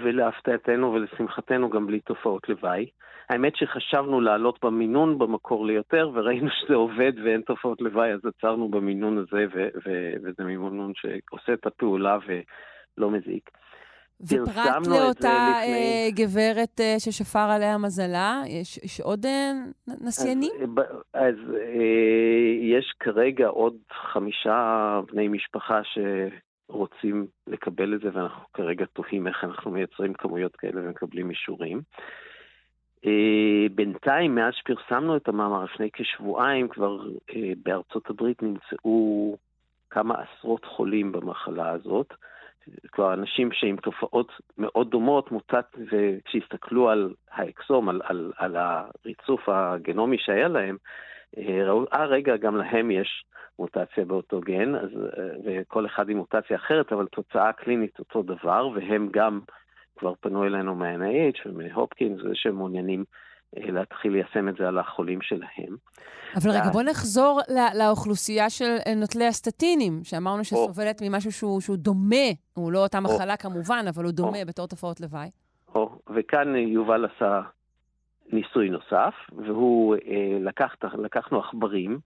ולהפתעתנו 0.01 0.93
ולשמחתנו 0.93 1.69
גם 1.69 1.87
בלי 1.87 1.99
תופעות 1.99 2.49
לוואי. 2.49 2.85
האמת 3.29 3.55
שחשבנו 3.55 4.21
לעלות 4.21 4.59
במינון 4.63 5.17
במקור 5.17 5.65
ליותר, 5.65 6.09
וראינו 6.13 6.49
שזה 6.51 6.75
עובד 6.75 7.11
ואין 7.23 7.41
תופעות 7.41 7.81
לוואי, 7.81 8.13
אז 8.13 8.19
עצרנו 8.25 8.69
במינון 8.69 9.17
הזה, 9.17 9.45
ו- 9.55 9.69
ו- 9.85 10.13
וזה 10.23 10.43
מינון 10.43 10.93
שעושה 10.95 11.53
את 11.53 11.65
הפעולה 11.65 12.17
ולא 12.27 13.11
מזיק. 13.11 13.49
ופרט 14.23 14.87
לאותה 14.87 15.49
לפני- 15.49 15.73
אה, 15.73 16.07
גברת 16.11 16.79
אה, 16.79 16.95
ששפר 16.99 17.39
עליה 17.39 17.77
מזלה, 17.77 18.41
יש, 18.47 18.77
יש 18.77 19.01
עוד 19.01 19.25
אה, 19.25 19.51
נסיינים? 20.01 20.51
אז, 20.59 20.69
אז 21.13 21.35
יש 22.61 22.93
כרגע 22.99 23.47
עוד 23.47 23.73
חמישה 24.13 24.99
בני 25.11 25.27
משפחה 25.27 25.81
שרוצים 25.83 27.27
לקבל 27.47 27.93
את 27.95 27.99
זה, 28.01 28.09
ואנחנו 28.13 28.43
כרגע 28.53 28.85
תוהים 28.93 29.27
איך 29.27 29.43
אנחנו 29.43 29.71
מייצרים 29.71 30.13
כמויות 30.13 30.55
כאלה 30.55 30.81
ומקבלים 30.83 31.29
אישורים. 31.29 31.81
בינתיים, 33.75 34.35
מאז 34.35 34.53
שפרסמנו 34.55 35.17
את 35.17 35.27
המאמר 35.27 35.63
לפני 35.63 35.89
כשבועיים, 35.93 36.67
כבר 36.67 36.97
בארצות 37.63 38.09
הברית 38.09 38.43
נמצאו 38.43 39.37
כמה 39.89 40.15
עשרות 40.15 40.65
חולים 40.65 41.11
במחלה 41.11 41.69
הזאת, 41.71 42.13
כבר 42.91 43.13
אנשים 43.13 43.51
שעם 43.51 43.75
תופעות 43.75 44.31
מאוד 44.57 44.89
דומות, 44.89 45.31
מוטט, 45.31 45.77
וכשהסתכלו 45.91 46.89
על 46.89 47.13
האקסום, 47.31 47.89
על, 47.89 48.01
על, 48.03 48.31
על 48.37 48.55
הריצוף 48.55 49.49
הגנומי 49.49 50.17
שהיה 50.19 50.47
להם, 50.47 50.77
אה, 51.37 51.63
ראו, 51.65 51.85
אה 51.93 52.05
רגע, 52.05 52.37
גם 52.37 52.55
להם 52.55 52.91
יש 52.91 53.25
מוטציה 53.59 54.05
באותו 54.05 54.41
גן, 54.41 54.75
אז, 54.75 54.89
אה, 55.17 55.29
וכל 55.45 55.85
אחד 55.85 56.09
עם 56.09 56.17
מוטציה 56.17 56.57
אחרת, 56.57 56.93
אבל 56.93 57.07
תוצאה 57.07 57.53
קלינית 57.53 57.99
אותו 57.99 58.23
דבר, 58.23 58.69
והם 58.75 59.09
גם 59.11 59.39
כבר 59.97 60.13
פנו 60.19 60.43
אלינו 60.43 60.75
מה-NIH 60.75 61.39
ומהופקינס, 61.45 62.21
ושהם 62.21 62.55
מעוניינים 62.55 63.03
להתחיל 63.57 64.11
ליישם 64.11 64.49
את 64.49 64.55
זה 64.55 64.67
על 64.67 64.79
החולים 64.79 65.21
שלהם. 65.21 65.75
אבל 66.35 66.51
רגע, 66.51 66.69
בוא 66.73 66.83
נחזור 66.83 67.39
לא, 67.49 67.61
לאוכלוסייה 67.79 68.49
של 68.49 68.75
נוטלי 68.95 69.27
הסטטינים, 69.27 69.99
שאמרנו 70.03 70.43
שסובלת 70.43 71.01
או. 71.01 71.07
ממשהו 71.07 71.31
שהוא, 71.31 71.61
שהוא 71.61 71.77
דומה, 71.77 72.29
הוא 72.53 72.71
לא 72.71 72.83
אותה 72.83 72.99
מחלה 72.99 73.33
או. 73.33 73.37
כמובן, 73.37 73.85
אבל 73.89 74.03
הוא 74.03 74.11
דומה 74.11 74.41
או. 74.41 74.45
בתור 74.47 74.67
תופעות 74.67 75.01
לוואי. 75.01 75.29
או, 75.75 75.99
וכאן 76.15 76.55
יובל 76.55 77.05
עשה 77.05 77.41
ניסוי 78.31 78.69
נוסף, 78.69 79.13
והוא, 79.45 79.95
אה, 79.95 80.37
לקח, 80.41 80.75
לקחנו 80.97 81.39
עכברים 81.39 81.99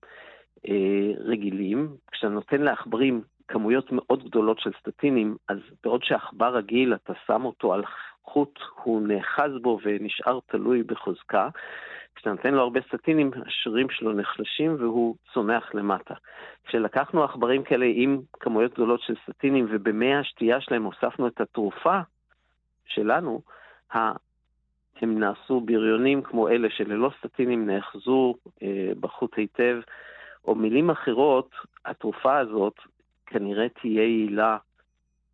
אה, 0.68 1.11
רגילים, 1.19 1.95
כשאתה 2.11 2.30
נותן 2.30 2.61
לעכברים 2.61 3.22
כמויות 3.48 3.91
מאוד 3.91 4.24
גדולות 4.24 4.60
של 4.60 4.72
סטטינים, 4.80 5.36
אז 5.48 5.57
בעוד 5.84 6.03
שעכבר 6.03 6.56
רגיל, 6.56 6.94
אתה 6.94 7.14
שם 7.28 7.45
אותו 7.45 7.74
על 7.74 7.84
חוט, 8.28 8.60
הוא 8.84 9.02
נאחז 9.02 9.52
בו 9.62 9.80
ונשאר 9.84 10.40
תלוי 10.45 10.84
בחוזקה. 10.84 11.49
כשאתה 12.16 12.32
נותן 12.32 12.54
לו 12.54 12.62
הרבה 12.62 12.80
סטטינים, 12.88 13.32
השרירים 13.45 13.90
שלו 13.90 14.14
נחלשים 14.14 14.76
והוא 14.80 15.16
צונח 15.34 15.76
למטה. 15.76 16.14
כשלקחנו 16.66 17.24
עכברים 17.24 17.64
כאלה 17.64 17.86
עם 17.94 18.22
כמויות 18.40 18.74
גדולות 18.74 19.02
של 19.02 19.14
סטטינים 19.24 19.68
ובמי 19.70 20.16
השתייה 20.16 20.62
שלהם 20.62 20.84
הוספנו 20.84 21.28
את 21.28 21.41
התרופה 21.41 21.99
שלנו, 22.86 23.41
הם 25.02 25.20
נעשו 25.20 25.62
בריונים 25.62 26.22
כמו 26.22 26.49
אלה 26.49 26.70
שללא 26.70 27.12
סטטינים 27.20 27.66
נאחזו 27.66 28.36
אה, 28.64 28.91
בחוט 28.99 29.38
היטב, 29.38 29.80
או 30.45 30.56
מילים 30.56 30.90
אחרות, 30.90 31.49
התרופה 31.86 32.38
הזאת 32.38 32.76
כנראה 33.26 33.70
תהיה 33.70 34.04
יעילה 34.04 34.58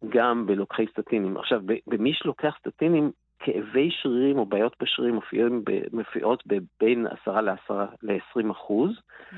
גם 0.09 0.45
בלוקחי 0.45 0.85
סטטינים. 0.91 1.37
עכשיו, 1.37 1.61
במי 1.87 2.13
שלוקח 2.13 2.55
סטטינים, 2.59 3.11
כאבי 3.39 3.89
שרירים 3.91 4.37
או 4.37 4.45
בעיות 4.45 4.75
בשרירים 4.81 5.15
מופיעים, 5.15 5.63
מופיעות 5.93 6.43
בבין 6.47 7.07
10 7.21 7.41
ל-20 7.41 8.51
אחוז, 8.51 8.91
mm-hmm. 8.91 9.35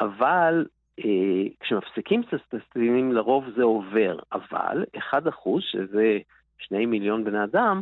אבל 0.00 0.66
אה, 0.98 1.44
כשמפסיקים 1.60 2.20
את 2.20 2.34
הסטטינים 2.34 3.12
לרוב 3.12 3.44
זה 3.56 3.62
עובר, 3.62 4.18
אבל 4.32 4.84
1 4.98 5.28
אחוז, 5.28 5.62
שזה 5.62 6.18
2 6.58 6.90
מיליון 6.90 7.24
בני 7.24 7.44
אדם, 7.44 7.80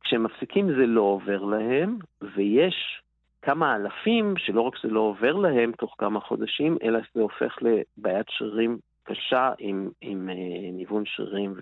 כשהם 0.00 0.22
מפסיקים 0.22 0.74
זה 0.74 0.86
לא 0.86 1.00
עובר 1.00 1.44
להם, 1.44 1.98
ויש 2.34 3.02
כמה 3.42 3.76
אלפים 3.76 4.34
שלא 4.36 4.60
רק 4.60 4.76
שזה 4.76 4.92
לא 4.92 5.00
עובר 5.00 5.32
להם 5.32 5.72
תוך 5.72 5.94
כמה 5.98 6.20
חודשים, 6.20 6.76
אלא 6.82 6.98
זה 7.14 7.20
הופך 7.20 7.58
לבעיית 7.62 8.26
שרירים 8.30 8.78
קשה 9.02 9.52
עם, 9.58 9.90
עם 10.00 10.28
אה, 10.28 10.70
ניוון 10.72 11.02
שרירים 11.06 11.54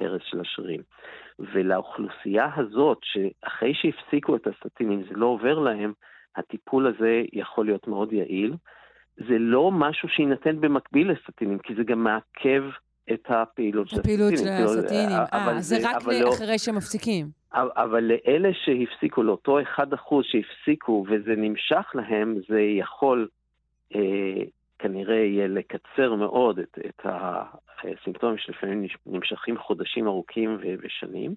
והרס 0.00 0.22
של 0.24 0.40
השרירים. 0.40 0.80
ולאוכלוסייה 1.38 2.48
הזאת, 2.56 2.98
שאחרי 3.02 3.74
שהפסיקו 3.74 4.36
את 4.36 4.46
הסטטינים 4.46 5.02
זה 5.02 5.14
לא 5.14 5.26
עובר 5.26 5.58
להם, 5.58 5.92
הטיפול 6.36 6.86
הזה 6.86 7.22
יכול 7.32 7.66
להיות 7.66 7.88
מאוד 7.88 8.12
יעיל. 8.12 8.54
זה 9.16 9.38
לא 9.38 9.70
משהו 9.70 10.08
שיינתן 10.08 10.60
במקביל 10.60 11.10
לסטטינים, 11.10 11.58
כי 11.58 11.74
זה 11.74 11.82
גם 11.84 12.04
מעכב 12.04 12.62
את 13.12 13.24
הפעילות 13.28 13.88
של 13.88 13.96
הסטטינים. 13.96 14.20
הפעילות 14.20 14.38
של 14.38 14.48
הסטטינים, 14.48 15.18
אה, 15.32 15.60
זה 15.60 15.76
רק 15.82 16.02
לא- 16.06 16.30
אחרי 16.34 16.58
שמפסיקים. 16.58 17.26
אבל 17.54 18.04
לאלה 18.04 18.48
שהפסיקו, 18.64 19.22
לאותו 19.22 19.60
1% 19.60 20.22
שהפסיקו 20.22 21.04
וזה 21.08 21.34
נמשך 21.36 21.90
להם, 21.94 22.34
זה 22.48 22.60
יכול 22.60 23.28
אה, 23.94 24.42
כנראה 24.82 25.16
יהיה 25.16 25.48
לקצר 25.48 26.14
מאוד 26.14 26.58
את, 26.58 26.78
את 26.88 27.06
הסימפטומים 27.84 28.38
שלפעמים 28.38 28.86
נמשכים 29.06 29.58
חודשים 29.58 30.06
ארוכים 30.06 30.58
ושנים, 30.82 31.34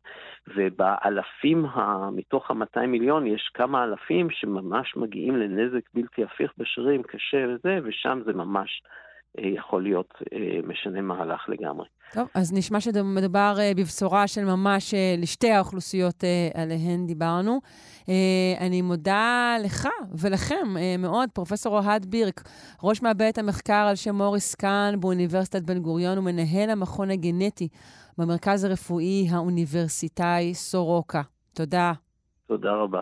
ובאלפים, 0.47 1.65
מתוך 2.11 2.51
ה-200 2.51 2.85
מיליון, 2.87 3.27
יש 3.27 3.51
כמה 3.53 3.83
אלפים 3.83 4.29
שממש 4.29 4.95
מגיעים 4.95 5.35
לנזק 5.35 5.89
בלתי 5.93 6.23
הפיך 6.23 6.51
בשרירים 6.57 7.03
קשה 7.03 7.45
וזה, 7.49 7.79
ושם 7.83 8.21
זה 8.25 8.33
ממש 8.33 8.81
אה, 9.39 9.47
יכול 9.47 9.83
להיות 9.83 10.13
אה, 10.33 10.59
משנה 10.63 11.01
מהלך 11.01 11.49
לגמרי. 11.49 11.85
טוב, 12.13 12.27
אז 12.33 12.53
נשמע 12.53 12.79
שמדובר 12.81 13.55
אה, 13.59 13.71
בבשורה 13.75 14.27
של 14.27 14.45
ממש 14.45 14.93
לשתי 15.17 15.51
האוכלוסיות 15.51 16.23
עליהן 16.53 17.07
דיברנו. 17.07 17.61
אני 18.59 18.81
מודה 18.81 19.55
לך 19.63 19.87
ולכם 20.11 20.75
מאוד, 20.99 21.29
פרופ' 21.33 21.65
אוהד 21.65 22.05
בירק, 22.05 22.43
ראש 22.83 23.01
מעבדת 23.01 23.37
המחקר 23.37 23.73
על 23.89 23.95
שם 23.95 24.15
מוריס 24.15 24.55
קאן 24.55 24.95
באוניברסיטת 24.99 25.61
בן 25.61 25.79
גוריון 25.79 26.17
ומנהל 26.17 26.69
המכון 26.69 27.11
הגנטי 27.11 27.67
במרכז 28.17 28.63
הרפואי 28.63 29.27
האוניברסיטאי 29.29 30.53
סורוקה. 30.53 31.21
תודה. 31.53 31.93
תודה 32.47 32.71
רבה. 32.71 33.01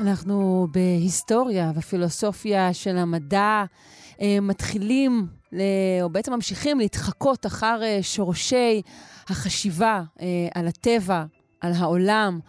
אנחנו 0.00 0.66
בהיסטוריה 0.70 1.72
ופילוסופיה 1.74 2.74
של 2.74 2.96
המדע 2.96 3.64
אה, 4.20 4.40
מתחילים, 4.42 5.26
או 6.02 6.10
בעצם 6.10 6.32
ממשיכים 6.32 6.78
להתחקות 6.78 7.46
אחר 7.46 7.80
אה, 7.82 7.98
שורשי 8.02 8.82
החשיבה 9.28 10.02
אה, 10.20 10.26
על 10.54 10.66
הטבע, 10.66 11.24
על 11.60 11.72
העולם. 11.72 12.40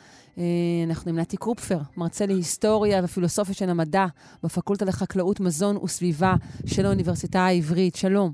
אנחנו 0.88 1.11
עם 1.11 1.19
נתי 1.19 1.38
קרופפר, 1.38 1.77
מרצה 1.97 2.26
להיסטוריה 2.26 3.01
ופילוסופיה 3.03 3.53
של 3.53 3.69
המדע 3.69 4.05
בפקולטה 4.43 4.85
לחקלאות, 4.85 5.39
מזון 5.39 5.77
וסביבה 5.77 6.35
של 6.65 6.85
האוניברסיטה 6.85 7.39
העברית. 7.39 7.95
שלום. 7.95 8.34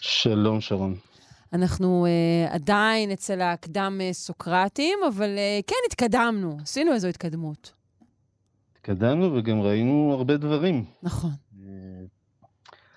שלום, 0.00 0.60
שרון. 0.60 0.96
אנחנו 1.52 2.06
uh, 2.06 2.54
עדיין 2.54 3.10
אצל 3.10 3.40
הקדם 3.40 4.00
סוקרטים, 4.12 4.98
אבל 5.08 5.36
uh, 5.36 5.64
כן 5.66 5.74
התקדמנו, 5.86 6.56
עשינו 6.62 6.92
איזו 6.92 7.08
התקדמות. 7.08 7.79
התקדמנו 8.90 9.34
וגם 9.34 9.60
ראינו 9.60 10.14
הרבה 10.18 10.36
דברים. 10.36 10.84
נכון. 11.02 11.30
אה, 11.62 11.66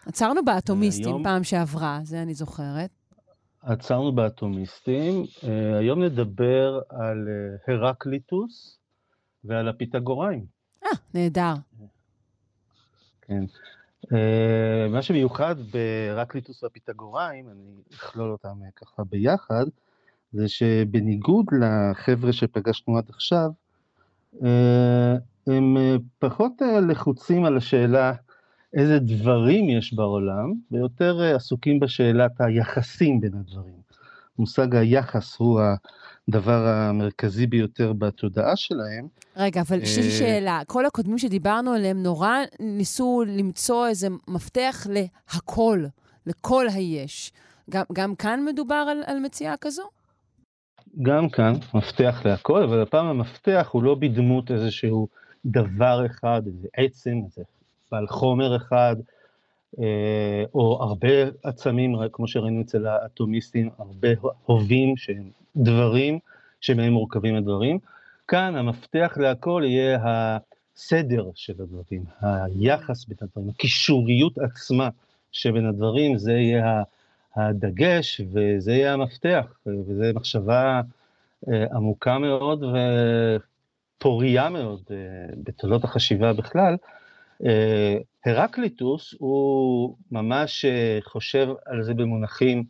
עצרנו 0.05 0.45
באטומיסטים 0.45 1.05
היום... 1.07 1.23
פעם 1.23 1.43
שעברה, 1.43 1.99
זה 2.03 2.21
אני 2.21 2.33
זוכרת. 2.33 2.89
עצרנו 3.61 4.11
באטומיסטים. 4.11 5.25
אה, 5.43 5.77
היום 5.77 6.03
נדבר 6.03 6.79
על 6.89 7.27
אה, 7.27 7.73
הרקליטוס 7.73 8.79
ועל 9.43 9.69
הפיתגוראים. 9.69 10.45
אה, 10.85 10.89
נהדר. 11.13 11.53
כן. 13.21 13.43
מה 14.89 15.01
שמיוחד 15.01 15.55
בהרקליטוס 15.71 16.63
והפיתגוראים, 16.63 17.49
אני 17.49 17.81
אכלול 17.93 18.31
אותם 18.31 18.57
ככה 18.75 19.03
ביחד, 19.03 19.65
זה 20.31 20.47
שבניגוד 20.47 21.45
לחבר'ה 21.59 22.33
שפגשנו 22.33 22.97
עד 22.97 23.09
עכשיו, 23.09 23.49
הם 25.47 25.77
אה, 25.77 25.95
פחות 26.19 26.51
אה, 26.61 26.79
לחוצים 26.79 27.45
על 27.45 27.57
השאלה 27.57 28.13
איזה 28.73 28.99
דברים 28.99 29.69
יש 29.69 29.93
בעולם, 29.93 30.53
ויותר 30.71 31.21
אה, 31.21 31.35
עסוקים 31.35 31.79
בשאלת 31.79 32.31
היחסים 32.39 33.21
בין 33.21 33.33
הדברים. 33.33 33.83
מושג 34.39 34.75
היחס 34.75 35.35
הוא 35.37 35.61
הדבר 36.29 36.67
המרכזי 36.67 37.47
ביותר 37.47 37.93
בתודעה 37.93 38.55
שלהם. 38.55 39.07
רגע, 39.37 39.61
אבל 39.61 39.81
יש 39.81 39.97
לי 39.97 40.11
שאלה. 40.11 40.61
כל 40.67 40.85
הקודמים 40.85 41.17
שדיברנו 41.17 41.71
עליהם 41.71 42.03
נורא 42.03 42.37
ניסו 42.59 43.23
למצוא 43.27 43.87
איזה 43.87 44.07
מפתח 44.27 44.87
להכל, 44.89 45.83
לכל 46.25 46.65
היש. 46.73 47.31
גם, 47.69 47.83
גם 47.93 48.15
כאן 48.15 48.45
מדובר 48.45 48.85
על, 48.89 49.03
על 49.05 49.19
מציאה 49.19 49.57
כזו? 49.61 49.83
גם 51.01 51.29
כאן, 51.29 51.53
מפתח 51.73 52.21
להכל, 52.25 52.63
אבל 52.63 52.81
הפעם 52.81 53.05
המפתח 53.05 53.69
הוא 53.71 53.83
לא 53.83 53.95
בדמות 53.95 54.51
איזשהו 54.51 55.07
דבר 55.45 56.05
אחד, 56.05 56.41
איזה 56.47 56.67
עצם, 56.77 57.21
איזה 57.25 57.43
בעל 57.91 58.07
חומר 58.07 58.55
אחד, 58.55 58.95
אה, 59.79 60.43
או 60.53 60.83
הרבה 60.83 61.07
עצמים, 61.43 61.95
כמו 62.11 62.27
שראינו 62.27 62.61
אצל 62.61 62.87
האטומיסטים, 62.87 63.69
הרבה 63.77 64.07
הובים 64.45 64.97
שהם 64.97 65.29
דברים, 65.55 66.19
שמהם 66.61 66.93
מורכבים 66.93 67.35
הדברים. 67.35 67.79
כאן 68.27 68.55
המפתח 68.55 69.17
להכל 69.17 69.63
יהיה 69.65 69.99
הסדר 70.03 71.25
של 71.35 71.53
הדברים, 71.59 72.03
היחס 72.21 73.05
בין 73.05 73.17
הדברים, 73.21 73.49
הקישוריות 73.49 74.37
עצמה 74.37 74.89
שבין 75.31 75.65
הדברים, 75.65 76.17
זה 76.17 76.33
יהיה 76.33 76.83
הדגש 77.35 78.21
וזה 78.31 78.71
יהיה 78.71 78.93
המפתח, 78.93 79.45
וזו 79.65 80.03
מחשבה 80.13 80.81
עמוקה 81.47 82.19
מאוד 82.19 82.63
ופוריה 83.97 84.49
מאוד 84.49 84.81
בתולדות 85.43 85.83
החשיבה 85.83 86.33
בכלל. 86.33 86.75
הרקליטוס 88.25 89.15
הוא 89.17 89.95
ממש 90.11 90.65
חושב 91.03 91.49
על 91.65 91.83
זה 91.83 91.93
במונחים, 91.93 92.63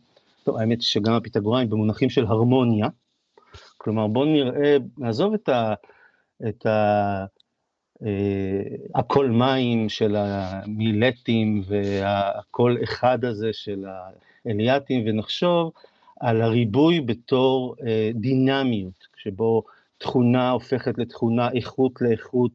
טוב, 0.44 0.56
האמת 0.56 0.82
שגם 0.82 1.12
הפיתגוראים 1.12 1.70
במונחים 1.70 2.10
של 2.10 2.24
הרמוניה, 2.24 2.88
כלומר 3.76 4.06
בואו 4.06 4.24
נראה, 4.24 4.76
נעזוב 4.98 5.34
את 5.34 5.48
ה... 5.48 5.74
את 6.48 6.66
ה 6.66 7.24
אה, 8.02 8.62
הכל 8.94 9.30
מים 9.30 9.88
של 9.88 10.16
המילטים 10.16 11.62
והכל 11.66 12.76
אחד 12.84 13.24
הזה 13.24 13.50
של 13.52 13.84
האליאטים, 14.46 15.04
ונחשוב 15.06 15.72
על 16.20 16.42
הריבוי 16.42 17.00
בתור 17.00 17.76
אה, 17.86 18.10
דינמיות, 18.14 19.06
שבו 19.16 19.62
תכונה 20.04 20.50
הופכת 20.50 20.98
לתכונה, 20.98 21.50
איכות 21.50 22.02
לאיכות, 22.02 22.50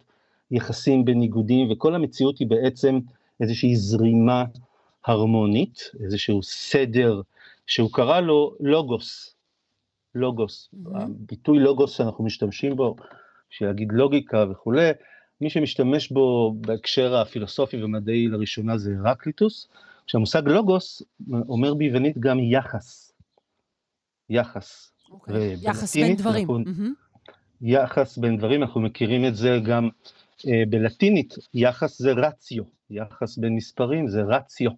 יחסים 0.52 1.06
בין 1.06 1.20
ניגודים, 1.20 1.72
וכל 1.72 1.96
המציאות 1.96 2.38
היא 2.38 2.48
בעצם 2.48 3.00
איזושהי 3.42 3.76
זרימה 3.76 4.46
הרמונית, 5.06 5.92
איזשהו 6.04 6.44
סדר 6.44 7.22
שהוא 7.68 7.90
קרא 7.94 8.20
לו 8.20 8.56
לוגוס, 8.60 9.36
לוגוס, 10.16 10.70
mm-hmm. 10.74 10.90
הביטוי 10.94 11.60
לוגוס 11.60 11.92
שאנחנו 11.92 12.24
משתמשים 12.24 12.76
בו, 12.76 12.96
בשביל 13.52 13.70
להגיד 13.70 13.92
לוגיקה 13.92 14.46
וכולי, 14.52 14.90
מי 15.42 15.50
שמשתמש 15.50 16.12
בו 16.12 16.54
בהקשר 16.62 17.16
הפילוסופי 17.16 17.84
ומדעי 17.84 18.28
לראשונה 18.28 18.78
זה 18.78 18.96
הרקליטוס, 19.00 19.68
כשהמושג 20.08 20.48
לוגוס 20.48 21.02
אומר 21.32 21.74
ביוונית 21.74 22.18
גם 22.18 22.40
יחס, 22.40 23.14
יחס. 24.30 24.92
Okay. 25.10 25.12
אוקיי. 25.12 25.58
יחס 25.62 25.98
בין 25.98 26.16
דברים. 26.16 26.48
אנחנו, 26.50 26.60
mm-hmm. 26.64 27.09
יחס 27.62 28.18
בין 28.18 28.38
דברים, 28.38 28.64
אנחנו 28.64 28.82
מכירים 28.82 29.26
את 29.26 29.36
זה 29.36 29.60
גם 29.64 29.90
אה, 30.48 30.64
בלטינית, 30.70 31.36
יחס 31.54 32.02
זה 32.02 32.12
רציו, 32.12 32.64
יחס 32.90 33.38
בין 33.38 33.56
מספרים 33.56 34.08
זה 34.08 34.22
רציו, 34.22 34.72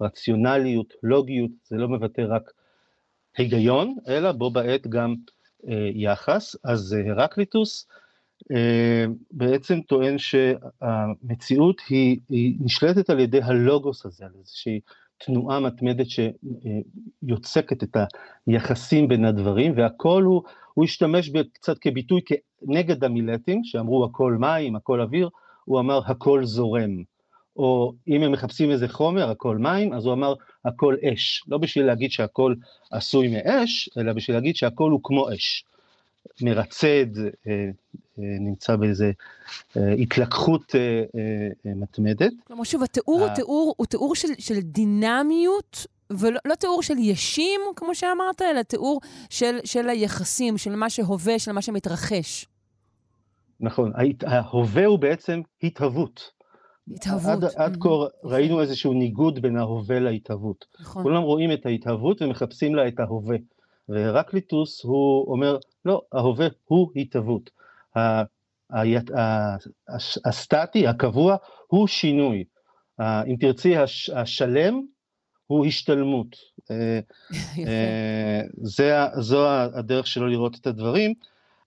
רציונליות, 0.00 0.94
לוגיות, 1.02 1.50
זה 1.64 1.76
לא 1.76 1.88
מבטא 1.88 2.22
רק 2.28 2.50
היגיון, 3.36 3.96
אלא 4.08 4.32
בו 4.32 4.50
בעת 4.50 4.86
גם 4.86 5.14
אה, 5.68 5.90
יחס. 5.94 6.56
אז 6.64 6.96
אה, 6.98 7.10
הרקליטוס 7.12 7.86
אה, 8.52 9.04
בעצם 9.30 9.80
טוען 9.80 10.18
שהמציאות 10.18 11.82
היא, 11.88 12.20
היא 12.28 12.56
נשלטת 12.60 13.10
על 13.10 13.20
ידי 13.20 13.42
הלוגוס 13.42 14.06
הזה, 14.06 14.24
על 14.24 14.30
איזושהי 14.38 14.80
תנועה 15.18 15.60
מתמדת 15.60 16.06
שיוצקת 16.10 17.82
את 17.82 17.96
היחסים 18.46 19.08
בין 19.08 19.24
הדברים, 19.24 19.72
והכל 19.76 20.22
הוא, 20.22 20.42
הוא 20.74 20.84
השתמש 20.84 21.30
קצת 21.52 21.78
כביטוי 21.78 22.20
נגד 22.62 23.04
המילטים, 23.04 23.64
שאמרו 23.64 24.04
הכל 24.04 24.36
מים, 24.40 24.76
הכל 24.76 25.00
אוויר, 25.00 25.28
הוא 25.64 25.80
אמר 25.80 26.00
הכל 26.06 26.44
זורם. 26.44 27.02
או 27.56 27.92
אם 28.08 28.22
הם 28.22 28.32
מחפשים 28.32 28.70
איזה 28.70 28.88
חומר, 28.88 29.30
הכל 29.30 29.58
מים, 29.58 29.92
אז 29.92 30.06
הוא 30.06 30.12
אמר 30.12 30.34
הכל 30.64 30.96
אש. 31.04 31.42
לא 31.48 31.58
בשביל 31.58 31.86
להגיד 31.86 32.10
שהכל 32.10 32.54
עשוי 32.90 33.28
מאש, 33.28 33.88
אלא 33.98 34.12
בשביל 34.12 34.36
להגיד 34.36 34.56
שהכל 34.56 34.90
הוא 34.90 35.00
כמו 35.02 35.32
אש. 35.34 35.64
מרצד, 36.40 37.18
אה, 37.18 37.52
אה, 37.52 37.70
נמצא 38.18 38.76
באיזה 38.76 39.12
אה, 39.76 39.92
התלקחות 39.92 40.74
מתמדת. 41.64 42.32
כלומר, 42.46 42.64
שוב, 42.64 42.82
התיאור 42.82 43.20
הוא 43.20 43.28
תיאור, 43.34 43.74
הוא 43.76 43.86
תיאור 43.86 44.14
של, 44.14 44.28
של 44.38 44.60
דינמיות, 44.60 45.86
ולא 46.18 46.40
לא 46.44 46.54
תיאור 46.54 46.82
של 46.82 46.98
ישים, 46.98 47.60
כמו 47.76 47.94
שאמרת, 47.94 48.42
אלא 48.42 48.62
תיאור 48.62 49.00
של, 49.30 49.58
של 49.64 49.88
היחסים, 49.88 50.58
של 50.58 50.76
מה 50.76 50.90
שהווה, 50.90 51.38
של 51.38 51.52
מה 51.52 51.62
שמתרחש. 51.62 52.46
נכון, 53.60 53.92
ההווה 54.26 54.84
הוא 54.84 54.98
בעצם 54.98 55.40
התהוות. 55.62 56.30
התהוות. 56.94 57.42
עד, 57.42 57.44
עד 57.56 57.76
כה 57.80 57.88
ראינו 58.24 58.60
איזשהו 58.60 58.92
ניגוד 58.92 59.42
בין 59.42 59.56
ההווה 59.56 60.00
להתהוות. 60.00 60.64
נכון. 60.80 61.02
כולם 61.02 61.22
רואים 61.22 61.52
את 61.52 61.66
ההתהוות 61.66 62.22
ומחפשים 62.22 62.74
לה 62.74 62.88
את 62.88 63.00
ההווה. 63.00 63.36
והרקליטוס 63.88 64.84
הוא 64.84 65.32
אומר, 65.32 65.58
לא, 65.84 66.02
ההווה 66.12 66.46
הוא 66.64 66.90
התהוות. 66.96 67.50
הסטטי, 70.24 70.86
הקבוע, 70.86 71.36
הוא 71.66 71.86
שינוי. 71.86 72.44
אם 73.00 73.36
תרצי, 73.40 73.74
השלם 74.14 74.80
הוא 75.46 75.66
השתלמות. 75.66 76.36
אה, 76.70 77.00
אה, 77.66 78.40
זה, 78.62 78.94
זו 79.18 79.48
הדרך 79.48 80.06
שלו 80.06 80.26
לראות 80.26 80.56
את 80.60 80.66
הדברים. 80.66 81.14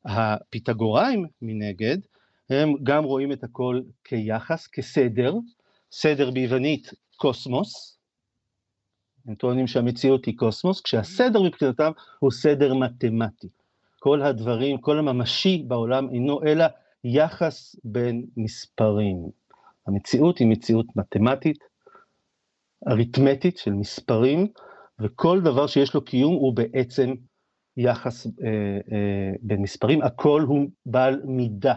הפיתגוראים 0.06 1.26
מנגד, 1.42 1.98
הם 2.50 2.74
גם 2.84 3.04
רואים 3.04 3.32
את 3.32 3.44
הכל 3.44 3.82
כיחס, 4.04 4.68
כסדר, 4.68 5.34
סדר 5.92 6.32
ביוונית 6.32 6.94
קוסמוס, 7.18 7.98
הם 9.28 9.36
טוענים 9.36 9.68
שהמציאות 9.68 10.26
היא 10.26 10.38
קוסמוס, 10.38 10.82
כשהסדר 10.82 11.42
מבחינתם 11.44 11.92
הוא 12.20 12.32
סדר 12.32 12.74
מתמטי. 12.74 13.48
כל 14.00 14.22
הדברים, 14.22 14.78
כל 14.78 15.00
הממשי 15.00 15.64
בעולם 15.68 16.10
אינו 16.10 16.44
אלא 16.44 16.66
יחס 17.04 17.76
בין 17.84 18.26
מספרים. 18.38 19.18
המציאות 19.88 20.38
היא 20.38 20.48
מציאות 20.48 20.86
מתמטית, 20.96 21.64
אריתמטית 22.88 23.58
של 23.58 23.74
מספרים, 23.74 24.48
וכל 25.00 25.42
דבר 25.42 25.68
שיש 25.68 25.94
לו 25.94 26.02
קיום 26.02 26.34
הוא 26.34 26.54
בעצם 26.54 27.14
יחס 27.78 28.28
אה, 28.28 28.32
אה, 28.92 29.32
בין 29.42 29.62
מספרים, 29.62 30.02
הכל 30.02 30.42
הוא 30.42 30.70
בעל 30.86 31.22
מידה. 31.26 31.74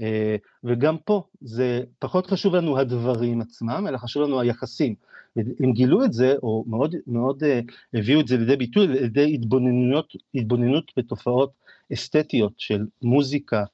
אה, 0.00 0.36
וגם 0.64 0.96
פה 1.04 1.22
זה 1.40 1.82
פחות 1.98 2.26
חשוב 2.26 2.54
לנו 2.54 2.78
הדברים 2.78 3.40
עצמם, 3.40 3.84
אלא 3.88 3.98
חשוב 3.98 4.22
לנו 4.22 4.40
היחסים. 4.40 4.94
הם 5.36 5.72
גילו 5.72 6.04
את 6.04 6.12
זה, 6.12 6.34
או 6.42 6.64
מאוד, 6.66 6.94
מאוד 7.06 7.44
אה, 7.44 7.60
הביאו 7.94 8.20
את 8.20 8.28
זה 8.28 8.36
לידי 8.36 8.56
ביטוי, 8.56 8.84
על 8.84 8.94
ידי 8.94 9.34
התבוננות, 9.34 10.16
התבוננות 10.34 10.92
בתופעות 10.96 11.52
אסתטיות 11.92 12.52
של 12.58 12.86
מוזיקה 13.02 13.64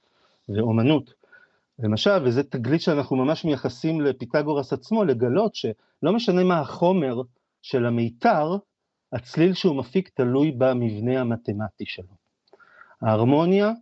ואומנות. 0.48 1.14
למשל, 1.78 2.24
וזה 2.24 2.42
תגלית 2.42 2.80
שאנחנו 2.80 3.16
ממש 3.16 3.44
מייחסים 3.44 4.00
לפיתגורס 4.00 4.72
עצמו, 4.72 5.04
לגלות 5.04 5.54
שלא 5.54 6.12
משנה 6.12 6.44
מה 6.44 6.60
החומר 6.60 7.22
של 7.62 7.86
המיתר, 7.86 8.56
הצליל 9.12 9.54
שהוא 9.54 9.76
מפיק 9.76 10.08
תלוי 10.08 10.50
במבנה 10.50 11.20
המתמטי 11.20 11.86
שלו. 11.86 12.14
ההרמוניה 13.02 13.72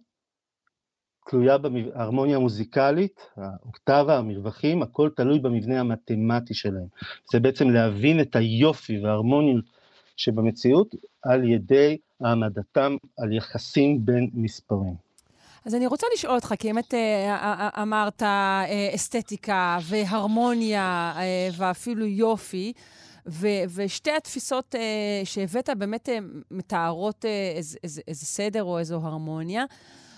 תלויה 1.31 1.59
בהרמוניה 1.59 2.37
המוזיקלית, 2.37 3.31
האוקטבה, 3.37 4.19
המרווחים, 4.19 4.83
הכל 4.83 5.11
תלוי 5.17 5.39
במבנה 5.39 5.81
המתמטי 5.81 6.55
שלהם. 6.55 6.87
זה 7.33 7.41
בעצם 7.41 7.71
להבין 7.71 8.21
את 8.21 8.37
היופי 8.37 9.01
וההרמוניות 9.01 9.65
שבמציאות 10.17 10.95
על 11.23 11.45
ידי 11.45 11.99
העמדתם 12.21 12.97
על 13.19 13.33
יחסים 13.33 14.05
בין 14.07 14.31
מספרים. 14.35 15.04
אז 15.67 15.75
אני 15.75 15.87
רוצה 15.87 16.07
לשאול 16.15 16.35
אותך, 16.35 16.55
כי 16.59 16.69
באמת 16.69 16.95
אה, 16.95 17.69
אמרת 17.83 18.23
אה, 18.23 18.91
אסתטיקה 18.95 19.79
והרמוניה 19.83 21.13
אה, 21.17 21.49
ואפילו 21.57 22.07
יופי, 22.07 22.73
ו- 23.27 23.65
ושתי 23.75 24.11
התפיסות 24.11 24.75
שהבאת 25.25 25.71
באמת 25.79 26.09
מתארות 26.51 27.25
איזה, 27.57 27.79
איזה, 27.85 28.03
איזה 28.09 28.27
סדר 28.27 28.63
או 28.63 28.79
איזו 28.79 29.01
הרמוניה. 29.03 29.65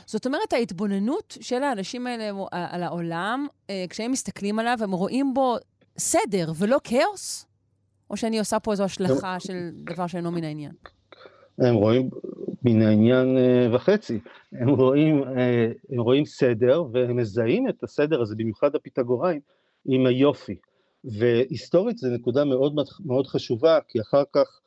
זאת 0.06 0.26
אומרת, 0.26 0.52
ההתבוננות 0.52 1.36
של 1.40 1.62
האנשים 1.62 2.06
האלה 2.06 2.30
על 2.50 2.82
העולם, 2.82 3.46
אה, 3.70 3.84
כשהם 3.90 4.12
מסתכלים 4.12 4.58
עליו, 4.58 4.78
הם 4.80 4.92
רואים 4.92 5.34
בו 5.34 5.56
סדר 5.98 6.52
ולא 6.56 6.78
כאוס? 6.84 7.46
או 8.10 8.16
שאני 8.16 8.38
עושה 8.38 8.60
פה 8.60 8.72
איזו 8.72 8.84
השלכה 8.84 9.40
של 9.40 9.70
דבר 9.72 10.06
שאינו 10.06 10.30
מן 10.30 10.44
העניין? 10.44 10.72
הם 11.58 11.74
רואים 11.74 12.10
מן 12.66 12.82
העניין 12.82 13.38
אה, 13.38 13.68
וחצי. 13.72 14.20
הם 14.52 14.68
רואים, 14.68 15.22
אה, 15.22 15.72
הם 15.90 16.00
רואים 16.00 16.24
סדר, 16.24 16.84
והם 16.92 17.16
מזהים 17.16 17.68
את 17.68 17.82
הסדר 17.82 18.22
הזה, 18.22 18.34
במיוחד 18.36 18.74
הפיתגוראים, 18.74 19.40
עם 19.86 20.06
היופי. 20.06 20.56
והיסטורית 21.04 21.98
זו 21.98 22.08
נקודה 22.10 22.44
מאוד 22.44 22.74
מאוד 23.04 23.26
חשובה, 23.26 23.78
כי 23.88 24.00
אחר 24.00 24.22
כך, 24.32 24.60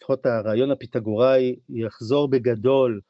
לפחות 0.00 0.26
הרעיון 0.26 0.70
הפיתגוראי 0.70 1.56
יחזור 1.68 2.28
בגדול 2.28 3.00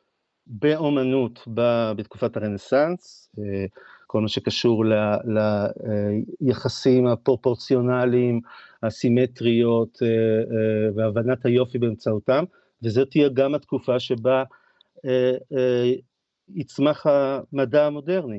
באומנות 0.47 1.49
בתקופת 1.97 2.37
הרנסאנס, 2.37 3.31
אה, 3.39 3.65
כל 4.07 4.21
מה 4.21 4.29
שקשור 4.29 4.85
ליחסים 6.41 7.07
הפרופורציונליים, 7.07 8.41
הסימטריות 8.83 9.99
והבנת 10.95 11.47
היופי 11.47 11.79
באמצעותם, 11.79 12.45
וזאת 12.83 13.11
תהיה 13.11 13.29
גם 13.29 13.55
התקופה 13.55 14.01
שבה 14.01 14.45
יצמח 16.55 17.07
המדע 17.07 17.87
המודרני, 17.87 18.39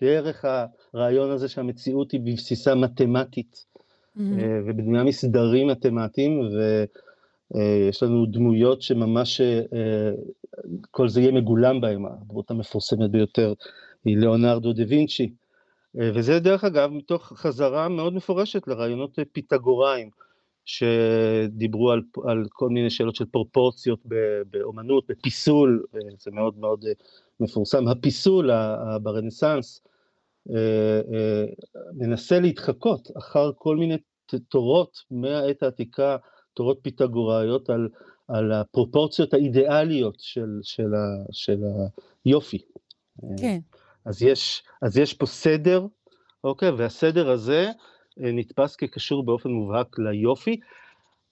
דרך 0.00 0.44
הרעיון 0.94 1.30
הזה 1.30 1.48
שהמציאות 1.48 2.12
היא 2.12 2.20
בבסיסה 2.24 2.74
מתמטית, 2.74 3.66
אה, 4.18 4.60
ובנויה 4.66 5.04
מסדרים 5.04 5.68
מתמטיים, 5.68 6.40
ויש 7.54 8.02
לנו 8.02 8.26
דמויות 8.26 8.82
שממש 8.82 9.40
כל 10.90 11.08
זה 11.08 11.20
יהיה 11.20 11.32
מגולם 11.32 11.80
בהם, 11.80 12.06
הדמות 12.06 12.50
המפורסמת 12.50 13.10
ביותר 13.10 13.52
היא 14.04 14.16
ליאונרדו 14.16 14.72
דה 14.72 14.82
וינצ'י, 14.88 15.32
וזה 15.94 16.40
דרך 16.40 16.64
אגב 16.64 16.90
מתוך 16.90 17.32
חזרה 17.36 17.88
מאוד 17.88 18.14
מפורשת 18.14 18.68
לרעיונות 18.68 19.18
פיתגוריים. 19.32 20.10
שדיברו 20.68 21.90
על, 21.90 22.02
על 22.24 22.44
כל 22.48 22.68
מיני 22.68 22.90
שאלות 22.90 23.14
של 23.14 23.24
פרופורציות 23.24 24.00
באומנות, 24.50 25.04
בפיסול, 25.08 25.84
זה 26.18 26.30
מאוד 26.30 26.58
מאוד 26.58 26.84
אה, 26.84 26.92
מפורסם. 27.40 27.88
הפיסול 27.88 28.50
ברנסאנס 29.02 29.82
אה, 30.50 31.00
אה, 31.14 31.44
מנסה 31.92 32.40
להתחקות 32.40 33.08
אחר 33.18 33.50
כל 33.56 33.76
מיני 33.76 33.96
תורות 34.48 34.98
מהעת 35.10 35.62
העתיקה, 35.62 36.16
תורות 36.54 36.78
פיתגוראיות 36.82 37.70
על, 37.70 37.88
על 38.28 38.52
הפרופורציות 38.52 39.34
האידיאליות 39.34 40.16
של, 40.18 40.58
של, 40.62 40.94
ה, 40.94 41.24
של 41.32 41.58
היופי. 42.24 42.62
כן. 43.36 43.58
אז 44.04 44.22
יש, 44.22 44.62
אז 44.82 44.98
יש 44.98 45.14
פה 45.14 45.26
סדר, 45.26 45.86
אוקיי? 46.44 46.70
והסדר 46.70 47.30
הזה, 47.30 47.70
נתפס 48.18 48.76
כקשור 48.76 49.24
באופן 49.24 49.50
מובהק 49.50 49.98
ליופי. 49.98 50.60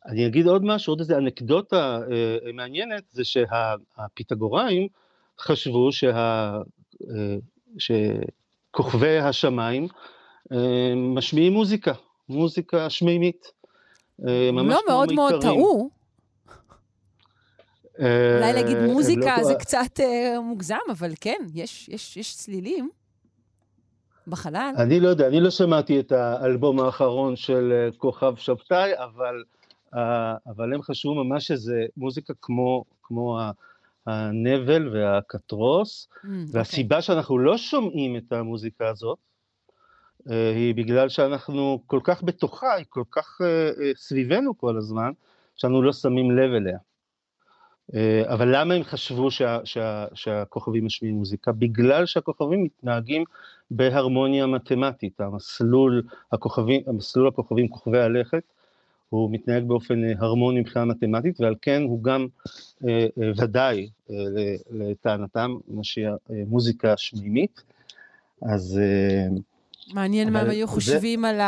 אני 0.06 0.26
אגיד 0.26 0.46
עוד 0.46 0.64
משהו, 0.64 0.92
עוד 0.92 1.00
איזה 1.00 1.16
אנקדוטה 1.18 1.98
אה, 2.10 2.52
מעניינת, 2.52 3.02
זה 3.10 3.24
שהפיתגוראים 3.24 4.88
חשבו 5.40 5.92
שה, 5.92 6.56
אה, 7.10 7.36
שכוכבי 7.78 9.18
השמיים 9.18 9.88
אה, 10.52 10.94
משמיעים 10.96 11.52
מוזיקה, 11.52 11.92
מוזיקה 12.28 12.90
שמימית. 12.90 13.52
לא 14.18 14.82
מאוד 14.88 15.12
מאוד 15.12 15.42
טעו. 15.42 15.90
אולי 17.98 18.52
להגיד 18.52 18.76
מוזיקה 18.78 19.36
לא 19.38 19.44
זה 19.44 19.54
קצת 19.54 20.00
מוגזם, 20.42 20.76
אבל 20.90 21.12
כן, 21.20 21.38
יש 22.16 22.34
צלילים. 22.36 22.90
בחלל? 24.26 24.72
אני 24.78 25.00
לא 25.00 25.08
יודע, 25.08 25.26
אני 25.26 25.40
לא 25.40 25.50
שמעתי 25.50 26.00
את 26.00 26.12
האלבום 26.12 26.80
האחרון 26.80 27.36
של 27.36 27.72
אה, 27.72 27.98
כוכב 27.98 28.36
שבתאי, 28.36 28.90
אבל, 28.98 29.44
אה, 29.94 30.34
אבל 30.46 30.74
הם 30.74 30.82
חשבו 30.82 31.24
ממש 31.24 31.46
שזה 31.46 31.86
מוזיקה 31.96 32.34
כמו, 32.42 32.84
כמו 33.02 33.38
הנבל 34.06 34.96
והקטרוס, 34.96 36.08
mm, 36.08 36.28
והסיבה 36.52 36.96
okay. 36.96 36.98
אוקיי. 36.98 37.02
שאנחנו 37.02 37.38
לא 37.38 37.58
שומעים 37.58 38.16
את 38.16 38.32
המוזיקה 38.32 38.88
הזאת, 38.88 39.18
אה, 40.30 40.50
היא 40.50 40.74
בגלל 40.74 41.08
שאנחנו 41.08 41.82
כל 41.86 42.00
כך 42.04 42.22
בתוכה, 42.22 42.74
היא 42.74 42.86
כל 42.88 43.04
כך 43.10 43.40
סביבנו 43.96 44.58
כל 44.58 44.76
הזמן, 44.76 45.10
שאנו 45.56 45.82
לא 45.82 45.92
שמים 45.92 46.30
לב 46.30 46.52
אליה. 46.52 46.78
אה, 47.94 48.22
אבל 48.26 48.56
למה 48.56 48.74
הם 48.74 48.84
חשבו 48.84 49.30
שה, 49.30 49.58
שה, 49.64 50.06
שהכוכבים 50.14 50.86
משמיעים 50.86 51.16
מוזיקה? 51.16 51.52
בגלל 51.52 52.06
שהכוכבים 52.06 52.64
מתנהגים 52.64 53.24
בהרמוניה 53.70 54.46
מתמטית, 54.46 55.20
המסלול 55.20 56.02
הכוכבים, 56.32 56.82
המסלול 56.86 57.28
הכוכבים 57.28 57.68
כוכבי 57.68 58.00
הלכת, 58.00 58.42
הוא 59.08 59.30
מתנהג 59.30 59.64
באופן 59.64 60.04
אה, 60.04 60.12
הרמוני 60.18 60.60
מבחינה 60.60 60.84
מתמטית, 60.84 61.40
ועל 61.40 61.54
כן 61.62 61.82
הוא 61.82 62.02
גם 62.02 62.26
אה, 62.88 63.06
אה, 63.22 63.30
ודאי 63.36 63.88
אה, 64.10 64.16
לטענתם 64.70 65.56
מוזיקה 66.28 66.96
שמימית. 66.96 67.62
אז 68.42 68.80
אה, 68.82 69.28
מעניין 69.92 70.32
מה 70.32 70.40
הם 70.40 70.50
היו 70.50 70.68
חושבים 70.68 71.24
על 71.24 71.40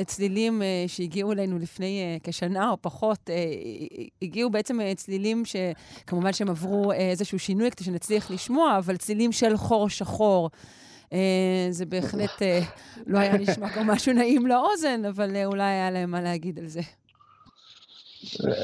הצלילים 0.00 0.62
אה, 0.62 0.84
שהגיעו 0.86 1.32
אלינו 1.32 1.58
לפני 1.58 2.02
אה, 2.02 2.16
כשנה 2.22 2.70
או 2.70 2.76
פחות. 2.80 3.30
אה, 3.30 3.34
הגיעו 4.22 4.50
בעצם 4.50 4.78
צלילים 4.96 5.42
שכמובן 5.44 6.32
שהם 6.32 6.50
עברו 6.50 6.92
איזשהו 6.92 7.38
שינוי 7.38 7.70
כדי 7.70 7.84
שנצליח 7.84 8.30
לשמוע, 8.30 8.78
אבל 8.78 8.96
צלילים 8.96 9.32
של 9.32 9.56
חור 9.56 9.88
שחור. 9.88 10.50
זה 11.70 11.86
בהחלט 11.86 12.42
לא 13.06 13.18
היה 13.18 13.38
נשמע 13.38 13.68
כמו 13.68 13.84
משהו 13.84 14.12
נעים 14.12 14.46
לאוזן, 14.46 15.04
אבל 15.04 15.36
אולי 15.44 15.62
היה 15.62 15.90
להם 15.90 16.10
מה 16.10 16.20
להגיד 16.20 16.58
על 16.58 16.66
זה. 16.66 16.80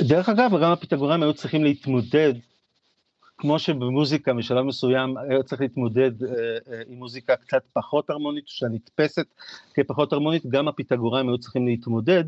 דרך 0.01 0.29
אגב, 0.29 0.51
גם 0.63 0.71
הפיתגוראים 0.71 1.23
היו 1.23 1.35
צריכים 1.35 1.65
להתמודד 1.65 2.33
כמו 3.41 3.59
שבמוזיקה 3.59 4.35
בשלב 4.35 4.65
מסוים 4.65 5.17
היה 5.17 5.43
צריך 5.43 5.61
להתמודד 5.61 6.23
אה, 6.23 6.29
אה, 6.33 6.83
עם 6.89 6.99
מוזיקה 6.99 7.37
קצת 7.37 7.63
פחות 7.73 8.11
הרמונית, 8.11 8.49
שנתפסת 8.49 9.27
כפחות 9.75 10.13
הרמונית, 10.13 10.47
גם 10.47 10.69
הפיתגוראים 10.69 11.29
היו 11.29 11.39
צריכים 11.39 11.67
להתמודד 11.67 12.25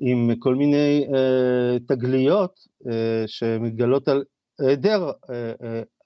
עם 0.00 0.30
כל 0.38 0.54
מיני 0.54 1.06
אה, 1.14 1.78
תגליות 1.86 2.66
שמתגלות 3.26 4.08
על 4.08 4.24
היעדר 4.58 5.10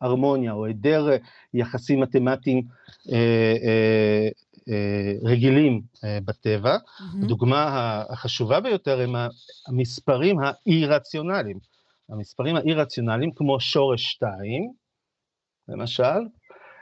הרמוניה 0.00 0.52
או 0.52 0.64
היעדר 0.64 1.08
יחסים 1.54 2.00
מתמטיים 2.00 2.62
רגילים 5.22 5.80
בטבע. 6.24 6.76
Mm-hmm. 6.76 7.24
הדוגמה 7.24 8.02
החשובה 8.08 8.60
ביותר 8.60 9.00
הם 9.00 9.14
המספרים 9.68 10.36
האי-רציונליים. 10.38 11.69
המספרים 12.10 12.56
האי-רציונליים, 12.56 13.30
כמו 13.34 13.60
שורש 13.60 14.04
2, 14.04 14.72
למשל, 15.68 16.20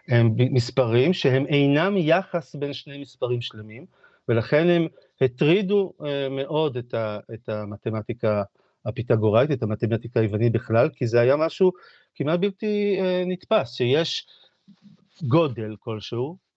הם 0.08 0.34
מספרים 0.36 1.12
שהם 1.12 1.46
אינם 1.46 1.96
יחס 1.96 2.54
בין 2.54 2.72
שני 2.72 2.98
מספרים 2.98 3.40
שלמים, 3.40 3.86
ולכן 4.28 4.68
הם 4.68 4.86
הטרידו 5.20 5.92
uh, 5.98 6.04
מאוד 6.30 6.76
את, 6.76 6.94
ה, 6.94 7.18
את 7.34 7.48
המתמטיקה 7.48 8.42
הפיתגוראית, 8.86 9.50
את 9.50 9.62
המתמטיקה 9.62 10.20
היוונית 10.20 10.52
בכלל, 10.52 10.88
כי 10.88 11.06
זה 11.06 11.20
היה 11.20 11.36
משהו 11.36 11.72
כמעט 12.14 12.40
בלתי 12.40 12.96
uh, 12.98 13.28
נתפס, 13.28 13.74
שיש 13.74 14.26
גודל 15.22 15.76
כלשהו, 15.78 16.47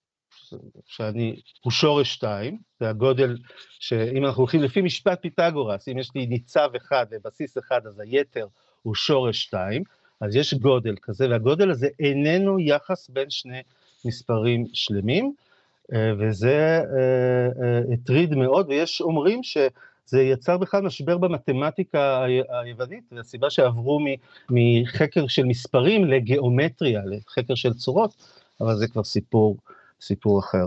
שאני, 0.86 1.40
הוא 1.60 1.70
שורש 1.70 2.12
2, 2.14 2.58
זה 2.80 2.88
הגודל 2.88 3.36
שאם 3.78 4.24
אנחנו 4.24 4.40
הולכים 4.40 4.62
לפי 4.62 4.82
משפט 4.82 5.22
פיתגורס, 5.22 5.88
אם 5.88 5.98
יש 5.98 6.10
לי 6.14 6.26
ניצב 6.26 6.70
אחד 6.76 7.06
ובסיס 7.10 7.58
אחד, 7.58 7.86
אז 7.86 8.00
היתר 8.00 8.46
הוא 8.82 8.94
שורש 8.94 9.42
2, 9.42 9.82
אז 10.20 10.36
יש 10.36 10.54
גודל 10.54 10.94
כזה, 11.02 11.28
והגודל 11.30 11.70
הזה 11.70 11.88
איננו 12.00 12.60
יחס 12.60 13.08
בין 13.10 13.30
שני 13.30 13.62
מספרים 14.04 14.66
שלמים, 14.72 15.34
אה, 15.92 16.12
וזה 16.18 16.82
אה, 16.96 17.64
אה, 17.64 17.80
הטריד 17.92 18.34
מאוד, 18.34 18.66
ויש 18.68 19.00
אומרים 19.00 19.42
שזה 19.42 20.22
יצר 20.22 20.58
בכלל 20.58 20.82
משבר 20.82 21.18
במתמטיקה 21.18 22.24
היוונית, 22.48 23.04
והסיבה 23.12 23.50
שעברו 23.50 24.00
מחקר 24.50 25.26
של 25.26 25.44
מספרים 25.44 26.04
לגיאומטריה, 26.04 27.00
לחקר 27.06 27.54
של 27.54 27.72
צורות, 27.72 28.14
אבל 28.60 28.76
זה 28.76 28.88
כבר 28.88 29.04
סיפור, 29.04 29.56
סיפור 30.02 30.40
אחר. 30.40 30.66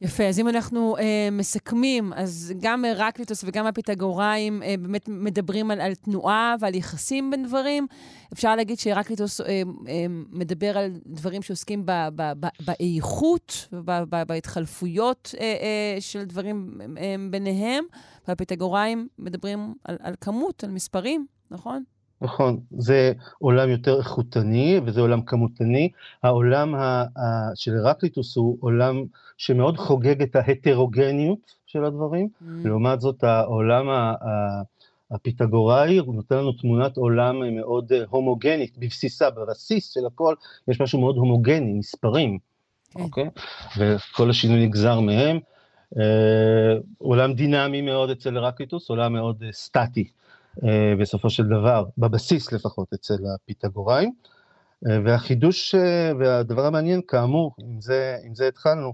יפה, 0.00 0.24
אז 0.24 0.38
אם 0.38 0.48
אנחנו 0.48 0.96
אה, 0.96 1.28
מסכמים, 1.32 2.12
אז 2.12 2.52
גם 2.60 2.84
הרקליטוס 2.84 3.44
וגם 3.46 3.66
הפיתגוראים 3.66 4.62
אה, 4.62 4.74
באמת 4.78 5.08
מדברים 5.08 5.70
על, 5.70 5.80
על 5.80 5.94
תנועה 5.94 6.54
ועל 6.60 6.74
יחסים 6.74 7.30
בין 7.30 7.46
דברים. 7.46 7.86
אפשר 8.32 8.56
להגיד 8.56 8.78
שהרקליטוס 8.78 9.40
אה, 9.40 9.46
אה, 9.46 10.06
מדבר 10.30 10.78
על 10.78 10.90
דברים 11.06 11.42
שעוסקים 11.42 11.86
ב, 11.86 11.92
ב, 12.16 12.32
ב, 12.40 12.46
באיכות 12.66 13.68
ובהתחלפויות 13.72 15.34
אה, 15.40 15.44
אה, 15.44 16.00
של 16.00 16.24
דברים 16.24 16.80
אה, 16.98 17.14
ביניהם, 17.30 17.84
והפיתגוראים 18.28 19.08
מדברים 19.18 19.74
על, 19.84 19.96
על 20.00 20.14
כמות, 20.20 20.64
על 20.64 20.70
מספרים, 20.70 21.26
נכון? 21.50 21.84
נכון, 22.20 22.60
זה 22.78 23.12
עולם 23.38 23.70
יותר 23.70 23.98
איכותני 23.98 24.80
וזה 24.84 25.00
עולם 25.00 25.22
כמותני. 25.22 25.90
העולם 26.22 26.74
ה, 26.74 27.04
ה, 27.16 27.50
של 27.54 27.76
הרקליטוס 27.76 28.36
הוא 28.36 28.56
עולם 28.60 29.04
שמאוד 29.36 29.76
חוגג 29.76 30.22
את 30.22 30.36
ההטרוגניות 30.36 31.38
של 31.66 31.84
הדברים, 31.84 32.28
mm. 32.28 32.44
לעומת 32.64 33.00
זאת 33.00 33.24
העולם 33.24 33.88
ה, 33.88 34.14
ה, 34.20 34.62
הפיתגוראי, 35.10 35.98
הוא 35.98 36.14
נותן 36.14 36.36
לנו 36.36 36.52
תמונת 36.52 36.96
עולם 36.96 37.56
מאוד 37.56 37.92
הומוגנית, 38.08 38.78
בבסיסה, 38.78 39.30
בבסיס 39.30 39.94
של 39.94 40.06
הכל, 40.06 40.34
יש 40.68 40.80
משהו 40.80 41.00
מאוד 41.00 41.16
הומוגני, 41.16 41.72
מספרים, 41.72 42.38
כן. 42.90 43.00
אוקיי? 43.00 43.28
וכל 43.78 44.30
השינוי 44.30 44.66
נגזר 44.66 45.00
מהם. 45.00 45.38
אה, 45.98 46.74
עולם 46.98 47.34
דינמי 47.34 47.80
מאוד 47.80 48.10
אצל 48.10 48.36
הרקליטוס, 48.36 48.90
עולם 48.90 49.12
מאוד 49.12 49.42
אה, 49.42 49.52
סטטי. 49.52 50.08
אה, 50.64 50.94
בסופו 51.00 51.30
של 51.30 51.44
דבר, 51.46 51.84
בבסיס 51.98 52.52
לפחות 52.52 52.92
אצל 52.94 53.18
הפיתגוראים. 53.34 54.12
אה, 54.86 54.98
והחידוש 55.04 55.74
אה, 55.74 56.12
והדבר 56.18 56.66
המעניין, 56.66 57.00
כאמור, 57.08 57.54
עם 57.58 57.80
זה, 57.80 58.16
עם 58.24 58.34
זה 58.34 58.48
התחלנו, 58.48 58.92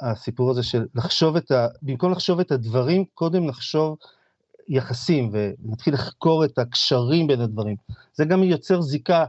הסיפור 0.00 0.50
הזה 0.50 0.62
של 0.62 0.86
לחשוב 0.94 1.36
את 1.36 1.50
ה... 1.50 1.68
במקום 1.82 2.12
לחשוב 2.12 2.40
את 2.40 2.52
הדברים, 2.52 3.04
קודם 3.14 3.48
לחשוב 3.48 3.96
יחסים 4.68 5.30
ונתחיל 5.32 5.94
לחקור 5.94 6.44
את 6.44 6.58
הקשרים 6.58 7.26
בין 7.26 7.40
הדברים. 7.40 7.76
זה 8.14 8.24
גם 8.24 8.42
יוצר 8.42 8.80
זיקה 8.80 9.24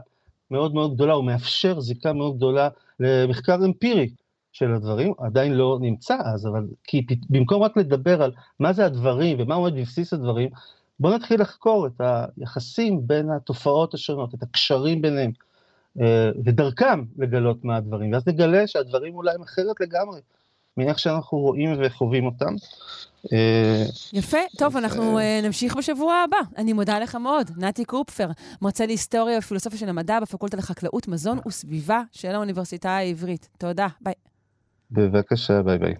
מאוד 0.50 0.74
מאוד 0.74 0.94
גדולה, 0.94 1.12
הוא 1.12 1.24
מאפשר 1.24 1.80
זיקה 1.80 2.12
מאוד 2.12 2.36
גדולה 2.36 2.68
למחקר 3.00 3.54
אמפירי 3.64 4.10
של 4.52 4.74
הדברים, 4.74 5.12
עדיין 5.18 5.52
לא 5.52 5.78
נמצא 5.80 6.16
אז, 6.24 6.46
אבל 6.46 6.66
כי 6.84 7.06
במקום 7.30 7.62
רק 7.62 7.76
לדבר 7.76 8.22
על 8.22 8.32
מה 8.60 8.72
זה 8.72 8.86
הדברים 8.86 9.36
ומה 9.40 9.54
עומד 9.54 9.74
בבסיס 9.74 10.12
הדברים, 10.12 10.48
בואו 11.00 11.14
נתחיל 11.14 11.40
לחקור 11.40 11.86
את 11.86 12.00
היחסים 12.00 13.06
בין 13.06 13.30
התופעות 13.30 13.94
השונות, 13.94 14.34
את 14.34 14.42
הקשרים 14.42 15.02
ביניהם, 15.02 15.30
אה, 16.00 16.30
ודרכם 16.44 17.04
לגלות 17.16 17.64
מה 17.64 17.76
הדברים, 17.76 18.12
ואז 18.12 18.28
נגלה 18.28 18.66
שהדברים 18.66 19.14
אולי 19.14 19.34
הם 19.34 19.42
אחרת 19.42 19.80
לגמרי 19.80 20.20
מאיך 20.76 20.98
שאנחנו 20.98 21.38
רואים 21.38 21.74
וחווים 21.78 22.26
אותם. 22.26 22.54
אה, 23.32 23.84
יפה, 24.12 24.38
טוב, 24.58 24.76
אנחנו 24.76 25.18
אה, 25.18 25.40
נמשיך 25.42 25.76
בשבוע 25.76 26.14
הבא. 26.14 26.36
אני 26.56 26.72
מודה 26.72 26.98
לך 26.98 27.14
מאוד. 27.14 27.50
נתי 27.56 27.84
קופפר, 27.84 28.28
מרצה 28.62 28.86
להיסטוריה 28.86 29.38
ופילוסופיה 29.38 29.78
של 29.78 29.88
המדע 29.88 30.20
בפקולטה 30.20 30.56
לחקלאות, 30.56 31.08
מזון 31.08 31.38
וסביבה 31.48 32.02
של 32.12 32.34
האוניברסיטה 32.34 32.90
העברית. 32.90 33.48
תודה, 33.58 33.86
ביי. 34.00 34.14
בבקשה, 34.90 35.62
ביי 35.62 35.78
ביי. 35.78 35.94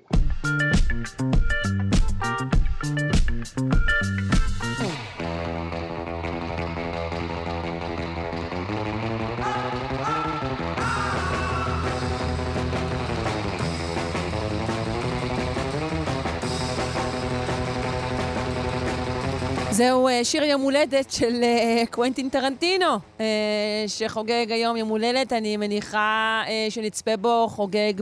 זהו 19.76 20.08
אה, 20.08 20.24
שיר 20.24 20.44
יום 20.44 20.60
הולדת 20.60 21.10
של 21.10 21.42
אה, 21.42 21.82
קוונטין 21.90 22.28
טרנטינו, 22.28 22.86
אה, 23.20 23.84
שחוגג 23.86 24.46
היום 24.48 24.76
יום 24.76 24.88
הולדת. 24.88 25.32
אני 25.32 25.56
מניחה 25.56 26.42
שנצפה 26.70 27.16
בו 27.16 27.46
חוגג 27.48 27.92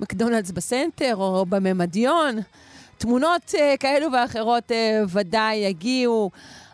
במקדונלדס 0.00 0.50
בסנטר 0.50 1.16
או 1.16 1.46
בממדיון. 1.48 2.38
תמונות 2.98 3.54
כאלו 3.80 4.12
ואחרות 4.12 4.72
ודאי 5.08 5.56
יגיעו. 5.56 6.30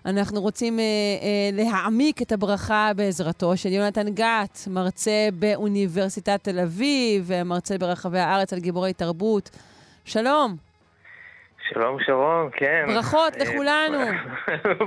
אנחנו 0.06 0.40
רוצים 0.40 0.78
להעמיק 1.52 2.22
את 2.22 2.32
הברכה 2.32 2.90
בעזרתו 2.96 3.56
של 3.56 3.72
יונתן 3.72 4.08
גת, 4.08 4.58
מרצה 4.70 5.28
באוניברסיטת 5.38 6.40
תל 6.42 6.60
אביב 6.60 7.24
ומרצה 7.26 7.78
ברחבי 7.78 8.18
הארץ 8.18 8.52
על 8.52 8.58
גיבורי 8.58 8.92
תרבות. 8.92 9.50
שלום. 10.04 10.69
שלום 11.74 11.96
שרון, 12.06 12.50
כן. 12.52 12.84
ברכות 12.86 13.36
אה, 13.36 13.44
לכולנו, 13.44 13.98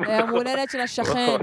ליום 0.08 0.30
הולדת 0.30 0.70
של 0.70 0.80
השכן. 0.80 1.38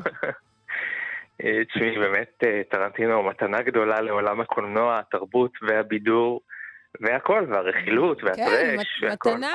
אה, 1.44 1.64
תשמעי, 1.64 1.98
באמת 1.98 2.44
אה, 2.46 2.60
טרנטינו 2.70 3.22
מתנה 3.22 3.62
גדולה 3.62 4.00
לעולם 4.00 4.40
הקולנוע, 4.40 4.98
התרבות 4.98 5.52
והבידור. 5.62 6.40
והכל, 7.00 7.46
והרכילות, 7.48 8.24
והטרש, 8.24 8.98
כן, 9.00 9.06
והכל, 9.06 9.30
מתנה 9.30 9.48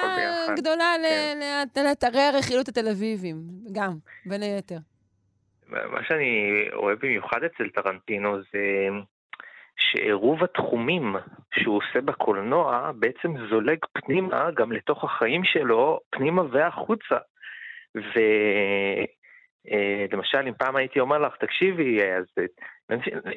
גדולה 0.58 0.94
כן. 1.04 1.84
לאתרי 1.84 2.22
הרכילות 2.22 2.68
התל 2.68 2.88
אביביים, 2.88 3.36
גם, 3.72 3.92
בין 4.26 4.42
היתר. 4.42 4.78
מה 5.68 6.04
שאני 6.08 6.66
אוהב 6.74 6.98
במיוחד 7.02 7.38
אצל 7.46 7.70
טרנטינו 7.70 8.38
זה 8.38 8.60
שעירוב 9.92 10.44
התחומים 10.44 11.16
שהוא 11.54 11.78
עושה 11.78 12.02
בקולנוע 12.02 12.92
בעצם 13.00 13.48
זולג 13.50 13.78
פנימה 13.94 14.52
גם 14.52 14.72
לתוך 14.72 15.04
החיים 15.04 15.44
שלו, 15.44 16.00
פנימה 16.10 16.42
והחוצה. 16.52 17.18
ולמשל, 20.06 20.38
אה, 20.38 20.48
אם 20.48 20.54
פעם 20.54 20.76
הייתי 20.76 21.00
אומר 21.00 21.18
לך, 21.18 21.36
תקשיבי, 21.40 22.00
אז 22.04 22.26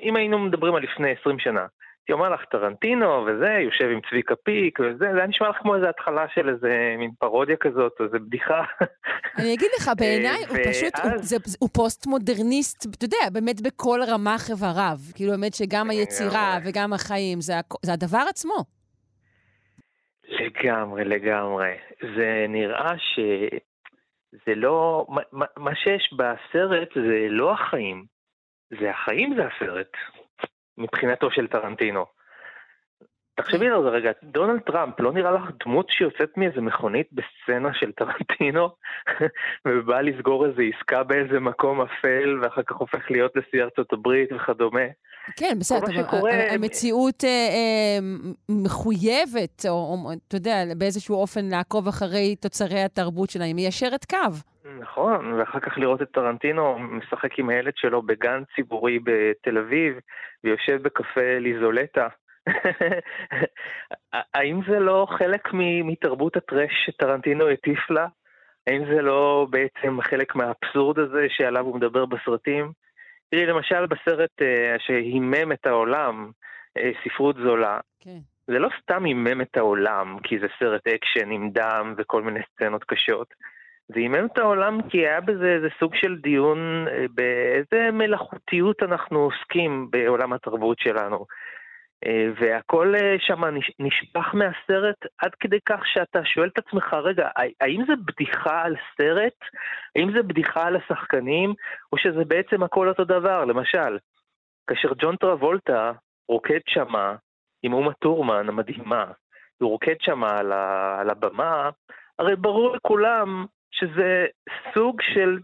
אם 0.03 0.17
היינו 0.17 0.39
מדברים 0.39 0.75
על 0.75 0.83
לפני 0.83 1.15
20 1.21 1.39
שנה, 1.39 1.67
הייתי 2.09 2.21
אומר 2.21 2.35
לך 2.35 2.45
טרנטינו 2.45 3.27
וזה, 3.27 3.49
יושב 3.49 3.85
עם 3.85 4.01
צביקה 4.11 4.37
פיק 4.37 4.81
וזה, 4.81 5.07
זה 5.13 5.17
היה 5.19 5.27
נשמע 5.27 5.49
לך 5.49 5.57
כמו 5.57 5.75
איזה 5.75 5.89
התחלה 5.89 6.27
של 6.35 6.49
איזה 6.49 6.95
מין 6.99 7.11
פרודיה 7.19 7.57
כזאת, 7.57 7.93
או 8.01 8.05
איזה 8.05 8.19
בדיחה. 8.19 8.63
אני 9.39 9.55
אגיד 9.55 9.71
לך, 9.79 9.91
בעיניי 9.99 10.45
הוא 10.49 10.57
פשוט, 10.69 10.93
הוא 11.61 11.69
פוסט 11.75 12.07
מודרניסט, 12.07 12.87
אתה 12.97 13.05
יודע, 13.05 13.31
באמת 13.33 13.61
בכל 13.61 14.01
רמ"ח 14.09 14.51
איבריו. 14.51 14.97
כאילו, 15.15 15.31
באמת 15.31 15.55
שגם 15.55 15.91
היצירה 15.91 16.59
וגם 16.65 16.93
החיים, 16.93 17.41
זה 17.41 17.93
הדבר 17.93 18.25
עצמו. 18.29 18.65
לגמרי, 20.29 21.05
לגמרי. 21.05 21.75
זה 22.17 22.47
נראה 22.49 22.93
שזה 22.99 24.55
לא, 24.55 25.07
מה 25.57 25.75
שיש 25.75 26.13
בסרט 26.13 26.89
זה 26.95 27.27
לא 27.29 27.53
החיים, 27.53 28.05
זה 28.81 28.91
החיים 28.91 29.35
זה 29.37 29.43
הסרט. 29.47 29.93
מבחינתו 30.79 31.31
של 31.31 31.47
טרנטינו. 31.47 32.07
תחשבי 33.35 33.69
על 33.69 33.83
זה 33.83 33.89
רגע, 33.89 34.13
דונלד 34.23 34.61
טראמפ 34.61 35.01
לא 35.01 35.13
נראה 35.13 35.31
לך 35.31 35.43
דמות 35.65 35.91
שיוצאת 35.91 36.37
מאיזה 36.37 36.61
מכונית 36.61 37.07
בסצנה 37.13 37.75
של 37.75 37.93
טרנטינו 37.93 38.69
ובאה 39.69 40.03
לסגור 40.03 40.47
איזה 40.47 40.63
עסקה 40.63 41.03
באיזה 41.03 41.41
מקום 41.41 41.81
אפל 41.81 42.39
ואחר 42.43 42.63
כך 42.63 42.77
הופך 42.77 43.11
להיות 43.11 43.37
נשיא 43.37 43.63
ארצות 43.63 43.93
הברית 43.93 44.33
וכדומה. 44.33 44.87
כן, 45.37 45.57
בסדר, 45.61 45.79
אבל 45.79 45.93
שקורה... 45.93 46.33
המציאות 46.51 47.25
אה, 47.25 47.29
אה, 47.29 47.99
מחויבת, 48.49 49.67
או, 49.69 49.75
או 49.75 50.13
אתה 50.29 50.37
יודע, 50.37 50.65
באיזשהו 50.79 51.17
אופן 51.17 51.45
לעקוב 51.51 51.89
אחרי 51.89 52.37
תוצרי 52.37 52.83
התרבות 52.83 53.31
שלה, 53.31 53.45
היא 53.45 53.55
מיישרת 53.55 54.05
קו. 54.05 54.33
נכון, 54.81 55.33
ואחר 55.33 55.61
כך 55.61 55.79
לראות 55.79 56.03
את 56.03 56.11
טרנטינו 56.11 56.79
משחק 56.79 57.39
עם 57.39 57.49
הילד 57.49 57.73
שלו 57.77 58.03
בגן 58.03 58.43
ציבורי 58.57 58.99
בתל 59.05 59.59
אביב, 59.59 59.95
ויושב 60.45 60.83
בקפה 60.83 61.39
ליזולטה. 61.41 62.09
האם 64.35 64.61
זה 64.69 64.79
לא 64.79 65.07
חלק 65.19 65.49
מתרבות 65.85 66.37
הטרש 66.37 66.71
שטרנטינו 66.87 67.49
הטיף 67.49 67.91
לה? 67.91 68.07
האם 68.67 68.85
זה 68.85 69.03
לא 69.03 69.47
בעצם 69.51 69.99
חלק 70.03 70.37
מהאבסורד 70.37 70.99
הזה 70.99 71.27
שעליו 71.29 71.65
הוא 71.65 71.77
מדבר 71.77 72.07
בסרטים? 72.07 72.73
תראי, 73.31 73.47
למשל 73.47 73.87
בסרט 73.87 74.43
uh, 74.43 74.79
שהימם 74.79 75.53
את 75.53 75.67
העולם, 75.67 76.31
uh, 76.79 76.83
ספרות 77.05 77.37
זולה, 77.37 77.81
כן. 78.01 78.19
זה 78.47 78.59
לא 78.59 78.69
סתם 78.83 79.05
הימם 79.05 79.41
את 79.41 79.57
העולם, 79.57 80.17
כי 80.23 80.39
זה 80.39 80.47
סרט 80.59 80.87
אקשן 80.87 81.31
עם 81.31 81.51
דם 81.51 81.95
וכל 81.97 82.23
מיני 82.23 82.41
סצנות 82.55 82.85
קשות. 82.85 83.35
זה 83.89 84.01
הימם 84.01 84.27
את 84.27 84.39
העולם 84.39 84.89
כי 84.89 84.99
היה 84.99 85.21
בזה 85.21 85.47
איזה 85.47 85.69
סוג 85.81 85.95
של 85.95 86.17
דיון 86.17 86.87
uh, 86.89 86.91
באיזה 87.15 87.91
מלאכותיות 87.93 88.83
אנחנו 88.83 89.19
עוסקים 89.19 89.89
בעולם 89.91 90.33
התרבות 90.33 90.79
שלנו. 90.79 91.27
אה, 92.07 92.27
והכל 92.41 92.95
אה, 92.95 93.17
שם 93.19 93.45
נשפך 93.79 94.35
מהסרט 94.35 94.97
עד 95.19 95.35
כדי 95.41 95.59
כך 95.67 95.81
שאתה 95.87 96.25
שואל 96.25 96.49
את 96.49 96.59
עצמך, 96.59 96.95
רגע, 96.95 97.29
האם 97.61 97.85
זה 97.87 97.93
בדיחה 98.07 98.63
על 98.63 98.77
סרט? 98.97 99.39
האם 99.97 100.13
זה 100.17 100.23
בדיחה 100.23 100.67
על 100.67 100.77
השחקנים? 100.77 101.55
או 101.93 101.99
שזה 101.99 102.25
בעצם 102.25 102.63
הכל 102.63 102.89
אותו 102.89 103.05
דבר? 103.05 103.45
למשל, 103.45 103.99
כאשר 104.71 104.89
ג'ון 104.99 105.17
טרבולטה 105.17 105.93
רוקד 106.29 106.61
שמה 106.67 107.15
עם 107.63 107.73
אומה 107.73 107.93
טורמן 107.93 108.49
המדהימה, 108.49 109.05
הוא 109.59 109.71
רוקד 109.71 109.95
שמה 110.01 110.39
על, 110.39 110.53
על 111.01 111.11
הבמה, 111.11 111.71
הרי 112.19 112.37
ברור 112.37 112.77
לכולם 112.77 113.47
שזה 113.71 114.27
סוג 114.75 115.01
של 115.03 115.39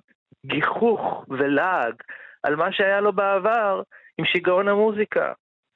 גיחוך 0.47 1.25
ולעג 1.29 1.95
על 2.43 2.57
מה 2.57 2.73
שהיה 2.73 3.01
לו 3.01 3.13
בעבר 3.13 3.83
עם 4.19 4.25
שיגעון 4.25 4.69
המוזיקה. 4.69 5.33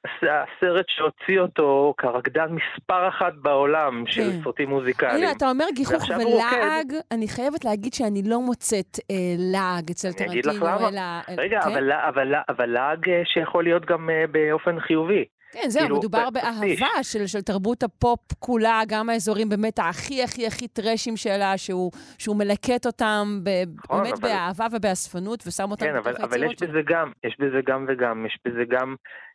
הסרט 0.07 0.87
שהוציא 0.89 1.41
אותו 1.41 1.95
כרקדן 1.99 2.47
מספר 2.51 3.09
אחת 3.09 3.33
בעולם 3.35 4.05
של 4.07 4.23
כן. 4.23 4.43
סרטים 4.45 4.69
מוזיקליים. 4.69 5.17
הנה, 5.17 5.33
אתה 5.33 5.51
אומר 5.51 5.65
גיחוך 5.75 6.03
ולעג, 6.11 6.93
אני 7.11 7.29
חייבת 7.29 7.65
להגיד 7.65 7.95
שאני 7.95 8.23
לא 8.27 8.41
מוצאת 8.41 8.99
אה, 9.11 9.17
לעג 9.39 9.91
אצל 9.91 10.13
טרנטינו. 10.13 10.31
אני 10.33 10.41
אגיד 10.41 10.47
לך 10.47 10.63
למה. 10.63 11.21
רגע, 11.39 11.61
כן? 11.61 11.71
אבל, 11.71 11.93
אבל, 11.93 12.35
אבל 12.49 12.67
לעג 12.67 13.09
אה, 13.09 13.23
שיכול 13.25 13.65
להיות 13.65 13.85
גם 13.85 14.11
אה, 14.11 14.25
באופן 14.27 14.81
חיובי. 14.81 15.25
כן, 15.53 15.69
זהו, 15.69 15.83
כאילו, 15.83 15.99
מדובר 15.99 16.31
באהבה 16.31 17.03
של, 17.03 17.27
של 17.27 17.41
תרבות 17.41 17.83
הפופ 17.83 18.21
כולה, 18.39 18.81
גם 18.89 19.09
האזורים 19.09 19.49
באמת 19.49 19.79
הכי 19.79 20.23
הכי 20.23 20.47
הכי 20.47 20.69
טראשים 20.69 21.17
שלה, 21.17 21.59
שהוא, 21.59 21.91
שהוא 22.19 22.37
מלקט 22.37 22.87
אותם 22.87 23.41
ב, 23.43 23.49
נכון, 23.85 24.03
באמת 24.03 24.19
אבל... 24.19 24.29
באהבה 24.29 24.67
ובאספנות, 24.73 25.47
ושם 25.47 25.71
אותם 25.71 25.87
כן, 25.87 25.93
בתוך 25.93 26.07
היצירות. 26.07 26.31
כן, 26.31 26.43
אבל 26.43 26.53
יש 26.53 26.63
בזה 26.63 26.81
גם, 26.87 27.13
יש 27.25 27.37
בזה 27.39 27.61
גם 27.67 27.87
וגם, 27.89 28.27
יש 28.27 28.39
בזה 28.45 28.65
גם 28.69 28.89
אה, 28.89 28.95
אה, 28.95 29.28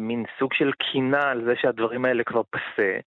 מין 0.00 0.24
סוג 0.38 0.54
של 0.54 0.72
קינה 0.72 1.30
על 1.30 1.44
זה 1.44 1.52
שהדברים 1.56 2.04
האלה 2.04 2.24
כבר 2.24 2.42
פסה. 2.50 2.98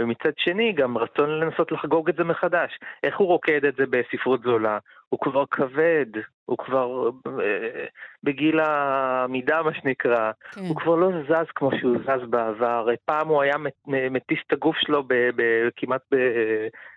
ומצד 0.00 0.32
שני 0.36 0.72
גם 0.72 0.98
רצון 0.98 1.30
לנסות 1.30 1.72
לחגוג 1.72 2.08
את 2.08 2.16
זה 2.16 2.24
מחדש. 2.24 2.78
איך 3.04 3.18
הוא 3.18 3.28
רוקד 3.28 3.64
את 3.64 3.74
זה 3.76 3.84
בספרות 3.90 4.42
זולה? 4.42 4.78
הוא 5.08 5.20
כבר 5.20 5.44
כבד, 5.50 6.06
הוא 6.44 6.58
כבר 6.58 7.10
אה, 7.26 7.84
בגיל 8.22 8.60
העמידה, 8.60 9.62
מה 9.62 9.74
שנקרא. 9.74 10.32
כן. 10.52 10.60
הוא 10.60 10.76
כבר 10.76 10.94
לא 10.94 11.10
זז 11.28 11.50
כמו 11.54 11.70
שהוא 11.80 11.96
זז 11.98 12.30
בעבר. 12.30 12.88
פעם 13.04 13.28
הוא 13.28 13.42
היה 13.42 13.54
מטיס 13.86 14.38
את 14.46 14.52
הגוף 14.52 14.76
שלו 14.76 15.02
ב, 15.02 15.14
ב, 15.36 15.68
כמעט 15.76 16.02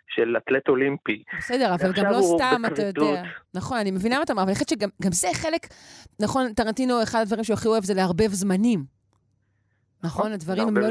של 0.07 0.37
אתלט 0.37 0.69
אולימפי. 0.69 1.23
בסדר, 1.37 1.73
אבל 1.73 1.91
גם 1.93 2.05
לא 2.05 2.21
סתם, 2.21 2.61
אתה 2.67 2.81
יודע. 2.81 3.23
נכון, 3.53 3.77
אני 3.77 3.91
מבינה 3.91 4.17
אותם, 4.17 4.39
אבל 4.39 4.47
אני 4.47 4.53
חושבת 4.53 4.69
שגם 4.69 4.89
זה 5.11 5.27
חלק, 5.33 5.67
נכון, 6.21 6.53
טרנטינו, 6.53 7.03
אחד 7.03 7.19
הדברים 7.21 7.43
שהוא 7.43 7.53
הכי 7.53 7.67
אוהב 7.67 7.83
זה 7.83 7.93
לערבב 7.93 8.27
זמנים. 8.27 8.83
נכון, 10.03 10.31
הדברים 10.31 10.67
הם 10.67 10.77
לא 10.77 10.89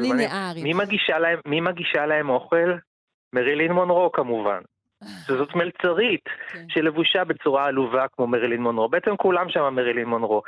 להם, 1.18 1.38
מי 1.46 1.60
מגישה 1.60 2.06
להם 2.06 2.28
אוכל? 2.28 2.76
מרילין 3.32 3.72
מונרו 3.72 4.12
כמובן. 4.12 4.60
שזאת 5.26 5.54
מלצרית 5.54 6.24
כן. 6.52 6.64
שלבושה 6.68 7.24
בצורה 7.24 7.66
עלובה 7.66 8.06
כמו 8.16 8.26
מרילין 8.26 8.62
מונרו. 8.62 8.88
בעצם 8.88 9.16
כולם 9.16 9.48
שם 9.48 9.74
מרילין 9.74 10.06
מונרו. 10.06 10.42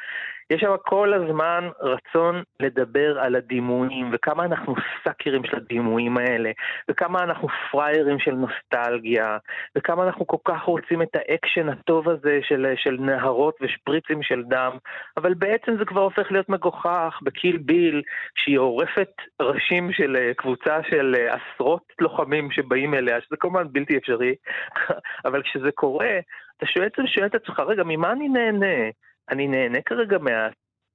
יש 0.51 0.61
שם 0.61 0.75
כל 0.85 1.15
הזמן 1.15 1.69
רצון 1.81 2.43
לדבר 2.61 3.19
על 3.19 3.37
הדימויים, 3.37 4.11
וכמה 4.13 4.45
אנחנו 4.45 4.75
סאקרים 5.05 5.45
של 5.45 5.57
הדימויים 5.57 6.19
האלה, 6.19 6.51
וכמה 6.91 7.23
אנחנו 7.23 7.49
פראיירים 7.71 8.19
של 8.19 8.31
נוסטלגיה, 8.31 9.39
וכמה 9.77 10.05
אנחנו 10.05 10.27
כל 10.27 10.37
כך 10.45 10.63
רוצים 10.63 11.03
את 11.03 11.17
האקשן 11.17 11.69
הטוב 11.69 12.09
הזה 12.09 12.39
של, 12.43 12.67
של 12.77 12.97
נהרות 13.01 13.59
ושפריצים 13.61 14.23
של 14.23 14.43
דם, 14.43 14.77
אבל 15.17 15.35
בעצם 15.35 15.77
זה 15.79 15.85
כבר 15.85 16.01
הופך 16.01 16.33
להיות 16.33 16.49
מגוחך 16.49 17.19
בקיל 17.23 17.57
ביל, 17.57 18.03
שהיא 18.35 18.59
עורפת 18.59 19.11
ראשים 19.43 19.93
של 19.93 20.17
אה, 20.17 20.35
קבוצה 20.35 20.79
של 20.91 21.15
אה, 21.19 21.35
עשרות 21.35 21.93
לוחמים 22.01 22.51
שבאים 22.51 22.95
אליה, 22.95 23.21
שזה 23.21 23.37
כמובן 23.41 23.67
בלתי 23.73 23.97
אפשרי, 23.97 24.35
אבל 25.27 25.43
כשזה 25.43 25.71
קורה, 25.75 26.19
אתה 26.57 26.67
שואל, 26.67 27.27
את 27.27 27.35
עצמך, 27.35 27.61
רגע, 27.61 27.83
ממה 27.87 28.13
אני 28.13 28.29
נהנה? 28.29 28.91
אני 29.31 29.49
נהנה 29.49 29.81
כרגע 29.81 30.19
מה, 30.19 30.49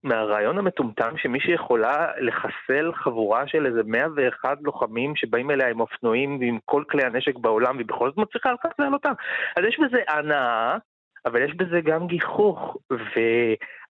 מהרעיון 0.04 0.58
המטומטם 0.58 1.18
שמישהי 1.18 1.54
יכולה 1.54 2.08
לחסל 2.18 2.92
חבורה 2.94 3.48
של 3.48 3.66
איזה 3.66 3.82
101 3.86 4.58
לוחמים 4.62 5.16
שבאים 5.16 5.52
אליה 5.52 5.70
עם 5.70 5.80
אופנועים 5.80 6.40
ועם 6.40 6.60
כל 6.66 6.84
כלי 6.90 7.04
הנשק 7.04 7.36
בעולם 7.38 7.76
והיא 7.76 7.88
בכל 7.88 8.10
זאת 8.10 8.18
מצליחה 8.18 8.52
לחסל 8.52 8.94
אותם. 8.94 9.14
אז 9.58 9.64
יש 9.68 9.80
בזה 9.80 10.02
הנאה, 10.08 10.78
אבל 11.26 11.42
יש 11.42 11.54
בזה 11.54 11.82
גם 11.82 12.08
גיחוך, 12.08 12.78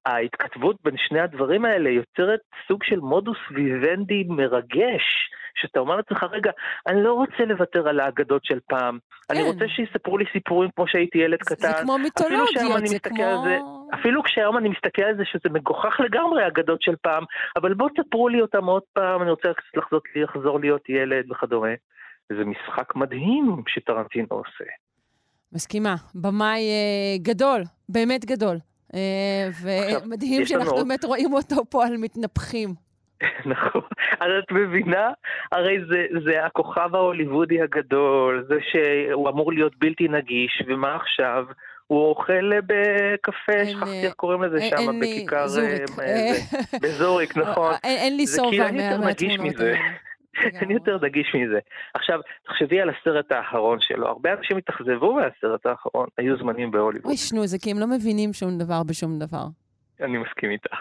וההתכתבות 0.05 0.75
בין 0.83 0.97
שני 0.97 1.19
הדברים 1.19 1.65
האלה 1.65 1.89
יוצרת 1.89 2.39
סוג 2.67 2.83
של 2.83 2.99
מודוס 2.99 3.37
ויוונדי 3.51 4.23
מרגש. 4.29 5.29
שאתה 5.55 5.79
אומר 5.79 5.95
לעצמך, 5.95 6.23
רגע, 6.31 6.51
אני 6.87 7.03
לא 7.03 7.13
רוצה 7.13 7.45
לוותר 7.45 7.87
על 7.89 7.99
האגדות 7.99 8.43
של 8.45 8.59
פעם. 8.69 8.97
אני 9.29 9.39
כן. 9.39 9.45
רוצה 9.45 9.65
שיספרו 9.67 10.17
לי 10.17 10.25
סיפורים 10.33 10.69
כמו 10.75 10.87
שהייתי 10.87 11.17
ילד 11.17 11.37
זה- 11.49 11.55
קטן. 11.55 11.71
זה 11.71 11.77
כמו 11.83 11.97
מיתולוגיות, 11.97 12.49
אני 12.57 12.65
זה 12.67 12.75
על 12.75 12.87
זה, 12.87 12.99
כמו... 12.99 13.89
אפילו 13.99 14.23
כשהיום 14.23 14.57
אני 14.57 14.69
מסתכל 14.69 15.01
על 15.03 15.17
זה 15.17 15.23
שזה 15.25 15.49
מגוחך 15.53 15.99
לגמרי 15.99 16.43
האגדות 16.43 16.81
של 16.81 16.95
פעם, 17.01 17.23
אבל 17.55 17.73
בואו 17.73 17.89
תספרו 17.89 18.29
לי 18.29 18.41
אותם 18.41 18.65
עוד 18.65 18.83
פעם, 18.93 19.21
אני 19.21 19.29
רוצה 19.29 19.47
לחזור, 19.77 19.99
לחזור 20.15 20.59
להיות 20.59 20.89
ילד 20.89 21.31
וכדומה. 21.31 21.67
זה 22.29 22.45
משחק 22.45 22.95
מדהים 22.95 23.63
שטרנטינו 23.67 24.27
עושה. 24.29 24.63
מסכימה. 25.53 25.95
במאי 26.15 26.61
אה, 26.69 27.17
גדול, 27.21 27.61
באמת 27.89 28.25
גדול. 28.25 28.57
אה, 28.95 29.49
ומדהים 30.03 30.45
שאנחנו 30.45 30.71
עוד- 30.71 30.87
באמת 30.87 31.03
רואים 31.05 31.33
אותו 31.33 31.55
פה 31.69 31.85
על 31.85 31.97
מתנפחים. 31.97 32.69
נכון. 33.45 33.81
אז 34.19 34.31
את 34.39 34.51
מבינה? 34.51 35.11
הרי 35.51 35.77
זה, 35.89 36.05
זה 36.25 36.45
הכוכב 36.45 36.95
ההוליוודי 36.95 37.61
הגדול, 37.61 38.45
זה 38.47 38.55
שהוא 38.71 39.29
אמור 39.29 39.53
להיות 39.53 39.73
בלתי 39.77 40.07
נגיש, 40.07 40.63
ומה 40.67 40.95
עכשיו? 40.95 41.45
הוא 41.87 42.09
אוכל 42.09 42.59
בקפה, 42.59 43.51
אין, 43.51 43.65
שכחתי 43.65 43.89
אה, 43.89 44.03
איך 44.03 44.13
קוראים 44.13 44.43
לזה 44.43 44.61
שם, 44.61 44.99
בכיכר... 45.01 45.47
זוריק. 45.47 45.81
אה, 45.99 46.05
אה, 46.05 46.79
בזוריק, 46.81 47.37
נכון. 47.37 47.73
אין 47.83 48.17
לי 48.17 48.27
שובע 48.27 48.69
כאילו 48.69 49.03
מהתמונות. 49.03 49.59
האלה. 49.59 49.77
אין. 50.61 50.71
יותר 50.71 50.97
נגיש 51.01 51.35
מזה. 51.35 51.59
עכשיו, 51.93 52.19
תחשבי 52.45 52.81
על 52.81 52.89
הסרט 52.89 53.31
האחרון 53.31 53.77
שלו, 53.81 54.07
הרבה 54.07 54.33
אנשים 54.33 54.57
התאכזבו 54.57 55.13
מהסרט 55.13 55.65
האחרון, 55.65 56.07
היו 56.17 56.37
זמנים 56.37 56.71
בהוליווד. 56.71 57.05
אוי, 57.05 57.17
שנו, 57.17 57.47
זה 57.47 57.57
כי 57.59 57.71
הם 57.71 57.79
לא 57.79 57.87
מבינים 57.87 58.33
שום 58.33 58.57
דבר 58.57 58.83
בשום 58.83 59.19
דבר. 59.19 59.45
אני 60.01 60.17
מסכים 60.17 60.51
איתך. 60.51 60.77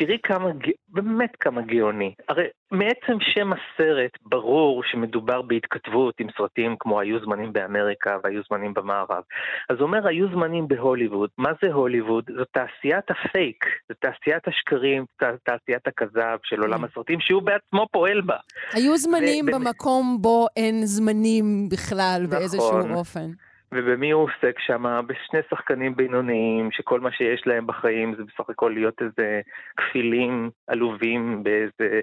תראי 0.00 0.18
כמה, 0.22 0.50
באמת 0.88 1.36
כמה 1.40 1.62
גאוני. 1.62 2.14
הרי 2.28 2.44
מעצם 2.70 3.16
שם 3.20 3.50
הסרט 3.52 4.10
ברור 4.22 4.82
שמדובר 4.84 5.42
בהתכתבות 5.42 6.14
עם 6.20 6.26
סרטים 6.38 6.76
כמו 6.80 7.00
היו 7.00 7.24
זמנים 7.24 7.52
באמריקה 7.52 8.16
והיו 8.24 8.42
זמנים 8.48 8.74
במערב. 8.74 9.22
אז 9.70 9.76
אומר 9.80 10.06
היו 10.06 10.26
זמנים 10.34 10.68
בהוליווד. 10.68 11.30
מה 11.38 11.50
זה 11.62 11.72
הוליווד? 11.72 12.24
זו 12.38 12.44
תעשיית 12.44 13.04
הפייק, 13.10 13.64
זו 13.88 13.94
תעשיית 14.00 14.48
השקרים, 14.48 15.04
תעשיית 15.44 15.86
הכזב 15.86 16.38
של 16.42 16.60
עולם 16.60 16.78
כן. 16.78 16.84
הסרטים 16.84 17.20
שהוא 17.20 17.42
בעצמו 17.42 17.86
פועל 17.92 18.20
בה. 18.20 18.36
היו 18.72 18.96
זמנים 18.96 19.46
במקום 19.46 20.18
בו 20.20 20.46
אין 20.56 20.86
זמנים 20.86 21.68
בכלל 21.68 22.26
באיזשהו 22.30 22.78
נכון. 22.78 22.94
אופן. 22.94 23.30
ובמי 23.74 24.10
הוא 24.10 24.22
עוסק 24.24 24.58
שם? 24.58 25.06
בשני 25.06 25.40
שחקנים 25.50 25.96
בינוניים, 25.96 26.70
שכל 26.72 27.00
מה 27.00 27.12
שיש 27.12 27.46
להם 27.46 27.66
בחיים 27.66 28.14
זה 28.14 28.24
בסך 28.24 28.50
הכל 28.50 28.72
להיות 28.74 29.02
איזה 29.02 29.40
כפילים 29.76 30.50
עלובים 30.66 31.42
באיזה, 31.42 32.00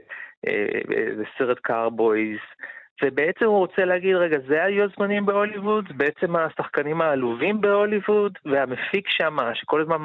אה, 0.48 0.82
באיזה 0.88 1.24
סרט 1.38 1.60
קארבויז. 1.60 2.40
ובעצם 3.04 3.46
הוא 3.46 3.58
רוצה 3.58 3.86
להגיד, 3.86 4.16
רגע, 4.16 4.38
זה 4.48 4.64
היו 4.64 4.84
הזמנים 4.84 5.26
בהוליווד? 5.26 5.86
בעצם 5.98 6.36
השחקנים 6.36 7.02
העלובים 7.02 7.62
בהוליווד? 7.62 8.38
והמפיק 8.46 9.10
שם, 9.10 9.38
שכל 9.54 9.82
הזמן 9.82 9.98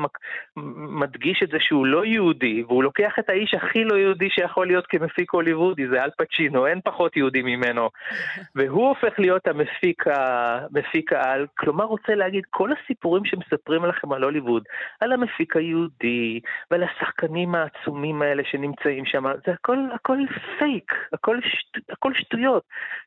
מדגיש 0.77 1.43
את 1.43 1.49
זה 1.49 1.57
שהוא 1.61 1.87
לא 1.87 2.05
יהודי, 2.05 2.63
והוא 2.63 2.83
לוקח 2.83 3.13
את 3.19 3.31
האיש 3.31 3.55
הכי 3.55 3.85
לא 3.85 3.97
יהודי 3.97 4.31
שיכול 4.31 4.67
להיות 4.67 4.87
כמפיק 4.87 5.31
הוליוודי, 5.31 5.89
זה 5.89 6.05
אל 6.05 6.11
פצ'ינו, 6.19 6.67
אין 6.67 6.81
פחות 6.85 7.17
יהודי 7.17 7.43
ממנו. 7.43 7.89
והוא 8.57 8.89
הופך 8.89 9.19
להיות 9.19 9.47
המפיק, 9.47 10.07
ה... 10.07 10.59
מפיק 10.73 11.13
העל, 11.13 11.47
כלומר 11.59 11.85
רוצה 11.85 12.15
להגיד, 12.15 12.45
כל 12.51 12.71
הסיפורים 12.73 13.25
שמספרים 13.25 13.85
לכם 13.85 14.13
על 14.13 14.25
הוליווד, 14.25 14.63
על 15.01 15.13
המפיק 15.13 15.57
היהודי 15.57 16.41
ועל 16.71 16.83
השחקנים 16.83 17.55
העצומים 17.55 18.23
האלה 18.23 18.43
שנמצאים 18.45 19.05
שם, 19.07 19.25
זה 19.47 19.53
הכל, 19.53 19.79
הכל 19.95 20.19
פייק, 20.59 20.93
הכל, 21.13 21.37
שט... 21.43 21.91
הכל 21.91 22.13
שטויות. 22.15 22.63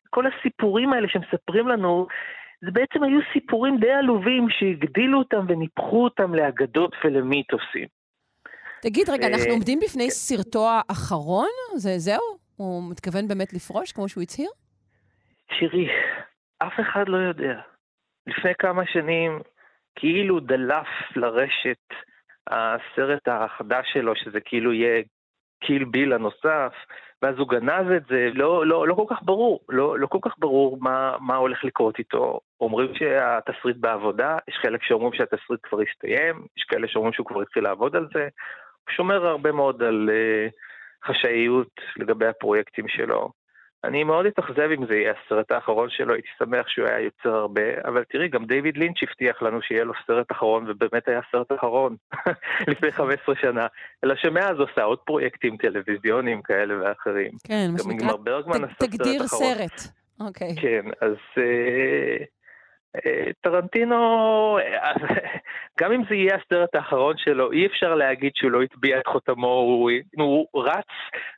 כל 0.10 0.23
הסיפורים 0.27 0.93
האלה 0.93 1.07
שמספרים 1.10 1.68
לנו, 1.68 2.07
זה 2.61 2.72
בעצם 2.72 3.03
היו 3.03 3.19
סיפורים 3.34 3.77
די 3.80 3.91
עלובים 3.91 4.47
שהגדילו 4.49 5.19
אותם 5.19 5.45
וניפחו 5.47 6.03
אותם 6.03 6.35
לאגדות 6.35 6.95
ולמיתוסים. 7.03 7.88
תגיד, 8.81 9.10
רגע, 9.10 9.27
אנחנו 9.27 9.52
עומדים 9.52 9.80
בפני 9.80 10.03
כן. 10.03 10.10
סרטו 10.10 10.68
האחרון? 10.69 11.49
זה 11.76 11.89
זהו? 11.97 12.38
הוא 12.56 12.91
מתכוון 12.91 13.27
באמת 13.27 13.53
לפרוש, 13.53 13.91
כמו 13.91 14.10
שהוא 14.10 14.22
הצהיר? 14.23 14.49
תראי, 15.60 15.88
אף 16.57 16.80
אחד 16.80 17.10
לא 17.10 17.18
יודע. 17.18 17.60
לפני 18.27 18.52
כמה 18.60 18.84
שנים 18.85 19.39
כאילו 19.95 20.39
דלף 20.39 20.88
לרשת 21.15 21.93
הסרט 22.47 23.27
החדש 23.27 23.85
שלו, 23.93 24.15
שזה 24.15 24.39
כאילו 24.45 24.73
יהיה 24.73 25.03
קיל 25.64 25.85
ביל 25.85 26.14
הנוסף, 26.14 26.73
ואז 27.26 27.35
הוא 27.38 27.47
גנז 27.49 27.91
את 27.97 28.06
זה, 28.10 28.30
לא, 28.34 28.65
לא, 28.65 28.88
לא 28.88 28.93
כל 28.93 29.06
כך 29.10 29.23
ברור, 29.23 29.60
לא, 29.69 29.99
לא 29.99 30.07
כל 30.07 30.18
כך 30.22 30.34
ברור 30.38 30.77
מה, 30.81 31.15
מה 31.19 31.35
הולך 31.35 31.64
לקרות 31.64 31.99
איתו. 31.99 32.39
אומרים 32.61 32.95
שהתסריט 32.95 33.77
בעבודה, 33.77 34.38
יש 34.47 34.56
חלק 34.61 34.84
שאומרים 34.84 35.14
שהתסריט 35.14 35.60
כבר 35.64 35.80
הסתיים, 35.81 36.45
יש 36.57 36.64
כאלה 36.64 36.88
שאומרים 36.88 37.14
שהוא 37.14 37.26
כבר 37.26 37.41
התחיל 37.41 37.64
לעבוד 37.64 37.95
על 37.95 38.07
זה. 38.14 38.22
הוא 38.22 38.93
שומר 38.95 39.26
הרבה 39.27 39.52
מאוד 39.52 39.84
על 39.84 40.10
uh, 40.10 41.07
חשאיות 41.07 41.81
לגבי 41.97 42.27
הפרויקטים 42.27 42.88
שלו. 42.88 43.30
אני 43.88 44.03
מאוד 44.03 44.26
אתאכזב 44.26 44.70
אם 44.78 44.86
זה 44.86 44.95
יהיה 44.95 45.14
הסרט 45.26 45.52
האחרון 45.52 45.90
שלו, 45.90 46.14
הייתי 46.14 46.28
שמח 46.40 46.68
שהוא 46.68 46.88
היה 46.88 46.99
יוצר 46.99 47.36
הרבה, 47.36 47.62
אבל 47.86 48.03
תראי, 48.03 48.28
גם 48.28 48.45
דיוויד 48.45 48.78
לינץ' 48.78 49.03
הבטיח 49.03 49.41
לנו 49.41 49.62
שיהיה 49.62 49.84
לו 49.84 49.94
סרט 50.07 50.32
אחרון, 50.32 50.66
ובאמת 50.68 51.07
היה 51.07 51.20
סרט 51.32 51.52
אחרון 51.52 51.95
לפני 52.72 52.91
15 52.91 53.36
שנה, 53.36 53.68
אלא 54.03 54.16
שמאז 54.16 54.60
עושה 54.60 54.84
עוד 54.84 54.99
פרויקטים 54.99 55.57
טלוויזיוניים 55.57 56.41
כאלה 56.41 56.74
ואחרים. 56.82 57.32
כן, 57.48 57.68
מה 57.72 57.80
שנקרא, 57.80 58.07
תגדיר 58.78 59.28
סרט. 59.28 59.82
אוקיי. 60.20 60.56
כן, 60.62 60.86
אז 61.02 61.16
אה, 61.38 62.26
אה, 63.06 63.32
טרנטינו, 63.41 64.57
גם 65.82 65.91
אם 65.91 66.02
זה 66.10 66.16
יהיה 66.16 66.36
הסרט 66.36 66.76
האחרון 66.76 67.18
שלו, 67.18 67.52
אי 67.52 67.66
אפשר 67.66 67.95
להגיד 67.95 68.32
שהוא 68.36 68.52
לא 68.52 68.62
הטביע 68.62 68.99
את 68.99 69.07
חותמו, 69.07 69.48
הוא, 69.48 69.91
הוא 70.16 70.48
רץ 70.56 70.86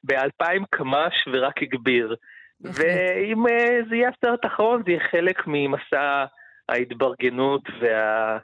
באלפיים 0.03 0.63
קמ"ש 0.69 1.27
ורק 1.33 1.63
הגביר. 1.63 2.15
ואם 2.61 3.47
אה, 3.47 3.79
זה 3.89 3.95
יהיה 3.95 4.09
הסרט 4.09 4.45
האחרון, 4.45 4.83
זה 4.85 4.91
יהיה 4.91 5.07
חלק 5.11 5.43
ממסע 5.47 6.25
ההתברגנות 6.69 7.61
וה... 7.81 8.37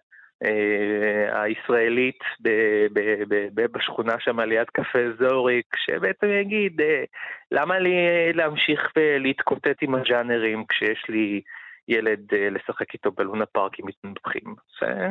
אה, 0.45 1.41
הישראלית 1.43 2.19
ב- 2.41 2.87
ב- 2.93 3.23
ב- 3.27 3.47
ב- 3.53 3.71
בשכונה 3.71 4.19
שם 4.19 4.39
ליד 4.39 4.69
קפה 4.69 4.99
זוריק, 5.19 5.65
שבעצם 5.77 6.27
יגיד, 6.27 6.81
אה, 6.81 7.03
למה 7.51 7.79
לי 7.79 7.93
להמשיך 8.33 8.91
ולהתקוטט 8.97 9.77
עם 9.81 9.95
הג'אנרים 9.95 10.65
כשיש 10.69 11.05
לי 11.09 11.41
ילד 11.87 12.19
לשחק 12.51 12.93
איתו 12.93 13.11
בלונה 13.11 13.45
פארק 13.45 13.79
עם 13.79 13.85
מתנפחים? 13.87 14.55
זה, 14.81 15.07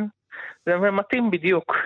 זה 0.66 0.77
מתאים 0.77 1.31
בדיוק. 1.31 1.77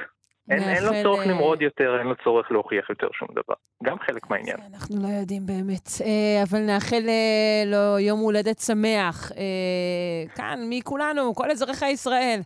אין, 0.51 0.63
אין 0.63 0.85
לו 0.85 0.91
צורך 1.03 1.21
אה, 1.21 1.33
למרוד 1.33 1.63
יותר, 1.63 1.99
אין 1.99 2.07
לו 2.07 2.15
צורך 2.25 2.51
להוכיח 2.51 2.91
יותר 2.91 3.09
שום 3.13 3.29
דבר. 3.33 3.55
גם 3.85 3.99
חלק 3.99 4.31
מהעניין. 4.31 4.57
אנחנו 4.75 4.97
לא 5.03 5.09
יודעים 5.09 5.47
באמת, 5.47 5.89
אה, 6.05 6.43
אבל 6.43 6.59
נאחל 6.59 7.03
אה, 7.09 7.63
לו 7.67 7.99
יום 7.99 8.21
הולדת 8.21 8.59
שמח. 8.59 9.33
כאן, 10.35 10.59
מכולנו, 10.71 11.35
כל 11.35 11.51
אזרחי 11.51 11.89
ישראל. 11.89 12.41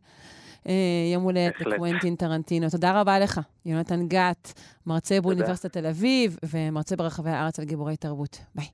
יום 1.13 1.23
הולדת 1.23 1.61
לקוונטין 1.61 2.17
טרנטינו. 2.17 2.67
תודה 2.71 3.01
רבה 3.01 3.19
לך, 3.19 3.41
יונתן 3.67 4.09
גת, 4.09 4.53
מרצה 4.87 5.21
באוניברסיטת 5.21 5.73
תל 5.73 5.87
אביב 5.87 6.39
ומרצה 6.55 6.97
ברחבי 6.97 7.31
הארץ 7.31 7.59
על 7.59 7.65
גיבורי 7.65 7.97
תרבות. 7.97 8.39
ביי. 8.55 8.67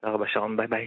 תודה 0.00 0.14
רבה, 0.14 0.24
שרון, 0.28 0.56
ביי 0.56 0.66
ביי. 0.66 0.86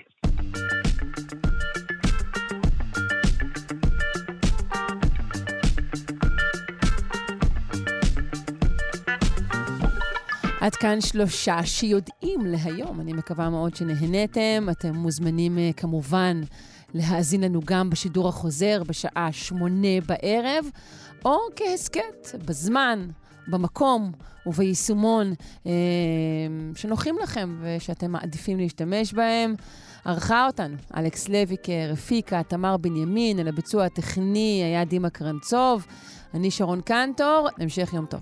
עד 10.66 10.76
כאן 10.76 11.02
שלושה 11.02 11.66
שיודעים 11.66 12.46
להיום. 12.46 13.02
אני 13.02 13.14
מקווה 13.14 13.50
מאוד 13.50 13.76
שנהניתם. 13.76 14.68
אתם 14.72 14.96
מוזמנים 14.96 15.58
uh, 15.58 15.74
כמובן 15.78 16.42
להאזין 16.94 17.42
לנו 17.44 17.62
גם 17.66 17.90
בשידור 17.90 18.28
החוזר 18.28 18.84
בשעה 18.88 19.32
שמונה 19.32 20.02
בערב, 20.06 20.66
או 21.26 21.38
כהסכת, 21.56 22.36
בזמן, 22.46 23.08
במקום 23.48 24.12
וביישומון 24.46 25.34
uh, 25.64 25.68
שנוחים 26.76 27.16
לכם 27.24 27.58
ושאתם 27.62 28.12
מעדיפים 28.12 28.58
להשתמש 28.58 29.14
בהם. 29.14 29.56
ערכה 30.06 30.46
אותנו 30.48 30.76
אלכס 30.98 31.30
לויקר, 31.30 31.90
הפיקה, 31.94 32.44
תמר 32.44 32.78
בנימין, 32.78 33.40
על 33.40 33.48
הביצוע 33.48 33.86
הטכני 33.86 34.62
היה 34.66 34.86
דימה 34.86 35.10
קרנצוב. 35.10 35.86
אני 36.34 36.52
שרון 36.52 36.82
קנטור, 36.82 37.48
המשך 37.60 37.94
יום 37.94 38.06
טוב. 38.06 38.22